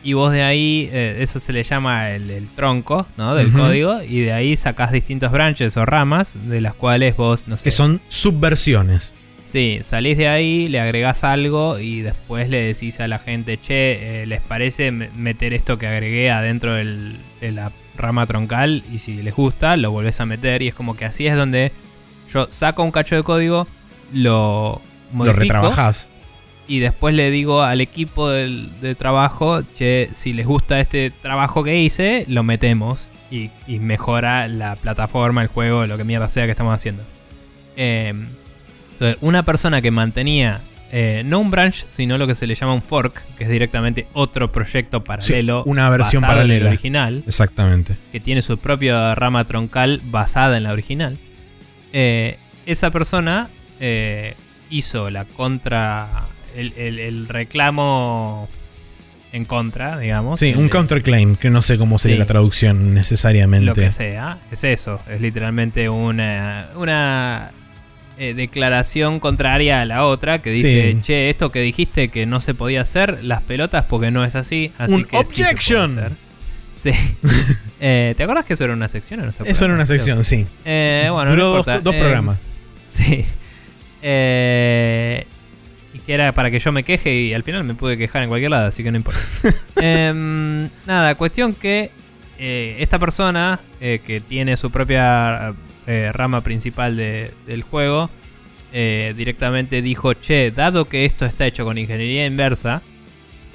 Y 0.06 0.14
vos 0.14 0.32
de 0.32 0.44
ahí, 0.44 0.88
eh, 0.94 1.18
eso 1.22 1.40
se 1.40 1.52
le 1.52 1.64
llama 1.64 2.11
el, 2.11 2.30
el 2.30 2.48
tronco 2.49 3.07
¿no? 3.18 3.34
del 3.36 3.52
código, 3.52 4.02
y 4.03 4.19
de 4.22 4.32
ahí 4.34 4.56
sacás 4.56 4.91
distintos 4.91 5.32
branches 5.32 5.76
o 5.77 5.86
ramas, 5.86 6.48
de 6.48 6.61
las 6.61 6.76
cuales 6.76 7.18
vos, 7.18 7.48
no 7.48 7.57
sé, 7.57 7.64
Que 7.65 7.72
son 7.72 7.99
subversiones. 8.07 9.14
Sí, 9.45 9.80
salís 9.84 10.18
de 10.18 10.27
ahí, 10.27 10.68
le 10.68 10.80
agregás 10.80 11.23
algo 11.23 11.80
y 11.80 12.02
después 12.02 12.49
le 12.49 12.61
decís 12.61 12.99
a 12.99 13.07
la 13.07 13.19
gente, 13.19 13.57
che, 13.57 14.22
eh, 14.22 14.26
¿les 14.27 14.41
parece 14.41 14.91
me- 14.91 15.10
meter 15.15 15.53
esto 15.53 15.77
que 15.80 15.88
agregué 15.88 16.30
adentro 16.30 16.73
del- 16.76 17.15
de 17.41 17.52
la 17.52 17.72
rama 17.98 18.26
troncal? 18.27 18.84
Y 18.94 18.99
si 18.99 19.22
les 19.23 19.34
gusta, 19.36 19.76
lo 19.77 19.91
volvés 19.91 20.19
a 20.19 20.26
meter 20.26 20.61
y 20.61 20.68
es 20.68 20.73
como 20.76 20.95
que 20.98 21.06
así 21.06 21.26
es 21.26 21.36
donde 21.36 21.72
yo 22.34 22.48
saco 22.52 22.84
un 22.84 22.91
cacho 22.91 23.15
de 23.15 23.23
código, 23.23 23.68
lo 24.14 24.82
Lo 25.11 25.18
modifico 25.18 25.40
retrabajás. 25.40 26.10
Y 26.68 26.80
después 26.80 27.14
le 27.16 27.32
digo 27.32 27.62
al 27.62 27.82
equipo 27.82 28.30
del, 28.30 28.70
de 28.82 28.96
trabajo, 28.96 29.62
che, 29.78 30.10
si 30.14 30.34
les 30.34 30.46
gusta 30.46 30.80
este 30.80 31.12
trabajo 31.22 31.64
que 31.64 31.82
hice, 31.82 32.26
lo 32.28 32.44
metemos 32.44 33.08
y, 33.32 33.52
y 33.68 33.80
mejora 33.80 34.48
la 34.48 34.76
plataforma, 34.76 35.42
el 35.42 35.48
juego, 35.48 35.86
lo 35.86 35.98
que 35.98 36.04
mierda 36.04 36.30
sea 36.30 36.46
que 36.46 36.52
estamos 36.52 36.74
haciendo. 36.74 37.04
Eh, 37.76 38.14
entonces, 38.94 39.18
una 39.22 39.44
persona 39.44 39.82
que 39.82 39.92
mantenía 39.92 40.62
eh, 40.92 41.24
no 41.26 41.40
un 41.40 41.52
branch, 41.52 41.86
sino 41.90 42.18
lo 42.18 42.28
que 42.28 42.36
se 42.36 42.48
le 42.48 42.56
llama 42.56 42.74
un 42.74 42.82
fork, 42.82 43.22
que 43.38 43.44
es 43.44 43.50
directamente 43.50 44.08
otro 44.14 44.52
proyecto 44.52 45.04
paralelo, 45.04 45.64
una 45.66 45.90
versión 45.90 46.22
basado 46.22 46.42
en 46.42 46.48
paralela. 46.48 46.70
original, 46.70 47.24
Exactamente. 47.28 47.96
que 48.12 48.20
tiene 48.20 48.42
su 48.42 48.58
propia 48.58 49.14
rama 49.16 49.46
troncal 49.46 50.02
basada 50.06 50.56
en 50.58 50.64
la 50.64 50.72
original. 50.72 51.18
Eh, 51.92 52.38
esa 52.66 52.92
persona 52.92 53.50
eh, 53.80 54.36
hizo 54.70 55.10
la 55.10 55.26
contra. 55.26 56.24
El, 56.56 56.73
el- 56.77 56.99
el 56.99 57.27
reclamo 57.27 58.48
en 59.32 59.44
contra, 59.45 59.99
digamos. 59.99 60.40
Sí, 60.40 60.53
un 60.56 60.69
counterclaim, 60.69 61.36
que 61.36 61.49
no 61.49 61.61
sé 61.61 61.77
cómo 61.77 61.98
sería 61.99 62.15
Sí. 62.15 62.19
la 62.19 62.26
traducción 62.26 62.94
necesariamente. 62.94 63.65
Lo 63.65 63.76
que 63.76 63.91
sea. 63.91 64.38
Es 64.52 64.64
eso. 64.64 64.99
Es 65.10 65.19
literalmente 65.22 65.90
una. 65.90 66.68
Una. 66.76 67.52
eh, 68.18 68.34
declaración 68.34 69.19
contraria 69.19 69.82
a 69.82 69.86
la 69.86 70.06
otra 70.06 70.41
que 70.41 70.49
dice, 70.52 70.94
Sí. 70.94 71.02
che, 71.02 71.30
esto 71.30 71.52
que 71.52 71.60
dijiste 71.60 72.07
que 72.07 72.26
no 72.26 72.40
se 72.40 72.53
podía 72.53 72.80
hacer, 72.80 73.22
las 73.26 73.41
pelotas 73.41 73.84
porque 73.90 74.10
no 74.10 74.23
es 74.23 74.36
así, 74.36 74.72
así 74.77 74.94
Un 74.94 75.03
que 75.03 75.18
sí 75.18 75.26
se 75.26 75.34
puede 75.34 75.49
objection. 75.49 75.99
hacer". 75.99 76.11
Sí. 76.77 76.91
Eh, 77.82 78.14
¿Te 78.15 78.23
acuerdas 78.23 78.45
que 78.45 78.53
eso 78.53 78.64
era 78.64 78.72
una 78.73 78.88
sección 78.88 79.19
en 79.19 79.26
nuestro 79.26 79.45
Eso 79.45 79.65
era 79.65 79.73
una 79.73 79.86
sección, 79.86 80.23
sí. 80.23 80.48
Eh, 80.64 81.10
bueno, 81.11 81.32
Duró 81.32 81.44
no 81.44 81.64
dos, 81.64 81.84
dos 81.84 81.94
Eh, 81.94 81.99
programas. 81.99 82.38
Sí. 82.88 83.26
Eh, 84.02 85.26
que 86.06 86.14
era 86.14 86.32
para 86.34 86.52
que 86.52 86.60
yo 86.60 86.72
me 86.72 86.84
queje 86.84 87.14
y 87.15 87.34
al 87.34 87.44
final 87.44 87.64
me 87.64 87.73
pude 87.76 87.98
quejar 87.98 88.23
en 88.23 88.30
cualquier 88.30 88.52
lado, 88.52 88.68
así 88.68 88.84
que 88.84 88.91
no 88.91 88.98
importa. 88.98 89.19
Em, 89.82 90.69
nada, 90.86 91.15
cuestión 91.15 91.53
que 91.53 91.91
eh, 92.40 92.76
esta 92.80 92.99
persona 92.99 93.60
eh, 93.82 93.99
que 94.06 94.19
tiene 94.19 94.57
su 94.57 94.72
propia 94.72 95.53
eh, 95.88 96.11
rama 96.14 96.41
principal 96.41 96.95
de- 96.95 97.32
del 97.48 97.64
juego 97.64 98.10
directamente 98.72 99.82
dijo, 99.82 100.14
che, 100.15 100.52
dado 100.52 100.84
que 100.84 101.06
esto 101.06 101.26
está 101.26 101.48
hecho 101.48 101.64
con 101.64 101.77
ingeniería 101.77 102.26
inversa, 102.26 102.82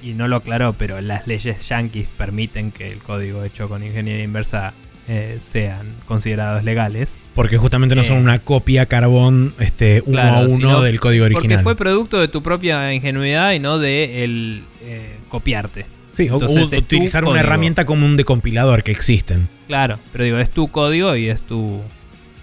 y 0.03 0.15
no 0.15 0.29
lo 0.29 0.37
aclaró, 0.37 0.73
pero 0.73 0.99
las 1.03 1.27
leyes 1.27 1.69
yankees 1.69 2.09
permiten 2.17 2.71
que 2.73 2.91
el 2.91 3.01
código 3.01 3.45
hecho 3.45 3.69
con 3.69 3.85
ingeniería 3.85 4.25
inversa 4.25 4.73
eh, 5.13 5.39
sean 5.41 5.87
considerados 6.07 6.63
legales. 6.63 7.17
Porque 7.35 7.57
justamente 7.59 7.95
no 7.97 8.05
son 8.05 8.19
Eh. 8.19 8.23
una 8.23 8.39
copia 8.39 8.87
carbón 8.87 9.55
este, 9.59 10.03
uno 10.07 10.13
Claro, 10.21 10.37
a 10.37 10.49
uno 10.49 10.83
del 10.83 11.01
código 11.01 11.25
Porque 11.25 11.37
original. 11.39 11.63
fue 11.65 11.75
producto 11.77 12.21
de 12.21 12.29
tu 12.29 12.43
propia 12.43 12.93
ingenuidad 12.95 13.53
y 13.53 13.59
no 13.59 13.79
de 13.79 14.23
el 14.25 14.63
eh, 14.85 15.17
copiarte. 15.29 15.85
Sí, 16.17 16.25
entonces 16.31 16.73
o 16.73 16.77
utilizar 16.77 17.25
una 17.25 17.33
código. 17.33 17.45
herramienta 17.47 17.87
común 17.87 18.17
de 18.17 18.25
compilador 18.25 18.83
que 18.85 18.93
existen. 18.93 19.49
Claro, 19.67 19.99
pero 20.13 20.25
digo, 20.25 20.39
es 20.39 20.51
tu 20.51 20.69
código 20.69 21.17
y 21.17 21.29
es 21.29 21.43
tu... 21.43 21.81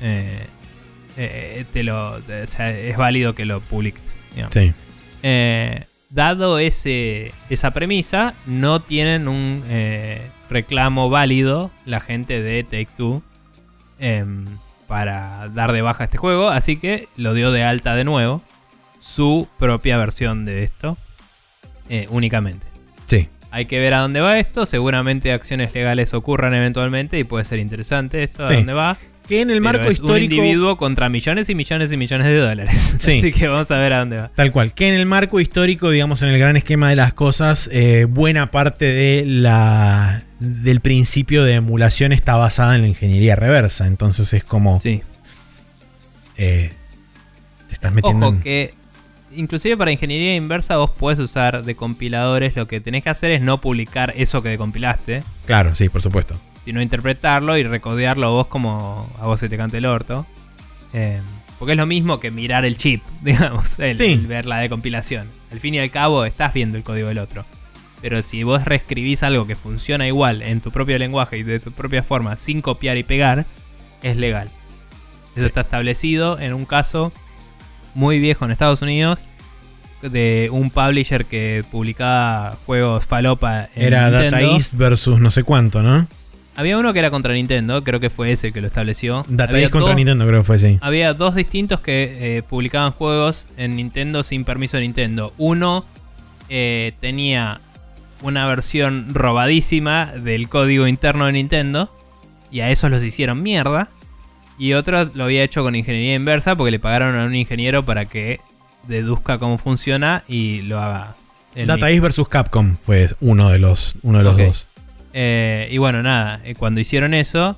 eh, 0.02 0.46
eh, 1.18 1.66
te 1.74 1.84
lo, 1.84 2.12
o 2.16 2.22
sea, 2.46 2.72
es 2.72 2.98
válido 2.98 3.34
que 3.34 3.46
lo 3.46 3.60
publiques. 3.62 4.02
digamos. 4.36 4.54
Sí. 4.54 4.74
Eh, 5.24 5.84
dado 6.10 6.60
ese, 6.60 7.32
esa 7.50 7.72
premisa, 7.72 8.34
no 8.46 8.80
tienen 8.80 9.28
un 9.28 9.64
eh, 9.70 10.22
reclamo 10.50 11.10
válido 11.10 11.72
la 11.86 12.00
gente 12.00 12.42
de 12.42 12.64
Take 12.64 12.90
Two 12.98 13.22
em, 14.00 14.46
para 14.88 15.50
dar 15.50 15.74
de 15.74 15.82
baja 15.82 16.06
este 16.06 16.18
juego, 16.18 16.48
así 16.50 16.78
que 16.78 17.08
lo 17.18 17.34
dio 17.34 17.52
de 17.52 17.64
alta 17.64 17.96
de 17.96 18.04
nuevo 18.06 18.42
su 19.00 19.48
propia 19.60 19.98
versión 19.98 20.46
de 20.46 20.64
esto 20.64 20.98
eh, 21.90 22.08
únicamente. 22.10 22.66
Sí. 23.06 23.30
Hay 23.52 23.66
que 23.66 23.80
ver 23.80 23.94
a 23.94 24.00
dónde 24.00 24.20
va 24.22 24.40
esto, 24.40 24.66
seguramente 24.66 25.32
acciones 25.32 25.74
legales 25.74 26.14
ocurran 26.14 26.54
eventualmente 26.54 27.18
y 27.18 27.24
puede 27.24 27.46
ser 27.46 27.60
interesante 27.60 28.24
esto, 28.24 28.44
a 28.44 28.48
Sí. 28.48 28.56
dónde 28.56 28.74
va. 28.74 28.98
Que 29.28 29.42
en 29.42 29.50
el 29.50 29.58
Pero 29.62 29.64
marco 29.66 29.90
es 29.92 30.00
un 30.00 30.06
histórico. 30.06 30.36
individuo 30.36 30.78
contra 30.78 31.10
millones 31.10 31.50
y 31.50 31.56
millones 31.56 31.92
y 31.92 31.98
millones 31.98 32.28
de 32.28 32.38
dólares. 32.38 32.94
Sí. 33.00 33.20
Así 33.20 33.32
que 33.32 33.48
vamos 33.48 33.70
a 33.72 33.78
ver 33.78 33.94
a 33.94 34.00
dónde 34.00 34.18
va. 34.18 34.30
Tal 34.34 34.52
cual. 34.52 34.74
Que 34.74 34.88
en 34.88 34.96
el 34.96 35.06
marco 35.06 35.40
histórico, 35.40 35.90
digamos, 35.92 36.22
en 36.24 36.30
el 36.30 36.40
gran 36.40 36.56
esquema 36.58 36.90
de 36.90 36.96
las 36.96 37.14
cosas, 37.14 37.70
eh, 37.72 38.06
buena 38.10 38.52
parte 38.52 38.86
de 38.86 39.24
la 39.26 40.24
del 40.40 40.82
principio 40.82 41.44
de 41.44 41.54
emulación 41.56 42.12
está 42.14 42.36
basada 42.36 42.76
en 42.76 42.82
la 42.84 42.88
ingeniería 42.88 43.36
reversa. 43.36 43.88
Entonces 43.88 44.34
es 44.34 44.44
como 44.44 44.80
Sí. 44.80 45.02
eh, 46.38 46.72
te 47.68 47.74
estás 47.74 47.92
metiendo. 47.94 48.28
Ojo 48.28 48.36
en- 48.36 48.42
que 48.42 48.74
inclusive 49.36 49.76
para 49.78 49.92
ingeniería 49.92 50.36
inversa 50.36 50.78
vos 50.78 50.92
podés 50.92 51.20
usar 51.20 51.64
de 51.64 51.76
compiladores, 51.76 52.56
lo 52.56 52.68
que 52.68 52.80
tenés 52.82 53.04
que 53.04 53.10
hacer 53.10 53.32
es 53.32 53.42
no 53.42 53.60
publicar 53.62 54.14
eso 54.18 54.42
que 54.42 54.50
decompilaste, 54.50 55.22
Claro, 55.46 55.76
sí, 55.76 55.90
por 55.90 56.02
supuesto. 56.02 56.40
Sino 56.68 56.82
interpretarlo 56.82 57.56
y 57.58 57.64
recodearlo 57.64 58.30
vos 58.32 58.48
como 58.48 59.10
a 59.22 59.26
vos 59.26 59.40
se 59.40 59.48
te 59.48 59.56
cante 59.56 59.78
el 59.78 59.86
orto. 59.86 60.26
Eh, 60.92 61.22
porque 61.60 61.72
es 61.72 61.78
lo 61.78 61.86
mismo 61.86 62.20
que 62.20 62.30
mirar 62.30 62.66
el 62.66 62.78
chip, 62.78 63.02
digamos, 63.22 63.80
el, 63.80 63.98
Sí. 63.98 64.12
el 64.12 64.28
ver 64.28 64.46
la 64.46 64.58
decompilación. 64.58 65.30
Al 65.50 65.62
fin 65.62 65.76
y 65.76 65.80
al 65.80 65.90
cabo 65.92 66.26
estás 66.26 66.54
viendo 66.54 66.78
el 66.78 66.84
código 66.84 67.08
del 67.08 67.20
otro. 67.20 67.46
Pero 68.02 68.22
si 68.22 68.44
vos 68.44 68.66
reescribís 68.66 69.24
algo 69.24 69.48
que 69.48 69.56
funciona 69.56 70.06
igual 70.08 70.42
en 70.42 70.60
tu 70.60 70.72
propio 70.72 70.98
lenguaje 70.98 71.38
y 71.38 71.44
de 71.44 71.62
tu 71.62 71.72
propia 71.72 72.04
forma, 72.04 72.36
sin 72.36 72.62
copiar 72.62 72.98
y 72.98 73.04
pegar, 73.04 73.46
es 74.04 74.18
legal. 74.18 74.50
Eso 75.36 75.44
Sí. 75.44 75.46
está 75.46 75.62
establecido 75.62 76.38
en 76.38 76.54
un 76.54 76.66
caso 76.66 77.14
muy 77.96 78.20
viejo 78.20 78.44
en 78.44 78.52
Estados 78.52 78.82
Unidos 78.82 79.24
de 80.02 80.50
un 80.52 80.70
publisher 80.70 81.24
que 81.26 81.64
publicaba 81.72 82.58
juegos 82.66 83.06
falopa 83.06 83.70
en 83.74 83.84
Era 83.88 84.10
Nintendo. 84.12 84.36
Data 84.38 84.42
East 84.58 84.74
versus 84.76 85.20
no 85.22 85.32
sé 85.32 85.44
cuánto, 85.44 85.82
¿no? 85.82 86.08
Había 86.58 86.80
uno 86.80 86.92
que 86.92 86.98
era 86.98 87.12
contra 87.12 87.34
Nintendo, 87.34 87.84
creo 87.84 88.00
que 88.00 88.10
fue 88.10 88.32
ese 88.32 88.52
que 88.52 88.62
lo 88.62 88.68
estableció. 88.68 89.24
Data 89.30 89.60
East 89.60 89.72
contra 89.72 89.94
Nintendo, 89.94 90.26
creo 90.26 90.40
que 90.40 90.44
fue 90.44 90.56
así. 90.56 90.80
Había 90.82 91.14
dos 91.14 91.36
distintos 91.36 91.82
que 91.82 92.38
eh, 92.38 92.42
publicaban 92.42 92.94
juegos 92.94 93.48
en 93.58 93.76
Nintendo 93.76 94.24
sin 94.24 94.44
permiso 94.44 94.78
de 94.78 94.82
Nintendo. 94.82 95.34
Uno 95.38 95.86
eh, 96.50 96.94
tenía 97.00 97.62
una 98.24 98.48
versión 98.48 99.14
robadísima 99.14 100.08
del 100.08 100.50
código 100.50 100.88
interno 100.88 101.28
de 101.28 101.34
Nintendo 101.34 101.92
y 102.50 102.62
a 102.62 102.72
esos 102.72 102.90
los 102.90 103.04
hicieron 103.04 103.44
mierda. 103.44 103.90
Y 104.58 104.74
otro 104.74 105.12
lo 105.14 105.26
había 105.26 105.44
hecho 105.44 105.62
con 105.62 105.76
ingeniería 105.76 106.16
inversa 106.16 106.56
porque 106.56 106.72
le 106.72 106.80
pagaron 106.80 107.16
a 107.16 107.26
un 107.26 107.36
ingeniero 107.36 107.86
para 107.86 108.06
que 108.06 108.40
deduzca 108.88 109.38
cómo 109.38 109.60
funciona 109.60 110.24
y 110.28 110.64
lo 110.64 110.80
haga. 110.80 111.16
Data. 111.54 111.92
East 111.92 112.02
versus 112.02 112.28
Capcom 112.28 112.78
fue 112.84 113.10
uno 113.20 113.50
de 113.52 113.60
los, 113.60 113.98
uno 114.02 114.18
de 114.18 114.24
los 114.24 114.38
dos. 114.38 114.67
Eh, 115.20 115.68
y 115.72 115.80
bueno, 115.80 116.04
nada, 116.04 116.42
eh, 116.44 116.54
cuando 116.54 116.80
hicieron 116.80 117.16
eso, 117.16 117.58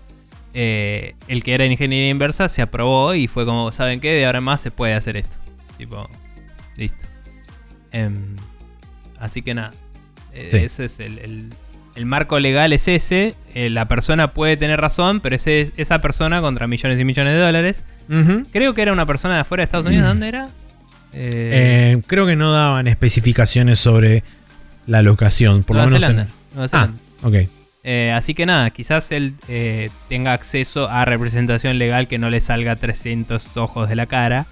eh, 0.53 1.15
el 1.27 1.43
que 1.43 1.53
era 1.55 1.65
ingeniería 1.65 2.09
inversa 2.09 2.47
se 2.47 2.61
aprobó 2.61 3.13
y 3.15 3.27
fue 3.27 3.43
como, 3.43 3.73
¿saben 3.73 3.99
qué? 3.99 4.13
De 4.13 4.25
ahora 4.25 4.37
en 4.37 4.45
más 4.45 4.61
se 4.61 4.71
puede 4.71 4.93
hacer 4.93 5.17
esto. 5.17 5.35
Tipo, 5.77 6.09
listo. 6.77 7.03
Em, 7.91 8.35
así 9.19 9.41
que 9.41 9.53
nada, 9.53 9.71
Sí. 10.49 10.57
ese 10.57 10.85
es 10.85 10.99
el, 11.01 11.17
el- 11.19 11.49
el 11.95 12.05
marco 12.05 12.39
legal 12.39 12.71
es 12.71 12.87
ese. 12.87 13.35
eh, 13.55 13.69
la 13.69 13.87
persona 13.89 14.31
puede 14.33 14.55
tener 14.55 14.79
razón, 14.79 15.19
pero 15.19 15.35
ese 15.35 15.59
es 15.61 15.73
esa 15.75 15.99
persona 15.99 16.39
contra 16.39 16.65
millones 16.67 16.97
y 16.99 17.03
millones 17.03 17.33
de 17.33 17.39
dólares. 17.39 17.83
Creo 18.53 18.73
que 18.73 18.81
era 18.83 18.93
una 18.93 19.05
persona 19.05 19.33
de 19.35 19.39
afuera 19.41 19.61
de 19.61 19.65
Estados 19.65 19.85
Unidos. 19.87 20.05
¿Dónde 20.07 20.27
era? 20.29 20.45
Eh, 21.11 21.95
Eh, 21.97 22.01
creo 22.07 22.25
que 22.25 22.35
no 22.37 22.53
daban 22.53 22.87
especificaciones 22.87 23.79
sobre 23.79 24.23
la 24.87 25.01
locación, 25.01 25.63
por 25.63 25.75
Nueva 25.75 25.87
lo 25.89 25.91
menos 25.95 26.07
Zelanda. 26.07 26.23
en- 26.23 26.55
Nueva 26.55 26.65
Ah, 26.65 26.69
Zelanda. 26.69 26.99
Ok. 27.23 27.35
Eh, 27.83 28.11
así 28.13 28.33
que 28.33 28.45
nada, 28.45 28.69
quizás 28.71 29.11
él 29.11 29.33
eh, 29.47 29.89
tenga 30.09 30.33
acceso 30.33 30.89
a 30.89 31.05
representación 31.05 31.79
legal 31.79 32.07
que 32.07 32.17
no 32.19 32.29
le 32.29 32.41
salga 32.41 32.75
300 32.75 33.57
ojos 33.57 33.87
de 33.89 33.95
la 33.95 34.05
cara. 34.05 34.47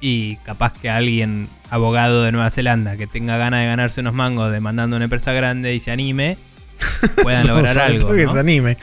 Y 0.00 0.36
capaz 0.36 0.72
que 0.72 0.88
alguien, 0.88 1.48
abogado 1.68 2.22
de 2.22 2.32
Nueva 2.32 2.48
Zelanda, 2.50 2.96
que 2.96 3.06
tenga 3.06 3.36
ganas 3.36 3.60
de 3.60 3.66
ganarse 3.66 4.00
unos 4.00 4.14
mangos 4.14 4.50
demandando 4.50 4.96
una 4.96 5.04
empresa 5.04 5.32
grande 5.34 5.74
y 5.74 5.80
se 5.80 5.90
anime, 5.90 6.38
puedan 7.22 7.46
lograr 7.46 7.78
algo. 7.78 8.00
todo 8.06 8.16
que 8.16 8.24
¿no? 8.24 8.32
se 8.32 8.38
anime. 8.38 8.78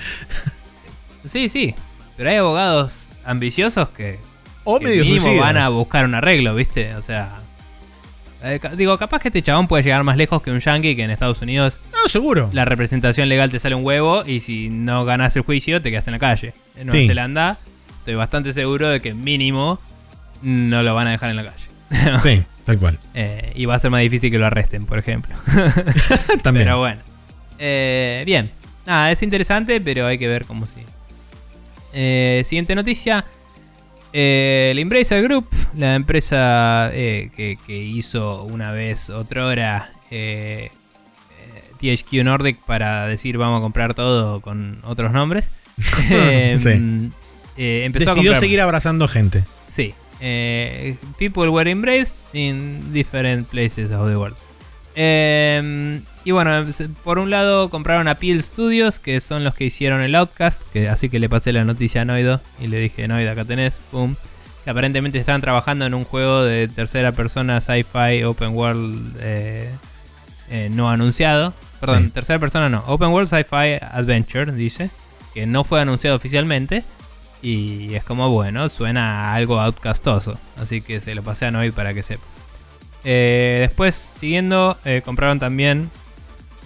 Sí, 1.25 1.49
sí. 1.49 1.73
Pero 2.15 2.29
hay 2.29 2.35
abogados 2.35 3.09
ambiciosos 3.25 3.89
que, 3.89 4.19
O 4.63 4.77
que 4.77 4.85
medio 4.85 5.03
mínimo 5.03 5.23
suicidas. 5.25 5.45
van 5.47 5.57
a 5.57 5.69
buscar 5.69 6.05
un 6.05 6.13
arreglo, 6.15 6.53
¿viste? 6.55 6.93
O 6.95 7.01
sea... 7.01 7.41
eh, 8.43 8.59
ca- 8.61 8.75
digo, 8.75 8.97
capaz 8.97 9.19
que 9.19 9.29
este 9.29 9.41
chabón 9.41 9.67
puede 9.67 9.83
llegar 9.83 10.03
más 10.03 10.17
lejos 10.17 10.41
que 10.41 10.51
un 10.51 10.59
yankee 10.59 10.95
que 10.95 11.03
en 11.03 11.11
Estados 11.11 11.41
Unidos 11.41 11.79
No, 11.91 12.07
seguro. 12.07 12.49
la 12.53 12.65
representación 12.65 13.29
legal 13.29 13.49
te 13.51 13.59
sale 13.59 13.75
un 13.75 13.85
huevo 13.85 14.23
y 14.25 14.39
si 14.41 14.69
no 14.69 15.05
ganas 15.05 15.35
el 15.35 15.41
juicio 15.43 15.81
te 15.81 15.89
quedas 15.91 16.07
en 16.07 16.13
la 16.13 16.19
calle. 16.19 16.53
En 16.75 16.87
Nueva 16.87 16.99
Sí. 17.01 17.07
Zelanda 17.07 17.57
estoy 17.99 18.15
bastante 18.15 18.53
seguro 18.53 18.89
de 18.89 19.01
que 19.01 19.13
mínimo 19.13 19.79
no 20.41 20.83
lo 20.83 20.93
van 20.95 21.07
a 21.07 21.11
dejar 21.11 21.29
en 21.31 21.35
la 21.37 21.45
calle. 21.45 21.63
Sí, 22.21 22.43
tal 22.65 22.77
cual. 22.77 22.99
Eh, 23.13 23.53
y 23.55 23.65
va 23.65 23.75
a 23.75 23.79
ser 23.79 23.89
más 23.91 24.01
difícil 24.01 24.29
que 24.29 24.37
lo 24.37 24.45
arresten, 24.45 24.85
por 24.85 24.99
ejemplo. 24.99 25.33
También. 26.43 26.65
Pero 26.65 26.77
bueno. 26.79 27.01
Eh, 27.59 28.23
bien. 28.25 28.51
Nada, 28.85 29.11
es 29.11 29.21
interesante, 29.23 29.81
pero 29.81 30.05
hay 30.05 30.17
que 30.17 30.27
ver 30.27 30.45
cómo. 30.45 30.65
Eh, 31.93 32.43
siguiente 32.45 32.75
noticia. 32.75 33.25
Eh, 34.13 34.69
el 34.71 34.79
Embracer 34.79 35.21
Group, 35.23 35.47
la 35.75 35.95
empresa 35.95 36.89
eh, 36.93 37.29
que, 37.35 37.57
que 37.67 37.77
hizo 37.77 38.43
una 38.43 38.71
vez, 38.71 39.09
otra 39.09 39.45
hora, 39.45 39.91
eh, 40.11 40.71
eh, 41.81 41.95
THQ 41.97 42.23
Nordic 42.23 42.57
para 42.65 43.05
decir 43.07 43.37
vamos 43.37 43.59
a 43.59 43.61
comprar 43.61 43.93
todo 43.93 44.41
con 44.41 44.79
otros 44.83 45.11
nombres. 45.11 45.49
eh, 46.09 46.55
Sí. 46.57 47.11
eh, 47.57 47.83
empezó 47.85 48.11
Decidió 48.11 48.35
seguir 48.35 48.61
abrazando 48.61 49.07
gente. 49.07 49.43
Sí. 49.65 49.93
People 51.19 51.49
were 51.49 51.69
embraced 51.69 52.15
in 52.33 52.91
different 52.93 53.47
places 53.49 53.91
of 53.91 54.07
the 54.09 54.15
world. 54.17 54.35
Eh, 54.99 56.01
y 56.25 56.31
bueno, 56.31 56.65
por 57.03 57.19
un 57.19 57.29
lado 57.29 57.69
compraron 57.69 58.07
a 58.07 58.15
Peel 58.15 58.41
Studios, 58.41 58.97
que 58.97 59.21
son 59.21 59.43
los 59.43 59.53
que 59.53 59.65
hicieron 59.65 60.01
el 60.01 60.15
Outcast, 60.15 60.59
que 60.73 60.89
así 60.89 61.07
que 61.07 61.19
le 61.19 61.29
pasé 61.29 61.53
la 61.53 61.63
noticia 61.63 62.01
a 62.01 62.05
Noido 62.05 62.41
y 62.59 62.65
le 62.65 62.79
dije, 62.79 63.07
Noido, 63.07 63.31
acá 63.31 63.45
tenés, 63.45 63.79
pum. 63.91 64.15
Que 64.63 64.71
aparentemente 64.71 65.19
estaban 65.19 65.39
trabajando 65.39 65.85
en 65.85 65.93
un 65.93 66.03
juego 66.03 66.43
de 66.43 66.67
tercera 66.67 67.11
persona 67.11 67.61
sci-fi 67.61 68.23
open 68.23 68.55
world 68.55 69.15
eh, 69.21 69.69
eh, 70.49 70.69
no 70.71 70.89
anunciado. 70.89 71.53
Perdón, 71.79 72.05
Sí. 72.05 72.09
tercera 72.09 72.39
persona 72.39 72.67
no, 72.67 72.83
open 72.87 73.09
world 73.09 73.27
sci-fi 73.29 73.77
adventure, 73.79 74.51
dice, 74.51 74.89
que 75.35 75.45
no 75.45 75.63
fue 75.63 75.79
anunciado 75.79 76.15
oficialmente. 76.15 76.83
Y 77.43 77.93
es 77.93 78.03
como, 78.03 78.31
bueno, 78.31 78.67
suena 78.67 79.25
a 79.29 79.35
algo 79.35 79.59
outcastoso. 79.61 80.39
Así 80.59 80.81
que 80.81 80.99
se 80.99 81.13
lo 81.13 81.21
pasé 81.21 81.45
a 81.45 81.51
Noid 81.51 81.71
para 81.71 81.93
que 81.93 82.01
sepa. 82.01 82.23
Eh, 83.09 83.59
después, 83.61 83.95
siguiendo, 84.19 84.77
eh, 84.83 85.01
compraron 85.03 85.39
también. 85.39 85.89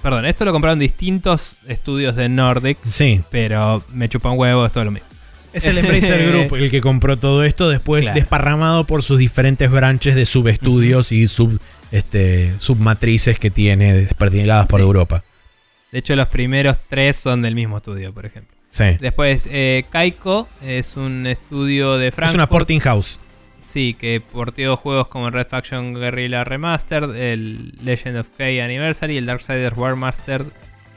Perdón, 0.02 0.26
esto 0.26 0.44
lo 0.44 0.52
compraron 0.52 0.80
distintos 0.80 1.58
estudios 1.68 2.16
de 2.16 2.30
Nordic. 2.30 2.80
Sí. 2.84 3.22
Pero 3.30 3.84
me 3.94 4.10
chupa 4.10 4.32
un 4.32 4.40
huevo, 4.40 4.66
es 4.66 4.72
todo 4.72 4.86
lo 4.86 4.92
mismo. 4.92 5.08
Es 5.54 5.68
el 5.68 5.78
Embracer 5.78 6.28
Group 6.28 6.56
el 6.60 6.72
que 6.72 6.82
compró 6.82 7.18
todo 7.18 7.44
esto, 7.44 7.70
después 7.70 8.06
Claro. 8.06 8.20
desparramado 8.20 8.86
por 8.86 9.04
sus 9.04 9.20
diferentes 9.20 9.70
branches 9.70 10.16
de 10.16 10.26
subestudios 10.26 11.12
y 11.12 11.28
sub, 11.28 11.60
este, 11.92 12.54
submatrices 12.58 13.38
que 13.38 13.52
tiene 13.52 13.94
desperdigadas 13.94 14.66
por 14.66 14.80
Sí. 14.80 14.86
Europa. 14.86 15.24
De 15.92 16.00
hecho, 16.00 16.16
los 16.16 16.28
primeros 16.30 16.78
tres 16.90 17.18
son 17.18 17.44
del 17.44 17.54
mismo 17.54 17.78
estudio, 17.78 18.12
por 18.14 18.26
ejemplo. 18.26 18.56
Sí. 18.72 18.86
Después, 19.00 19.48
eh, 19.52 19.84
Kaiko 19.92 20.48
es 20.66 20.96
un 20.98 21.28
estudio 21.28 21.98
de 21.98 22.12
Frankfurt. 22.12 22.30
Es 22.30 22.34
una 22.36 22.48
porting 22.50 22.80
house. 22.80 23.20
Sí, 23.72 23.96
que 23.98 24.20
porteó 24.22 24.76
juegos 24.76 25.08
como 25.08 25.30
Red 25.30 25.48
Faction 25.48 25.94
Guerrilla 25.94 26.44
Remastered, 26.44 27.16
el 27.16 27.74
Legend 27.84 28.18
of 28.18 28.28
K 28.38 28.44
Anniversary, 28.64 29.18
el 29.18 29.26
Darksiders 29.26 29.78
War 29.78 29.96
Mastered, 29.96 30.48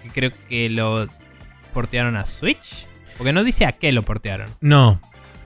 que 0.03 0.09
creo 0.11 0.31
que 0.49 0.69
lo 0.71 1.07
portearon 1.73 2.17
a 2.17 2.27
Switch. 2.27 2.87
Porque 3.17 3.33
no 3.33 3.45
dice 3.45 3.65
a 3.65 3.73
qué 3.73 3.93
lo 3.93 4.03
portearon. 4.03 4.49
No, 4.61 5.01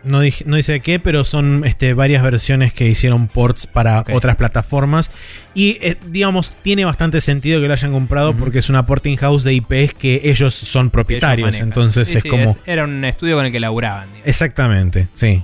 no, 0.05 0.21
dije- 0.23 0.45
no 0.47 0.57
dice 0.57 0.81
qué, 0.81 0.99
pero 0.99 1.25
son 1.25 1.65
este, 1.67 1.93
varias 1.93 2.23
versiones 2.23 2.73
que 2.73 2.87
hicieron 2.89 3.29
ports 3.29 3.67
para 3.67 4.05
otras 4.11 4.37
plataformas. 4.37 5.11
Y, 5.53 5.77
eh, 5.83 5.97
digamos, 6.07 6.57
tiene 6.63 6.87
bastante 6.87 7.21
sentido 7.21 7.61
que 7.61 7.67
lo 7.67 7.75
hayan 7.75 7.93
comprado 7.93 8.35
porque 8.35 8.61
es 8.61 8.71
una 8.71 8.87
porting 8.87 9.17
house 9.17 9.45
de 9.45 9.53
IPs 9.53 9.93
que 9.99 10.23
ellos 10.25 10.55
son 10.55 10.87
ellos 10.87 10.93
propietarios. 10.93 11.61
entonces 11.61 12.09
Sí, 12.09 12.17
es 12.17 12.23
sí, 12.23 12.29
como... 12.31 12.57
era 12.65 12.85
un 12.85 13.05
estudio 13.05 13.37
con 13.37 13.45
el 13.45 13.53
que 13.53 13.61
laburaban. 13.61 14.07
digamos. 14.09 14.29
Exactamente, 14.29 15.09
sí. 15.13 15.43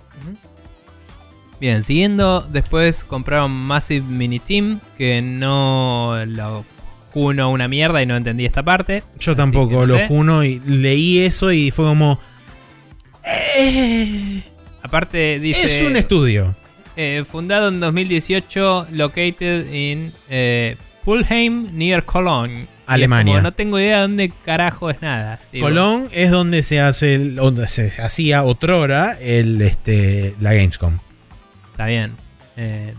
Bien, 1.65 1.83
siguiendo, 1.83 2.43
después 2.53 3.05
compraron 3.05 3.51
Massive 3.51 4.05
Mini 4.07 4.39
Team, 4.39 4.81
que 4.99 5.23
no 5.23 6.15
lo 6.27 6.63
uno 7.15 7.49
una 7.49 7.69
mierda 7.69 8.03
y 8.03 8.07
no 8.07 8.19
entendí 8.19 8.45
esta 8.45 8.63
parte. 8.63 9.03
Yo 9.19 9.35
tampoco 9.35 9.73
no 9.73 9.87
lo 9.87 9.97
sé. 9.97 10.07
juno 10.07 10.45
y 10.45 10.61
leí 10.67 11.21
eso 11.21 11.53
y 11.53 11.71
fue 11.71 11.87
como... 11.87 12.21
eh, 13.25 14.43
Aparte 14.83 15.41
dice... 15.41 15.65
es 15.79 15.81
un 15.89 15.97
estudio. 15.97 16.55
Eh, 16.99 17.25
fundado 17.27 17.69
en 17.69 17.81
2018, 17.81 18.89
located 18.93 19.73
in 19.73 20.13
eh, 20.29 20.77
Pulheim, 21.03 21.71
near 21.79 22.05
Cologne. 22.05 22.67
Alemania. 22.85 23.37
como, 23.37 23.43
no 23.43 23.53
tengo 23.55 23.79
idea 23.81 23.97
de 23.97 24.03
dónde 24.03 24.33
carajo 24.45 24.91
es 24.91 25.01
nada. 25.01 25.41
Digo, 25.51 25.65
Colón 25.67 26.11
es 26.13 26.31
donde 26.31 26.63
se 26.63 26.81
hace 26.83 27.15
el- 27.15 27.37
donde 27.37 27.67
se 27.69 27.91
hacía 28.03 28.43
otrora 28.43 29.17
el 29.19 29.63
este 29.63 30.35
la 30.41 30.53
Gamescom. 30.53 30.99
Está 31.75 31.87
bien. 31.87 32.13
Eh, 32.57 32.95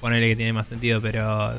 ponele 0.00 0.26
que 0.30 0.36
tiene 0.36 0.54
más 0.54 0.68
sentido, 0.68 1.02
pero 1.02 1.52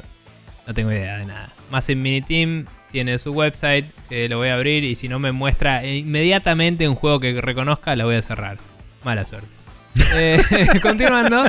no 0.65 0.73
tengo 0.73 0.91
idea 0.91 1.19
de 1.19 1.27
nada. 1.27 1.49
Massive 1.69 2.01
Mini 2.01 2.21
Team 2.23 2.65
tiene 2.91 3.19
su 3.19 3.31
website, 3.31 3.85
que 4.09 4.27
lo 4.27 4.37
voy 4.37 4.47
a 4.47 4.55
abrir 4.55 4.83
y 4.83 4.95
si 4.95 5.07
no 5.07 5.19
me 5.19 5.31
muestra 5.31 5.85
inmediatamente 5.85 6.89
un 6.89 6.95
juego 6.95 7.19
que 7.19 7.39
reconozca, 7.39 7.95
lo 7.95 8.05
voy 8.05 8.15
a 8.15 8.23
cerrar. 8.23 8.57
Mala 9.03 9.23
suerte. 9.23 9.47
Eh, 10.15 10.39
continuando, 10.81 11.43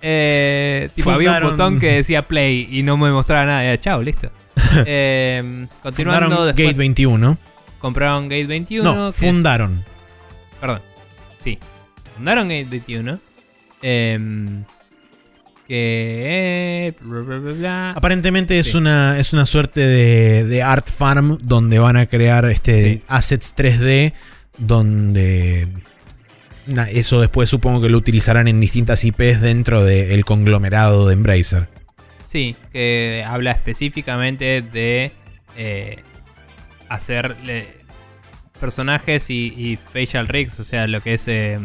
eh, 0.00 0.88
tipo, 0.96 1.10
había 1.12 1.38
un 1.38 1.50
botón 1.50 1.78
que 1.78 1.92
decía 1.92 2.22
play 2.22 2.66
y 2.70 2.82
no 2.82 2.96
me 2.96 3.10
mostraba 3.12 3.44
nada. 3.44 3.64
Era, 3.64 3.80
chao, 3.80 4.02
listo. 4.02 4.30
Eh, 4.86 5.66
continuando, 5.82 6.46
después 6.46 6.66
Gate 6.68 6.78
21. 6.78 7.38
compraron 7.78 8.24
Gate 8.28 8.46
21. 8.46 8.94
No, 8.94 9.08
es- 9.10 9.16
fundaron. 9.16 9.84
Perdón. 10.60 10.80
Sí. 11.38 11.58
Fundaron 12.16 12.48
Gate 12.48 12.66
21. 12.68 13.20
Em, 13.82 14.64
que. 15.68 16.94
bla, 17.00 17.20
bla, 17.20 17.38
bla, 17.38 17.52
bla. 17.52 17.90
Aparentemente 17.92 18.58
es 18.58 18.72
Sí. 18.72 18.76
una 18.78 19.18
es 19.18 19.32
una 19.32 19.46
suerte 19.46 19.80
de, 19.80 20.44
de 20.44 20.62
art 20.62 20.88
farm 20.88 21.38
donde 21.42 21.78
van 21.78 21.96
a 21.96 22.06
crear 22.06 22.48
este 22.50 22.94
Sí. 22.96 23.02
assets 23.08 23.54
3D 23.56 24.12
donde 24.58 25.68
eso 26.92 27.20
después 27.20 27.48
supongo 27.48 27.80
que 27.80 27.88
lo 27.88 27.98
utilizarán 27.98 28.46
en 28.48 28.60
distintas 28.60 29.04
IPs 29.04 29.40
dentro 29.40 29.84
del 29.84 30.24
conglomerado 30.24 31.08
de 31.08 31.14
Embracer. 31.14 31.68
Sí, 32.26 32.54
que 32.72 33.24
habla 33.26 33.50
específicamente 33.50 34.62
de 34.62 35.12
eh, 35.56 35.98
hacer 36.88 37.34
eh, 37.46 37.66
personajes 38.60 39.28
y, 39.30 39.52
y 39.56 39.76
facial 39.76 40.28
rigs, 40.28 40.58
o 40.60 40.64
sea, 40.64 40.86
lo 40.86 41.00
que 41.00 41.14
es 41.14 41.26
eh, 41.28 41.58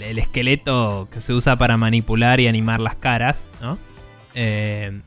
el 0.00 0.18
esqueleto 0.18 1.08
que 1.12 1.20
se 1.20 1.32
usa 1.32 1.56
para 1.56 1.76
manipular 1.76 2.40
y 2.40 2.48
animar 2.48 2.80
las 2.80 2.96
caras, 2.96 3.46
¿no? 3.60 3.78
Eh, 4.34 5.00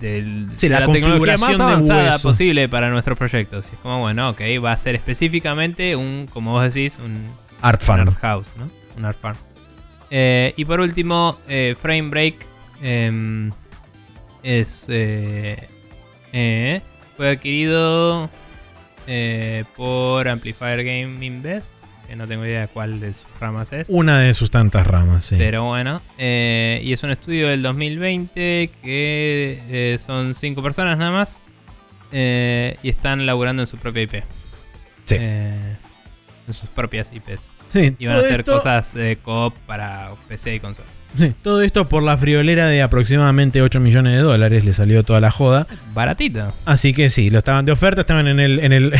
del- 0.00 0.48
Sí, 0.58 0.68
de 0.68 0.78
la 0.80 0.86
tecnología 0.86 1.38
más 1.38 1.58
avanzada 1.58 2.18
posible 2.18 2.68
para 2.68 2.90
nuestros 2.90 3.16
proyectos. 3.16 3.66
Y 3.70 3.74
es 3.74 3.80
como, 3.80 4.00
bueno, 4.00 4.28
ok, 4.30 4.40
va 4.62 4.72
a 4.72 4.76
ser 4.76 4.94
específicamente 4.94 5.96
un, 5.96 6.26
como 6.26 6.52
vos 6.52 6.74
decís, 6.74 6.98
un, 7.02 7.26
Art 7.62 7.82
un 7.88 8.00
art 8.00 8.18
house, 8.20 8.48
¿no? 8.58 8.68
Un 8.98 9.04
art 9.06 9.18
farm. 9.18 9.36
Eh, 10.10 10.52
y 10.56 10.64
por 10.66 10.80
último, 10.80 11.36
eh, 11.48 11.74
Frame 11.80 12.10
Break 12.10 12.34
em, 12.82 13.50
es 14.42 14.86
eh, 14.90 16.80
fue 17.16 17.30
adquirido 17.30 18.28
por 19.76 20.28
Amplifier 20.28 20.84
Game 20.84 21.24
Invest, 21.24 21.72
que 22.06 22.16
no 22.16 22.26
tengo 22.26 22.44
idea 22.46 22.62
de 22.62 22.68
cuál 22.68 23.00
de 23.00 23.12
sus 23.14 23.26
ramas 23.40 23.72
es. 23.72 23.88
Una 23.90 24.20
de 24.20 24.32
sus 24.34 24.50
tantas 24.50 24.86
ramas, 24.86 25.24
sí. 25.26 25.36
Pero 25.38 25.64
bueno, 25.64 26.00
eh, 26.18 26.80
y 26.84 26.92
es 26.92 27.02
un 27.02 27.10
estudio 27.10 27.48
del 27.48 27.62
2020 27.62 28.70
que 28.82 29.62
eh, 29.68 29.98
son 30.04 30.34
cinco 30.34 30.62
personas 30.62 30.96
nada 30.98 31.10
más 31.10 31.40
eh, 32.12 32.76
y 32.82 32.88
están 32.88 33.26
laburando 33.26 33.62
en 33.62 33.66
su 33.66 33.76
propia 33.78 34.02
IP. 34.02 34.14
Sí. 35.04 35.16
En 35.16 35.76
sus 36.54 36.68
propias 36.68 37.12
IPs. 37.12 37.52
Sí, 37.72 37.94
Y 37.98 38.06
van 38.06 38.16
a 38.16 38.20
hacer 38.20 38.40
esto- 38.40 38.54
cosas 38.54 38.94
eh, 38.96 39.18
co-op 39.22 39.54
para 39.66 40.10
PC 40.28 40.54
y 40.54 40.60
consola. 40.60 40.86
Todo 41.42 41.62
esto 41.62 41.88
por 41.88 42.02
la 42.02 42.16
friolera 42.18 42.66
de 42.66 42.82
aproximadamente 42.82 43.62
8 43.62 43.80
millones 43.80 44.12
de 44.14 44.18
dólares. 44.18 44.64
Le 44.64 44.72
salió 44.72 45.02
toda 45.02 45.20
la 45.20 45.30
joda. 45.30 45.66
Baratito. 45.94 46.52
Así 46.64 46.92
que 46.92 47.08
sí, 47.10 47.30
lo 47.30 47.38
estaban 47.38 47.64
de 47.64 47.72
oferta, 47.72 48.02
estaban 48.02 48.26
en 48.28 48.38
el 48.40 48.60
en 48.60 48.72
el 48.72 48.92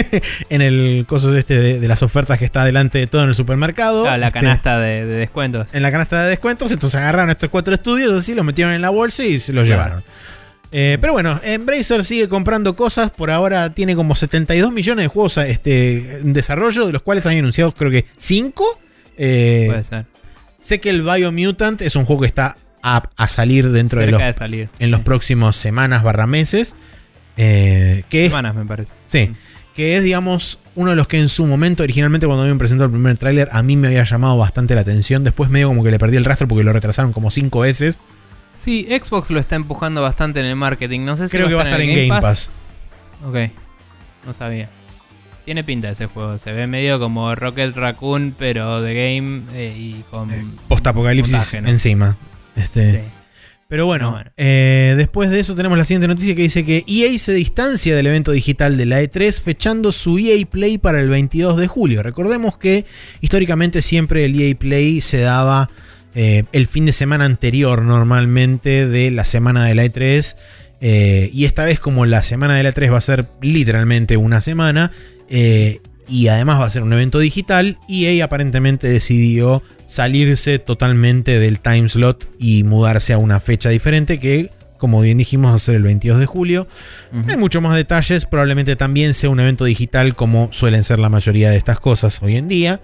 en 0.50 0.62
el 0.62 1.04
coso 1.08 1.36
este 1.36 1.58
de, 1.58 1.80
de 1.80 1.88
las 1.88 2.02
ofertas 2.02 2.38
que 2.38 2.44
está 2.44 2.64
delante 2.64 2.98
de 2.98 3.06
todo 3.06 3.22
en 3.24 3.30
el 3.30 3.34
supermercado. 3.34 4.02
Claro, 4.02 4.18
la 4.18 4.28
Este, 4.28 4.40
canasta 4.40 4.78
de, 4.78 5.04
de 5.06 5.14
descuentos. 5.16 5.66
en 5.72 5.82
la 5.82 5.90
canasta 5.90 6.22
de 6.22 6.30
descuentos, 6.30 6.70
entonces 6.70 7.00
agarraron 7.00 7.30
estos 7.30 7.48
cuatro 7.50 7.74
estudios, 7.74 8.12
así 8.14 8.34
los 8.34 8.44
metieron 8.44 8.72
en 8.74 8.82
la 8.82 8.90
bolsa 8.90 9.24
y 9.24 9.40
se 9.40 9.52
los 9.52 9.66
Claro. 9.66 9.82
llevaron. 9.82 10.04
Eh, 10.76 10.98
pero 11.00 11.12
bueno, 11.12 11.40
Embracer 11.44 12.02
sigue 12.04 12.28
comprando 12.28 12.74
cosas. 12.74 13.10
Por 13.10 13.30
ahora 13.30 13.70
tiene 13.74 13.94
como 13.94 14.16
72 14.16 14.72
millones 14.72 15.04
de 15.04 15.08
juegos 15.08 15.36
este, 15.38 16.16
en 16.18 16.32
desarrollo, 16.32 16.86
de 16.86 16.92
los 16.92 17.02
cuales 17.02 17.24
han 17.26 17.36
anunciado 17.38 17.72
creo 17.72 17.92
que 17.92 18.06
5. 18.16 18.80
Puede 19.16 19.84
ser. 19.84 20.04
Sé 20.64 20.80
que 20.80 20.88
el 20.90 21.02
Biomutant 21.02 21.82
es 21.82 21.94
un 21.96 22.04
juego 22.06 22.22
que 22.22 22.26
está 22.26 22.56
a, 22.82 23.10
a 23.16 23.28
salir 23.28 23.70
dentro 23.70 24.00
de 24.00 24.06
Cerca 24.06 24.18
los, 24.26 24.34
de 24.34 24.38
salir. 24.38 24.68
en 24.78 24.90
los 24.90 25.00
Sí. 25.00 25.04
próximos 25.04 25.56
semanas 25.56 26.02
barra 26.02 26.26
meses. 26.26 26.74
eh, 27.36 28.04
que 28.08 28.24
es 28.26 28.30
Semanas, 28.30 28.54
me 28.54 28.64
parece. 28.64 28.92
Sí, 29.06 29.32
que 29.74 29.96
es, 29.96 30.04
digamos, 30.04 30.58
uno 30.76 30.90
de 30.90 30.96
los 30.96 31.06
que 31.08 31.18
en 31.18 31.28
su 31.28 31.46
momento, 31.46 31.82
originalmente 31.82 32.26
cuando 32.26 32.42
habían 32.42 32.58
presentado 32.58 32.86
el 32.86 32.92
primer 32.92 33.18
tráiler, 33.18 33.48
a 33.52 33.62
mí 33.62 33.76
me 33.76 33.88
había 33.88 34.04
llamado 34.04 34.36
bastante 34.38 34.74
la 34.74 34.82
atención. 34.82 35.24
Después 35.24 35.50
medio 35.50 35.68
como 35.68 35.82
que 35.84 35.90
le 35.90 35.98
perdí 35.98 36.16
el 36.16 36.24
rastro 36.24 36.46
porque 36.48 36.62
lo 36.64 36.72
retrasaron 36.72 37.12
como 37.12 37.30
cinco 37.30 37.60
veces. 37.60 37.98
Sí, 38.56 38.86
Xbox 38.88 39.30
lo 39.30 39.40
está 39.40 39.56
empujando 39.56 40.00
bastante 40.00 40.38
en 40.40 40.46
el 40.46 40.54
marketing. 40.56 41.00
No 41.04 41.16
sé 41.16 41.28
si 41.28 41.36
Creo 41.36 41.48
que 41.48 41.54
va 41.54 41.62
a 41.62 41.64
estar 41.64 41.80
en 41.80 42.08
Game 42.08 42.20
Pass. 42.20 42.50
Ok, 43.26 43.36
no 44.26 44.32
sabía. 44.32 44.68
Tiene 45.44 45.62
pinta 45.64 45.90
ese 45.90 46.06
juego. 46.06 46.38
Se 46.38 46.52
ve 46.52 46.66
medio 46.66 46.98
como 46.98 47.34
Rocket 47.34 47.74
Raccoon, 47.76 48.34
pero 48.38 48.80
de 48.80 48.94
game 48.94 49.42
eh, 49.54 49.74
y 49.76 50.04
con. 50.10 50.28
Postapocalipsis 50.68 51.32
montaje, 51.34 51.60
¿no? 51.60 51.68
encima. 51.68 52.16
Este, 52.56 53.00
Sí. 53.00 53.06
Pero 53.66 53.86
bueno, 53.86 54.04
No, 54.06 54.12
bueno. 54.12 54.30
eh, 54.36 54.94
después 54.96 55.30
de 55.30 55.40
eso 55.40 55.56
tenemos 55.56 55.76
la 55.78 55.84
siguiente 55.84 56.06
noticia 56.06 56.34
que 56.36 56.42
dice 56.42 56.64
que 56.64 56.84
EA 56.86 57.18
se 57.18 57.32
distancia 57.32 57.96
del 57.96 58.06
evento 58.06 58.30
digital 58.30 58.76
de 58.76 58.84
la 58.86 59.02
E3 59.02 59.40
fechando 59.42 59.90
su 59.90 60.18
EA 60.18 60.44
Play 60.46 60.78
para 60.78 61.00
el 61.00 61.08
22 61.08 61.56
de 61.56 61.66
julio. 61.66 62.02
Recordemos 62.02 62.56
que 62.58 62.84
históricamente 63.20 63.82
siempre 63.82 64.26
el 64.26 64.40
EA 64.40 64.54
Play 64.54 65.00
se 65.00 65.20
daba 65.20 65.70
eh, 66.14 66.44
el 66.52 66.66
fin 66.68 66.84
de 66.86 66.92
semana 66.92 67.24
anterior 67.24 67.82
normalmente 67.82 68.86
de 68.86 69.10
la 69.10 69.24
semana 69.24 69.64
de 69.64 69.74
la 69.74 69.84
E3. 69.84 70.36
eh, 70.80 71.30
y 71.32 71.46
esta 71.46 71.64
vez 71.64 71.80
como 71.80 72.04
la 72.06 72.22
semana 72.22 72.54
de 72.56 72.62
la 72.62 72.72
E3 72.72 72.92
va 72.92 72.98
a 72.98 73.00
ser 73.00 73.28
literalmente 73.40 74.16
una 74.18 74.40
semana 74.42 74.92
eh, 75.28 75.80
y 76.08 76.28
además 76.28 76.60
va 76.60 76.66
a 76.66 76.70
ser 76.70 76.82
un 76.82 76.92
evento 76.92 77.18
digital, 77.18 77.78
EA 77.88 78.24
aparentemente 78.24 78.88
decidió 78.88 79.62
salirse 79.86 80.58
totalmente 80.58 81.38
del 81.38 81.60
time 81.60 81.88
slot 81.88 82.28
y 82.38 82.64
mudarse 82.64 83.12
a 83.12 83.18
una 83.18 83.40
fecha 83.40 83.68
diferente 83.70 84.18
que, 84.20 84.50
como 84.78 85.00
bien 85.00 85.18
dijimos, 85.18 85.52
va 85.52 85.56
a 85.56 85.58
ser 85.58 85.76
el 85.76 85.82
22 85.82 86.18
de 86.18 86.26
julio. 86.26 86.66
No 87.12 87.30
hay 87.30 87.38
mucho 87.38 87.60
más 87.60 87.74
detalles, 87.76 88.26
probablemente 88.26 88.76
también 88.76 89.14
sea 89.14 89.30
un 89.30 89.40
evento 89.40 89.64
digital 89.64 90.14
como 90.14 90.48
suelen 90.52 90.84
ser 90.84 90.98
la 90.98 91.08
mayoría 91.08 91.50
de 91.50 91.56
estas 91.56 91.78
cosas 91.80 92.22
hoy 92.22 92.36
en 92.36 92.48
día. 92.48 92.80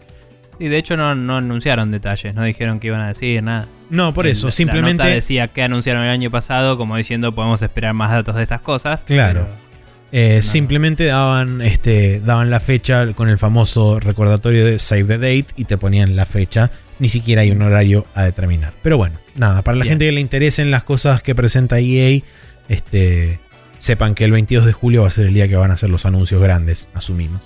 Sí, 0.58 0.68
de 0.68 0.76
hecho 0.76 0.96
no, 0.96 1.14
no 1.14 1.38
anunciaron 1.38 1.90
detalles, 1.90 2.34
no 2.34 2.44
dijeron 2.44 2.80
que 2.80 2.88
iban 2.88 3.00
a 3.00 3.08
decir 3.08 3.42
nada. 3.42 3.66
No, 3.88 4.12
por 4.14 4.26
eso, 4.26 4.46
La- 4.46 4.50
La 4.50 4.52
simplemente... 4.52 5.02
nota 5.02 5.14
decía 5.14 5.48
que 5.48 5.62
anunciaron 5.62 6.02
el 6.04 6.10
año 6.10 6.30
pasado, 6.30 6.76
como 6.76 6.96
diciendo 6.96 7.32
podemos 7.32 7.60
esperar 7.62 7.92
más 7.94 8.10
datos 8.10 8.36
de 8.36 8.42
estas 8.42 8.60
cosas. 8.60 9.00
Claro. 9.06 9.46
pero- 9.48 9.69
Eh, 10.12 10.36
No. 10.36 10.42
Simplemente 10.42 11.04
daban, 11.04 11.62
este, 11.62 12.20
daban 12.20 12.50
la 12.50 12.60
fecha 12.60 13.12
con 13.12 13.28
el 13.28 13.38
famoso 13.38 14.00
recordatorio 14.00 14.64
de 14.64 14.78
Save 14.78 15.04
the 15.04 15.18
Date 15.18 15.46
y 15.56 15.64
te 15.64 15.76
ponían 15.78 16.16
la 16.16 16.26
fecha. 16.26 16.70
Ni 16.98 17.08
siquiera 17.08 17.42
hay 17.42 17.50
un 17.50 17.62
horario 17.62 18.06
a 18.14 18.24
determinar. 18.24 18.72
Pero 18.82 18.96
bueno, 18.98 19.16
nada, 19.34 19.62
para 19.62 19.76
la 19.78 19.84
Bien. 19.84 19.92
gente 19.92 20.06
que 20.06 20.12
le 20.12 20.20
interesen 20.20 20.70
las 20.70 20.82
cosas 20.82 21.22
que 21.22 21.34
presenta 21.34 21.78
EA, 21.78 22.20
este, 22.68 23.40
sepan 23.78 24.14
que 24.14 24.24
el 24.24 24.32
22 24.32 24.66
de 24.66 24.72
julio 24.72 25.02
va 25.02 25.08
a 25.08 25.10
ser 25.10 25.26
el 25.26 25.34
día 25.34 25.48
que 25.48 25.56
van 25.56 25.70
a 25.70 25.74
hacer 25.74 25.88
los 25.90 26.04
anuncios 26.04 26.42
grandes, 26.42 26.88
asumimos. 26.92 27.40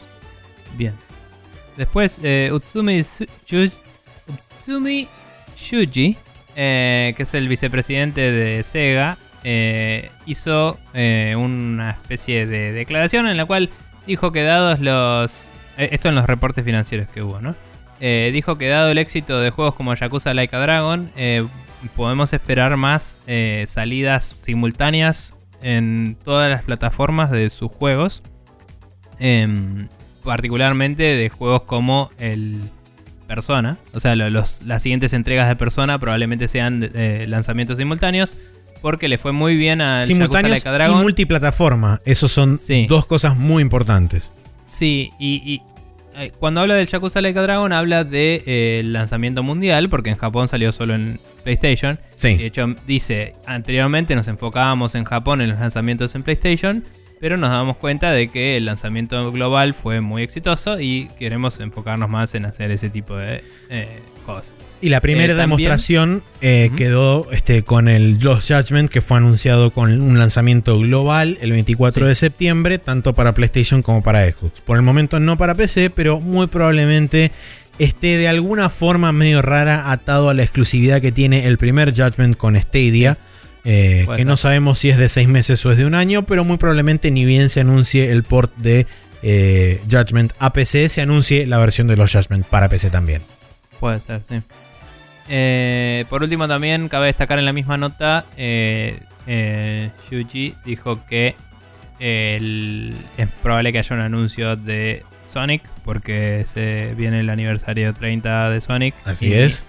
Bien. 0.76 0.92
Después, 1.76 2.18
eh, 2.24 2.50
Utsumi, 2.52 3.02
Utsumi 4.58 5.08
Shuji, 5.56 6.16
eh, 6.56 7.14
que 7.16 7.22
es 7.22 7.34
el 7.34 7.48
vicepresidente 7.48 8.20
de 8.32 8.62
Sega, 8.64 9.18
eh, 9.44 10.10
hizo 10.26 10.78
eh, 10.94 11.34
una 11.38 11.92
especie 11.92 12.46
de 12.46 12.72
declaración 12.72 13.28
en 13.28 13.36
la 13.36 13.44
cual 13.44 13.70
dijo 14.06 14.32
que 14.32 14.42
dados 14.42 14.80
los... 14.80 15.50
eh, 15.78 15.90
esto 15.92 16.08
en 16.08 16.14
los 16.16 16.26
reportes 16.26 16.64
financieros 16.64 17.08
que 17.10 17.22
hubo, 17.22 17.40
¿no? 17.40 17.54
Dijo 18.00 18.58
que 18.58 18.68
dado 18.68 18.90
el 18.90 18.98
éxito 18.98 19.40
de 19.40 19.48
juegos 19.50 19.76
como 19.76 19.94
Yakuza 19.94 20.34
Like 20.34 20.54
a 20.54 20.58
Dragon, 20.58 21.10
podemos 21.96 22.34
esperar 22.34 22.76
más 22.76 23.18
salidas 23.66 24.36
simultáneas 24.42 25.32
en 25.62 26.16
todas 26.22 26.50
las 26.50 26.64
plataformas 26.64 27.30
de 27.30 27.48
sus 27.48 27.70
juegos. 27.70 28.22
Em, 29.18 29.88
particularmente 30.22 31.02
de 31.02 31.28
juegos 31.30 31.62
como 31.62 32.10
el 32.18 32.60
Persona. 33.26 33.78
O 33.94 34.00
sea, 34.00 34.14
lo- 34.16 34.28
los, 34.28 34.62
las 34.64 34.82
siguientes 34.82 35.14
entregas 35.14 35.48
de 35.48 35.56
Persona 35.56 35.98
probablemente 35.98 36.46
sean 36.46 36.90
lanzamientos 37.26 37.78
simultáneos. 37.78 38.36
Porque 38.84 39.08
le 39.08 39.16
fue 39.16 39.32
muy 39.32 39.56
bien 39.56 39.80
al 39.80 40.04
Simultáneos 40.04 40.62
Yakuza 40.62 40.76
Like 40.76 40.92
a 40.92 40.98
y 40.98 41.02
multiplataforma, 41.02 42.02
esos 42.04 42.30
son 42.30 42.58
Sí. 42.58 42.84
dos 42.86 43.06
cosas 43.06 43.34
muy 43.34 43.62
importantes. 43.62 44.30
Sí, 44.66 45.10
y, 45.18 45.36
y, 45.42 45.62
eh, 46.20 46.32
cuando 46.38 46.60
habla 46.60 46.74
del 46.74 46.86
Yakuza 46.86 47.22
Like 47.22 47.38
a 47.38 47.42
Dragon 47.42 47.72
habla 47.72 48.04
del 48.04 48.12
de, 48.12 48.42
eh, 48.44 48.82
lanzamiento 48.84 49.42
mundial, 49.42 49.88
porque 49.88 50.10
en 50.10 50.16
Japón 50.16 50.48
salió 50.48 50.70
solo 50.70 50.94
en 50.94 51.18
PlayStation. 51.44 51.98
Sí. 52.16 52.36
De 52.36 52.44
hecho, 52.44 52.66
dice, 52.86 53.34
anteriormente 53.46 54.14
nos 54.14 54.28
enfocábamos 54.28 54.94
en 54.96 55.04
Japón 55.04 55.40
en 55.40 55.48
los 55.48 55.58
lanzamientos 55.58 56.14
en 56.14 56.22
PlayStation, 56.22 56.84
pero 57.20 57.38
nos 57.38 57.48
damos 57.48 57.78
cuenta 57.78 58.12
de 58.12 58.28
que 58.28 58.58
el 58.58 58.66
lanzamiento 58.66 59.32
global 59.32 59.72
fue 59.72 60.02
muy 60.02 60.22
exitoso 60.22 60.78
y 60.78 61.08
queremos 61.18 61.58
enfocarnos 61.58 62.10
más 62.10 62.34
en 62.34 62.44
hacer 62.44 62.70
ese 62.70 62.90
tipo 62.90 63.16
de 63.16 63.42
eh, 63.70 64.02
cosas. 64.24 64.52
Y 64.80 64.88
la 64.90 65.00
primera 65.00 65.32
Eh, 65.32 65.36
demostración 65.36 66.22
eh, 66.42 66.70
quedó 66.76 67.30
este, 67.32 67.62
con 67.62 67.88
el 67.88 68.18
Lost 68.20 68.50
Judgment, 68.52 68.90
que 68.90 69.00
fue 69.00 69.16
anunciado 69.16 69.70
con 69.70 70.00
un 70.00 70.18
lanzamiento 70.18 70.78
global 70.78 71.38
el 71.40 71.52
24 71.52 72.04
Sí. 72.04 72.08
de 72.08 72.14
septiembre, 72.14 72.78
tanto 72.78 73.14
para 73.14 73.32
PlayStation 73.32 73.80
como 73.82 74.02
para 74.02 74.28
Xbox. 74.30 74.60
Por 74.60 74.76
el 74.76 74.82
momento 74.82 75.20
no 75.20 75.38
para 75.38 75.54
PC, 75.54 75.88
pero 75.90 76.20
muy 76.20 76.48
probablemente 76.48 77.30
esté 77.78 78.18
de 78.18 78.28
alguna 78.28 78.68
forma 78.68 79.10
medio 79.12 79.40
rara 79.42 79.90
atado 79.90 80.28
a 80.28 80.34
la 80.34 80.42
exclusividad 80.42 81.00
que 81.00 81.12
tiene 81.12 81.46
el 81.46 81.56
primer 81.58 81.90
Judgment 81.94 82.36
con 82.36 82.56
Stadia. 82.60 83.16
eh, 83.66 84.06
que 84.16 84.26
no 84.26 84.36
sabemos 84.36 84.78
si 84.78 84.90
es 84.90 84.98
de 84.98 85.08
6 85.08 85.26
meses 85.26 85.64
o 85.64 85.72
es 85.72 85.78
de 85.78 85.86
un 85.86 85.94
año, 85.94 86.26
pero 86.26 86.44
muy 86.44 86.58
probablemente 86.58 87.10
ni 87.10 87.24
bien 87.24 87.48
se 87.48 87.60
anuncie 87.60 88.10
el 88.10 88.22
port 88.22 88.54
de 88.58 88.86
eh, 89.22 89.80
Judgment 89.90 90.34
a 90.38 90.52
PC, 90.52 90.90
se 90.90 91.00
anuncie 91.00 91.46
la 91.46 91.56
versión 91.56 91.86
de 91.86 91.96
los 91.96 92.12
Judgment 92.12 92.44
para 92.44 92.68
PC 92.68 92.90
también. 92.90 93.22
Puede 93.80 94.00
ser, 94.00 94.20
sí. 94.28 94.40
Eh, 95.28 96.04
por 96.10 96.22
último, 96.22 96.46
también 96.48 96.88
cabe 96.88 97.06
destacar 97.06 97.38
en 97.38 97.44
la 97.46 97.52
misma 97.52 97.76
nota: 97.76 98.24
eh, 98.36 98.98
eh, 99.26 99.90
Yuji 100.10 100.54
dijo 100.64 101.04
que 101.06 101.34
el- 101.98 102.94
es 103.16 103.28
probable 103.42 103.72
que 103.72 103.78
haya 103.78 103.96
un 103.96 104.02
anuncio 104.02 104.56
de 104.56 105.02
Sonic, 105.32 105.62
porque 105.84 106.44
se 106.52 106.94
viene 106.96 107.20
el 107.20 107.30
aniversario 107.30 107.94
30 107.94 108.50
de 108.50 108.60
Sonic. 108.60 108.94
Así 109.04 109.28
y, 109.28 109.34
es. 109.34 109.64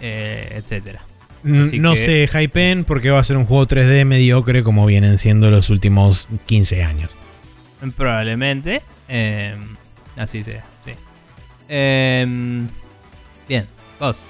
eh, 0.00 0.52
etcétera. 0.56 1.00
Así 1.44 1.78
no 1.78 1.94
que- 1.94 2.26
se 2.28 2.40
hypen 2.42 2.84
porque 2.84 3.10
va 3.10 3.20
a 3.20 3.24
ser 3.24 3.36
un 3.36 3.46
juego 3.46 3.66
3D 3.66 4.04
mediocre 4.04 4.62
como 4.62 4.84
vienen 4.86 5.18
siendo 5.18 5.50
los 5.50 5.70
últimos 5.70 6.28
15 6.46 6.82
años. 6.84 7.16
Probablemente. 7.96 8.82
eh, 9.08 9.54
así 10.16 10.42
sea, 10.42 10.64
sí. 10.84 10.92
Bien, 13.48 13.66
vos. 13.98 14.20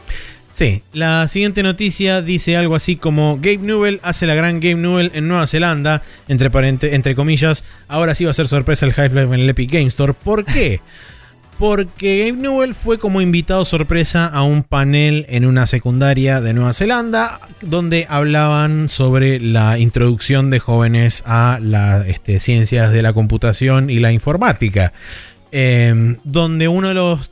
Sí, 0.52 0.82
la 0.92 1.28
siguiente 1.28 1.62
noticia 1.62 2.20
dice 2.20 2.56
algo 2.56 2.74
así 2.74 2.96
como 2.96 3.36
Gabe 3.36 3.58
Newell 3.58 4.00
hace 4.02 4.26
la 4.26 4.34
gran 4.34 4.58
Game 4.58 4.74
Newell 4.80 5.12
en 5.14 5.28
Nueva 5.28 5.46
Zelanda, 5.46 6.02
entre, 6.26 6.50
parente- 6.50 6.94
entre 6.94 7.14
comillas, 7.14 7.62
ahora 7.86 8.14
sí 8.16 8.24
va 8.24 8.32
a 8.32 8.34
ser 8.34 8.48
sorpresa 8.48 8.84
el 8.86 8.92
Half-Life 8.96 9.34
en 9.34 9.40
el 9.40 9.48
Epic 9.50 9.70
Game 9.70 9.86
Store. 9.86 10.14
¿Por 10.14 10.44
qué? 10.44 10.80
Porque 11.58 12.18
Gabe 12.20 12.40
Newell 12.40 12.74
fue 12.74 12.98
como 12.98 13.20
invitado 13.20 13.64
sorpresa 13.64 14.26
a 14.26 14.42
un 14.44 14.62
panel 14.62 15.26
en 15.28 15.44
una 15.44 15.66
secundaria 15.66 16.40
de 16.40 16.54
Nueva 16.54 16.72
Zelanda 16.72 17.40
donde 17.62 18.06
hablaban 18.08 18.88
sobre 18.88 19.40
la 19.40 19.76
introducción 19.80 20.50
de 20.50 20.60
jóvenes 20.60 21.24
a 21.26 21.58
las 21.60 22.06
este, 22.06 22.38
ciencias 22.38 22.92
de 22.92 23.02
la 23.02 23.12
computación 23.12 23.90
y 23.90 23.98
la 23.98 24.12
informática. 24.12 24.92
Eh, 25.50 26.16
donde 26.24 26.68
uno 26.68 26.88
de 26.88 26.94
los, 26.94 27.30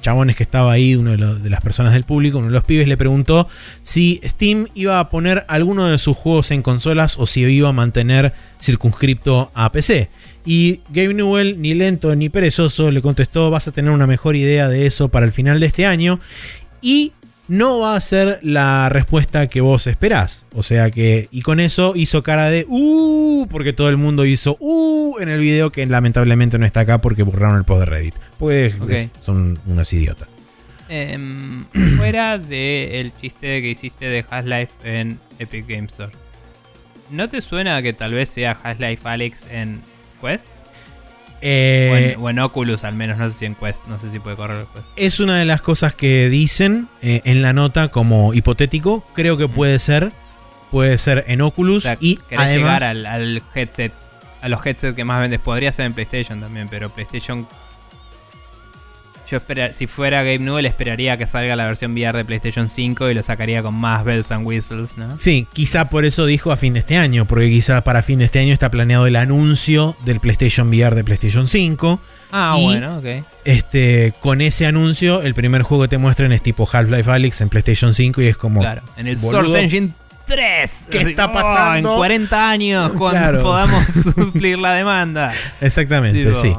chabones 0.00 0.36
que 0.36 0.42
estaba 0.42 0.72
ahí, 0.72 0.94
uno 0.94 1.16
de, 1.16 1.40
de 1.40 1.50
las 1.50 1.60
personas 1.60 1.92
del 1.92 2.04
público, 2.04 2.38
uno 2.38 2.46
de 2.46 2.54
los 2.54 2.64
pibes 2.64 2.88
le 2.88 2.96
preguntó 2.96 3.46
si 3.82 4.20
Steam 4.24 4.68
iba 4.74 4.98
a 4.98 5.10
poner 5.10 5.44
alguno 5.48 5.86
de 5.86 5.98
sus 5.98 6.16
juegos 6.16 6.50
en 6.50 6.62
consolas 6.62 7.16
o 7.18 7.26
si 7.26 7.40
iba 7.40 7.68
a 7.68 7.72
mantener 7.72 8.32
circunscripto 8.60 9.50
a 9.54 9.70
PC. 9.70 10.08
Y 10.44 10.80
Gabe 10.88 11.14
Newell, 11.14 11.60
ni 11.60 11.74
lento 11.74 12.14
ni 12.16 12.28
perezoso, 12.28 12.90
le 12.90 13.02
contestó, 13.02 13.50
vas 13.50 13.68
a 13.68 13.72
tener 13.72 13.90
una 13.90 14.06
mejor 14.06 14.34
idea 14.34 14.68
de 14.68 14.86
eso 14.86 15.08
para 15.08 15.26
el 15.26 15.32
final 15.32 15.60
de 15.60 15.66
este 15.66 15.86
año. 15.86 16.20
Y 16.80 17.12
no 17.48 17.80
va 17.80 17.96
a 17.96 18.00
ser 18.00 18.38
la 18.42 18.88
respuesta 18.88 19.48
que 19.48 19.60
vos 19.60 19.86
esperás. 19.86 20.44
O 20.54 20.62
sea 20.62 20.90
que, 20.90 21.28
y 21.30 21.42
con 21.42 21.60
eso 21.60 21.92
hizo 21.96 22.22
cara 22.22 22.50
de 22.50 22.64
uh, 22.68 23.46
porque 23.50 23.72
todo 23.72 23.88
el 23.88 23.96
mundo 23.96 24.24
hizo 24.24 24.56
uh 24.60 25.18
en 25.20 25.28
el 25.28 25.40
video 25.40 25.70
que 25.70 25.84
lamentablemente 25.86 26.58
no 26.58 26.64
está 26.66 26.80
acá 26.80 26.98
porque 27.00 27.22
borraron 27.22 27.58
el 27.58 27.64
post 27.64 27.80
de 27.80 27.86
Reddit. 27.86 28.14
Pues 28.38 28.74
es- 28.88 29.08
son 29.20 29.58
unos 29.66 29.92
idiotas. 29.92 30.28
Em, 30.88 31.64
fuera 31.96 32.38
del 32.38 33.12
chiste 33.20 33.62
que 33.62 33.70
hiciste 33.70 34.06
de 34.08 34.24
Half-Life 34.28 34.72
en 34.84 35.18
Epic 35.38 35.66
Game 35.66 35.86
Store, 35.86 36.12
¿no 37.10 37.28
te 37.28 37.40
suena 37.40 37.80
que 37.82 37.92
tal 37.92 38.12
vez 38.12 38.28
sea 38.30 38.52
Half-Life 38.62 39.08
Alyx 39.08 39.50
en 39.50 39.80
Quest? 40.20 40.46
O, 41.42 41.44
Eh, 41.46 42.12
en, 42.12 42.20
o 42.20 42.30
en 42.30 42.38
Oculus 42.38 42.84
al 42.84 42.94
menos, 42.94 43.18
no 43.18 43.28
sé 43.28 43.38
si 43.38 43.44
en 43.46 43.54
Quest, 43.54 43.84
no 43.86 43.98
sé 43.98 44.10
si 44.10 44.18
puede 44.18 44.36
correr 44.36 44.58
el 44.60 44.66
Quest. 44.66 44.86
es 44.96 45.20
una 45.20 45.38
de 45.38 45.44
las 45.44 45.60
cosas 45.60 45.94
que 45.94 46.28
dicen 46.28 46.88
eh, 47.02 47.20
en 47.24 47.42
la 47.42 47.52
nota 47.52 47.88
como 47.88 48.32
hipotético. 48.34 49.04
Creo 49.14 49.36
que 49.36 49.48
puede 49.48 49.78
ser. 49.78 50.12
Puede 50.70 50.96
ser 50.96 51.24
en 51.28 51.42
O 51.42 51.48
Oculus 51.48 51.82
sea, 51.82 51.98
y 52.00 52.18
además 52.30 52.48
llegar 52.80 52.84
al, 52.84 53.04
al 53.06 53.42
headset, 53.54 53.92
a 54.40 54.48
los 54.48 54.64
headsets 54.64 54.96
que 54.96 55.04
más 55.04 55.20
vendes. 55.20 55.38
Podría 55.40 55.70
ser 55.72 55.84
en 55.84 55.92
PlayStation 55.92 56.40
también, 56.40 56.68
pero 56.70 56.88
PlayStation 56.88 57.46
Yo 59.32 59.74
si 59.74 59.86
fuera 59.86 60.18
Gabe 60.22 60.38
Newell 60.38 60.66
esperaría 60.66 61.16
que 61.16 61.26
salga 61.26 61.56
la 61.56 61.66
versión 61.66 61.92
VR 61.92 62.18
de 62.18 62.24
PlayStation 62.24 62.68
5 62.68 63.10
y 63.10 63.14
lo 63.14 63.22
sacaría 63.22 63.62
con 63.62 63.74
más 63.74 64.04
bells 64.04 64.30
and 64.30 64.46
whistles, 64.46 64.98
¿no? 64.98 65.18
Sí, 65.18 65.46
quizá 65.52 65.88
por 65.88 66.04
eso 66.04 66.26
dijo 66.26 66.52
a 66.52 66.56
fin 66.56 66.74
de 66.74 66.80
este 66.80 66.96
año, 66.98 67.24
porque 67.24 67.48
quizá 67.50 67.82
para 67.84 68.02
fin 68.02 68.18
de 68.18 68.26
este 68.26 68.38
año 68.40 68.52
está 68.52 68.70
planeado 68.70 69.06
el 69.06 69.16
anuncio 69.16 69.96
del 70.04 70.20
PlayStation 70.20 70.68
VR 70.68 70.94
de 70.94 71.04
PlayStation 71.04 71.46
5. 71.46 72.00
Ah, 72.32 72.56
Y- 72.58 72.62
bueno, 72.64 72.98
ok. 72.98 73.24
Este, 73.44 74.14
con 74.20 74.40
ese 74.40 74.66
anuncio, 74.66 75.22
el 75.22 75.34
primer 75.34 75.62
juego 75.62 75.84
que 75.84 75.88
te 75.88 75.98
muestran 75.98 76.32
es 76.32 76.42
tipo 76.42 76.68
Half-Life 76.70 77.10
Alyx 77.10 77.40
en 77.40 77.48
PlayStation 77.48 77.94
5 77.94 78.22
y 78.22 78.26
es 78.28 78.36
como. 78.36 78.60
Claro, 78.60 78.82
en 78.96 79.06
el 79.06 79.16
boludo, 79.16 79.42
Source 79.44 79.60
Engine 79.60 79.90
3. 80.26 80.86
¿Qué 80.90 80.98
está 81.02 81.26
"Oh, 81.26 81.32
pasando?" 81.32 81.90
en 81.90 81.96
40 81.96 82.48
años, 82.50 82.92
cuando 82.98 83.20
Claro. 83.20 83.42
podamos 83.42 83.84
suplir 84.14 84.58
la 84.58 84.72
demanda. 84.74 85.32
Exactamente, 85.60 86.22
Tipo, 86.22 86.34
sí. 86.34 86.54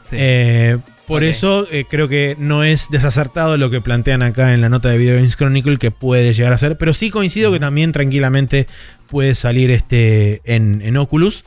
sí. 0.00 0.16
Eh, 0.18 0.78
por 1.08 1.24
eso 1.24 1.66
eh, 1.70 1.84
creo 1.88 2.08
que 2.08 2.36
no 2.38 2.62
es 2.64 2.88
desacertado 2.90 3.56
lo 3.56 3.70
que 3.70 3.80
plantean 3.80 4.22
acá 4.22 4.52
en 4.54 4.60
la 4.60 4.68
nota 4.68 4.88
de 4.88 4.98
Video 4.98 5.16
Games 5.16 5.36
Chronicle 5.36 5.78
que 5.78 5.90
puede 5.90 6.32
llegar 6.34 6.52
a 6.52 6.58
ser, 6.58 6.76
pero 6.78 6.94
sí 6.94 7.10
coincido 7.10 7.50
que 7.50 7.58
también 7.58 7.90
tranquilamente 7.92 8.66
puede 9.08 9.34
salir 9.34 9.70
este 9.70 10.42
en, 10.44 10.82
en 10.82 10.96
Oculus, 10.96 11.44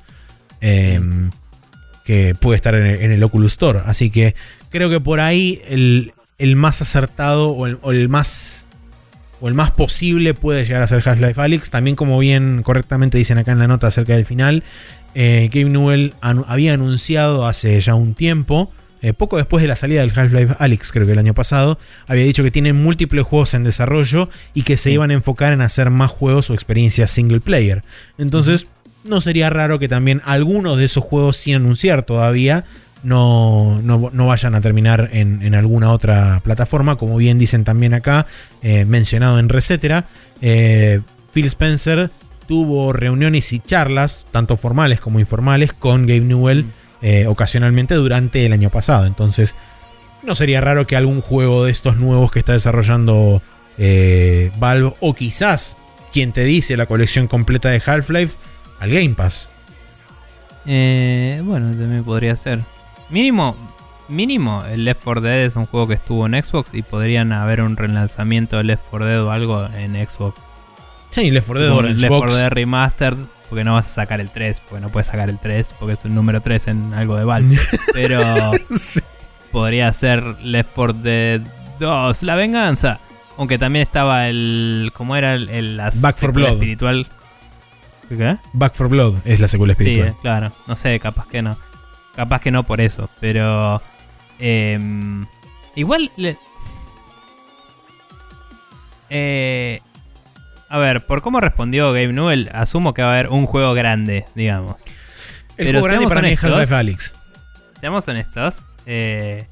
eh, 0.62 1.00
que 2.04 2.36
puede 2.36 2.56
estar 2.56 2.76
en 2.76 2.86
el, 2.86 3.02
en 3.02 3.12
el 3.12 3.24
Oculus 3.24 3.52
Store. 3.52 3.80
Así 3.86 4.10
que 4.10 4.36
creo 4.70 4.90
que 4.90 5.00
por 5.00 5.20
ahí 5.20 5.62
el, 5.68 6.14
el 6.40 6.56
más 6.56 6.82
acertado 6.82 7.52
o 7.52 7.68
el, 7.68 7.78
o 7.82 7.92
el 7.92 8.10
más 8.10 8.66
o 9.40 9.48
el 9.48 9.54
más 9.56 9.72
posible 9.72 10.34
puede 10.36 10.66
llegar 10.66 10.84
a 10.84 10.88
ser 10.88 11.02
Half-Life 11.08 11.42
Alyx. 11.42 11.72
También 11.72 11.96
como 11.96 12.20
bien 12.20 12.62
correctamente 12.64 13.18
dicen 13.18 13.38
acá 13.40 13.52
en 13.52 13.60
la 13.60 13.68
nota 13.68 13.88
acerca 13.88 14.16
del 14.16 14.26
final, 14.26 14.64
eh, 15.16 15.50
Gabe 15.52 15.70
Newell 15.70 16.14
anu- 16.22 16.46
había 16.48 16.74
anunciado 16.74 17.48
hace 17.48 17.80
ya 17.82 17.96
un 17.96 18.14
tiempo, 18.14 18.72
eh, 19.02 19.14
poco 19.14 19.38
después 19.38 19.62
de 19.62 19.68
la 19.68 19.76
salida 19.76 20.02
del 20.02 20.12
Half-Life 20.18 20.56
Alyx, 20.60 20.92
creo 20.92 21.06
que 21.06 21.14
el 21.14 21.20
año 21.20 21.34
pasado, 21.34 21.80
había 22.08 22.24
dicho 22.24 22.44
que 22.44 22.52
tienen 22.52 22.82
múltiples 22.82 23.26
juegos 23.26 23.54
en 23.54 23.64
desarrollo 23.64 24.30
y 24.54 24.64
que 24.64 24.78
se 24.78 24.92
iban 24.92 25.12
a 25.12 25.14
enfocar 25.16 25.54
en 25.54 25.62
hacer 25.62 25.90
más 25.90 26.12
juegos 26.12 26.50
o 26.50 26.54
experiencias 26.54 27.10
single 27.12 27.40
player. 27.40 27.84
Entonces, 28.18 28.68
no 29.04 29.20
sería 29.22 29.50
raro 29.50 29.80
que 29.80 29.88
también 29.88 30.22
algunos 30.26 30.78
de 30.78 30.86
esos 30.86 31.04
juegos 31.04 31.38
sin 31.38 31.56
anunciar 31.56 32.04
todavía 32.04 32.66
no, 33.04 33.82
no- 33.82 34.12
no 34.14 34.28
vayan 34.28 34.54
a 34.54 34.62
terminar 34.62 35.10
en, 35.12 35.42
en 35.42 35.56
alguna 35.56 35.92
otra 35.92 36.40
plataforma, 36.44 36.98
como 36.98 37.18
bien 37.18 37.40
dicen 37.40 37.64
también 37.64 37.96
acá, 37.96 38.28
eh, 38.62 38.86
mencionado 38.86 39.40
en 39.40 39.50
Resetera. 39.50 40.06
eh, 40.42 41.00
Phil 41.34 41.46
Spencer 41.48 42.12
tuvo 42.48 42.94
reuniones 42.94 43.54
y 43.54 43.60
charlas, 43.60 44.28
tanto 44.32 44.58
formales 44.58 45.00
como 45.00 45.20
informales, 45.20 45.74
con 45.74 46.06
Gabe 46.06 46.20
Newell 46.22 46.66
eh, 47.02 47.28
ocasionalmente 47.28 47.96
durante 47.96 48.46
el 48.46 48.54
año 48.54 48.70
pasado. 48.70 49.06
Entonces, 49.06 49.56
no 50.24 50.36
sería 50.36 50.62
raro 50.62 50.88
que 50.88 50.96
algún 50.96 51.22
juego 51.22 51.66
de 51.66 51.72
estos 51.72 51.98
nuevos 51.98 52.32
que 52.32 52.40
está 52.40 52.54
desarrollando 52.54 53.42
eh, 53.78 54.52
Valve, 54.58 54.94
o 55.00 55.14
quizás, 55.14 55.78
quien 56.14 56.32
te 56.34 56.44
dice 56.44 56.78
la 56.78 56.86
colección 56.86 57.28
completa 57.28 57.70
de 57.70 57.82
Half-Life, 57.84 58.38
al 58.80 58.90
Game 58.92 59.16
Pass. 59.16 59.50
Eh, 60.66 61.42
bueno, 61.44 61.72
también 61.72 62.04
podría 62.04 62.36
ser. 62.36 62.60
Mínimo, 63.10 63.56
mínimo, 64.08 64.64
el 64.66 64.86
Left 64.86 65.02
4 65.04 65.22
Dead 65.22 65.40
es 65.46 65.56
un 65.56 65.66
juego 65.66 65.88
que 65.88 65.96
estuvo 65.96 66.26
en 66.26 66.42
Xbox 66.44 66.74
y 66.74 66.84
podrían 66.84 67.32
haber 67.32 67.62
un 67.62 67.78
relanzamiento 67.78 68.58
de 68.58 68.64
Left 68.66 68.84
4 68.90 69.06
Dead 69.08 69.24
o 69.24 69.32
algo 69.32 69.68
en 69.76 69.96
Xbox. 69.96 70.40
Sí, 71.10 71.32
Left 71.32 71.48
4 71.48 71.64
Dead 71.64 71.72
Orange 71.72 72.02
Left 72.02 72.10
Box. 72.10 72.22
4 72.28 72.38
Dead 72.38 72.50
Remastered, 72.50 73.18
porque 73.52 73.66
no 73.66 73.74
vas 73.74 73.86
a 73.86 73.90
sacar 73.90 74.22
el 74.22 74.30
3, 74.30 74.62
porque 74.62 74.80
no 74.82 74.88
puedes 74.90 75.08
sacar 75.08 75.28
el 75.30 75.38
3, 75.38 75.76
porque 75.78 75.94
es 75.96 76.06
un 76.06 76.16
número 76.16 76.40
3 76.42 76.70
en 76.70 76.94
algo 76.94 77.18
de 77.18 77.26
Valve. 77.26 77.60
Pero 77.94 78.54
Sí. 78.78 79.02
podría 79.52 79.92
ser 79.92 80.24
Left 80.42 80.70
4 80.74 80.94
Dead 81.02 81.42
2, 81.78 82.24
La 82.24 82.36
Venganza. 82.36 83.00
Aunque 83.38 83.58
también 83.58 83.84
estaba 83.84 84.30
el. 84.30 84.92
¿Cómo 84.96 85.18
era 85.18 85.34
el, 85.36 85.50
el 85.50 85.76
la 85.76 85.92
Back 85.96 86.16
for 86.16 86.32
Blood. 86.32 86.54
espiritual? 86.54 87.08
¿Qué? 88.08 88.38
Back 88.54 88.74
for 88.74 88.88
Blood 88.88 89.16
es 89.26 89.42
la 89.42 89.50
secuela 89.50 89.74
Sí, 89.74 89.84
espiritual. 89.84 90.10
eh, 90.10 90.16
claro. 90.22 90.52
No 90.68 90.78
sé, 90.78 90.98
capaz 91.02 91.28
que 91.28 91.42
no. 91.42 91.58
Capaz 92.16 92.40
que 92.40 92.52
no 92.52 92.64
por 92.64 92.80
eso, 92.80 93.10
pero. 93.20 93.82
em, 94.40 95.26
igual. 95.76 96.10
le- 96.16 96.38
Eh, 99.10 99.82
a 100.72 100.80
ver, 100.80 101.02
por 101.02 101.22
cómo 101.22 101.42
respondió 101.42 101.88
Gabe 101.88 102.14
Newell, 102.14 102.50
asumo 102.54 102.94
que 102.94 103.02
va 103.02 103.10
a 103.10 103.14
haber 103.16 103.28
un 103.28 103.46
juego 103.46 103.74
grande, 103.74 104.24
digamos. 104.36 104.78
el 105.58 105.66
pero 105.68 105.80
juego 105.82 105.88
grande 105.88 106.08
para 106.08 106.22
mí 106.22 106.28
es 106.30 106.40
honestos, 106.44 106.52
Half-Life 106.52 106.76
Alyx. 106.76 107.16
Seamos 107.82 108.08
honestos. 108.08 108.56
eh, 108.86 109.48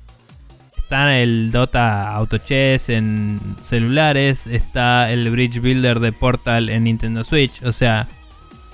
está 0.77 1.19
el 1.19 1.51
Dota 1.51 2.09
Auto 2.15 2.37
Chess 2.37 2.87
en 2.87 3.39
celulares. 3.61 4.47
Está 4.47 5.11
el 5.11 5.29
Bridge 5.29 5.59
Builder 5.59 5.99
de 5.99 6.13
Portal 6.13 6.69
en 6.69 6.85
Nintendo 6.85 7.25
Switch. 7.25 7.61
O 7.63 7.73
sea, 7.73 8.07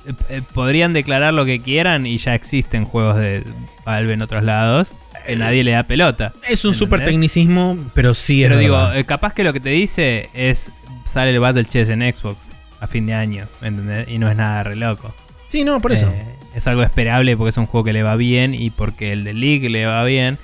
eh, 0.08 0.14
eh, 0.30 0.42
podrían 0.54 0.94
declarar 0.94 1.34
lo 1.34 1.46
que 1.46 1.60
quieran 1.62 2.06
y 2.06 2.18
ya 2.18 2.36
existen 2.36 2.86
juegos 2.86 3.18
de 3.18 3.44
Valve 3.86 4.14
en 4.14 4.22
otros 4.22 4.44
lados. 4.44 4.94
Que 5.26 5.36
nadie 5.36 5.64
le 5.64 5.72
da 5.72 5.84
pelota. 5.84 6.34
Es 6.48 6.64
un 6.66 6.70
¿entendés? 6.70 6.78
super 6.78 7.04
tecnicismo, 7.04 7.78
pero 7.94 8.14
sí 8.14 8.44
es 8.44 8.50
Pero 8.50 8.60
digo, 8.60 8.76
verdad. 8.76 8.98
eh, 8.98 9.06
capaz 9.06 9.34
que 9.34 9.44
lo 9.44 9.54
que 9.54 9.60
te 9.60 9.70
dice 9.70 10.30
es 10.34 10.72
sale 11.12 11.32
el 11.32 11.40
Battle 11.40 11.66
Chess 11.66 11.90
en 11.90 12.02
Xbox 12.02 12.38
a 12.80 12.88
fin 12.88 13.08
de 13.08 13.14
año, 13.16 13.48
¿entendés? 13.62 14.08
Y 14.08 14.20
no 14.20 14.30
es 14.30 14.38
nada 14.38 14.64
re 14.64 14.76
loco. 14.76 15.14
Sí, 15.48 15.64
no, 15.64 15.80
por 15.80 15.94
eso. 15.94 16.10
Eh, 16.14 16.36
es 16.56 16.68
algo 16.68 16.84
esperable 16.84 17.36
porque 17.38 17.50
es 17.50 17.58
un 17.58 17.66
juego 17.66 17.86
que 17.86 17.94
le 17.94 18.04
va 18.04 18.16
bien 18.16 18.54
y 18.54 18.70
porque 18.70 19.12
el 19.14 19.24
de 19.24 19.34
League 19.34 19.70
le 19.70 19.86
va 19.86 20.04
bien. 20.04 20.38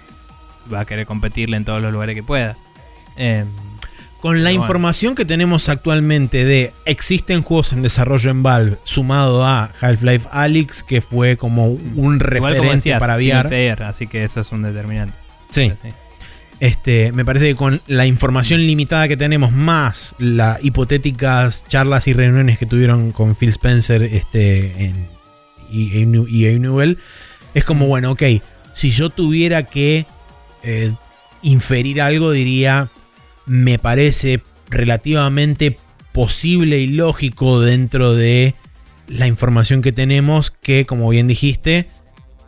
Va 0.72 0.82
a 0.82 0.86
querer 0.86 1.06
competirle 1.06 1.58
en 1.58 1.66
todos 1.66 1.82
los 1.82 1.92
lugares 1.92 2.16
que 2.16 2.24
pueda. 2.24 2.56
Eh, 3.18 3.46
Con 4.22 4.44
la 4.44 4.52
bueno. 4.52 4.62
información 4.64 5.16
que 5.16 5.26
tenemos 5.26 5.68
actualmente 5.68 6.46
de 6.46 6.72
existen 6.86 7.42
juegos 7.42 7.74
en 7.74 7.82
desarrollo 7.82 8.30
en 8.30 8.44
Valve, 8.44 8.78
sumado 8.84 9.44
a 9.46 9.72
Half-Life 9.82 10.28
Alyx, 10.32 10.84
que 10.84 11.02
fue 11.02 11.38
como 11.38 11.68
un 11.68 12.20
referente 12.20 12.96
para 13.00 13.16
VR. 13.16 13.50
player, 13.50 13.84
así 13.84 14.06
que 14.08 14.24
eso 14.24 14.42
es 14.42 14.52
un 14.52 14.62
determinante. 14.62 15.16
Sí. 15.50 15.72
Este, 16.60 17.12
me 17.12 17.26
parece 17.26 17.48
que 17.48 17.56
con 17.56 17.82
la 17.88 18.06
información 18.06 18.62
limitada 18.68 19.08
que 19.08 19.18
tenemos, 19.18 19.52
más 19.52 20.14
las 20.20 20.64
hipotéticas 20.64 21.66
charlas 21.68 22.08
y 22.08 22.14
reuniones 22.14 22.60
que 22.60 22.68
tuvieron 22.68 23.10
con 23.10 23.36
Phil 23.36 23.50
Spencer 23.50 24.04
este, 24.04 24.86
en, 24.86 25.08
y, 25.72 25.98
y, 25.98 26.06
New- 26.06 26.28
y 26.28 26.46
Abe 26.48 26.60
Newell, 26.60 27.00
es 27.56 27.64
como, 27.64 27.88
bueno, 27.88 28.12
ok, 28.12 28.22
si 28.74 28.92
yo 28.92 29.10
tuviera 29.10 29.64
que 29.64 30.06
eh, 30.62 30.94
inferir 31.42 32.00
algo, 32.04 32.32
diría, 32.32 32.90
me 33.52 33.78
parece 33.78 34.42
relativamente 34.70 35.76
posible 36.14 36.80
y 36.80 36.88
lógico 36.88 37.60
dentro 37.60 38.14
de 38.14 38.56
la 39.10 39.28
información 39.28 39.82
que 39.82 39.92
tenemos 39.92 40.52
que, 40.52 40.86
como 40.86 41.10
bien 41.10 41.28
dijiste, 41.28 41.86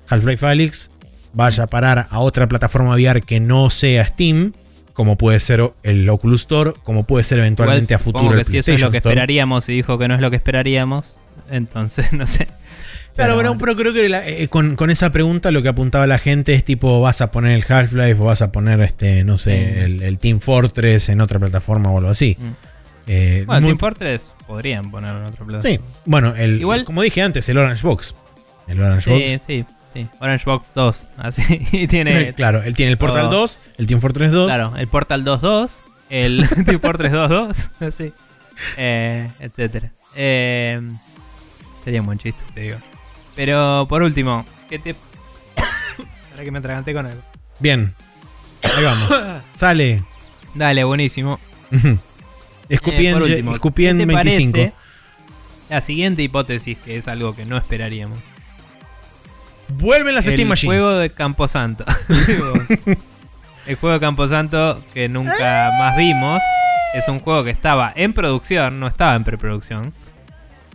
Half-Life 0.08 0.48
Alyx 0.48 0.90
vaya 1.34 1.66
a 1.66 1.68
parar 1.68 2.08
a 2.10 2.20
otra 2.20 2.48
plataforma 2.48 2.96
VR 2.96 3.22
que 3.22 3.42
no 3.42 3.70
sea 3.70 4.08
Steam, 4.08 4.54
como 4.94 5.18
puede 5.18 5.42
ser 5.42 5.74
el 5.84 6.08
Oculus 6.08 6.42
Store, 6.44 6.72
como 6.86 7.06
puede 7.06 7.26
ser 7.26 7.40
eventualmente 7.40 7.94
Igual, 7.94 8.00
a 8.00 8.04
futuro 8.04 8.24
supongo 8.24 8.40
el 8.40 8.46
que 8.46 8.52
si 8.52 8.58
eso 8.60 8.72
es 8.72 8.80
lo 8.80 8.90
que 8.90 8.98
Store. 8.98 9.12
esperaríamos 9.12 9.68
y 9.68 9.74
dijo 9.74 9.98
que 9.98 10.08
no 10.08 10.16
es 10.16 10.22
lo 10.22 10.30
que 10.30 10.38
esperaríamos, 10.38 11.04
entonces 11.52 12.14
no 12.14 12.26
sé. 12.26 12.48
Claro, 13.16 13.36
pero, 13.38 13.50
bueno. 13.50 13.58
pero 13.60 13.76
creo 13.76 13.94
que 13.94 14.10
la- 14.10 14.28
eh, 14.28 14.48
con, 14.48 14.76
con 14.76 14.90
esa 14.90 15.12
pregunta 15.12 15.52
lo 15.52 15.62
que 15.62 15.70
apuntaba 15.70 16.08
la 16.08 16.18
gente 16.18 16.54
es 16.56 16.64
tipo, 16.66 17.00
vas 17.02 17.22
a 17.22 17.30
poner 17.32 17.52
el 17.52 17.64
Half-Life 17.68 18.16
o 18.20 18.26
vas 18.26 18.42
a 18.42 18.52
poner, 18.52 18.80
este 18.82 19.24
no 19.24 19.38
sé, 19.38 19.56
Mm. 19.56 19.84
el, 19.84 20.02
el 20.04 20.18
Team 20.18 20.40
Fortress 20.40 21.10
en 21.10 21.22
otra 21.22 21.38
plataforma 21.40 21.92
o 21.92 21.98
algo 22.00 22.10
así. 22.10 22.36
Mm. 22.40 22.44
Eh, 23.08 23.44
Bueno, 23.46 23.62
muy- 23.62 23.70
Team 23.72 23.80
Fortress 23.80 24.34
podrían 24.48 24.90
ponerlo 24.90 25.20
en 25.22 25.26
otro 25.28 25.46
plazo. 25.46 25.68
sí, 25.68 25.80
bueno, 26.06 26.34
el, 26.36 26.60
Igual- 26.62 26.86
como 26.86 27.02
dije 27.04 27.22
antes, 27.22 27.48
el 27.50 27.58
Orange 27.58 27.86
Box. 27.86 28.16
El 28.68 28.80
Orange 28.80 29.04
sí, 29.04 29.10
Box. 29.12 29.44
sí, 29.46 29.66
sí. 29.94 30.08
Orange 30.20 30.46
Box 30.46 30.72
2, 30.74 31.10
así. 31.18 31.44
Y 31.72 31.88
tiene, 31.88 32.34
claro, 32.36 32.64
él 32.64 32.74
tiene 32.74 32.94
el 32.94 32.98
Portal 32.98 33.26
Oh. 33.28 33.32
2, 33.32 33.60
el 33.78 33.86
Team 33.88 34.00
Fortress 34.02 34.32
2. 34.32 34.48
claro, 34.48 34.74
el 34.78 34.88
Portal 34.88 35.24
2.2, 35.24 35.78
el 36.10 36.48
Team 36.66 36.80
Fortress 36.80 37.12
2.2, 37.12 37.70
así. 37.88 38.12
Eh, 38.78 39.28
etcétera. 39.40 39.92
Eh, 40.16 40.82
sería 41.84 42.00
un 42.00 42.06
buen 42.08 42.18
chiste, 42.20 42.42
te 42.56 42.62
digo. 42.62 42.78
Pero 43.36 43.86
por 43.90 44.04
último, 44.04 44.46
¿qué 44.70 44.80
te. 44.80 44.96
Para 46.32 46.44
que 46.44 46.52
me 46.52 46.60
atraganté 46.60 46.94
con 46.94 47.06
él. 47.06 47.18
Bien. 47.60 47.94
Ahí 48.64 48.84
vamos. 48.84 49.10
Sale. 49.56 50.04
Dale, 50.54 50.84
buenísimo. 50.84 51.40
Escupí 52.70 53.08
Eh, 53.08 53.10
en, 53.10 53.14
por 53.14 53.24
último, 53.24 53.54
escupí 53.54 53.84
¿qué 53.84 53.90
en 53.90 53.98
te 54.00 54.06
25. 54.06 54.52
parece 54.52 54.74
La 55.70 55.82
siguiente 55.82 56.24
hipótesis, 56.24 56.78
que 56.78 56.98
es 56.98 57.08
algo 57.08 57.36
que 57.36 57.46
no 57.46 57.58
esperaríamos. 57.58 58.18
Vuelven 59.70 60.16
las 60.16 60.28
el 60.28 60.34
Steam 60.34 60.50
Machines. 60.50 60.82
juego 60.82 60.98
de 60.98 61.10
Camposanto. 61.10 61.86
el 63.66 63.76
juego 63.76 63.94
de 63.94 64.00
Camposanto 64.00 64.82
que 64.94 65.10
nunca 65.10 65.72
más 65.78 65.98
vimos. 65.98 66.42
Es 66.94 67.08
un 67.08 67.20
juego 67.20 67.44
que 67.44 67.50
estaba 67.50 67.92
en 67.96 68.14
producción, 68.14 68.80
no 68.80 68.88
estaba 68.88 69.16
en 69.16 69.24
preproducción. 69.24 69.94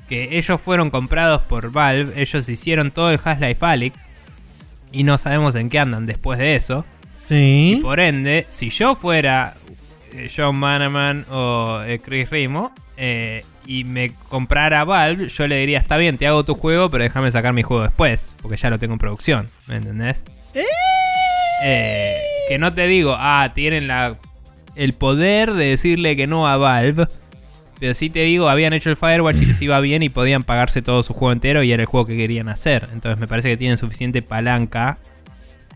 Que 0.08 0.38
ellos 0.38 0.60
fueron 0.60 0.90
comprados 0.90 1.42
por 1.42 1.70
Valve. 1.70 2.20
Ellos 2.20 2.48
hicieron 2.48 2.90
todo 2.90 3.10
el 3.10 3.20
Half-Life 3.22 3.64
Alyx. 3.64 4.08
Y 4.92 5.02
no 5.04 5.18
sabemos 5.18 5.54
en 5.54 5.68
qué 5.68 5.78
andan 5.78 6.06
después 6.06 6.38
de 6.38 6.56
eso. 6.56 6.84
Y 7.28 7.74
Sí. 7.76 7.78
por 7.82 8.00
ende, 8.00 8.46
si 8.48 8.70
yo 8.70 8.94
fuera 8.94 9.54
eh, 10.14 10.30
John 10.34 10.56
Manaman 10.56 11.26
o 11.30 11.82
eh, 11.86 11.98
Chris 12.02 12.30
Rimo 12.30 12.72
eh, 12.96 13.44
y 13.66 13.84
me 13.84 14.12
comprara 14.30 14.82
Valve, 14.84 15.28
yo 15.28 15.46
le 15.46 15.56
diría, 15.58 15.78
está 15.78 15.98
bien, 15.98 16.16
te 16.16 16.26
hago 16.26 16.44
tu 16.46 16.54
juego, 16.54 16.88
pero 16.88 17.04
déjame 17.04 17.30
sacar 17.30 17.52
mi 17.52 17.62
juego 17.62 17.82
después, 17.82 18.34
porque 18.40 18.56
ya 18.56 18.70
lo 18.70 18.78
tengo 18.78 18.94
en 18.94 18.98
producción, 18.98 19.50
¿me 19.66 19.76
entendés? 19.76 20.24
Eh, 21.62 22.16
que 22.48 22.58
no 22.58 22.72
te 22.72 22.86
digo, 22.86 23.14
ah, 23.18 23.52
tienen 23.54 23.88
la, 23.88 24.16
el 24.76 24.92
poder 24.94 25.52
de 25.52 25.66
decirle 25.66 26.16
que 26.16 26.26
no 26.26 26.48
a 26.48 26.56
Valve. 26.56 27.06
Pero 27.80 27.94
sí 27.94 28.10
te 28.10 28.20
digo, 28.20 28.48
habían 28.48 28.72
hecho 28.72 28.90
el 28.90 28.96
Firewatch 28.96 29.36
y 29.36 29.46
les 29.46 29.62
iba 29.62 29.78
bien 29.80 30.02
y 30.02 30.08
podían 30.08 30.42
pagarse 30.42 30.82
todo 30.82 31.02
su 31.04 31.14
juego 31.14 31.32
entero 31.32 31.62
y 31.62 31.72
era 31.72 31.82
el 31.82 31.86
juego 31.86 32.06
que 32.06 32.16
querían 32.16 32.48
hacer. 32.48 32.88
Entonces 32.92 33.18
me 33.20 33.28
parece 33.28 33.50
que 33.50 33.56
tienen 33.56 33.78
suficiente 33.78 34.20
palanca 34.22 34.98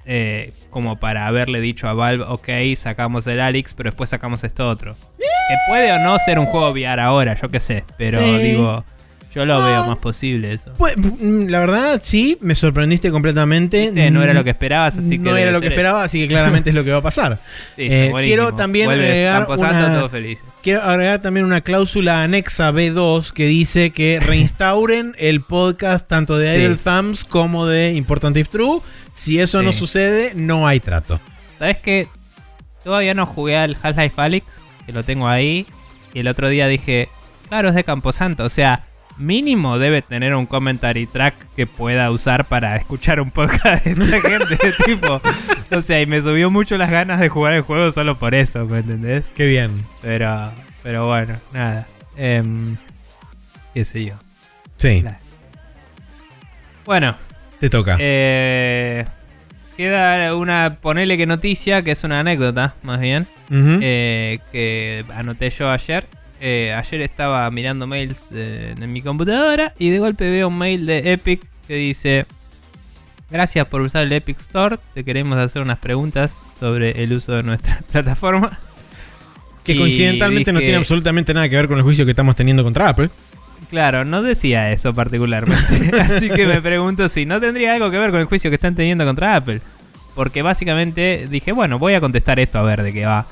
eh, 0.04 0.52
como 0.70 0.96
para 0.96 1.26
haberle 1.28 1.60
dicho 1.60 1.86
a 1.88 1.92
Valve, 1.92 2.24
ok, 2.26 2.48
sacamos 2.76 3.26
el 3.28 3.40
Alex, 3.40 3.72
pero 3.74 3.90
después 3.90 4.10
sacamos 4.10 4.42
esto 4.42 4.68
otro. 4.68 4.96
Que 5.18 5.54
puede 5.68 5.92
o 5.92 5.98
no 6.00 6.18
ser 6.18 6.38
un 6.40 6.46
juego 6.46 6.70
VR 6.72 7.00
ahora, 7.02 7.36
yo 7.40 7.48
qué 7.50 7.60
sé. 7.60 7.84
Pero 7.98 8.18
Sí. 8.20 8.42
digo, 8.42 8.84
yo 9.32 9.46
lo 9.46 9.62
veo 9.64 9.84
más 9.86 9.98
posible 9.98 10.52
eso. 10.52 10.72
Pues, 10.78 10.96
mm, 10.96 11.46
la 11.48 11.60
verdad, 11.60 12.00
sí, 12.02 12.36
me 12.40 12.54
sorprendiste 12.56 13.10
completamente. 13.12 13.86
Viste, 13.86 14.10
No 14.10 14.22
era 14.24 14.32
Mm, 14.32 14.36
lo 14.36 14.44
que 14.44 14.50
esperabas, 14.50 14.98
así 14.98 15.18
que. 15.18 15.24
no 15.30 15.36
era 15.36 15.52
lo 15.52 15.60
que 15.60 15.68
esperaba, 15.68 16.02
así 16.02 16.20
que 16.20 16.26
claramente 16.28 16.70
es 16.70 16.74
lo 16.74 16.82
que 16.84 16.90
va 16.90 16.98
a 16.98 17.02
pasar. 17.02 17.38
Sí, 17.76 17.86
Eh, 17.88 18.12
quiero 18.22 18.54
también 18.54 18.86
Vuelve 18.86 19.04
agregar 19.06 19.46
una- 19.48 19.94
todos 19.98 20.10
felices. 20.10 20.44
Quiero 20.62 20.82
agregar 20.82 21.20
también 21.20 21.44
una 21.44 21.60
cláusula 21.60 22.22
anexa 22.22 22.70
B2 22.70 23.32
que 23.32 23.46
dice 23.46 23.90
que 23.90 24.20
reinstauren 24.20 25.16
el 25.18 25.40
podcast 25.40 26.06
tanto 26.06 26.38
de 26.38 26.54
Sí. 26.54 26.62
Idle 26.62 26.76
Thumbs 26.76 27.24
como 27.24 27.66
de 27.66 27.94
Important 27.94 28.36
If 28.36 28.48
True. 28.48 28.80
Si 29.12 29.40
eso 29.40 29.62
no 29.62 29.72
sucede, 29.72 30.32
no 30.36 30.68
hay 30.68 30.78
trato. 30.78 31.20
¿Sabes 31.58 31.78
qué? 31.78 32.08
Todavía 32.84 33.12
no 33.12 33.26
jugué 33.26 33.56
al 33.56 33.76
Half-Life 33.82 34.14
Alyx, 34.20 34.46
que 34.86 34.92
lo 34.92 35.02
tengo 35.02 35.26
ahí. 35.26 35.66
Y 36.14 36.20
el 36.20 36.28
otro 36.28 36.48
día 36.48 36.68
dije, 36.68 37.08
claro, 37.48 37.70
es 37.70 37.74
de 37.74 37.82
Camposanto. 37.82 38.44
O 38.44 38.48
sea, 38.50 38.84
mínimo 39.18 39.78
debe 39.78 40.02
tener 40.02 40.34
un 40.34 40.46
commentary 40.46 41.06
track 41.06 41.34
que 41.54 41.66
pueda 41.66 42.10
usar 42.10 42.46
para 42.46 42.76
escuchar 42.76 43.20
un 43.20 43.30
podcast 43.30 43.84
de 43.84 43.92
esta 43.92 44.20
gente. 44.28 44.58
tipo, 44.84 45.20
o 45.70 45.80
sea, 45.82 46.00
y 46.00 46.06
me 46.06 46.20
subió 46.20 46.50
mucho 46.50 46.76
las 46.78 46.90
ganas 46.90 47.20
de 47.20 47.28
jugar 47.28 47.52
el 47.54 47.62
juego 47.62 47.92
solo 47.92 48.16
por 48.18 48.34
eso, 48.34 48.66
¿me 48.66 48.78
entendés? 48.78 49.24
Qué 49.36 49.46
bien. 49.46 49.70
Pero, 50.02 50.50
pero 50.82 51.06
bueno, 51.06 51.34
nada. 51.52 51.86
Em, 52.16 52.76
qué 53.74 53.84
sé 53.84 54.04
yo. 54.04 54.14
Sí. 54.78 55.04
Bueno, 56.84 57.14
te 57.60 57.70
toca. 57.70 57.96
eh, 58.00 59.04
queda 59.76 60.34
una, 60.34 60.78
ponele 60.80 61.16
que 61.16 61.26
noticia, 61.26 61.82
que 61.82 61.92
es 61.92 62.02
una 62.04 62.20
anécdota, 62.20 62.74
más 62.82 62.98
bien. 63.00 63.26
Eh, 63.54 64.38
que 64.50 65.04
anoté 65.14 65.50
yo 65.50 65.70
ayer. 65.70 66.06
Eh, 66.44 66.74
ayer 66.74 67.02
estaba 67.02 67.48
mirando 67.52 67.86
mails 67.86 68.30
eh, 68.34 68.74
en 68.76 68.92
mi 68.92 69.00
computadora 69.00 69.74
y 69.78 69.90
de 69.90 70.00
golpe 70.00 70.28
veo 70.28 70.48
un 70.48 70.58
mail 70.58 70.86
de 70.86 71.12
Epic 71.12 71.40
que 71.68 71.76
dice: 71.76 72.26
Gracias 73.30 73.64
por 73.68 73.80
usar 73.80 74.02
el 74.02 74.12
Epic 74.12 74.40
Store. 74.40 74.78
Te 74.92 75.04
queremos 75.04 75.38
hacer 75.38 75.62
unas 75.62 75.78
preguntas 75.78 76.36
sobre 76.58 77.04
el 77.04 77.12
uso 77.12 77.34
de 77.34 77.44
nuestra 77.44 77.78
plataforma. 77.92 78.58
que 79.62 79.74
y 79.74 79.78
coincidentalmente 79.78 80.52
no 80.52 80.58
tiene 80.58 80.78
absolutamente 80.78 81.32
nada 81.32 81.48
que 81.48 81.54
ver 81.54 81.68
con 81.68 81.78
el 81.78 81.84
juicio 81.84 82.04
que 82.04 82.10
estamos 82.10 82.34
teniendo 82.34 82.64
contra 82.64 82.88
Apple. 82.88 83.08
Claro, 83.70 84.04
no 84.04 84.20
decía 84.24 84.72
eso 84.72 84.92
particularmente. 84.92 85.92
Así 86.00 86.28
que 86.28 86.44
me 86.48 86.60
pregunto 86.60 87.08
si 87.08 87.24
no 87.24 87.40
tendría 87.40 87.74
algo 87.74 87.88
que 87.92 87.98
ver 87.98 88.10
con 88.10 88.18
el 88.18 88.26
juicio 88.26 88.50
que 88.50 88.56
están 88.56 88.74
teniendo 88.74 89.04
contra 89.04 89.36
Apple. 89.36 89.60
Porque 90.16 90.42
básicamente 90.42 91.28
dije, 91.30 91.52
bueno, 91.52 91.78
voy 91.78 91.94
a 91.94 92.00
contestar 92.00 92.40
esto 92.40 92.58
a 92.58 92.62
ver 92.62 92.82
de 92.82 92.92
qué 92.92 93.06
va. 93.06 93.28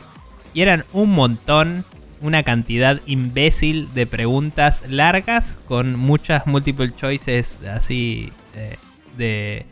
Y 0.55 0.62
eran 0.62 0.85
un 0.93 1.11
montón, 1.11 1.85
una 2.21 2.43
cantidad 2.43 3.01
imbécil 3.07 3.93
de 3.95 4.07
preguntas 4.07 4.83
largas 4.89 5.59
con 5.67 5.97
muchas 5.99 6.47
multiple 6.47 6.93
choices 6.95 7.65
así 7.65 8.31
eh, 8.55 8.77
de 9.17 9.67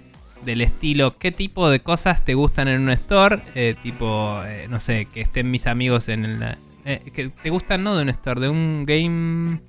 del 0.45 0.61
estilo 0.61 1.19
qué 1.19 1.33
tipo 1.33 1.69
de 1.69 1.81
cosas 1.81 2.25
te 2.25 2.35
gustan 2.35 2.69
en 2.69 2.81
un 2.83 2.91
store 2.91 3.41
Eh, 3.55 3.75
tipo 3.83 4.41
eh, 4.47 4.67
no 4.71 4.81
sé 4.81 5.07
que 5.13 5.21
estén 5.21 5.51
mis 5.51 5.67
amigos 5.67 6.09
en 6.09 6.25
el 6.25 6.57
eh, 6.85 7.03
que 7.13 7.29
te 7.29 7.51
gustan 7.51 7.83
no 7.83 7.97
de 7.97 8.03
un 8.03 8.09
store 8.09 8.41
de 8.41 8.49
un 8.49 8.85
game 8.87 9.61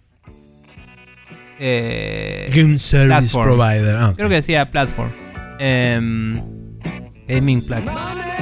eh, 1.60 2.50
Game 2.54 2.78
Service 2.78 3.08
Platform. 3.08 3.46
Provider. 3.58 3.96
Ah, 3.98 4.14
Creo 4.16 4.30
que 4.30 4.36
decía 4.36 4.66
platform. 4.72 5.10
Gaming 7.30 7.66
platform. 7.66 7.98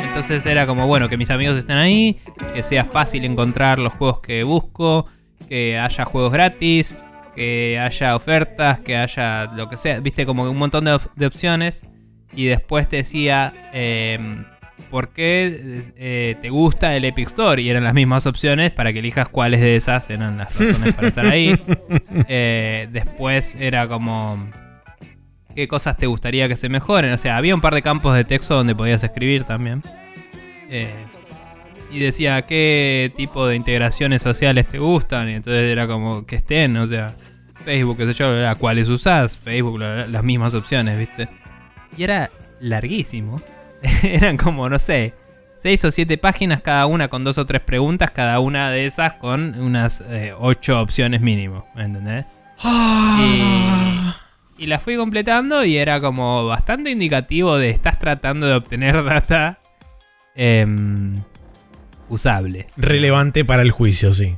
Entonces 0.07 0.45
era 0.47 0.65
como, 0.65 0.87
bueno, 0.87 1.09
que 1.09 1.17
mis 1.17 1.29
amigos 1.29 1.57
estén 1.57 1.77
ahí, 1.77 2.19
que 2.55 2.63
sea 2.63 2.85
fácil 2.85 3.23
encontrar 3.25 3.77
los 3.77 3.93
juegos 3.93 4.19
que 4.21 4.41
busco, 4.43 5.05
que 5.47 5.77
haya 5.77 6.05
juegos 6.05 6.31
gratis, 6.31 6.97
que 7.35 7.77
haya 7.79 8.15
ofertas, 8.15 8.79
que 8.79 8.97
haya 8.97 9.45
lo 9.55 9.69
que 9.69 9.77
sea. 9.77 9.99
Viste, 9.99 10.25
como 10.25 10.49
un 10.49 10.57
montón 10.57 10.85
de, 10.85 10.93
op- 10.93 11.13
de 11.15 11.25
opciones. 11.27 11.83
Y 12.33 12.45
después 12.45 12.89
te 12.89 12.97
decía, 12.97 13.53
em, 13.73 14.43
¿por 14.89 15.09
qué 15.09 15.83
eh, 15.97 16.35
te 16.41 16.49
gusta 16.49 16.95
el 16.95 17.05
Epic 17.05 17.27
Store? 17.27 17.61
Y 17.61 17.69
eran 17.69 17.83
las 17.83 17.93
mismas 17.93 18.25
opciones 18.25 18.71
para 18.71 18.91
que 18.91 18.99
elijas 18.99 19.29
cuáles 19.29 19.61
de 19.61 19.75
esas 19.75 20.09
eran 20.09 20.37
las 20.39 20.53
razones 20.57 20.93
para 20.95 21.07
estar 21.09 21.25
ahí. 21.27 21.57
Eh, 22.29 22.87
después 22.91 23.55
era 23.59 23.87
como 23.87 24.49
qué 25.57 25.67
cosas 25.67 25.97
te 25.97 26.05
gustaría 26.05 26.47
que 26.47 26.55
se 26.55 26.69
mejoren. 26.69 27.11
O 27.13 27.17
sea, 27.17 27.35
había 27.35 27.55
un 27.55 27.61
par 27.61 27.73
de 27.73 27.81
campos 27.81 28.15
de 28.15 28.23
texto 28.23 28.53
donde 28.53 28.75
podías 28.75 29.03
escribir 29.03 29.43
también. 29.43 29.81
Eh, 30.69 30.93
y 31.91 31.97
decía 31.97 32.43
qué 32.43 33.11
tipo 33.15 33.47
de 33.47 33.55
integraciones 33.55 34.21
sociales 34.21 34.67
te 34.67 34.77
gustan. 34.77 35.27
Y 35.29 35.33
entonces 35.33 35.71
era 35.71 35.87
como 35.87 36.27
que 36.27 36.35
estén, 36.35 36.77
o 36.77 36.85
sea, 36.85 37.15
Facebook, 37.65 37.97
qué 37.97 38.05
sé 38.05 38.13
yo, 38.13 38.47
a 38.47 38.53
cuáles 38.53 38.87
usás, 38.87 39.35
Facebook, 39.35 39.79
las 39.79 40.23
mismas 40.23 40.53
opciones, 40.53 40.95
¿viste? 40.99 41.27
Y 41.97 42.03
era 42.03 42.29
larguísimo. 42.59 43.41
Eran 44.03 44.37
como, 44.37 44.69
no 44.69 44.77
sé, 44.77 45.15
seis 45.55 45.83
o 45.85 45.89
siete 45.89 46.19
páginas 46.19 46.61
cada 46.61 46.85
una 46.85 47.07
con 47.07 47.23
dos 47.23 47.39
o 47.39 47.47
tres 47.47 47.63
preguntas, 47.63 48.11
cada 48.11 48.39
una 48.41 48.69
de 48.69 48.85
esas 48.85 49.13
con 49.13 49.59
unas 49.59 50.01
eh, 50.01 50.35
ocho 50.37 50.79
opciones 50.79 51.19
mínimo, 51.19 51.67
¿me 51.73 51.85
entendés? 51.85 52.25
Ah. 52.63 54.21
Y 54.57 54.65
la 54.67 54.79
fui 54.79 54.95
completando 54.97 55.63
y 55.63 55.77
era 55.77 56.01
como 56.01 56.45
bastante 56.47 56.89
indicativo 56.89 57.57
de 57.57 57.69
estás 57.69 57.99
tratando 57.99 58.47
de 58.47 58.53
obtener 58.53 59.03
data 59.05 59.59
em, 60.35 61.21
usable. 62.09 62.67
Relevante 62.77 63.45
para 63.45 63.61
el 63.61 63.71
juicio, 63.71 64.13
sí. 64.13 64.35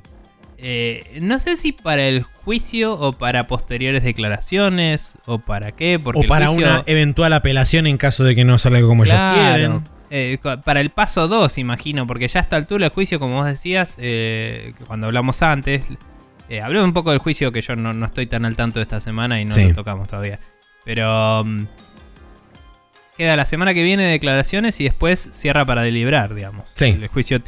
Eh, 0.58 1.20
no 1.22 1.40
sé 1.40 1.56
si 1.56 1.72
para 1.72 2.04
el 2.04 2.24
juicio 2.24 2.94
o 3.00 3.14
para 3.14 3.48
posteriores 3.48 4.04
declaraciones 4.04 5.14
o 5.26 5.40
para 5.40 5.72
qué, 5.72 5.98
porque 6.00 6.26
O 6.26 6.28
para 6.28 6.48
juicio- 6.48 6.68
una 6.68 6.84
eventual 6.86 7.32
apelación 7.32 7.88
en 7.88 7.98
caso 7.98 8.26
de 8.26 8.36
que 8.36 8.44
no 8.44 8.58
salga 8.58 8.82
como 8.82 9.04
ellos 9.06 9.16
quieren. 9.34 9.84
Eh, 10.12 10.38
para 10.66 10.82
el 10.82 10.90
paso 10.90 11.28
2, 11.28 11.58
imagino, 11.60 12.08
porque 12.08 12.28
ya 12.28 12.40
a 12.40 12.44
esta 12.44 12.56
altura 12.58 12.88
el 12.88 12.92
juicio, 12.92 13.20
como 13.20 13.36
vos 13.36 13.46
decías, 13.46 13.96
eh, 14.02 14.74
cuando 14.88 15.06
hablamos 15.08 15.42
antes, 15.44 15.84
eh, 16.50 16.62
hablé 16.62 16.82
un 16.82 16.94
poco 16.94 17.12
del 17.12 17.20
juicio 17.20 17.52
que 17.52 17.62
yo 17.62 17.76
no, 17.76 17.94
no 17.94 18.06
estoy 18.06 18.28
tan 18.28 18.46
al 18.46 18.56
tanto 18.56 18.80
de 18.80 18.84
esta 18.84 19.00
semana 19.00 19.40
y 19.42 19.46
no 19.46 19.54
Sí. 19.54 19.70
lo 19.70 19.76
tocamos 19.76 20.08
todavía. 20.08 20.40
Pero 20.86 21.44
mm, 21.46 21.66
queda 23.18 23.36
la 23.36 23.46
semana 23.46 23.74
que 23.74 23.84
viene 23.84 24.04
declaraciones 24.04 24.80
y 24.80 24.86
después 24.86 25.30
cierra 25.34 25.66
para 25.66 25.84
deliberar, 25.84 26.34
digamos. 26.34 26.66
Sí. 26.74 26.86
El 26.86 27.08
juicio 27.08 27.42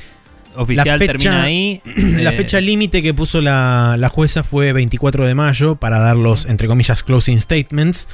oficial 0.55 0.99
fecha- 0.99 1.13
termina 1.13 1.43
ahí. 1.43 1.81
La 1.95 2.31
eh, 2.33 2.37
fecha 2.37 2.59
límite 2.59 3.01
que 3.01 3.13
puso 3.13 3.39
la, 3.41 3.95
la 3.97 4.09
jueza 4.09 4.43
fue 4.43 4.73
24 4.73 5.25
de 5.25 5.33
mayo 5.35 5.75
para 5.77 5.99
dar 5.99 6.17
los, 6.17 6.45
entre 6.45 6.67
comillas, 6.67 7.03
closing 7.03 7.39
statements. 7.39 8.07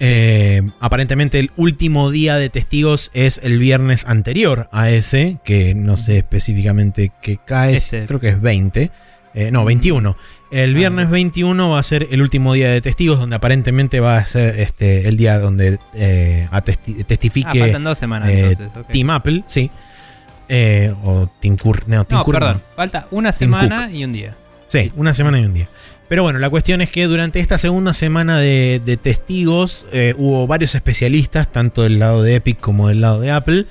Eh, 0.00 0.62
aparentemente 0.78 1.40
el 1.40 1.50
último 1.56 2.12
día 2.12 2.36
de 2.36 2.50
testigos 2.50 3.10
es 3.14 3.40
el 3.42 3.58
viernes 3.58 4.04
anterior 4.06 4.68
a 4.70 4.90
ese, 4.90 5.38
que 5.44 5.74
no 5.74 5.96
sé 5.96 6.18
específicamente 6.18 7.10
qué 7.20 7.38
cae, 7.44 7.74
Este. 7.76 8.06
creo 8.06 8.20
que 8.20 8.28
es 8.28 8.40
20. 8.40 8.92
Eh, 9.40 9.50
no, 9.52 9.64
21. 9.64 10.16
El 10.50 10.70
Ah, 10.74 10.78
viernes 10.78 11.06
ok. 11.06 11.12
21 11.12 11.70
va 11.70 11.78
a 11.78 11.82
ser 11.84 12.08
el 12.10 12.20
último 12.22 12.54
día 12.54 12.70
de 12.72 12.80
testigos, 12.80 13.20
donde 13.20 13.36
aparentemente 13.36 14.00
va 14.00 14.16
a 14.16 14.26
ser 14.26 14.58
este, 14.58 15.06
el 15.06 15.16
día 15.16 15.38
donde 15.38 15.78
eh, 15.94 16.48
atesti- 16.50 16.96
Ah, 17.00 17.04
testifique 17.06 17.60
faltan 17.60 17.84
dos 17.84 17.98
semanas 17.98 18.30
eh, 18.30 18.56
entonces. 18.58 18.86
Team 18.90 19.10
Apple, 19.10 19.44
sí. 19.46 19.70
Eh, 20.48 20.92
o 21.04 21.30
Tim 21.40 21.56
Cook. 21.56 21.82
No, 21.86 22.04
Tim 22.04 22.18
No, 22.18 22.24
Cook 22.24 22.34
no. 22.34 22.40
perdón. 22.40 22.62
Falta 22.74 23.06
una 23.12 23.30
semana 23.32 23.90
y 23.92 24.02
un 24.04 24.12
día. 24.12 24.34
Sí, 24.66 24.90
una 24.96 25.14
semana 25.14 25.38
y 25.38 25.44
un 25.44 25.54
día. 25.54 25.68
Pero 26.08 26.22
bueno, 26.22 26.38
la 26.38 26.48
cuestión 26.50 26.80
es 26.80 26.90
que 26.90 27.04
durante 27.06 27.38
esta 27.38 27.58
segunda 27.58 27.92
semana 27.92 28.38
de, 28.40 28.80
de 28.84 28.96
testigos 28.96 29.84
hubo 30.16 30.46
varios 30.46 30.74
especialistas, 30.74 31.52
tanto 31.52 31.82
del 31.82 31.98
lado 31.98 32.22
de 32.22 32.36
Epic 32.36 32.58
como 32.58 32.88
del 32.88 33.02
lado 33.02 33.20
de 33.20 33.30
Apple, 33.30 33.66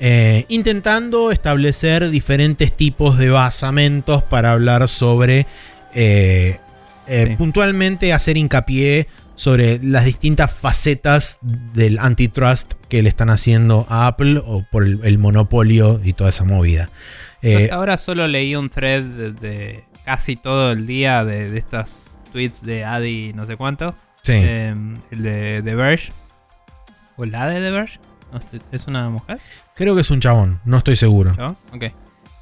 eh, 0.00 0.46
intentando 0.48 1.30
establecer 1.30 2.10
diferentes 2.10 2.74
tipos 2.76 3.18
de 3.18 3.28
basamentos 3.30 4.22
para 4.22 4.52
hablar 4.52 4.88
sobre, 4.88 5.46
eh, 5.94 6.58
eh, 7.06 7.26
Sí. 7.28 7.36
puntualmente 7.36 8.12
hacer 8.12 8.36
hincapié 8.36 9.06
sobre 9.34 9.78
las 9.82 10.04
distintas 10.04 10.50
facetas 10.52 11.38
del 11.42 11.98
antitrust 11.98 12.74
que 12.88 13.02
le 13.02 13.08
están 13.08 13.30
haciendo 13.30 13.86
a 13.88 14.06
Apple 14.06 14.40
o 14.44 14.64
por 14.70 14.84
el, 14.84 15.00
el 15.04 15.18
monopolio 15.18 16.00
y 16.04 16.12
toda 16.12 16.30
esa 16.30 16.44
movida. 16.44 16.90
Hasta 17.42 17.74
ahora 17.74 17.96
solo 17.96 18.28
leí 18.28 18.54
un 18.54 18.68
thread 18.68 19.02
de, 19.02 19.32
de 19.32 19.84
casi 20.04 20.36
todo 20.36 20.72
el 20.72 20.86
día 20.86 21.24
de, 21.24 21.48
de 21.50 21.58
estas 21.58 22.18
tweets 22.32 22.62
de 22.62 22.84
Adi 22.84 23.32
no 23.34 23.46
sé 23.46 23.56
cuánto. 23.56 23.94
sí. 24.22 24.32
El 24.34 25.22
de 25.22 25.62
The 25.64 25.74
Verge. 25.74 26.12
¿O 27.16 27.24
la 27.24 27.48
de 27.48 27.60
The 27.60 27.70
Verge? 27.70 27.98
¿Es 28.72 28.86
una 28.86 29.08
mujer? 29.10 29.38
Creo 29.74 29.94
que 29.94 30.00
es 30.02 30.10
un 30.10 30.20
chabón, 30.20 30.60
no 30.64 30.78
estoy 30.78 30.96
seguro. 30.96 31.34
Ok. 31.72 31.84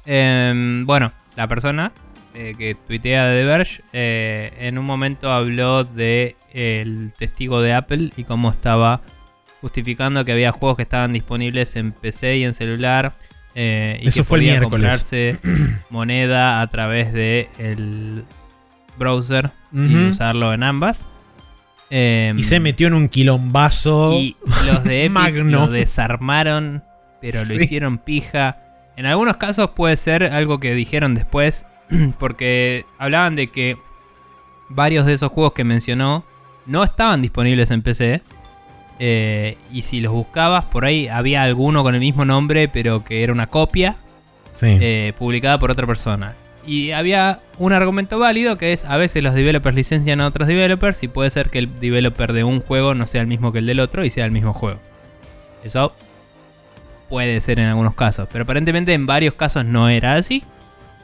Em, 0.05 0.85
bueno, 0.85 1.11
la 1.35 1.47
persona 1.47 1.91
eh, 2.33 2.55
que 2.57 2.75
tuitea 2.75 3.25
de 3.27 3.41
The 3.41 3.45
Verge 3.45 3.81
eh, 3.93 4.53
en 4.59 4.77
un 4.77 4.85
momento 4.85 5.31
habló 5.31 5.83
de 5.83 6.35
el 6.53 7.13
testigo 7.17 7.61
de 7.61 7.73
Apple 7.73 8.11
y 8.17 8.23
cómo 8.23 8.49
estaba 8.49 9.01
justificando 9.61 10.23
que 10.25 10.31
había 10.31 10.51
juegos 10.51 10.77
que 10.77 10.83
estaban 10.83 11.11
disponibles 11.13 11.75
en 11.75 11.91
PC 11.91 12.37
y 12.37 12.43
en 12.43 12.53
celular. 12.53 13.13
eh, 13.55 13.99
y 14.01 14.07
Eso 14.07 14.21
que 14.21 14.23
fue 14.23 14.39
el 14.39 14.45
podía 14.45 14.61
comprarse 14.61 15.37
moneda 15.89 16.61
a 16.61 16.67
través 16.67 17.11
de 17.13 17.49
el 17.57 18.23
browser 18.97 19.51
y 19.73 20.11
usarlo 20.11 20.53
en 20.53 20.63
ambas. 20.63 21.05
Em, 21.89 22.37
Y 22.37 22.43
se 22.43 22.59
metió 22.59 22.87
en 22.87 22.93
un 22.93 23.09
quilombazo. 23.09 24.13
y 24.13 24.35
los 24.65 24.83
de 24.83 25.01
Epic 25.05 25.11
Magno. 25.11 25.59
lo 25.61 25.67
desarmaron, 25.67 26.83
pero 27.21 27.39
Sí. 27.39 27.55
lo 27.57 27.63
hicieron 27.63 27.97
pija. 27.97 28.57
En 28.95 29.05
algunos 29.05 29.37
casos 29.37 29.71
puede 29.71 29.95
ser 29.97 30.23
algo 30.25 30.59
que 30.59 30.73
dijeron 30.75 31.15
después, 31.15 31.65
porque 32.19 32.85
hablaban 32.97 33.35
de 33.35 33.47
que 33.47 33.77
varios 34.69 35.05
de 35.05 35.13
esos 35.13 35.31
juegos 35.31 35.53
que 35.53 35.63
mencionó 35.63 36.23
no 36.65 36.83
estaban 36.83 37.21
disponibles 37.21 37.71
en 37.71 37.81
PC. 37.81 38.21
eh, 39.01 39.57
y 39.71 39.83
si 39.83 40.01
los 40.01 40.11
buscabas, 40.11 40.65
por 40.65 40.83
ahí 40.83 41.07
había 41.07 41.41
alguno 41.43 41.83
con 41.83 41.95
el 41.95 42.01
mismo 42.01 42.25
nombre, 42.25 42.67
pero 42.67 43.03
que 43.05 43.23
era 43.23 43.31
una 43.31 43.47
copia 43.47 43.95
Sí. 44.51 44.77
eh, 44.81 45.13
publicada 45.17 45.57
por 45.57 45.71
otra 45.71 45.87
persona. 45.87 46.35
Y 46.69 46.91
había 46.91 47.39
un 47.57 47.73
argumento 47.73 48.19
válido 48.19 48.59
que 48.59 48.73
es 48.73 48.85
a 48.85 48.95
veces 48.95 49.23
los 49.23 49.33
developers 49.33 49.75
licencian 49.75 50.21
a 50.21 50.27
otros 50.27 50.47
developers 50.47 51.01
y 51.01 51.07
puede 51.07 51.31
ser 51.31 51.49
que 51.49 51.57
el 51.57 51.79
developer 51.79 52.31
de 52.31 52.43
un 52.43 52.59
juego 52.61 52.93
no 52.93 53.07
sea 53.07 53.21
el 53.21 53.27
mismo 53.27 53.51
que 53.51 53.57
el 53.57 53.65
del 53.65 53.79
otro 53.79 54.05
y 54.05 54.11
sea 54.11 54.25
el 54.25 54.31
mismo 54.31 54.53
juego. 54.53 54.79
Eso 55.63 55.95
puede 57.09 57.41
ser 57.41 57.59
en 57.59 57.69
algunos 57.69 57.95
casos, 57.95 58.27
pero 58.31 58.43
aparentemente 58.43 58.93
en 58.93 59.07
varios 59.07 59.33
casos 59.33 59.65
no 59.65 59.89
era 59.89 60.13
así. 60.13 60.43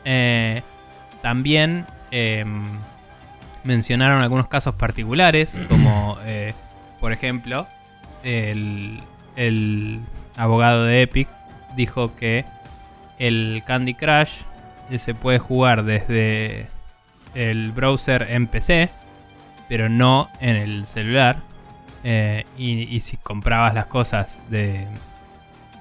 Eh, 0.04 0.62
también 1.24 1.88
em, 2.12 2.64
mencionaron 3.64 4.22
algunos 4.22 4.48
casos 4.48 4.76
particulares, 4.76 5.60
como 5.68 6.20
eh, 6.26 6.54
por 7.00 7.12
ejemplo 7.12 7.66
el, 8.24 9.00
el 9.36 10.00
abogado 10.38 10.84
de 10.84 11.02
Epic 11.02 11.28
dijo 11.76 12.16
que 12.16 12.46
el 13.18 13.64
Candy 13.66 13.96
Crush 13.96 14.30
se 14.98 15.14
puede 15.14 15.40
jugar 15.40 15.84
desde 15.84 16.68
el 17.34 17.72
browser 17.72 18.28
en 18.30 18.48
PC, 18.48 18.90
pero 19.68 19.90
no 19.90 20.30
en 20.40 20.56
el 20.56 20.86
celular. 20.86 21.38
Eh, 22.04 22.46
y, 22.58 22.84
y 22.84 23.00
si 23.00 23.18
comprabas 23.18 23.74
las 23.74 23.88
cosas 23.88 24.42
de. 24.50 24.86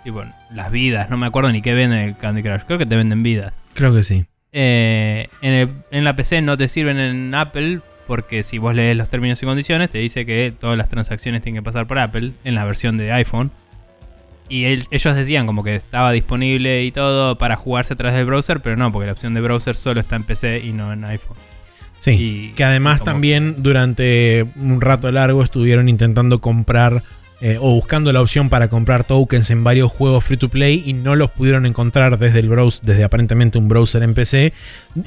Tipo, 0.04 0.22
las 0.52 0.70
vidas, 0.70 1.08
no 1.10 1.16
me 1.16 1.26
acuerdo 1.26 1.50
ni 1.52 1.62
qué 1.62 1.72
venden 1.74 2.00
el 2.00 2.16
Candy 2.16 2.42
Crush, 2.42 2.62
creo 2.66 2.78
que 2.78 2.86
te 2.86 2.96
venden 2.96 3.22
vidas. 3.22 3.54
Creo 3.74 3.94
que 3.94 4.02
sí. 4.02 4.26
Eh, 4.52 5.28
en, 5.40 5.52
el- 5.52 5.70
en 5.90 6.04
la 6.04 6.14
PC 6.14 6.40
no 6.42 6.56
te 6.56 6.68
sirven 6.68 6.98
en 6.98 7.34
Apple 7.34 7.80
porque 8.06 8.42
si 8.42 8.58
vos 8.58 8.74
lees 8.74 8.96
los 8.96 9.08
términos 9.08 9.42
y 9.42 9.46
condiciones 9.46 9.88
te 9.90 9.96
dice 9.98 10.26
que 10.26 10.52
todas 10.58 10.76
las 10.76 10.90
transacciones 10.90 11.40
tienen 11.42 11.62
que 11.62 11.64
pasar 11.64 11.86
por 11.86 11.98
Apple 11.98 12.32
en 12.44 12.54
la 12.54 12.64
versión 12.66 12.98
de 12.98 13.12
iPhone. 13.12 13.50
Y 14.48 14.64
el- 14.64 14.86
ellos 14.90 15.16
decían 15.16 15.46
como 15.46 15.64
que 15.64 15.74
estaba 15.74 16.12
disponible 16.12 16.84
y 16.84 16.92
todo 16.92 17.38
para 17.38 17.56
jugarse 17.56 17.94
a 17.94 17.96
través 17.96 18.16
del 18.16 18.26
browser, 18.26 18.60
pero 18.60 18.76
no, 18.76 18.92
porque 18.92 19.06
la 19.06 19.12
opción 19.12 19.32
de 19.34 19.40
browser 19.40 19.74
solo 19.76 20.00
está 20.00 20.16
en 20.16 20.24
PC 20.24 20.60
y 20.64 20.72
no 20.72 20.92
en 20.92 21.04
iPhone. 21.04 21.36
Sí. 22.00 22.10
Y- 22.50 22.52
que 22.54 22.64
además 22.64 23.02
también 23.02 23.62
durante 23.62 24.44
un 24.56 24.80
rato 24.82 25.10
largo 25.10 25.42
estuvieron 25.42 25.88
intentando 25.88 26.40
comprar 26.40 27.02
eh, 27.40 27.58
o 27.60 27.72
buscando 27.74 28.12
la 28.12 28.20
opción 28.22 28.48
para 28.48 28.68
comprar 28.68 29.04
tokens 29.04 29.50
en 29.50 29.64
varios 29.64 29.90
juegos 29.92 30.24
free 30.24 30.36
to 30.36 30.48
play 30.48 30.82
y 30.86 30.92
no 30.92 31.14
los 31.16 31.30
pudieron 31.30 31.66
encontrar 31.66 32.18
desde 32.18 32.38
el 32.40 32.48
browser, 32.48 32.84
desde 32.86 33.04
aparentemente 33.04 33.58
un 33.58 33.68
browser 33.68 34.02
en 34.02 34.14
PC. 34.14 34.52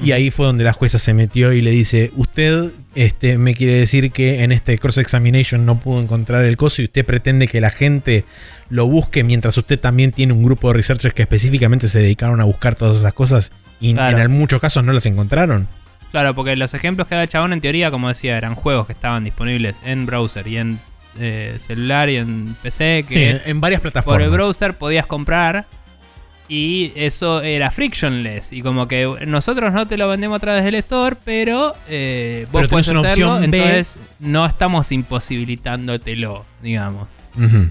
Y 0.02 0.12
ahí 0.12 0.30
fue 0.30 0.46
donde 0.46 0.62
la 0.64 0.72
jueza 0.72 0.98
se 0.98 1.14
metió 1.14 1.52
y 1.52 1.62
le 1.62 1.70
dice: 1.70 2.12
Usted 2.16 2.70
este, 2.94 3.38
me 3.38 3.54
quiere 3.54 3.76
decir 3.76 4.12
que 4.12 4.42
en 4.44 4.52
este 4.52 4.78
cross 4.78 4.98
examination 4.98 5.64
no 5.66 5.80
pudo 5.80 6.00
encontrar 6.02 6.44
el 6.44 6.56
coso 6.56 6.82
y 6.82 6.84
usted 6.84 7.04
pretende 7.04 7.48
que 7.48 7.60
la 7.60 7.70
gente 7.70 8.24
lo 8.70 8.86
busque 8.86 9.24
mientras 9.24 9.56
usted 9.56 9.80
también 9.80 10.12
tiene 10.12 10.32
un 10.34 10.42
grupo 10.42 10.68
de 10.68 10.74
researchers 10.74 11.14
que 11.14 11.22
específicamente 11.22 11.88
se 11.88 12.00
dedicaron 12.00 12.40
a 12.40 12.44
buscar 12.44 12.74
todas 12.74 12.98
esas 12.98 13.14
cosas 13.14 13.50
y 13.80 13.94
Claro. 13.94 14.18
en 14.18 14.30
muchos 14.32 14.60
casos 14.60 14.84
no 14.84 14.92
las 14.92 15.06
encontraron. 15.06 15.66
Claro, 16.10 16.34
porque 16.34 16.56
los 16.56 16.72
ejemplos 16.74 17.06
que 17.06 17.14
da 17.14 17.22
el 17.22 17.28
chabón 17.28 17.52
en 17.52 17.60
teoría, 17.60 17.90
como 17.90 18.08
decía, 18.08 18.36
eran 18.38 18.54
juegos 18.54 18.86
que 18.86 18.92
estaban 18.92 19.24
disponibles 19.24 19.76
en 19.84 20.06
browser 20.06 20.46
y 20.46 20.56
en 20.56 20.78
eh, 21.18 21.56
celular 21.58 22.08
y 22.08 22.16
en 22.16 22.54
PC. 22.62 23.04
Que 23.08 23.30
en- 23.30 23.40
en 23.44 23.60
varias 23.60 23.80
por 23.80 23.92
plataformas. 23.92 24.24
el 24.24 24.30
browser 24.30 24.76
podías 24.78 25.06
comprar 25.06 25.66
y 26.48 26.92
eso 26.96 27.42
era 27.42 27.70
frictionless. 27.70 28.52
Y 28.52 28.62
como 28.62 28.88
que 28.88 29.06
nosotros 29.26 29.72
no 29.72 29.86
te 29.86 29.96
lo 29.98 30.08
vendemos 30.08 30.36
a 30.36 30.40
través 30.40 30.64
del 30.64 30.76
store, 30.76 31.16
pero 31.24 31.74
eh, 31.88 32.46
vos 32.50 32.60
Pero 32.62 32.70
puedes 32.70 32.88
una 32.88 33.00
hacerlo, 33.00 33.34
opción 33.34 33.50
B. 33.50 33.58
entonces 33.58 33.96
no 34.18 34.46
estamos 34.46 34.90
imposibilitándotelo, 34.92 36.44
digamos. 36.62 37.08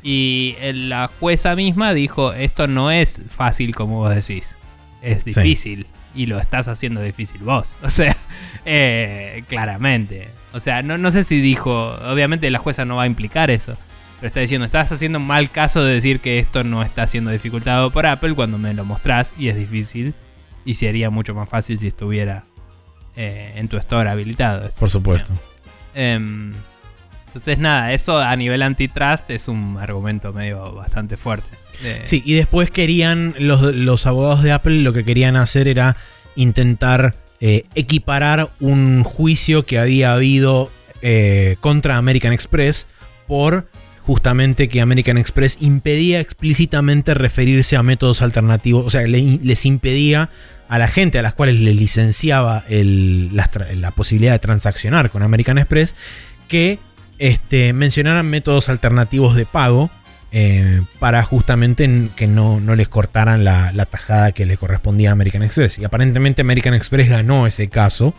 Y 0.02 0.56
eh, 0.62 0.72
la 0.72 1.10
jueza 1.20 1.54
misma 1.56 1.94
dijo, 1.94 2.32
esto 2.32 2.68
no 2.68 2.90
es 2.90 3.22
fácil 3.36 3.76
como 3.76 3.98
vos 3.98 4.16
decís, 4.16 4.56
es 5.02 5.26
difícil. 5.26 5.88
Y 6.16 6.26
lo 6.28 6.40
estás 6.40 6.68
haciendo 6.70 7.02
difícil 7.02 7.42
vos. 7.42 7.76
O 7.84 7.90
sea, 7.90 8.16
eh, 8.66 9.44
claramente. 9.50 10.30
O 10.54 10.60
sea, 10.60 10.82
no, 10.82 10.98
no 10.98 11.12
sé 11.12 11.24
si 11.24 11.42
dijo, 11.42 11.96
obviamente 11.96 12.50
la 12.50 12.60
jueza 12.60 12.86
no 12.86 12.96
va 12.96 13.04
a 13.04 13.08
implicar 13.08 13.52
eso. 13.52 13.78
Pero 14.20 14.28
está 14.28 14.40
diciendo, 14.40 14.66
estás 14.66 14.92
haciendo 14.92 15.20
un 15.20 15.28
mal 15.28 15.52
caso 15.52 15.84
de 15.84 15.94
decir 15.94 16.20
que 16.20 16.40
esto 16.40 16.64
no 16.64 16.82
está 16.82 17.06
siendo 17.06 17.30
dificultado 17.30 17.92
por 17.92 18.06
Apple 18.06 18.34
cuando 18.34 18.58
me 18.58 18.74
lo 18.74 18.84
mostrás 18.84 19.34
y 19.38 19.50
es 19.50 19.56
difícil. 19.56 20.14
Y 20.66 20.74
sería 20.74 21.10
mucho 21.10 21.36
más 21.36 21.48
fácil 21.48 21.78
si 21.80 21.88
estuviera 21.88 22.44
eh, 23.16 23.54
en 23.56 23.68
tu 23.68 23.78
store 23.78 24.10
habilitado. 24.10 24.70
Por 24.80 24.90
supuesto. 24.90 25.34
Em, 25.94 26.54
entonces, 27.28 27.60
nada, 27.60 27.94
eso 27.94 28.18
a 28.18 28.36
nivel 28.36 28.64
antitrust 28.64 29.30
es 29.30 29.48
un 29.48 29.78
argumento 29.80 30.34
medio 30.34 30.74
bastante 30.74 31.16
fuerte. 31.18 31.48
Eh, 31.84 32.02
Sí, 32.04 32.24
y 32.26 32.34
después 32.34 32.72
querían, 32.72 33.36
los, 33.38 33.62
los 33.62 34.08
abogados 34.08 34.42
de 34.42 34.52
Apple 34.52 34.82
lo 34.82 34.94
que 34.94 35.04
querían 35.04 35.36
hacer 35.36 35.68
era 35.68 35.96
intentar 36.36 37.16
eh, 37.42 37.64
equiparar 37.76 38.50
un 38.60 39.04
juicio 39.04 39.66
que 39.66 39.78
había 39.80 40.14
habido 40.14 40.72
eh, 41.02 41.58
contra 41.60 41.98
American 41.98 42.34
Express 42.34 42.88
por 43.28 43.70
justamente 44.02 44.70
que 44.70 44.80
American 44.82 45.18
Express 45.18 45.58
impedía 45.60 46.20
explícitamente 46.22 47.14
referirse 47.14 47.76
a 47.76 47.84
métodos 47.84 48.22
alternativos, 48.22 48.86
o 48.86 48.90
sea, 48.90 49.02
le- 49.02 49.40
les 49.44 49.66
impedía 49.66 50.30
a 50.70 50.80
la 50.80 50.88
gente 50.88 51.20
a 51.20 51.22
las 51.22 51.34
cuales 51.34 51.56
les 51.60 51.76
licenciaba 51.76 52.64
la 52.70 53.92
posibilidad 53.92 54.32
de 54.34 54.40
transaccionar 54.40 55.12
con 55.12 55.24
American 55.24 55.58
Express 55.58 55.96
que 56.48 56.80
este, 57.20 57.74
mencionaran 57.74 58.26
métodos 58.30 58.70
alternativos 58.70 59.36
de 59.36 59.46
pago 59.46 59.90
eh, 60.32 60.82
para 61.00 61.24
justamente 61.24 62.10
que 62.16 62.28
no, 62.28 62.60
no 62.60 62.76
les 62.76 62.90
cortaran 62.90 63.44
la, 63.44 63.72
la 63.72 63.86
tajada 63.86 64.32
que 64.32 64.46
le 64.46 64.58
correspondía 64.58 65.10
a 65.10 65.12
American 65.14 65.44
Express. 65.44 65.80
Y 65.80 65.86
aparentemente 65.86 66.42
American 66.42 66.74
Express 66.74 67.10
ganó 67.10 67.48
ese 67.48 67.70
caso, 67.70 68.14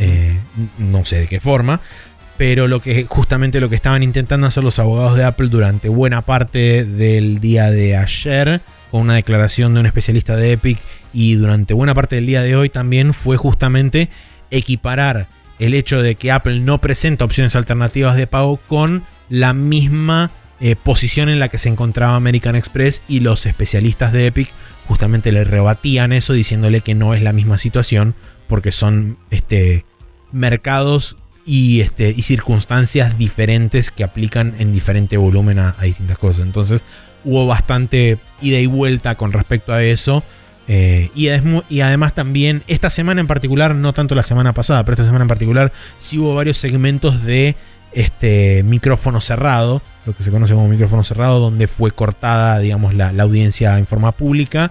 eh, 0.00 0.36
no 0.78 1.04
sé 1.04 1.20
de 1.20 1.26
qué 1.28 1.40
forma, 1.40 1.80
pero 2.36 2.68
lo 2.68 2.80
que 2.80 3.04
justamente 3.04 3.60
lo 3.60 3.68
que 3.68 3.74
estaban 3.74 4.02
intentando 4.02 4.46
hacer 4.46 4.62
los 4.62 4.78
abogados 4.78 5.16
de 5.16 5.24
Apple 5.24 5.48
durante 5.48 5.88
buena 5.88 6.22
parte 6.22 6.84
del 6.84 7.40
día 7.40 7.70
de 7.70 7.96
ayer, 7.96 8.60
con 8.90 9.02
una 9.02 9.14
declaración 9.14 9.74
de 9.74 9.80
un 9.80 9.86
especialista 9.86 10.36
de 10.36 10.52
Epic, 10.52 10.78
y 11.12 11.34
durante 11.34 11.74
buena 11.74 11.94
parte 11.94 12.16
del 12.16 12.26
día 12.26 12.42
de 12.42 12.54
hoy 12.54 12.68
también 12.68 13.14
fue 13.14 13.36
justamente 13.36 14.08
equiparar 14.50 15.26
el 15.58 15.74
hecho 15.74 16.02
de 16.02 16.14
que 16.14 16.30
Apple 16.30 16.60
no 16.60 16.80
presenta 16.80 17.24
opciones 17.24 17.56
alternativas 17.56 18.16
de 18.16 18.26
pago 18.26 18.58
con 18.68 19.04
la 19.28 19.52
misma 19.52 20.30
eh, 20.60 20.76
posición 20.76 21.28
en 21.28 21.38
la 21.38 21.48
que 21.48 21.58
se 21.58 21.68
encontraba 21.68 22.16
American 22.16 22.56
Express 22.56 23.02
y 23.08 23.20
los 23.20 23.46
especialistas 23.46 24.12
de 24.12 24.26
Epic 24.26 24.50
justamente 24.86 25.30
le 25.32 25.44
rebatían 25.44 26.12
eso 26.12 26.32
diciéndole 26.32 26.80
que 26.80 26.94
no 26.94 27.14
es 27.14 27.22
la 27.22 27.32
misma 27.32 27.58
situación 27.58 28.14
porque 28.48 28.72
son 28.72 29.18
este, 29.30 29.84
mercados 30.32 31.16
y, 31.44 31.80
este, 31.80 32.14
y 32.16 32.22
circunstancias 32.22 33.16
diferentes 33.18 33.90
que 33.90 34.02
aplican 34.02 34.54
en 34.58 34.72
diferente 34.72 35.16
volumen 35.16 35.58
a, 35.58 35.76
distintas 35.82 36.18
cosas. 36.18 36.44
Entonces 36.44 36.82
hubo 37.24 37.46
bastante 37.46 38.18
ida 38.40 38.58
y 38.58 38.66
vuelta 38.66 39.14
con 39.14 39.32
respecto 39.32 39.72
a 39.72 39.82
eso. 39.82 40.24
Eh, 40.66 41.10
y, 41.14 41.28
y 41.70 41.80
además 41.80 42.14
también, 42.14 42.62
esta 42.66 42.90
semana 42.90 43.20
en 43.20 43.26
particular, 43.26 43.74
no 43.74 43.94
tanto 43.94 44.14
la 44.14 44.22
semana 44.22 44.52
pasada, 44.52 44.84
pero 44.84 44.94
esta 44.94 45.06
semana 45.06 45.24
en 45.24 45.28
particular, 45.28 45.72
sí 45.98 46.18
hubo 46.18 46.34
varios 46.34 46.58
segmentos 46.58 47.24
de 47.24 47.56
este 47.92 48.62
micrófono 48.64 49.20
cerrado, 49.20 49.82
lo 50.06 50.14
que 50.14 50.22
se 50.22 50.30
conoce 50.30 50.54
como 50.54 50.68
micrófono 50.68 51.04
cerrado, 51.04 51.40
donde 51.40 51.68
fue 51.68 51.90
cortada, 51.90 52.58
digamos, 52.58 52.94
la, 52.94 53.12
la 53.12 53.22
audiencia 53.22 53.78
en 53.78 53.86
forma 53.86 54.12
pública 54.12 54.70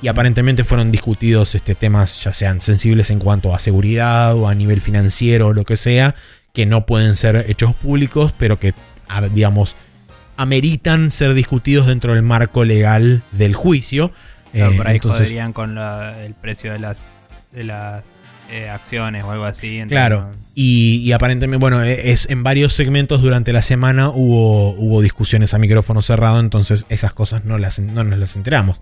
y 0.00 0.08
aparentemente 0.08 0.64
fueron 0.64 0.92
discutidos 0.92 1.54
este, 1.54 1.74
temas 1.74 2.22
ya 2.22 2.32
sean 2.32 2.60
sensibles 2.60 3.10
en 3.10 3.18
cuanto 3.18 3.54
a 3.54 3.58
seguridad 3.58 4.36
o 4.36 4.48
a 4.48 4.54
nivel 4.54 4.80
financiero 4.80 5.48
o 5.48 5.52
lo 5.52 5.64
que 5.64 5.76
sea, 5.76 6.14
que 6.52 6.66
no 6.66 6.86
pueden 6.86 7.16
ser 7.16 7.46
hechos 7.48 7.74
públicos, 7.74 8.32
pero 8.38 8.60
que, 8.60 8.74
digamos, 9.32 9.74
ameritan 10.36 11.10
ser 11.10 11.34
discutidos 11.34 11.86
dentro 11.86 12.14
del 12.14 12.22
marco 12.22 12.64
legal 12.64 13.22
del 13.32 13.54
juicio. 13.54 14.12
Claro, 14.52 14.76
por 14.76 14.86
ahí 14.86 14.96
entonces, 14.96 15.26
joderían 15.26 15.52
con 15.52 15.74
la, 15.74 16.24
el 16.24 16.34
precio 16.34 16.72
de 16.72 16.78
las, 16.78 17.04
de 17.52 17.64
las 17.64 18.17
eh, 18.50 18.68
acciones 18.68 19.24
o 19.24 19.30
algo 19.30 19.44
así. 19.44 19.82
Claro, 19.88 20.30
y, 20.54 21.02
y, 21.04 21.12
aparentemente, 21.12 21.60
bueno, 21.60 21.82
e, 21.82 22.10
es 22.10 22.28
en 22.30 22.42
varios 22.42 22.72
segmentos 22.72 23.22
durante 23.22 23.52
la 23.52 23.62
semana 23.62 24.10
hubo, 24.10 24.72
hubo 24.72 25.00
discusiones 25.00 25.54
a 25.54 25.58
micrófono 25.58 26.02
cerrado, 26.02 26.40
entonces 26.40 26.86
esas 26.88 27.12
cosas 27.12 27.44
no, 27.44 27.58
las, 27.58 27.78
no 27.78 28.04
nos 28.04 28.18
las 28.18 28.36
enteramos. 28.36 28.80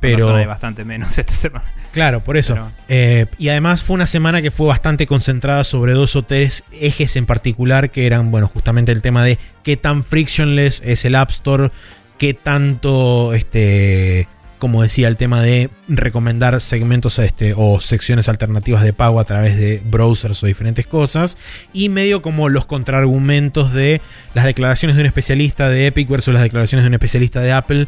Pero 0.00 0.36
hay 0.36 0.46
bastante 0.46 0.84
menos 0.84 1.18
esta 1.18 1.32
semana. 1.32 1.64
Claro, 1.92 2.20
por 2.22 2.36
eso. 2.36 2.70
Eh, 2.88 3.26
y 3.38 3.48
además 3.48 3.82
fue 3.82 3.94
una 3.94 4.06
semana 4.06 4.42
que 4.42 4.50
fue 4.50 4.66
bastante 4.66 5.06
concentrada 5.06 5.64
sobre 5.64 5.92
dos 5.92 6.14
o 6.16 6.22
tres 6.22 6.64
ejes 6.72 7.16
en 7.16 7.26
particular 7.26 7.90
que 7.90 8.06
eran, 8.06 8.30
bueno, 8.30 8.48
justamente 8.48 8.92
el 8.92 9.02
tema 9.02 9.24
de 9.24 9.38
qué 9.62 9.76
tan 9.76 10.04
frictionless 10.04 10.82
es 10.84 11.04
el 11.04 11.14
App 11.14 11.30
Store, 11.30 11.70
qué 12.18 12.34
tanto, 12.34 13.32
este, 13.32 14.28
como 14.58 14.82
decía, 14.82 15.08
el 15.08 15.16
tema 15.16 15.42
de 15.42 15.70
recomendar 15.88 16.60
segmentos 16.60 17.18
este, 17.18 17.54
o 17.56 17.80
secciones 17.80 18.28
alternativas 18.28 18.82
de 18.82 18.92
pago 18.92 19.20
a 19.20 19.24
través 19.24 19.56
de 19.56 19.80
browsers 19.84 20.42
o 20.42 20.46
diferentes 20.46 20.86
cosas, 20.86 21.38
y 21.72 21.88
medio 21.88 22.22
como 22.22 22.48
los 22.48 22.66
contraargumentos 22.66 23.72
de 23.72 24.00
las 24.34 24.44
declaraciones 24.44 24.96
de 24.96 25.02
un 25.02 25.06
especialista 25.06 25.68
de 25.68 25.86
Epic 25.86 26.08
versus 26.08 26.34
las 26.34 26.42
declaraciones 26.42 26.84
de 26.84 26.88
un 26.88 26.94
especialista 26.94 27.40
de 27.40 27.52
Apple 27.52 27.86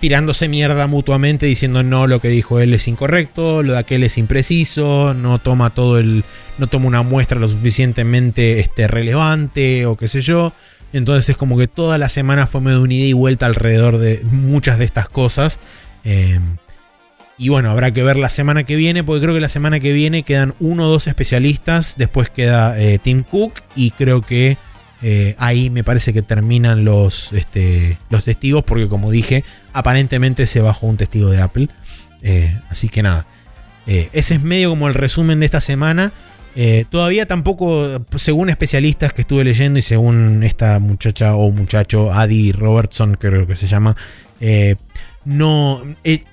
tirándose 0.00 0.48
mierda 0.48 0.86
mutuamente 0.86 1.46
diciendo 1.46 1.82
no, 1.82 2.06
lo 2.06 2.20
que 2.20 2.28
dijo 2.28 2.60
él 2.60 2.72
es 2.74 2.86
incorrecto, 2.88 3.62
lo 3.62 3.72
de 3.72 3.78
aquel 3.78 4.04
es 4.04 4.16
impreciso, 4.18 5.14
no 5.14 5.38
toma 5.38 5.70
todo 5.70 5.98
el 5.98 6.24
no 6.58 6.66
toma 6.66 6.86
una 6.86 7.02
muestra 7.02 7.38
lo 7.38 7.48
suficientemente 7.48 8.60
este, 8.60 8.88
relevante 8.88 9.86
o 9.86 9.96
qué 9.96 10.08
sé 10.08 10.20
yo. 10.20 10.52
Entonces 10.92 11.30
es 11.30 11.36
como 11.36 11.58
que 11.58 11.68
toda 11.68 11.98
la 11.98 12.08
semana 12.08 12.46
fue 12.46 12.60
medio 12.60 12.82
unida 12.82 13.04
y 13.04 13.12
vuelta 13.12 13.46
alrededor 13.46 13.98
de 13.98 14.20
muchas 14.30 14.78
de 14.78 14.84
estas 14.84 15.08
cosas. 15.08 15.58
Em, 16.04 16.56
y 17.36 17.50
bueno, 17.50 17.70
habrá 17.70 17.92
que 17.92 18.02
ver 18.02 18.16
la 18.16 18.30
semana 18.30 18.64
que 18.64 18.76
viene, 18.76 19.04
porque 19.04 19.22
creo 19.22 19.34
que 19.34 19.40
la 19.40 19.48
semana 19.48 19.80
que 19.80 19.92
viene 19.92 20.22
quedan 20.22 20.54
uno 20.60 20.86
o 20.86 20.90
dos 20.90 21.06
especialistas, 21.06 21.94
después 21.96 22.30
queda 22.30 22.78
eh, 22.80 22.98
Tim 22.98 23.22
Cook 23.22 23.60
y 23.76 23.90
creo 23.92 24.22
que 24.22 24.56
eh, 25.02 25.36
ahí 25.38 25.70
me 25.70 25.84
parece 25.84 26.12
que 26.12 26.22
terminan 26.22 26.84
los, 26.84 27.32
este, 27.32 27.98
los 28.10 28.24
testigos, 28.24 28.64
porque 28.64 28.88
como 28.88 29.10
dije, 29.10 29.44
aparentemente 29.72 30.46
se 30.46 30.60
bajó 30.60 30.86
un 30.86 30.96
testigo 30.96 31.30
de 31.30 31.40
Apple. 31.40 31.68
Eh, 32.22 32.58
así 32.68 32.88
que 32.88 33.02
nada, 33.02 33.26
eh, 33.86 34.10
ese 34.12 34.34
es 34.34 34.42
medio 34.42 34.70
como 34.70 34.88
el 34.88 34.94
resumen 34.94 35.40
de 35.40 35.46
esta 35.46 35.60
semana. 35.60 36.12
Todavía 36.90 37.26
tampoco, 37.26 38.04
según 38.16 38.50
especialistas 38.50 39.12
que 39.12 39.22
estuve 39.22 39.44
leyendo 39.44 39.78
y 39.78 39.82
según 39.82 40.42
esta 40.42 40.78
muchacha 40.80 41.34
o 41.36 41.50
muchacho, 41.50 42.12
Adi 42.12 42.52
Robertson, 42.52 43.14
creo 43.14 43.46
que 43.46 43.54
se 43.54 43.68
llama, 43.68 43.96
no, 45.24 45.82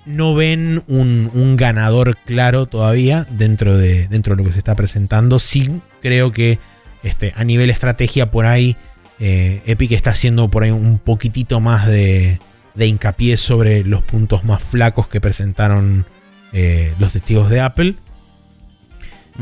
no 0.05 0.35
ven 0.35 0.83
un, 0.87 1.55
ganador 1.57 2.17
claro 2.25 2.65
todavía 2.65 3.27
dentro 3.29 3.77
de, 3.77 4.07
dentro 4.07 4.35
de 4.35 4.41
lo 4.41 4.47
que 4.47 4.53
se 4.53 4.59
está 4.59 4.75
presentando. 4.75 5.37
Sí 5.39 5.69
creo 6.05 6.31
que 6.31 6.59
este, 7.01 7.33
a 7.35 7.43
nivel 7.43 7.71
estrategia 7.71 8.29
por 8.29 8.45
ahí, 8.45 8.77
eh, 9.19 9.63
Epic 9.65 9.91
está 9.91 10.11
haciendo 10.11 10.49
por 10.49 10.61
ahí 10.61 10.69
un 10.69 10.99
poquitito 10.99 11.59
más 11.59 11.87
de, 11.87 12.39
hincapié 12.75 13.37
sobre 13.37 13.83
los 13.83 14.03
puntos 14.03 14.43
más 14.43 14.61
flacos 14.61 15.07
que 15.07 15.19
presentaron 15.19 16.05
eh, 16.53 16.93
los 16.99 17.13
testigos 17.13 17.49
de 17.49 17.59
Apple. 17.59 17.95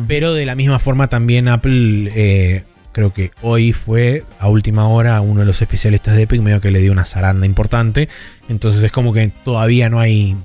Pero 0.07 0.33
de 0.33 0.45
la 0.45 0.55
misma 0.55 0.79
forma 0.79 1.07
también 1.07 1.47
Apple, 1.47 2.11
eh, 2.15 2.63
creo 2.91 3.13
que 3.13 3.31
hoy 3.41 3.73
fue 3.73 4.23
a 4.39 4.47
última 4.47 4.87
hora 4.87 5.21
uno 5.21 5.41
de 5.41 5.45
los 5.45 5.61
especialistas 5.61 6.15
de 6.15 6.23
Epic 6.23 6.41
medio 6.41 6.61
que 6.61 6.71
le 6.71 6.79
dio 6.79 6.91
una 6.91 7.05
zaranda 7.05 7.45
importante. 7.45 8.09
Entonces 8.49 8.83
es 8.83 8.91
como 8.91 9.13
que 9.13 9.31
todavía 9.43 9.89
no 9.89 9.99
hay 9.99 10.35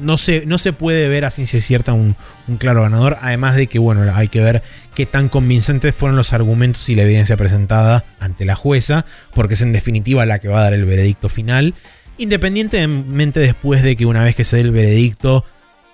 no 0.00 0.18
se, 0.18 0.46
no 0.46 0.58
se 0.58 0.72
puede 0.72 1.08
ver 1.08 1.24
a 1.24 1.30
ciencia 1.30 1.60
cierta 1.60 1.92
un, 1.92 2.16
claro 2.58 2.82
ganador. 2.82 3.18
Además 3.20 3.56
de 3.56 3.66
que, 3.66 3.78
bueno, 3.78 4.10
hay 4.14 4.28
que 4.28 4.40
ver 4.40 4.62
qué 4.94 5.06
tan 5.06 5.28
convincentes 5.28 5.94
fueron 5.94 6.16
los 6.16 6.32
argumentos 6.32 6.88
y 6.88 6.94
la 6.94 7.02
evidencia 7.02 7.36
presentada 7.36 8.04
ante 8.18 8.44
la 8.44 8.54
jueza, 8.54 9.04
porque 9.34 9.54
es 9.54 9.62
en 9.62 9.72
definitiva 9.72 10.26
la 10.26 10.38
que 10.38 10.48
va 10.48 10.60
a 10.60 10.64
dar 10.64 10.74
el 10.74 10.84
veredicto 10.84 11.28
final. 11.28 11.74
Independientemente 12.18 13.40
después 13.40 13.82
de 13.82 13.96
que 13.96 14.06
una 14.06 14.24
vez 14.24 14.36
que 14.36 14.44
se 14.44 14.56
dé 14.56 14.62
el 14.62 14.72
veredicto, 14.72 15.44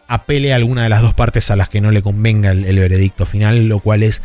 apele 0.09 0.53
a 0.53 0.57
alguna 0.57 0.83
de 0.83 0.89
las 0.89 1.03
dos 1.03 1.15
partes 1.15 1.51
a 1.51 1.57
las 1.57 1.69
que 1.69 1.81
no 1.81 1.91
le 1.91 2.03
convenga 2.03 2.51
el, 2.51 2.79
veredicto 2.79 3.27
final, 3.27 3.69
lo 3.69 3.81
cual 3.81 4.03
es 4.03 4.23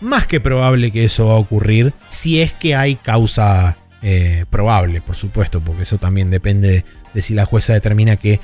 más 0.00 0.26
que 0.26 0.40
probable 0.40 0.90
que 0.90 1.04
eso 1.04 1.26
va 1.26 1.34
a 1.34 1.38
ocurrir 1.38 1.92
si 2.08 2.40
es 2.40 2.52
que 2.52 2.74
hay 2.74 2.96
causa 2.96 3.76
eh, 4.02 4.44
probable, 4.50 5.00
por 5.00 5.16
supuesto, 5.16 5.60
porque 5.60 5.82
eso 5.82 5.98
también 5.98 6.30
depende 6.30 6.84
de 7.14 7.22
si 7.22 7.34
la 7.34 7.46
jueza 7.46 7.72
determina 7.72 8.16
que 8.16 8.40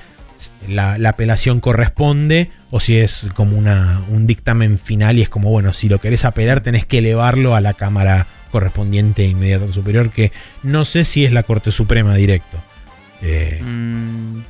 la, 0.69 0.95
apelación 1.09 1.61
corresponde 1.61 2.51
o 2.71 2.81
si 2.81 2.97
es 2.97 3.29
como 3.35 3.57
una, 3.57 4.03
un 4.09 4.27
dictamen 4.27 4.79
final 4.79 5.19
y 5.19 5.23
es 5.23 5.29
como, 5.29 5.51
bueno, 5.51 5.73
si 5.73 5.89
lo 5.89 6.01
querés 6.01 6.25
apelar 6.25 6.63
tenés 6.63 6.87
que 6.87 6.99
elevarlo 6.99 7.55
a 7.55 7.61
la 7.61 7.75
Cámara 7.75 8.27
correspondiente 8.51 9.25
inmediata 9.25 9.73
superior, 9.73 10.11
que 10.11 10.33
no 10.63 10.85
sé 10.85 11.05
si 11.05 11.25
es 11.25 11.33
la 11.33 11.43
Corte 11.43 11.71
Suprema 11.71 12.15
directo. 12.15 12.59
Eh, 13.23 13.61
mm, 13.63 14.41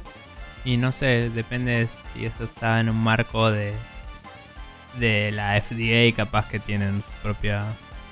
y 0.65 0.77
no 0.77 0.93
sé, 0.93 1.31
depende 1.31 1.89
si 2.13 2.25
eso 2.25 2.45
está 2.45 2.81
en 2.81 2.89
un 2.89 2.97
marco 2.97 3.51
de, 3.51 3.73
de 4.99 5.33
la 5.33 5.61
FDA, 5.61 6.15
capaz 6.15 6.49
que 6.49 6.59
tienen 6.59 7.03
su 7.03 7.23
propia... 7.23 7.65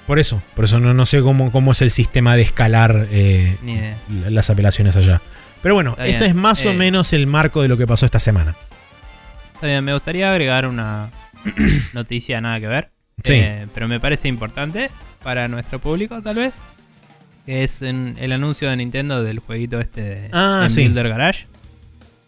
Por 0.07 0.19
eso, 0.19 0.43
por 0.55 0.65
eso 0.65 0.81
no, 0.81 0.93
no 0.93 1.07
sé 1.07 1.21
cómo, 1.23 1.53
cómo 1.53 1.73
es 1.73 1.83
el 1.83 1.91
sistema 1.91 2.35
de 2.35 2.43
escalar 2.43 3.07
eh, 3.11 3.57
las 4.09 4.51
apelaciones 4.51 4.97
allá. 4.97 5.21
Pero 5.63 5.75
bueno, 5.75 5.97
ese 6.01 6.27
es 6.27 6.35
más 6.35 6.65
o 6.67 6.71
eh, 6.71 6.75
menos 6.75 7.13
el 7.13 7.27
marco 7.27 7.63
de 7.63 7.69
lo 7.69 7.77
que 7.77 7.87
pasó 7.87 8.07
esta 8.07 8.19
semana. 8.19 8.57
Está 9.55 9.69
bien, 9.69 9.85
me 9.85 9.93
gustaría 9.93 10.31
agregar 10.31 10.67
una 10.67 11.11
noticia 11.93 12.41
nada 12.41 12.59
que 12.59 12.67
ver. 12.67 12.91
Sí. 13.23 13.35
Eh, 13.35 13.67
pero 13.73 13.87
me 13.87 14.01
parece 14.01 14.27
importante 14.27 14.91
para 15.23 15.47
nuestro 15.49 15.79
público, 15.79 16.21
tal 16.23 16.37
vez. 16.37 16.57
Que 17.47 17.63
es 17.63 17.83
el 17.83 18.33
anuncio 18.33 18.69
de 18.69 18.77
Nintendo 18.77 19.23
del 19.23 19.39
jueguito 19.39 19.81
este 19.81 20.01
de 20.01 20.29
ah, 20.33 20.67
Game 20.69 20.75
Builder 20.75 21.09
Garage. 21.09 21.47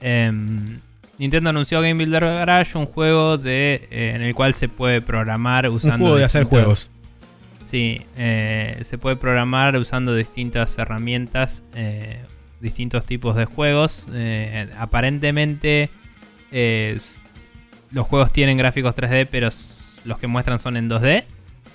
Em, 0.03 0.81
Nintendo 1.19 1.51
anunció 1.51 1.81
Game 1.81 1.95
Builder 1.95 2.25
Garage, 2.25 2.77
un 2.77 2.87
juego 2.87 3.39
de, 3.39 3.89
eh, 3.91 4.13
en 4.15 4.23
el 4.23 4.35
cual 4.35 4.55
se 4.55 4.69
puede 4.69 5.01
programar 5.01 5.69
usando. 5.69 5.95
Un 5.95 6.01
juego 6.01 6.17
de 6.17 6.25
hacer 6.25 6.45
juegos. 6.45 6.91
Sí, 7.65 8.03
se 8.15 8.99
puede 9.01 9.17
programar 9.17 9.77
usando 9.77 10.15
distintas 10.15 10.77
herramientas 10.77 11.63
distintos 12.63 13.05
tipos 13.05 13.37
de 13.37 13.45
juegos. 13.45 14.07
Eh, 14.15 14.71
aparentemente 14.79 15.91
eh, 16.51 16.99
los 17.91 18.07
juegos 18.07 18.33
tienen 18.33 18.57
gráficos 18.57 18.97
3D, 18.97 19.29
pero 19.31 19.51
los 20.05 20.19
que 20.19 20.27
muestran 20.29 20.59
son 20.61 20.79
en 20.79 20.89
2D. 20.89 21.25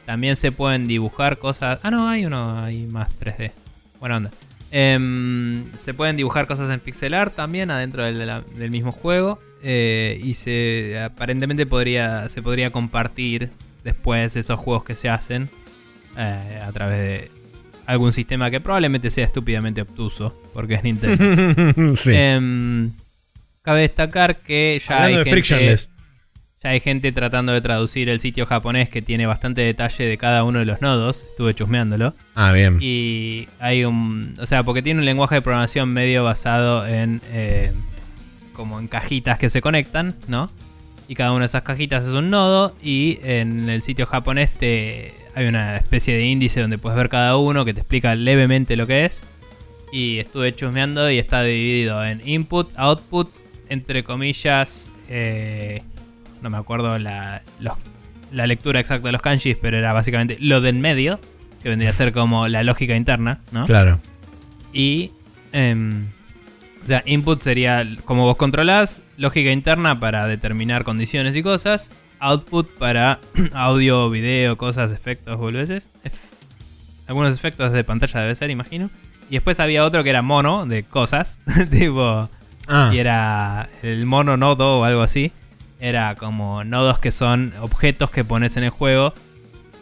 También 0.05 0.37
se 0.37 0.51
pueden 0.51 0.87
dibujar 0.87 1.37
cosas. 1.37 1.79
Ah, 1.83 1.91
no, 1.91 2.07
hay 2.07 2.25
uno 2.25 2.63
hay 2.63 2.85
más 2.87 3.15
3D. 3.19 3.51
Buena 3.99 4.17
onda. 4.17 4.31
Em, 4.72 5.65
se 5.84 5.94
pueden 5.94 6.18
dibujar 6.18 6.48
cosas 6.48 6.69
en 6.72 6.80
pixel 6.80 7.14
art 7.14 7.35
también 7.35 7.72
adentro 7.72 8.03
del, 8.03 8.72
mismo 8.72 8.91
juego. 8.91 9.39
Eh, 9.64 10.19
y 10.23 10.35
se 10.35 10.99
aparentemente 10.99 11.65
podría, 11.65 12.30
se 12.30 12.41
podría 12.41 12.69
compartir 12.69 13.49
después 13.84 14.35
esos 14.35 14.60
juegos 14.60 14.84
que 14.84 14.95
se 14.95 15.10
hacen 15.10 15.49
a 16.15 16.72
través 16.72 16.98
de 16.98 17.31
algún 17.88 18.11
sistema 18.11 18.52
que 18.52 18.60
probablemente 18.60 19.10
sea 19.10 19.26
estúpidamente 19.26 19.81
obtuso, 19.81 20.39
porque 20.53 20.76
es 20.76 20.84
Nintendo. 20.84 21.23
Em, 22.06 22.91
cabe 23.61 23.81
destacar 23.81 24.41
que 24.41 24.80
ya 24.85 25.03
hay, 25.03 25.15
gente, 25.23 25.76
ya 26.68 26.72
hay 26.72 26.80
gente 26.81 27.11
tratando 27.11 27.53
de 27.53 27.61
traducir 27.61 28.10
el 28.10 28.19
sitio 28.19 28.45
japonés 28.45 28.89
que 28.89 29.02
tiene 29.02 29.26
bastante 29.26 29.61
detalle 29.61 30.06
de 30.06 30.18
cada 30.18 30.44
uno 30.44 30.60
de 30.60 30.65
los 30.65 30.81
nodos. 30.81 31.23
Estuve 31.30 31.53
chusmeándolo. 31.53 32.14
Ah, 32.35 32.52
bien. 32.52 32.77
Y 32.81 33.48
hay 33.60 33.85
un. 33.85 34.35
O 34.38 34.45
sea, 34.45 34.64
porque 34.64 34.81
tiene 34.81 34.99
un 34.99 35.06
lenguaje 35.06 35.35
de 35.35 35.41
programación 35.41 35.89
medio 35.89 36.23
basado 36.23 36.85
en. 36.85 37.22
Eh, 37.31 37.72
como 38.52 38.80
en 38.80 38.88
cajitas 38.88 39.38
que 39.38 39.49
se 39.49 39.61
conectan, 39.61 40.15
¿no? 40.27 40.49
Y 41.07 41.15
cada 41.15 41.31
una 41.31 41.41
de 41.41 41.45
esas 41.45 41.61
cajitas 41.61 42.06
es 42.06 42.14
un 42.14 42.30
nodo. 42.30 42.76
Y 42.84 43.19
en 43.23 43.69
el 43.69 43.81
sitio 43.81 44.06
japonés 44.06 44.52
te 44.52 45.14
hay 45.35 45.45
una 45.45 45.77
especie 45.77 46.15
de 46.15 46.26
índice 46.26 46.60
donde 46.60 46.80
puedes 46.80 46.98
ver 46.98 47.10
cada 47.10 47.38
uno 47.38 47.64
que 47.64 47.73
te 47.73 47.81
explica 47.81 48.15
levemente 48.15 48.76
lo 48.76 48.88
que 48.88 49.06
es. 49.06 49.22
Y 49.94 50.18
estuve 50.18 50.53
chusmeando 50.53 51.10
y 51.10 51.18
está 51.18 51.44
dividido 51.44 52.03
en 52.03 52.27
input, 52.27 52.72
output, 52.76 53.30
entre 53.69 54.03
comillas. 54.03 54.91
Eh, 55.07 55.81
no 56.48 56.52
me 56.52 56.61
acuerdo 56.61 56.98
la, 56.98 57.41
la 58.32 58.48
lectura 58.48 58.80
exacta 58.80 59.07
de 59.07 59.11
los 59.11 59.22
kanjis, 59.22 59.57
pero 59.61 59.78
era 59.78 59.91
básicamente 59.94 60.38
lo 60.40 60.61
del 60.61 60.76
medio. 60.76 61.19
que 61.61 61.69
vendría 61.69 61.90
a 61.90 61.94
ser 61.94 62.14
como 62.14 62.48
la 62.48 62.64
lógica 62.64 62.95
interna, 62.95 63.40
¿no? 63.52 63.65
Claro. 63.65 63.99
Y. 64.74 65.11
em, 65.52 66.06
o 66.84 66.88
sea, 66.88 67.03
input 67.06 67.41
sería 67.41 67.86
como 68.06 68.24
vos 68.24 68.38
controlás, 68.38 69.02
lógica 69.18 69.52
interna 69.52 69.99
para 69.99 70.26
determinar 70.26 70.86
condiciones 70.86 71.36
y 71.36 71.44
cosas, 71.44 71.91
output 72.19 72.69
para 72.78 73.19
audio, 73.53 74.10
video, 74.10 74.57
cosas, 74.57 74.94
efectos, 74.94 75.38
boludeces. 75.38 75.90
Algunos 77.07 77.36
efectos 77.36 77.74
de 77.74 77.84
pantalla 77.84 78.22
debe 78.22 78.36
ser, 78.36 78.52
imagino. 78.52 78.90
Y 79.30 79.34
después 79.34 79.60
había 79.60 79.84
otro 79.84 80.02
que 80.06 80.11
era 80.11 80.22
mono, 80.22 80.65
de 80.65 80.84
cosas, 80.84 81.41
tipo. 81.72 82.30
Ah, 82.69 82.91
Y 82.94 82.99
era 82.99 83.68
el 83.84 84.06
mono 84.06 84.38
nodo 84.38 84.80
o 84.80 84.84
algo 84.86 85.02
así. 85.02 85.34
Era 85.79 86.15
como 86.15 86.63
nodos 86.63 86.99
que 86.99 87.11
son 87.11 87.53
objetos 87.61 88.09
que 88.09 88.23
pones 88.23 88.57
en 88.57 88.63
el 88.63 88.69
juego. 88.71 89.13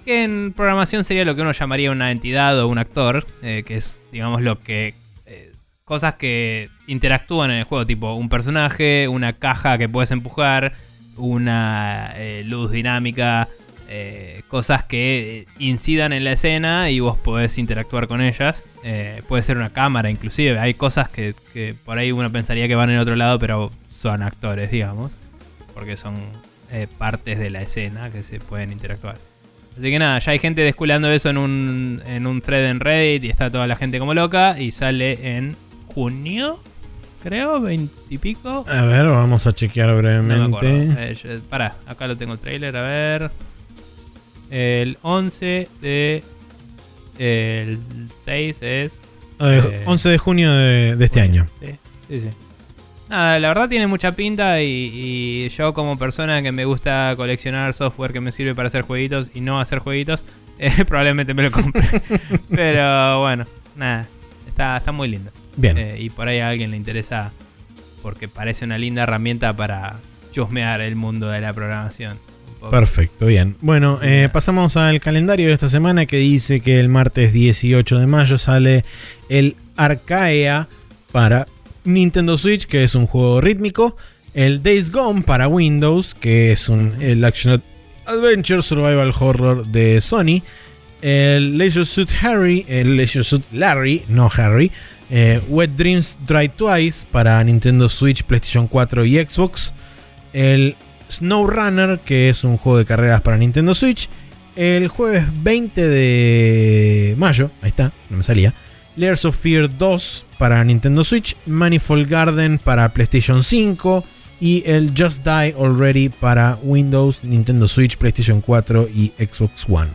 Que 0.04 0.24
en 0.24 0.54
programación 0.54 1.04
sería 1.04 1.26
lo 1.26 1.36
que 1.36 1.42
uno 1.42 1.52
llamaría 1.52 1.90
una 1.90 2.12
entidad 2.12 2.60
o 2.60 2.68
un 2.68 2.78
actor. 2.78 3.26
eh, 3.42 3.64
que 3.66 3.76
es, 3.78 4.00
digamos, 4.12 4.42
lo 4.42 4.60
que. 4.60 4.94
eh, 5.26 5.52
cosas 5.84 6.16
que 6.16 6.70
interactúan 6.88 7.50
en 7.52 7.58
el 7.58 7.64
juego. 7.64 7.86
Tipo 7.86 8.14
un 8.14 8.30
personaje, 8.30 9.08
una 9.08 9.34
caja 9.34 9.78
que 9.78 9.88
puedes 9.90 10.12
empujar, 10.12 10.74
una 11.18 12.12
eh, 12.16 12.44
luz 12.46 12.72
dinámica. 12.72 13.48
cosas 14.48 14.84
que 14.84 15.48
incidan 15.60 16.12
en 16.12 16.24
la 16.24 16.32
escena 16.34 16.90
y 16.90 17.00
vos 17.00 17.18
podés 17.18 17.58
interactuar 17.58 18.08
con 18.08 18.20
ellas. 18.22 18.64
Puede 19.28 19.44
ser 19.44 19.58
una 19.58 19.72
cámara 19.72 20.10
inclusive. 20.10 20.60
Hay 20.60 20.74
cosas 20.74 21.08
que, 21.10 21.34
que 21.54 21.74
por 21.86 21.98
ahí 21.98 22.12
uno 22.12 22.32
pensaría 22.32 22.68
que 22.68 22.76
van 22.76 22.90
en 22.90 22.98
otro 22.98 23.16
lado, 23.16 23.40
pero 23.40 23.72
son 23.90 24.22
actores, 24.24 24.72
digamos. 24.72 25.18
Porque 25.76 25.96
son 25.98 26.16
eh, 26.72 26.88
partes 26.98 27.38
de 27.38 27.52
la 27.52 27.62
escena 27.62 28.10
que 28.10 28.24
se 28.24 28.40
pueden 28.40 28.72
interactuar. 28.72 29.18
Así 29.78 29.90
que 29.92 30.00
nada, 30.00 30.18
ya 30.20 30.32
hay 30.32 30.40
gente 30.40 30.62
desculando 30.62 31.12
eso 31.12 31.30
en 31.30 31.38
un, 31.38 32.02
en 32.08 32.26
un 32.26 32.42
thread 32.42 32.70
en 32.72 32.80
Reddit 32.80 33.26
y 33.26 33.30
está 33.30 33.50
toda 33.52 33.68
la 33.68 33.76
gente 33.76 34.00
como 34.00 34.14
loca. 34.14 34.60
Y 34.60 34.72
sale 34.72 35.36
en 35.36 35.56
junio, 35.94 36.58
creo, 37.22 37.60
veintipico. 37.62 38.66
a 38.68 38.86
ver, 38.86 39.06
vamos 39.06 39.46
a 39.48 39.54
chequear 39.54 39.90
No 39.90 40.02
me 40.24 40.34
acuerdo. 40.34 40.58
brevemente. 40.60 41.12
Eh, 41.12 41.14
yo- 41.16 41.42
pará, 41.50 41.76
acá 41.86 42.08
lo 42.08 42.16
tengo 42.18 42.34
el 42.34 42.40
trailer, 42.40 42.76
a 42.78 42.82
ver. 42.82 43.32
El 44.50 44.98
11 45.02 45.68
de. 45.82 46.24
El 47.18 47.80
6 48.24 48.58
es. 48.62 49.00
Eh, 49.40 49.62
eh, 49.74 49.84
11 49.86 50.10
de 50.10 50.18
junio 50.18 50.54
de, 50.54 50.96
de 50.96 51.06
este 51.06 51.20
año. 51.20 51.46
Sí, 51.60 51.72
sí, 52.08 52.20
sí. 52.22 52.30
Nada, 53.10 53.40
la 53.40 53.48
verdad 53.50 53.70
tiene 53.70 53.88
mucha 53.88 54.14
pinta 54.14 54.62
y, 54.62 54.92
y 54.94 55.50
yo 55.50 55.74
como 55.74 55.98
persona 55.98 56.42
que 56.42 56.52
me 56.52 56.66
gusta 56.66 57.14
coleccionar 57.16 57.74
software 57.74 58.12
que 58.12 58.20
me 58.20 58.32
sirve 58.32 58.56
para 58.56 58.68
hacer 58.68 58.82
jueguitos 58.82 59.30
y 59.34 59.42
no 59.42 59.60
hacer 59.60 59.80
jueguitos, 59.80 60.24
eh, 60.60 60.72
probablemente 60.88 61.34
me 61.34 61.44
lo 61.44 61.52
compre. 61.52 61.84
Pero 62.50 63.22
bueno, 63.22 63.46
nada, 63.76 64.08
está, 64.48 64.78
está 64.78 64.92
muy 64.92 65.08
lindo. 65.08 65.32
Bien. 65.56 65.78
Eh, 65.78 65.98
y 66.00 66.10
por 66.10 66.28
ahí 66.28 66.40
a 66.40 66.50
alguien 66.50 66.72
le 66.72 66.78
interesa 66.78 67.32
porque 68.02 68.28
parece 68.28 68.66
una 68.66 68.78
linda 68.78 69.04
herramienta 69.04 69.54
para 69.56 69.98
chusmear 70.32 70.82
el 70.82 70.96
mundo 70.96 71.28
de 71.30 71.42
la 71.42 71.54
programación. 71.54 72.18
Perfecto, 72.70 73.28
bien. 73.28 73.56
Bueno, 73.62 74.00
eh, 74.02 74.30
pasamos 74.32 74.76
al 74.78 75.00
calendario 75.00 75.48
de 75.48 75.54
esta 75.54 75.70
semana 75.70 76.06
que 76.06 76.18
dice 76.18 76.62
que 76.62 76.80
el 76.80 76.90
martes 76.90 77.32
18 77.32 78.00
de 78.00 78.08
mayo 78.08 78.38
sale 78.38 78.84
el 79.30 79.56
Arcaea 79.78 80.68
para 81.12 81.46
Nintendo 81.86 82.38
Switch, 82.38 82.66
que 82.66 82.84
es 82.84 82.96
un 82.96 83.08
juego 83.08 83.42
rítmico. 83.42 83.96
El 84.34 84.62
Days 84.64 84.92
Gone 84.92 85.22
para 85.22 85.48
Windows, 85.48 86.14
que 86.14 86.52
es 86.52 86.68
un 86.68 87.02
el 87.02 87.24
Action 87.24 87.62
Adventure 88.06 88.62
Survival 88.62 89.14
Horror 89.18 89.66
de 89.68 90.02
Sony. 90.02 90.42
El 91.02 91.58
Leisure 91.58 91.86
Suit 91.86 92.10
Harry, 92.22 92.66
el 92.68 92.98
Leisure 92.98 93.24
Suit 93.24 93.44
Larry, 93.52 94.04
no 94.08 94.30
Harry. 94.36 94.72
eh, 95.12 95.40
Wet 95.50 95.72
Dreams 95.78 96.18
Dry 96.28 96.50
Twice 96.50 97.06
para 97.12 97.44
Nintendo 97.44 97.88
Switch, 97.90 98.24
PlayStation 98.24 98.68
4 98.68 99.06
y 99.06 99.24
Xbox. 99.24 99.74
El 100.34 100.76
SnowRunner, 101.12 102.00
que 102.00 102.30
es 102.30 102.44
un 102.44 102.58
juego 102.58 102.80
de 102.80 102.86
carreras 102.86 103.22
para 103.22 103.38
Nintendo 103.38 103.76
Switch. 103.76 104.10
El 104.56 104.88
jueves 104.88 105.26
20 105.44 105.88
de 105.88 107.16
mayo, 107.18 107.52
ahí 107.62 107.70
está, 107.70 107.92
no 108.10 108.18
me 108.18 108.24
salía. 108.24 108.54
Layers 108.96 109.26
of 109.26 109.38
Fear 109.38 109.78
2 109.78 110.26
para 110.38 110.64
Nintendo 110.64 111.04
Switch. 111.04 111.36
Manifold 111.46 112.10
Garden 112.10 112.60
para 112.60 112.90
PlayStation 112.90 113.44
5. 113.44 114.04
Y 114.42 114.64
el 114.66 114.94
Just 114.98 115.24
Die 115.24 115.56
Already 115.58 116.10
para 116.10 116.58
Windows, 116.62 117.24
Nintendo 117.24 117.68
Switch, 117.68 117.98
PlayStation 117.98 118.42
4 118.42 118.90
y 118.94 119.14
Xbox 119.18 119.66
One. 119.70 119.90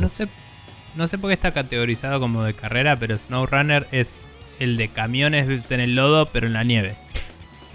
No 0.00 0.10
sé, 0.10 0.28
no 0.96 1.08
sé 1.08 1.18
por 1.18 1.30
qué 1.30 1.34
está 1.34 1.52
categorizado 1.52 2.20
como 2.20 2.42
de 2.42 2.52
carrera, 2.52 2.96
pero 2.96 3.16
SnowRunner 3.16 3.86
es 3.92 4.18
el 4.58 4.76
de 4.76 4.88
camiones 4.88 5.70
en 5.70 5.80
el 5.80 5.94
lodo, 5.94 6.26
pero 6.26 6.46
en 6.46 6.52
la 6.52 6.64
nieve. 6.64 6.94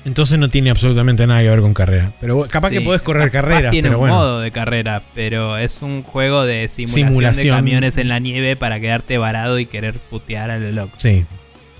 Entonces 0.05 0.39
no 0.39 0.49
tiene 0.49 0.69
absolutamente 0.69 1.27
nada 1.27 1.41
que 1.41 1.49
ver 1.49 1.61
con 1.61 1.73
carrera. 1.73 2.11
Pero 2.21 2.45
capaz 2.49 2.69
que 2.69 2.81
podés 2.81 3.01
correr 3.01 3.30
carreras, 3.31 3.71
Tiene 3.71 3.89
pero 3.89 3.97
un 3.99 4.01
bueno. 4.01 4.15
modo 4.15 4.39
de 4.39 4.51
carrera, 4.51 5.01
pero 5.13 5.57
es 5.57 5.81
un 5.81 6.03
juego 6.03 6.45
de 6.45 6.67
simulación, 6.67 7.07
Simulación. 7.09 7.43
de 7.47 7.49
camiones 7.57 7.97
en 7.97 8.07
la 8.07 8.19
nieve 8.19 8.55
para 8.55 8.80
quedarte 8.80 9.17
varado 9.17 9.59
y 9.59 9.65
querer 9.65 9.95
putear 9.95 10.51
a 10.51 10.57
lo 10.57 10.71
loco. 10.71 10.93
Sí, 10.97 11.26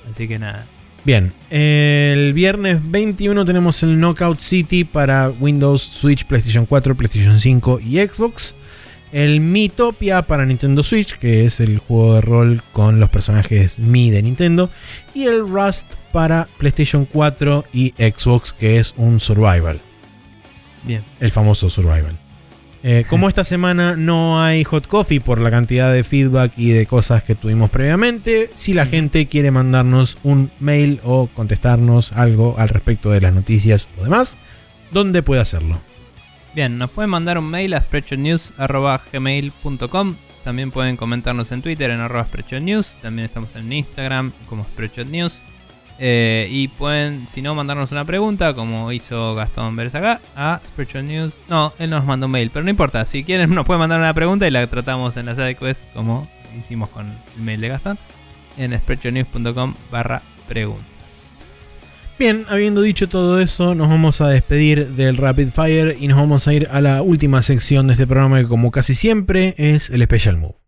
Así 0.10 0.28
que 0.28 0.40
nada. 0.40 0.66
Bien, 1.06 1.32
el 1.50 2.34
viernes 2.34 2.80
21 2.84 3.46
tenemos 3.46 3.82
el 3.84 4.00
Knockout 4.00 4.40
City 4.40 4.84
para 4.84 5.30
Windows, 5.30 5.82
Switch, 5.82 6.26
PlayStation 6.26 6.66
4, 6.66 6.96
PlayStation 6.96 7.40
5 7.40 7.80
y 7.80 7.98
Xbox. 8.00 8.54
El 9.12 9.42
Miitopia 9.42 10.22
para 10.22 10.46
Nintendo 10.46 10.84
Switch, 10.84 11.18
que 11.18 11.46
es 11.46 11.60
el 11.60 11.80
juego 11.80 12.16
de 12.16 12.22
rol 12.22 12.62
con 12.74 13.00
los 13.00 13.10
personajes 13.10 13.80
Mi 13.80 14.12
de 14.12 14.22
Nintendo. 14.22 14.70
Y 15.16 15.24
el 15.24 15.48
Rust 15.48 15.88
para 16.12 16.48
PlayStation 16.58 17.06
4 17.06 17.66
y 17.74 17.94
Xbox, 17.98 18.54
que 18.54 18.78
es 18.78 18.94
un 18.98 19.20
survival, 19.20 19.82
Bien. 20.84 21.02
el 21.20 21.32
famoso 21.32 21.70
survival. 21.70 22.16
Eh, 22.82 23.04
como 23.10 23.28
esta 23.28 23.44
semana 23.44 23.98
no 23.98 24.42
hay 24.42 24.64
hot 24.64 24.88
coffee 24.88 25.20
por 25.20 25.42
la 25.42 25.52
cantidad 25.52 25.92
de 25.92 26.06
feedback 26.06 26.54
y 26.56 26.70
de 26.70 26.86
cosas 26.86 27.24
que 27.24 27.36
tuvimos 27.36 27.70
previamente, 27.70 28.50
si 28.56 28.74
la 28.74 28.86
gente 28.86 29.26
quiere 29.26 29.52
mandarnos 29.52 30.18
un 30.24 30.50
mail 30.62 31.02
o 31.04 31.28
contestarnos 31.34 32.14
algo 32.14 32.56
al 32.58 32.70
respecto 32.70 33.10
de 33.10 33.20
las 33.20 33.34
noticias 33.34 33.90
o 34.00 34.04
demás, 34.04 34.38
¿dónde 34.92 35.24
puede 35.24 35.42
hacerlo? 35.42 35.82
Bien, 36.60 36.78
nos 36.78 36.92
pueden 36.92 37.10
mandar 37.10 37.38
un 37.38 37.50
mail 37.50 37.74
a 37.74 37.82
spreadshotnews.gmail.com 37.82 40.16
También 40.44 40.72
pueden 40.72 40.98
comentarnos 40.98 41.54
en 41.54 41.62
Twitter 41.62 41.90
en 41.90 42.02
arroba. 42.02 42.28
También 43.02 43.26
estamos 43.26 43.56
en 43.56 43.72
Instagram 43.72 44.34
como 44.50 44.66
spreadshotnews. 44.66 45.42
Eh, 46.00 46.50
y 46.52 46.68
pueden, 46.68 47.30
si 47.30 47.42
no, 47.42 47.56
mandarnos 47.56 47.94
una 47.94 48.04
pregunta, 48.04 48.54
como 48.56 48.92
hizo 48.92 49.36
Gastón 49.36 49.78
Vélez 49.78 49.96
acá, 49.96 50.20
a 50.36 50.60
spreadshotnews. 50.66 51.34
No, 51.48 51.72
él 51.80 51.92
nos 51.92 52.04
mandó 52.04 52.26
un 52.26 52.34
mail, 52.34 52.50
pero 52.52 52.66
no 52.66 52.72
importa. 52.72 53.06
Si 53.06 53.24
quieren, 53.24 53.56
nos 53.56 53.66
pueden 53.66 53.80
mandar 53.80 54.02
una 54.02 54.14
pregunta 54.14 54.46
y 54.46 54.52
la 54.52 54.68
tratamos 54.68 55.16
en 55.16 55.28
la 55.28 55.36
side 55.36 55.56
quest, 55.56 55.82
como 55.94 56.30
hicimos 56.58 56.90
con 56.90 57.08
el 57.08 57.42
mail 57.42 57.62
de 57.62 57.70
Gastón, 57.70 57.98
en 58.58 58.78
spreadshotnews.com 58.78 59.76
barra 59.90 60.22
pregunta. 60.50 60.99
Bien, 62.20 62.46
habiendo 62.50 62.82
dicho 62.82 63.08
todo 63.08 63.40
eso, 63.40 63.76
nos 63.76 63.88
vamos 63.88 64.20
a 64.20 64.28
despedir 64.28 64.90
del 64.90 65.16
Rapid 65.16 65.52
Fire 65.52 65.96
y 65.98 66.10
nos 66.10 66.18
vamos 66.18 66.50
a 66.50 66.54
ir 66.54 66.68
a 66.70 66.82
la 66.82 67.02
última 67.02 67.42
sección 67.42 67.88
de 67.88 67.94
este 67.94 68.06
programa 68.08 68.42
que 68.42 68.48
como 68.48 68.72
casi 68.72 68.94
siempre 68.94 69.56
es 69.58 69.90
el 69.90 70.04
Special 70.04 70.36
Move. 70.36 70.59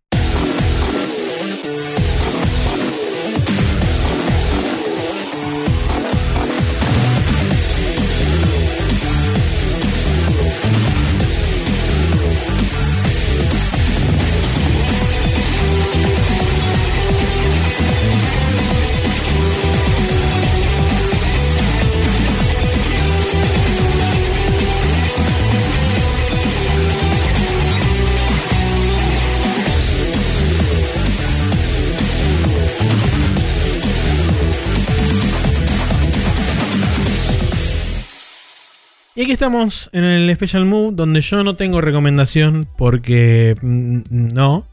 Y 39.22 39.26
aquí 39.26 39.34
estamos 39.34 39.88
en 39.94 40.04
el 40.04 40.34
Special 40.36 40.66
Move, 40.66 40.94
donde 40.96 41.22
yo 41.22 41.44
no 41.44 41.54
tengo 41.54 41.80
recomendación 41.80 42.68
porque 42.76 43.56
mm, 43.62 44.00
no. 44.10 44.66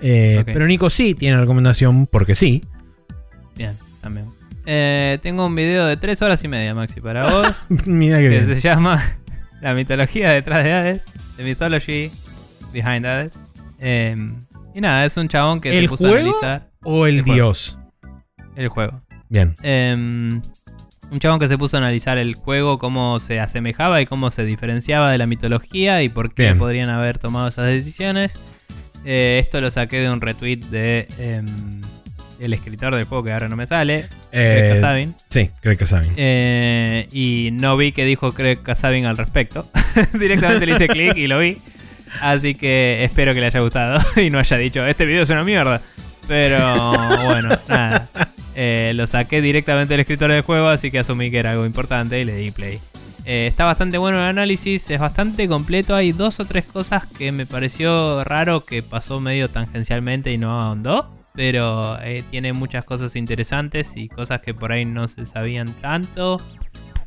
Eh, 0.00 0.36
Ok. 0.40 0.44
Pero 0.52 0.66
Nico 0.66 0.90
sí 0.90 1.14
tiene 1.14 1.40
recomendación 1.40 2.06
porque 2.06 2.34
sí. 2.34 2.62
Bien, 3.56 3.72
también. 4.02 4.26
Eh, 4.66 5.18
tengo 5.22 5.46
un 5.46 5.54
video 5.54 5.86
de 5.86 5.96
3 5.96 6.20
horas 6.20 6.44
y 6.44 6.48
media, 6.48 6.74
Maxi, 6.74 7.00
para 7.00 7.24
vos. 7.30 7.48
Mira 7.86 8.18
que 8.18 8.24
que 8.24 8.28
bien. 8.28 8.44
se 8.44 8.60
llama 8.60 9.02
La 9.62 9.72
mitología 9.72 10.30
detrás 10.30 10.62
de 10.64 10.72
Hades, 10.74 11.02
The 11.38 11.44
Mythology 11.44 12.10
Behind 12.74 13.06
Hades. 13.06 13.32
Eh, 13.80 14.14
Y 14.74 14.80
nada, 14.82 15.06
es 15.06 15.16
un 15.16 15.28
chabón 15.28 15.62
que 15.62 15.70
¿El 15.74 15.84
se 15.84 15.88
puso 15.88 16.06
a 16.06 16.10
juego 16.10 16.22
analizar 16.26 16.68
o 16.82 17.06
el, 17.06 17.14
El 17.16 17.22
juego. 17.22 17.34
dios? 17.34 17.78
el 18.56 18.68
juego. 18.68 19.00
Bien. 19.30 19.54
Em, 19.62 20.42
un 21.10 21.18
chabón 21.20 21.38
que 21.38 21.48
se 21.48 21.56
puso 21.58 21.76
a 21.76 21.80
analizar 21.80 22.18
el 22.18 22.34
juego, 22.34 22.78
cómo 22.78 23.18
se 23.20 23.38
asemejaba 23.40 24.00
y 24.00 24.06
cómo 24.06 24.30
se 24.30 24.44
diferenciaba 24.44 25.10
de 25.12 25.18
la 25.18 25.26
mitología 25.26 26.02
y 26.02 26.08
por 26.08 26.34
qué 26.34 26.42
Bien. 26.44 26.58
podrían 26.58 26.88
haber 26.90 27.18
tomado 27.18 27.48
esas 27.48 27.66
decisiones. 27.66 28.40
Eh, 29.04 29.38
esto 29.40 29.60
lo 29.60 29.70
saqué 29.70 30.00
de 30.00 30.10
un 30.10 30.20
retweet 30.20 30.56
de 30.70 31.06
em, 31.18 31.46
el 32.40 32.52
escritor 32.52 32.94
del 32.94 33.04
juego 33.04 33.22
que 33.24 33.32
ahora 33.32 33.48
no 33.48 33.54
me 33.56 33.66
sale, 33.66 34.06
Eh, 34.32 34.68
Greg 34.70 34.74
Kasavin. 34.80 35.14
sí, 35.30 35.50
creo 35.60 35.76
que 35.76 35.86
saben. 35.86 36.10
Eh, 36.16 37.08
y 37.12 37.50
no 37.52 37.76
vi 37.76 37.92
que 37.92 38.04
dijo 38.04 38.32
Craig 38.32 38.56
Kasavin 38.62 39.06
al 39.06 39.16
respecto. 39.16 39.64
Directamente 40.12 40.66
le 40.66 40.74
hice 40.74 40.88
clic 40.88 41.16
y 41.16 41.28
lo 41.28 41.38
vi. 41.38 41.56
Así 42.20 42.54
que 42.54 43.04
espero 43.04 43.32
que 43.32 43.40
le 43.40 43.46
haya 43.46 43.60
gustado 43.60 44.00
y 44.20 44.30
no 44.30 44.38
haya 44.40 44.56
dicho, 44.58 44.84
este 44.84 45.06
video 45.06 45.22
es 45.22 45.30
una 45.30 45.44
mierda. 45.44 45.80
Pero 46.26 46.92
bueno, 47.26 47.50
nada. 47.68 48.08
Eh, 48.58 48.92
lo 48.94 49.06
saqué 49.06 49.42
directamente 49.42 49.92
del 49.92 50.00
escritor 50.00 50.32
del 50.32 50.40
juego, 50.40 50.68
así 50.68 50.90
que 50.90 50.98
asumí 50.98 51.30
que 51.30 51.38
era 51.38 51.50
algo 51.50 51.66
importante 51.66 52.18
y 52.18 52.24
le 52.24 52.36
di 52.36 52.50
play. 52.50 52.78
Eh, 53.26 53.46
está 53.48 53.66
bastante 53.66 53.98
bueno 53.98 54.16
el 54.16 54.24
análisis, 54.24 54.88
es 54.90 54.98
bastante 54.98 55.46
completo. 55.46 55.94
Hay 55.94 56.12
dos 56.12 56.40
o 56.40 56.46
tres 56.46 56.64
cosas 56.64 57.06
que 57.06 57.32
me 57.32 57.44
pareció 57.44 58.24
raro 58.24 58.64
que 58.64 58.82
pasó 58.82 59.20
medio 59.20 59.50
tangencialmente 59.50 60.32
y 60.32 60.38
no 60.38 60.58
ahondó. 60.62 61.12
Pero 61.34 62.00
eh, 62.00 62.24
tiene 62.30 62.54
muchas 62.54 62.84
cosas 62.84 63.14
interesantes 63.14 63.94
y 63.94 64.08
cosas 64.08 64.40
que 64.40 64.54
por 64.54 64.72
ahí 64.72 64.86
no 64.86 65.06
se 65.06 65.26
sabían 65.26 65.68
tanto. 65.82 66.38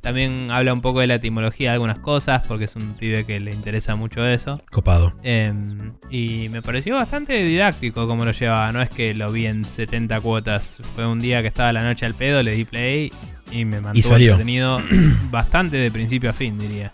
También 0.02 0.50
habla 0.50 0.72
un 0.74 0.82
poco 0.82 1.02
de 1.02 1.08
la 1.08 1.16
etimología 1.16 1.70
de 1.70 1.74
algunas 1.74 2.00
cosas, 2.00 2.48
porque 2.48 2.66
es 2.66 2.76
un 2.76 2.94
pibe 2.96 3.26
que 3.26 3.40
le 3.40 3.52
interesa 3.52 3.96
mucho 3.98 4.26
eso. 4.26 4.62
Copado. 4.72 5.14
Em, 5.24 5.92
y 6.10 6.48
me 6.50 6.62
pareció 6.62 6.96
bastante 6.96 7.44
didáctico 7.44 8.08
como 8.08 8.24
lo 8.24 8.32
llevaba. 8.32 8.72
No 8.72 8.82
es 8.82 8.90
que 8.90 9.14
lo 9.14 9.30
vi 9.32 9.46
en 9.48 9.66
70 9.66 10.22
cuotas. 10.22 10.78
Fue 10.96 11.06
un 11.06 11.20
día 11.20 11.42
que 11.42 11.50
estaba 11.50 11.74
la 11.74 11.84
noche 11.84 12.06
al 12.06 12.14
pedo, 12.14 12.42
le 12.42 12.56
di 12.56 12.64
play 12.64 13.12
y 13.52 13.66
me 13.66 13.82
mantuvo 13.82 14.10
salió. 14.10 14.32
entretenido 14.34 14.82
bastante 15.32 15.76
de 15.78 15.92
principio 15.92 16.30
a 16.30 16.34
fin, 16.34 16.58
diría. 16.58 16.92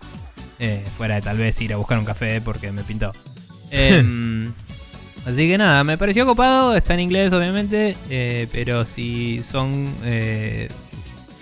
Eh, 0.58 0.84
fuera 0.98 1.16
de 1.16 1.22
tal 1.22 1.38
vez 1.38 1.60
ir 1.62 1.74
a 1.74 1.78
buscar 1.78 2.00
un 2.00 2.06
café 2.06 2.42
porque 2.42 2.72
me 2.72 2.82
pintó. 2.84 3.12
Em, 3.70 4.46
así 5.28 5.48
que 5.48 5.58
nada, 5.60 5.84
me 5.84 5.98
pareció 5.98 6.26
copado. 6.26 6.76
Está 6.76 6.96
en 6.96 7.02
inglés, 7.02 7.34
obviamente. 7.34 7.96
eh, 8.10 8.48
pero 8.52 8.84
si 8.86 9.42
son 9.44 9.94
eh, 10.06 10.70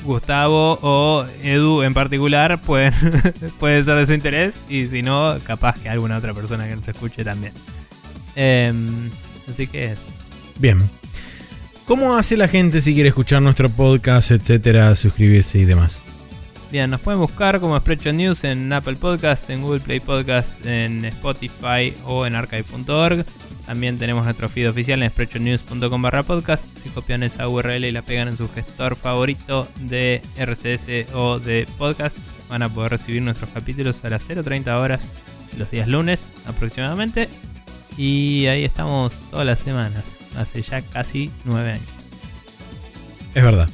Gustavo 0.04 0.80
o 0.82 1.26
Edu 1.42 1.82
en 1.84 1.94
particular, 1.94 2.62
pueden, 2.62 2.94
puede 3.60 3.84
ser 3.84 3.98
de 3.98 4.06
su 4.06 4.14
interés. 4.14 4.64
Y 4.70 4.88
si 4.88 5.02
no, 5.02 5.36
capaz 5.46 5.80
que 5.80 5.90
alguna 5.90 6.18
otra 6.18 6.34
persona 6.34 6.68
que 6.68 6.76
nos 6.76 6.88
escuche 6.88 7.24
también. 7.24 7.54
Em, 8.36 9.10
así 9.50 9.68
que 9.68 9.96
Bien. 10.60 10.80
¿Cómo 11.86 12.16
hace 12.16 12.38
la 12.38 12.48
gente 12.48 12.80
si 12.80 12.94
quiere 12.94 13.10
escuchar 13.10 13.42
nuestro 13.42 13.70
podcast, 13.70 14.32
etcétera, 14.32 14.96
suscribirse 14.96 15.60
y 15.60 15.66
demás? 15.66 16.02
Bien, 16.72 16.90
nos 16.90 17.02
pueden 17.02 17.20
buscar 17.20 17.60
como 17.60 17.78
Spreadshot 17.78 18.14
News 18.14 18.44
en 18.46 18.72
Apple 18.72 18.96
Podcast, 18.96 19.50
en 19.50 19.62
Google 19.62 19.82
Play 19.82 20.00
Podcast, 20.00 20.66
en 20.66 21.06
Spotify 21.06 21.94
o 22.06 22.26
en 22.26 22.36
archive.org. 22.36 23.26
También 23.74 23.98
tenemos 23.98 24.26
nuestro 24.26 24.50
feed 24.50 24.70
oficial 24.70 25.02
en 25.02 25.10
spreadshotnews.com 25.10 26.02
barra 26.04 26.22
podcast. 26.22 26.64
Si 26.78 26.90
copian 26.90 27.24
esa 27.24 27.50
URL 27.50 27.84
y 27.86 27.92
la 27.92 28.04
pegan 28.04 28.28
en 28.28 28.38
su 28.38 28.48
gestor 28.48 28.96
favorito 28.96 29.68
de 29.80 30.22
RCS 30.38 31.12
o 31.16 31.40
de 31.40 31.68
podcast, 31.80 32.16
van 32.50 32.62
a 32.62 32.70
poder 32.70 32.92
recibir 32.92 33.24
nuestros 33.24 33.50
capítulos 33.50 34.06
a 34.06 34.10
las 34.10 34.30
0.30 34.30 34.80
horas 34.80 35.02
los 35.58 35.72
días 35.72 35.88
lunes 35.88 36.30
aproximadamente. 36.46 37.28
Y 37.98 38.46
ahí 38.46 38.64
estamos 38.64 39.16
todas 39.32 39.48
las 39.48 39.58
semanas, 39.58 40.04
hace 40.38 40.62
ya 40.62 40.82
casi 40.82 41.32
9 41.46 41.72
años. 41.72 41.90
Es 43.34 43.44
verdad. 43.44 43.68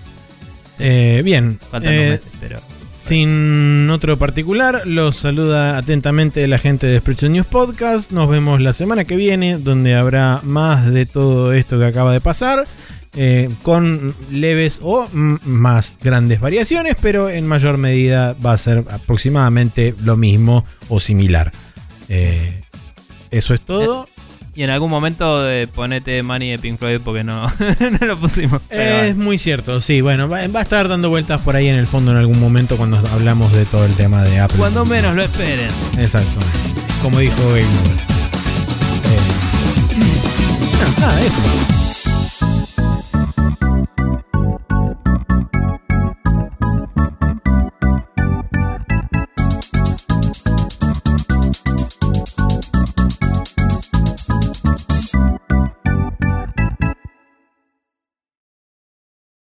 Eh, 0.80 1.24
bien. 1.26 1.60
Faltan 1.70 1.94
eh, 1.94 2.10
meses, 2.12 2.32
pero 2.40 2.62
Sin 3.10 3.90
otro 3.90 4.18
particular, 4.18 4.84
los 4.86 5.18
saluda 5.18 5.80
atentamente 5.80 6.48
la 6.48 6.60
gente 6.60 6.86
de 6.86 6.98
Expression 6.98 7.34
News 7.34 7.48
Podcast. 7.48 8.12
Nos 8.12 8.30
vemos 8.30 8.62
la 8.62 8.72
semana 8.72 9.04
que 9.04 9.16
viene, 9.16 9.58
donde 9.58 9.96
habrá 9.96 10.42
más 10.44 10.94
de 10.94 11.08
todo 11.08 11.52
esto 11.54 11.80
que 11.80 11.86
acaba 11.86 12.14
de 12.14 12.22
pasar. 12.22 12.66
eh, 13.16 13.50
con 13.64 14.14
leves 14.30 14.80
o 14.84 15.08
más 15.12 15.96
grandes 16.04 16.40
variaciones, 16.40 16.96
pero 17.02 17.32
en 17.32 17.48
mayor 17.48 17.80
medida 17.80 18.36
va 18.46 18.52
a 18.52 18.58
ser 18.60 18.86
aproximadamente 18.92 19.96
lo 20.04 20.16
mismo 20.16 20.64
o 20.88 21.00
similar. 21.00 21.52
Eh, 22.10 22.62
eso 23.32 23.56
es 23.56 23.62
todo. 23.62 24.08
Y 24.60 24.64
en 24.64 24.72
algún 24.72 24.90
momento 24.90 25.50
eh, 25.50 25.68
ponete 25.68 26.22
Money 26.22 26.50
de 26.50 26.60
Pink 26.60 26.80
Floyd 26.80 27.00
porque 27.02 27.24
no, 27.24 27.48
no 28.02 28.06
lo 28.06 28.20
pusimos. 28.20 28.62
Pero 28.68 28.82
es 28.82 29.16
bueno. 29.16 29.24
muy 29.24 29.38
cierto, 29.38 29.80
sí. 29.80 30.02
Bueno, 30.02 30.28
va, 30.28 30.46
va 30.50 30.60
a 30.60 30.64
estar 30.64 30.90
dando 30.90 31.08
vueltas 31.08 31.40
por 31.40 31.56
ahí 31.56 31.70
en 31.70 31.76
el 31.76 31.88
fondo 31.88 32.12
en 32.12 32.18
algún 32.18 32.38
momento 32.42 32.76
cuando 32.76 32.98
hablamos 33.14 33.54
de 33.54 33.64
todo 33.64 33.86
el 33.86 33.94
tema 33.94 34.22
de 34.22 34.38
Apple. 34.38 34.58
Cuando 34.58 34.84
menos 34.84 35.16
lo 35.16 35.24
esperen. 35.24 35.70
Exacto. 35.98 36.42
Como 37.02 37.20
dijo 37.20 37.38
Game 37.38 37.64
Over. 37.64 37.96
Eh, 39.06 39.20
nada, 41.00 41.22
eso. 41.26 41.89